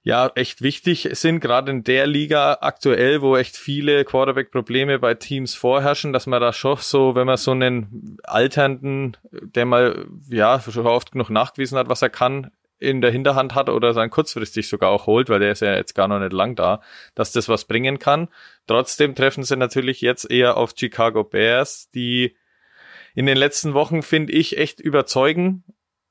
ja 0.05 0.31
echt 0.35 0.61
wichtig 0.61 1.09
sind, 1.13 1.39
gerade 1.39 1.71
in 1.71 1.83
der 1.83 2.05
Liga 2.05 2.59
aktuell, 2.61 3.23
wo 3.23 3.35
echt 3.35 3.57
viele 3.57 4.05
Quarterback-Probleme 4.05 4.99
bei 4.99 5.15
Teams 5.15 5.55
vorherrschen, 5.55 6.13
dass 6.13 6.27
man 6.27 6.39
da 6.39 6.53
schon 6.53 6.77
so, 6.77 7.15
wenn 7.15 7.25
man 7.25 7.37
so 7.37 7.51
einen 7.51 8.17
alternden, 8.23 9.17
der 9.31 9.65
mal 9.65 10.05
ja 10.29 10.61
schon 10.61 10.85
oft 10.85 11.11
genug 11.11 11.31
nachgewiesen 11.31 11.79
hat, 11.79 11.89
was 11.89 12.03
er 12.03 12.11
kann, 12.11 12.51
in 12.77 13.01
der 13.01 13.09
Hinterhand 13.09 13.55
hat 13.55 13.67
oder 13.67 13.95
sein 13.95 14.11
kurzfristig 14.11 14.69
sogar 14.69 14.91
auch 14.91 15.07
holt, 15.07 15.27
weil 15.29 15.39
der 15.39 15.53
ist 15.53 15.61
ja 15.61 15.73
jetzt 15.73 15.95
gar 15.95 16.07
noch 16.07 16.19
nicht 16.19 16.33
lang 16.33 16.55
da, 16.55 16.81
dass 17.15 17.31
das 17.31 17.49
was 17.49 17.65
bringen 17.65 17.97
kann. 17.97 18.27
Trotzdem 18.67 19.15
treffen 19.15 19.43
sie 19.43 19.57
natürlich 19.57 20.01
jetzt 20.01 20.29
eher 20.29 20.55
auf 20.55 20.75
Chicago 20.77 21.23
Bears, 21.23 21.89
die 21.89 22.35
in 23.15 23.25
den 23.25 23.37
letzten 23.37 23.73
Wochen, 23.73 24.03
finde 24.03 24.33
ich, 24.33 24.59
echt 24.59 24.79
überzeugen 24.79 25.63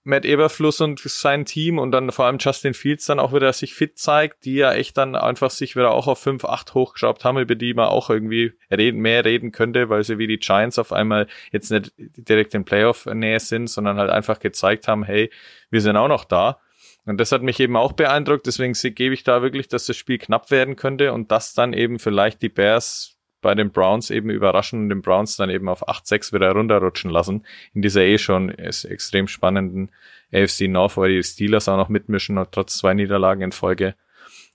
Matt 0.04 0.26
Eberfluss 0.26 0.82
und 0.82 1.00
sein 1.00 1.46
Team 1.46 1.78
und 1.78 1.90
dann 1.90 2.12
vor 2.12 2.26
allem 2.26 2.36
Justin 2.38 2.74
Fields 2.74 3.06
dann 3.06 3.18
auch 3.18 3.32
wieder 3.32 3.52
sich 3.54 3.74
fit 3.74 3.98
zeigt, 3.98 4.44
die 4.44 4.54
ja 4.56 4.72
echt 4.72 4.98
dann 4.98 5.16
einfach 5.16 5.50
sich 5.50 5.76
wieder 5.76 5.92
auch 5.92 6.06
auf 6.06 6.18
5, 6.18 6.44
8 6.44 6.74
hochgeschraubt 6.74 7.24
haben, 7.24 7.38
über 7.38 7.54
die 7.54 7.72
man 7.72 7.86
auch 7.86 8.10
irgendwie 8.10 8.52
reden, 8.70 9.00
mehr 9.00 9.24
reden 9.24 9.50
könnte, 9.50 9.88
weil 9.88 10.04
sie 10.04 10.18
wie 10.18 10.26
die 10.26 10.38
Giants 10.38 10.78
auf 10.78 10.92
einmal 10.92 11.26
jetzt 11.52 11.70
nicht 11.70 11.92
direkt 11.96 12.54
in 12.54 12.66
Playoff-Nähe 12.66 13.40
sind, 13.40 13.68
sondern 13.68 13.96
halt 13.96 14.10
einfach 14.10 14.40
gezeigt 14.40 14.88
haben, 14.88 15.04
hey, 15.04 15.30
wir 15.70 15.80
sind 15.80 15.96
auch 15.96 16.08
noch 16.08 16.24
da. 16.24 16.60
Und 17.06 17.18
das 17.18 17.32
hat 17.32 17.42
mich 17.42 17.58
eben 17.60 17.76
auch 17.76 17.92
beeindruckt, 17.92 18.46
deswegen 18.46 18.72
gebe 18.94 19.14
ich 19.14 19.24
da 19.24 19.42
wirklich, 19.42 19.68
dass 19.68 19.86
das 19.86 19.96
Spiel 19.96 20.18
knapp 20.18 20.50
werden 20.50 20.76
könnte 20.76 21.12
und 21.12 21.30
dass 21.30 21.54
dann 21.54 21.72
eben 21.72 21.98
vielleicht 21.98 22.42
die 22.42 22.48
Bears 22.48 23.13
bei 23.44 23.54
den 23.54 23.70
Browns 23.70 24.10
eben 24.10 24.30
überraschen 24.30 24.84
und 24.84 24.88
den 24.88 25.02
Browns 25.02 25.36
dann 25.36 25.50
eben 25.50 25.68
auf 25.68 25.86
8-6 25.86 26.32
wieder 26.32 26.50
runterrutschen 26.52 27.10
lassen. 27.10 27.44
In 27.74 27.82
dieser 27.82 28.00
eh 28.00 28.16
schon 28.16 28.48
extrem 28.48 29.28
spannenden 29.28 29.90
AFC 30.32 30.62
North, 30.62 30.96
weil 30.96 31.10
die 31.10 31.22
Steelers 31.22 31.68
auch 31.68 31.76
noch 31.76 31.90
mitmischen 31.90 32.38
und 32.38 32.50
trotz 32.52 32.78
zwei 32.78 32.94
Niederlagen 32.94 33.42
in 33.42 33.52
Folge. 33.52 33.96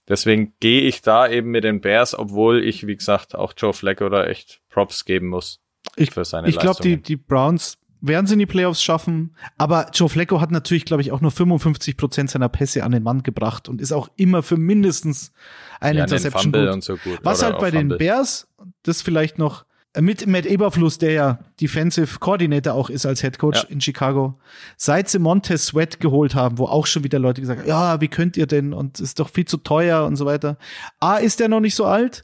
Deswegen 0.07 0.53
gehe 0.59 0.81
ich 0.81 1.03
da 1.03 1.29
eben 1.29 1.51
mit 1.51 1.63
den 1.63 1.81
Bears, 1.81 2.17
obwohl 2.17 2.63
ich, 2.65 2.87
wie 2.87 2.97
gesagt, 2.97 3.35
auch 3.35 3.53
Joe 3.55 3.73
Flacco 3.73 4.09
da 4.09 4.25
echt 4.25 4.59
Props 4.69 5.05
geben 5.05 5.27
muss. 5.27 5.61
Ich, 5.95 6.09
für 6.09 6.25
seine 6.25 6.49
ich 6.49 6.57
glaube, 6.57 6.81
die, 6.81 6.97
die 6.97 7.15
Browns 7.15 7.77
werden 8.01 8.27
sie 8.27 8.33
in 8.33 8.39
die 8.39 8.45
Playoffs 8.45 8.81
schaffen. 8.81 9.35
Aber 9.57 9.89
Joe 9.93 10.09
Flacco 10.09 10.41
hat 10.41 10.51
natürlich, 10.51 10.85
glaube 10.85 11.01
ich, 11.01 11.11
auch 11.11 11.21
nur 11.21 11.31
55 11.31 11.97
Prozent 11.97 12.29
seiner 12.29 12.49
Pässe 12.49 12.83
an 12.83 12.91
den 12.91 13.03
Mann 13.03 13.23
gebracht 13.23 13.69
und 13.69 13.81
ist 13.81 13.91
auch 13.91 14.09
immer 14.15 14.43
für 14.43 14.57
mindestens 14.57 15.31
eine 15.79 15.99
ja, 15.99 16.05
Interception 16.05 16.51
gut. 16.51 16.83
So 16.83 16.97
gut. 16.97 17.19
Was 17.23 17.43
halt 17.43 17.59
bei 17.59 17.71
Fumble. 17.71 17.89
den 17.89 17.97
Bears, 17.97 18.47
das 18.83 19.01
vielleicht 19.01 19.39
noch 19.39 19.65
mit 19.99 20.27
Matt 20.27 20.45
Eberfluss, 20.45 20.99
der 20.99 21.11
ja 21.11 21.39
Defensive 21.59 22.19
Coordinator 22.19 22.73
auch 22.73 22.89
ist 22.89 23.05
als 23.05 23.21
Head 23.21 23.39
Coach 23.39 23.63
ja. 23.63 23.69
in 23.69 23.81
Chicago, 23.81 24.39
seit 24.77 25.09
sie 25.09 25.17
Montez 25.17 25.65
Sweat 25.65 25.99
geholt 25.99 26.35
haben, 26.35 26.59
wo 26.59 26.65
auch 26.65 26.85
schon 26.85 27.03
wieder 27.03 27.17
Leute 27.17 27.41
gesagt 27.41 27.61
haben, 27.61 27.67
ja, 27.67 27.99
wie 27.99 28.07
könnt 28.07 28.37
ihr 28.37 28.45
denn 28.45 28.73
und 28.73 28.99
ist 28.99 29.19
doch 29.19 29.29
viel 29.29 29.45
zu 29.45 29.57
teuer 29.57 30.05
und 30.05 30.15
so 30.15 30.25
weiter. 30.25 30.57
A, 30.99 31.17
ist 31.17 31.39
der 31.39 31.49
noch 31.49 31.59
nicht 31.59 31.75
so 31.75 31.85
alt 31.85 32.23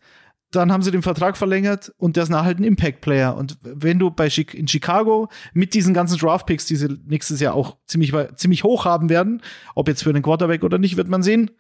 dann 0.60 0.72
haben 0.72 0.82
sie 0.82 0.92
den 0.92 1.02
Vertrag 1.02 1.38
verlängert 1.38 1.94
und 1.98 2.16
der 2.16 2.24
ist 2.24 2.30
nachher 2.30 2.46
halt 2.46 2.60
ein 2.60 2.64
Impact-Player. 2.64 3.36
Und 3.36 3.58
wenn 3.64 4.00
du 4.00 4.12
bei 4.12 4.28
in 4.54 4.68
Chicago 4.68 5.30
mit 5.54 5.74
diesen 5.74 5.94
ganzen 5.94 6.18
Draft-Picks, 6.18 6.66
die 6.66 6.76
sie 6.76 6.98
nächstes 7.06 7.40
Jahr 7.40 7.54
auch 7.54 7.78
ziemlich, 7.86 8.14
ziemlich 8.36 8.64
hoch 8.64 8.86
haben 8.86 9.10
werden, 9.10 9.42
ob 9.76 9.88
jetzt 9.88 10.04
für 10.04 10.14
den 10.14 10.24
Quarterback 10.24 10.64
oder 10.64 10.78
nicht, 10.78 10.98
wird 10.98 11.08
man 11.08 11.24
sehen. 11.24 11.52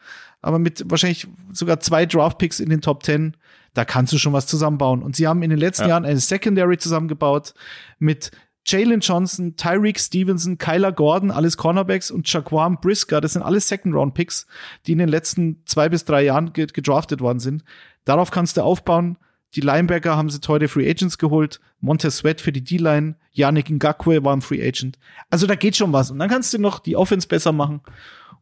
Aber 0.41 0.59
mit 0.59 0.83
wahrscheinlich 0.89 1.27
sogar 1.51 1.79
zwei 1.79 2.05
Draft-Picks 2.05 2.59
in 2.59 2.69
den 2.69 2.81
Top 2.81 3.03
10, 3.03 3.35
da 3.73 3.85
kannst 3.85 4.13
du 4.13 4.17
schon 4.17 4.33
was 4.33 4.47
zusammenbauen. 4.47 5.03
Und 5.03 5.15
sie 5.15 5.27
haben 5.27 5.43
in 5.43 5.49
den 5.49 5.59
letzten 5.59 5.83
ja. 5.83 5.89
Jahren 5.89 6.05
eine 6.05 6.19
Secondary 6.19 6.77
zusammengebaut 6.77 7.53
mit 7.99 8.31
Jalen 8.67 8.99
Johnson, 8.99 9.55
Tyreek 9.55 9.99
Stevenson, 9.99 10.57
Kyler 10.57 10.91
Gordon, 10.91 11.29
alles 11.29 11.55
Cornerbacks 11.55 12.09
und 12.09 12.31
Jaquan 12.31 12.79
Brisker, 12.81 13.21
das 13.21 13.33
sind 13.33 13.43
alles 13.43 13.67
Second-Round-Picks, 13.67 14.47
die 14.87 14.93
in 14.93 14.97
den 14.97 15.09
letzten 15.09 15.61
zwei 15.65 15.87
bis 15.87 16.03
drei 16.03 16.23
Jahren 16.23 16.51
gedraftet 16.53 17.21
worden 17.21 17.39
sind. 17.39 17.63
Darauf 18.05 18.31
kannst 18.31 18.57
du 18.57 18.63
aufbauen. 18.63 19.17
Die 19.55 19.61
Linebacker 19.61 20.17
haben 20.17 20.29
sie 20.29 20.41
teure 20.41 20.67
Free 20.67 20.89
Agents 20.89 21.17
geholt. 21.17 21.59
Montez 21.79 22.17
Sweat 22.17 22.41
für 22.41 22.51
die 22.51 22.63
D-Line. 22.63 23.15
Yannick 23.31 23.69
Ngakwe 23.69 24.23
war 24.23 24.35
ein 24.35 24.41
Free 24.41 24.65
Agent. 24.65 24.97
Also 25.29 25.47
da 25.47 25.55
geht 25.55 25.75
schon 25.75 25.93
was. 25.93 26.11
Und 26.11 26.19
dann 26.19 26.29
kannst 26.29 26.53
du 26.53 26.59
noch 26.59 26.79
die 26.79 26.95
Offense 26.95 27.27
besser 27.27 27.51
machen. 27.51 27.81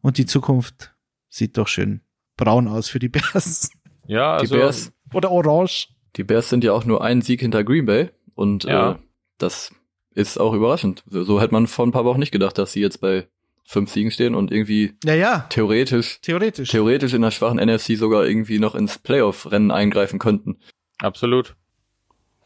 Und 0.00 0.18
die 0.18 0.26
Zukunft 0.26 0.94
sieht 1.28 1.56
doch 1.56 1.68
schön 1.68 2.00
braun 2.36 2.68
aus 2.68 2.88
für 2.88 2.98
die 2.98 3.08
Bears. 3.08 3.70
Ja, 4.06 4.34
also. 4.34 4.54
Die 4.54 4.60
Bears. 4.60 4.92
Oder 5.14 5.30
orange. 5.30 5.88
Die 6.16 6.24
Bears 6.24 6.50
sind 6.50 6.62
ja 6.62 6.74
auch 6.74 6.84
nur 6.84 7.02
ein 7.02 7.22
Sieg 7.22 7.40
hinter 7.40 7.64
Green 7.64 7.86
Bay. 7.86 8.10
Und 8.34 8.64
ja. 8.64 8.92
äh, 8.92 8.98
das 9.38 9.72
ist 10.10 10.38
auch 10.38 10.52
überraschend. 10.52 11.02
So, 11.06 11.24
so 11.24 11.40
hätte 11.40 11.54
man 11.54 11.66
vor 11.66 11.86
ein 11.86 11.90
paar 11.90 12.04
Wochen 12.04 12.18
nicht 12.18 12.30
gedacht, 12.30 12.58
dass 12.58 12.72
sie 12.72 12.82
jetzt 12.82 13.00
bei 13.00 13.28
fünf 13.64 13.90
Siegen 13.90 14.10
stehen 14.10 14.34
und 14.34 14.52
irgendwie 14.52 14.94
ja, 15.04 15.14
ja. 15.14 15.38
theoretisch, 15.48 16.20
theoretisch, 16.20 16.70
theoretisch 16.70 17.14
in 17.14 17.22
der 17.22 17.30
schwachen 17.30 17.58
NFC 17.58 17.96
sogar 17.96 18.26
irgendwie 18.26 18.58
noch 18.58 18.74
ins 18.74 18.98
Playoff-Rennen 18.98 19.70
eingreifen 19.70 20.18
könnten. 20.18 20.58
Absolut. 20.98 21.56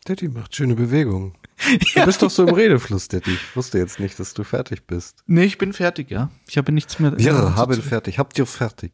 Daddy 0.05 0.29
macht 0.29 0.55
schöne 0.55 0.75
Bewegungen. 0.75 1.35
Du 1.95 2.05
bist 2.05 2.23
doch 2.23 2.31
so 2.31 2.47
im 2.47 2.55
Redefluss, 2.55 3.09
Daddy. 3.09 3.33
Ich 3.33 3.57
wusste 3.57 3.79
jetzt 3.79 3.99
nicht, 3.99 4.19
dass 4.21 4.33
du 4.33 4.45
fertig 4.45 4.87
bist. 4.87 5.25
Nee, 5.27 5.45
ich 5.45 5.59
bin 5.59 5.73
fertig, 5.73 6.09
ja. 6.09 6.31
Ich 6.49 6.57
habe 6.57 6.71
nichts 6.71 7.01
mehr. 7.01 7.15
Ja, 7.19 7.57
habe 7.57 7.75
fertig. 7.75 8.19
Habt 8.19 8.39
ihr 8.39 8.47
fertig. 8.47 8.93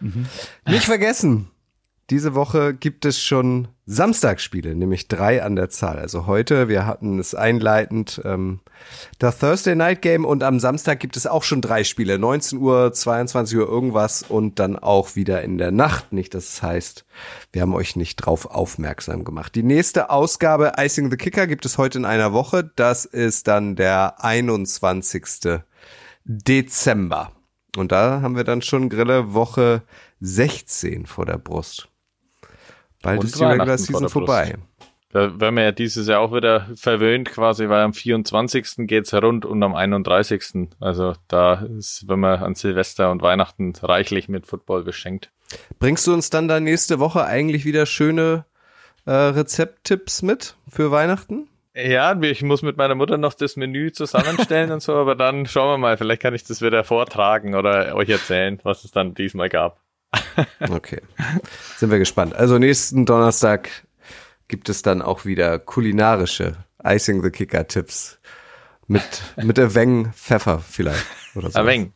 Mhm. 0.00 0.26
Nicht 0.66 0.84
vergessen. 0.84 1.50
Diese 2.10 2.34
Woche 2.34 2.74
gibt 2.74 3.04
es 3.04 3.22
schon 3.22 3.68
Samstagsspiele, 3.86 4.74
nämlich 4.74 5.06
drei 5.06 5.44
an 5.44 5.54
der 5.54 5.70
Zahl. 5.70 5.96
Also 5.96 6.26
heute, 6.26 6.68
wir 6.68 6.84
hatten 6.84 7.20
es 7.20 7.36
einleitend, 7.36 8.20
ähm, 8.24 8.58
das 9.20 9.38
Thursday 9.38 9.76
Night 9.76 10.02
Game 10.02 10.24
und 10.24 10.42
am 10.42 10.58
Samstag 10.58 10.98
gibt 10.98 11.16
es 11.16 11.28
auch 11.28 11.44
schon 11.44 11.60
drei 11.60 11.84
Spiele. 11.84 12.18
19 12.18 12.58
Uhr, 12.58 12.92
22 12.92 13.58
Uhr 13.58 13.68
irgendwas 13.68 14.24
und 14.24 14.58
dann 14.58 14.76
auch 14.76 15.14
wieder 15.14 15.42
in 15.42 15.56
der 15.56 15.70
Nacht. 15.70 16.12
Nicht, 16.12 16.34
das 16.34 16.60
heißt, 16.60 17.04
wir 17.52 17.62
haben 17.62 17.74
euch 17.74 17.94
nicht 17.94 18.16
drauf 18.16 18.46
aufmerksam 18.46 19.22
gemacht. 19.22 19.54
Die 19.54 19.62
nächste 19.62 20.10
Ausgabe 20.10 20.72
Icing 20.78 21.12
the 21.12 21.16
Kicker 21.16 21.46
gibt 21.46 21.64
es 21.64 21.78
heute 21.78 21.98
in 21.98 22.04
einer 22.04 22.32
Woche. 22.32 22.68
Das 22.74 23.04
ist 23.04 23.46
dann 23.46 23.76
der 23.76 24.24
21. 24.24 25.60
Dezember. 26.24 27.30
Und 27.76 27.92
da 27.92 28.20
haben 28.20 28.34
wir 28.34 28.42
dann 28.42 28.62
schon 28.62 28.88
Grille 28.88 29.32
Woche 29.32 29.82
16 30.18 31.06
vor 31.06 31.24
der 31.24 31.38
Brust. 31.38 31.89
Bald 33.02 33.24
ist 33.24 33.38
die 33.38 33.44
Regular 33.44 33.78
Season 33.78 34.08
vorbei. 34.08 34.56
Da 35.12 35.40
werden 35.40 35.56
wir 35.56 35.64
ja 35.64 35.72
dieses 35.72 36.06
Jahr 36.06 36.20
auch 36.20 36.32
wieder 36.32 36.68
verwöhnt 36.76 37.30
quasi, 37.30 37.68
weil 37.68 37.82
am 37.82 37.92
24. 37.92 38.86
geht's 38.86 39.12
rund 39.12 39.44
und 39.44 39.60
am 39.62 39.74
31. 39.74 40.68
Also 40.78 41.14
da 41.26 41.66
ist, 41.78 42.04
wenn 42.06 42.20
man 42.20 42.40
an 42.40 42.54
Silvester 42.54 43.10
und 43.10 43.20
Weihnachten 43.20 43.72
reichlich 43.82 44.28
mit 44.28 44.46
Football 44.46 44.84
beschenkt. 44.84 45.32
Bringst 45.80 46.06
du 46.06 46.12
uns 46.12 46.30
dann 46.30 46.46
da 46.46 46.60
nächste 46.60 47.00
Woche 47.00 47.24
eigentlich 47.24 47.64
wieder 47.64 47.86
schöne 47.86 48.44
äh, 49.04 49.10
Rezepttipps 49.10 50.22
mit 50.22 50.54
für 50.68 50.92
Weihnachten? 50.92 51.48
Ja, 51.74 52.20
ich 52.20 52.42
muss 52.42 52.62
mit 52.62 52.76
meiner 52.76 52.94
Mutter 52.94 53.16
noch 53.16 53.34
das 53.34 53.56
Menü 53.56 53.90
zusammenstellen 53.90 54.70
und 54.70 54.82
so, 54.82 54.94
aber 54.94 55.16
dann 55.16 55.46
schauen 55.46 55.72
wir 55.72 55.78
mal, 55.78 55.96
vielleicht 55.96 56.22
kann 56.22 56.34
ich 56.34 56.44
das 56.44 56.62
wieder 56.62 56.84
vortragen 56.84 57.56
oder 57.56 57.96
euch 57.96 58.08
erzählen, 58.08 58.60
was 58.62 58.84
es 58.84 58.92
dann 58.92 59.14
diesmal 59.14 59.48
gab. 59.48 59.80
okay. 60.70 61.00
Sind 61.76 61.90
wir 61.90 61.98
gespannt. 61.98 62.34
Also 62.34 62.58
nächsten 62.58 63.06
Donnerstag 63.06 63.68
gibt 64.48 64.68
es 64.68 64.82
dann 64.82 65.02
auch 65.02 65.24
wieder 65.24 65.58
kulinarische 65.58 66.56
Icing 66.84 67.22
the 67.22 67.30
Kicker 67.30 67.66
Tipps. 67.66 68.18
Mit, 68.86 69.22
mit 69.36 69.56
Weng 69.56 70.12
Pfeffer 70.12 70.58
vielleicht. 70.58 71.06
Oder 71.36 71.50
so. 71.50 71.60
Aveng. 71.60 71.92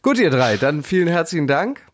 Gut, 0.00 0.18
ihr 0.18 0.30
drei, 0.30 0.56
dann 0.56 0.82
vielen 0.82 1.08
herzlichen 1.08 1.46
Dank. 1.46 1.86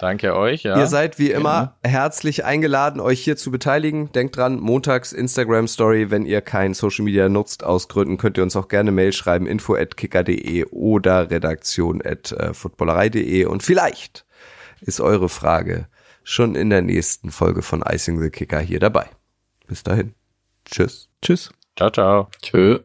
Danke 0.00 0.34
euch, 0.34 0.62
ja. 0.62 0.78
Ihr 0.78 0.86
seid 0.86 1.18
wie 1.18 1.30
immer 1.30 1.76
herzlich 1.82 2.44
eingeladen, 2.44 3.00
euch 3.00 3.20
hier 3.20 3.36
zu 3.36 3.50
beteiligen. 3.50 4.10
Denkt 4.12 4.36
dran, 4.36 4.58
montags 4.58 5.12
Instagram 5.12 5.68
Story, 5.68 6.10
wenn 6.10 6.24
ihr 6.24 6.40
kein 6.40 6.72
Social 6.72 7.04
Media 7.04 7.28
nutzt 7.28 7.62
aus 7.62 7.86
Gründen, 7.88 8.16
könnt 8.16 8.38
ihr 8.38 8.42
uns 8.42 8.56
auch 8.56 8.68
gerne 8.68 8.92
Mail 8.92 9.12
schreiben, 9.12 9.46
info 9.46 9.74
at 9.74 9.98
kicker.de 9.98 10.64
oder 10.70 11.30
redaktion 11.30 12.00
at 12.02 12.32
äh, 12.32 12.54
footballerei.de 12.54 13.44
und 13.44 13.62
vielleicht 13.62 14.24
ist 14.80 15.00
eure 15.02 15.28
Frage 15.28 15.86
schon 16.24 16.54
in 16.54 16.70
der 16.70 16.80
nächsten 16.80 17.30
Folge 17.30 17.60
von 17.60 17.82
Icing 17.86 18.20
the 18.22 18.30
Kicker 18.30 18.60
hier 18.60 18.80
dabei. 18.80 19.06
Bis 19.66 19.82
dahin. 19.82 20.14
Tschüss. 20.64 21.10
Tschüss. 21.20 21.52
Ciao, 21.76 21.90
ciao. 21.90 22.28
Tschö. 22.40 22.78